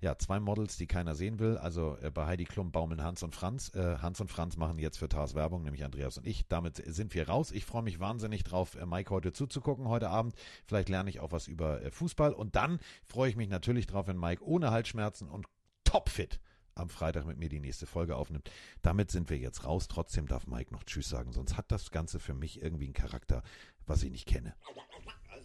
Ja, 0.00 0.16
zwei 0.16 0.38
Models, 0.38 0.76
die 0.76 0.86
keiner 0.86 1.16
sehen 1.16 1.40
will. 1.40 1.56
Also 1.56 1.96
äh, 2.00 2.10
bei 2.10 2.26
Heidi 2.26 2.44
Klum 2.44 2.70
baumeln 2.70 3.02
Hans 3.02 3.24
und 3.24 3.34
Franz. 3.34 3.74
Äh, 3.74 3.98
Hans 3.98 4.20
und 4.20 4.30
Franz 4.30 4.56
machen 4.56 4.78
jetzt 4.78 4.98
für 4.98 5.08
Tars 5.08 5.34
Werbung, 5.34 5.64
nämlich 5.64 5.84
Andreas 5.84 6.16
und 6.16 6.26
ich. 6.26 6.46
Damit 6.46 6.76
sind 6.86 7.14
wir 7.14 7.28
raus. 7.28 7.50
Ich 7.50 7.64
freue 7.64 7.82
mich 7.82 7.98
wahnsinnig 7.98 8.44
drauf, 8.44 8.76
äh, 8.76 8.86
Mike 8.86 9.10
heute 9.10 9.32
zuzugucken 9.32 9.88
heute 9.88 10.08
Abend. 10.08 10.34
Vielleicht 10.66 10.88
lerne 10.88 11.10
ich 11.10 11.18
auch 11.18 11.32
was 11.32 11.48
über 11.48 11.82
äh, 11.82 11.90
Fußball. 11.90 12.32
Und 12.32 12.54
dann 12.54 12.78
freue 13.04 13.28
ich 13.28 13.36
mich 13.36 13.48
natürlich 13.48 13.88
drauf, 13.88 14.06
wenn 14.06 14.18
Mike 14.18 14.44
ohne 14.44 14.70
Halsschmerzen 14.70 15.28
und 15.28 15.46
topfit 15.82 16.38
am 16.76 16.88
Freitag 16.88 17.26
mit 17.26 17.38
mir 17.38 17.48
die 17.48 17.58
nächste 17.58 17.86
Folge 17.86 18.14
aufnimmt. 18.14 18.52
Damit 18.82 19.10
sind 19.10 19.30
wir 19.30 19.38
jetzt 19.38 19.64
raus. 19.64 19.88
Trotzdem 19.88 20.28
darf 20.28 20.46
Mike 20.46 20.72
noch 20.72 20.84
Tschüss 20.84 21.08
sagen, 21.08 21.32
sonst 21.32 21.56
hat 21.56 21.72
das 21.72 21.90
Ganze 21.90 22.20
für 22.20 22.34
mich 22.34 22.62
irgendwie 22.62 22.84
einen 22.84 22.94
Charakter, 22.94 23.42
was 23.86 24.04
ich 24.04 24.12
nicht 24.12 24.26
kenne. 24.26 24.54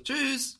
Tschüss. 0.03 0.59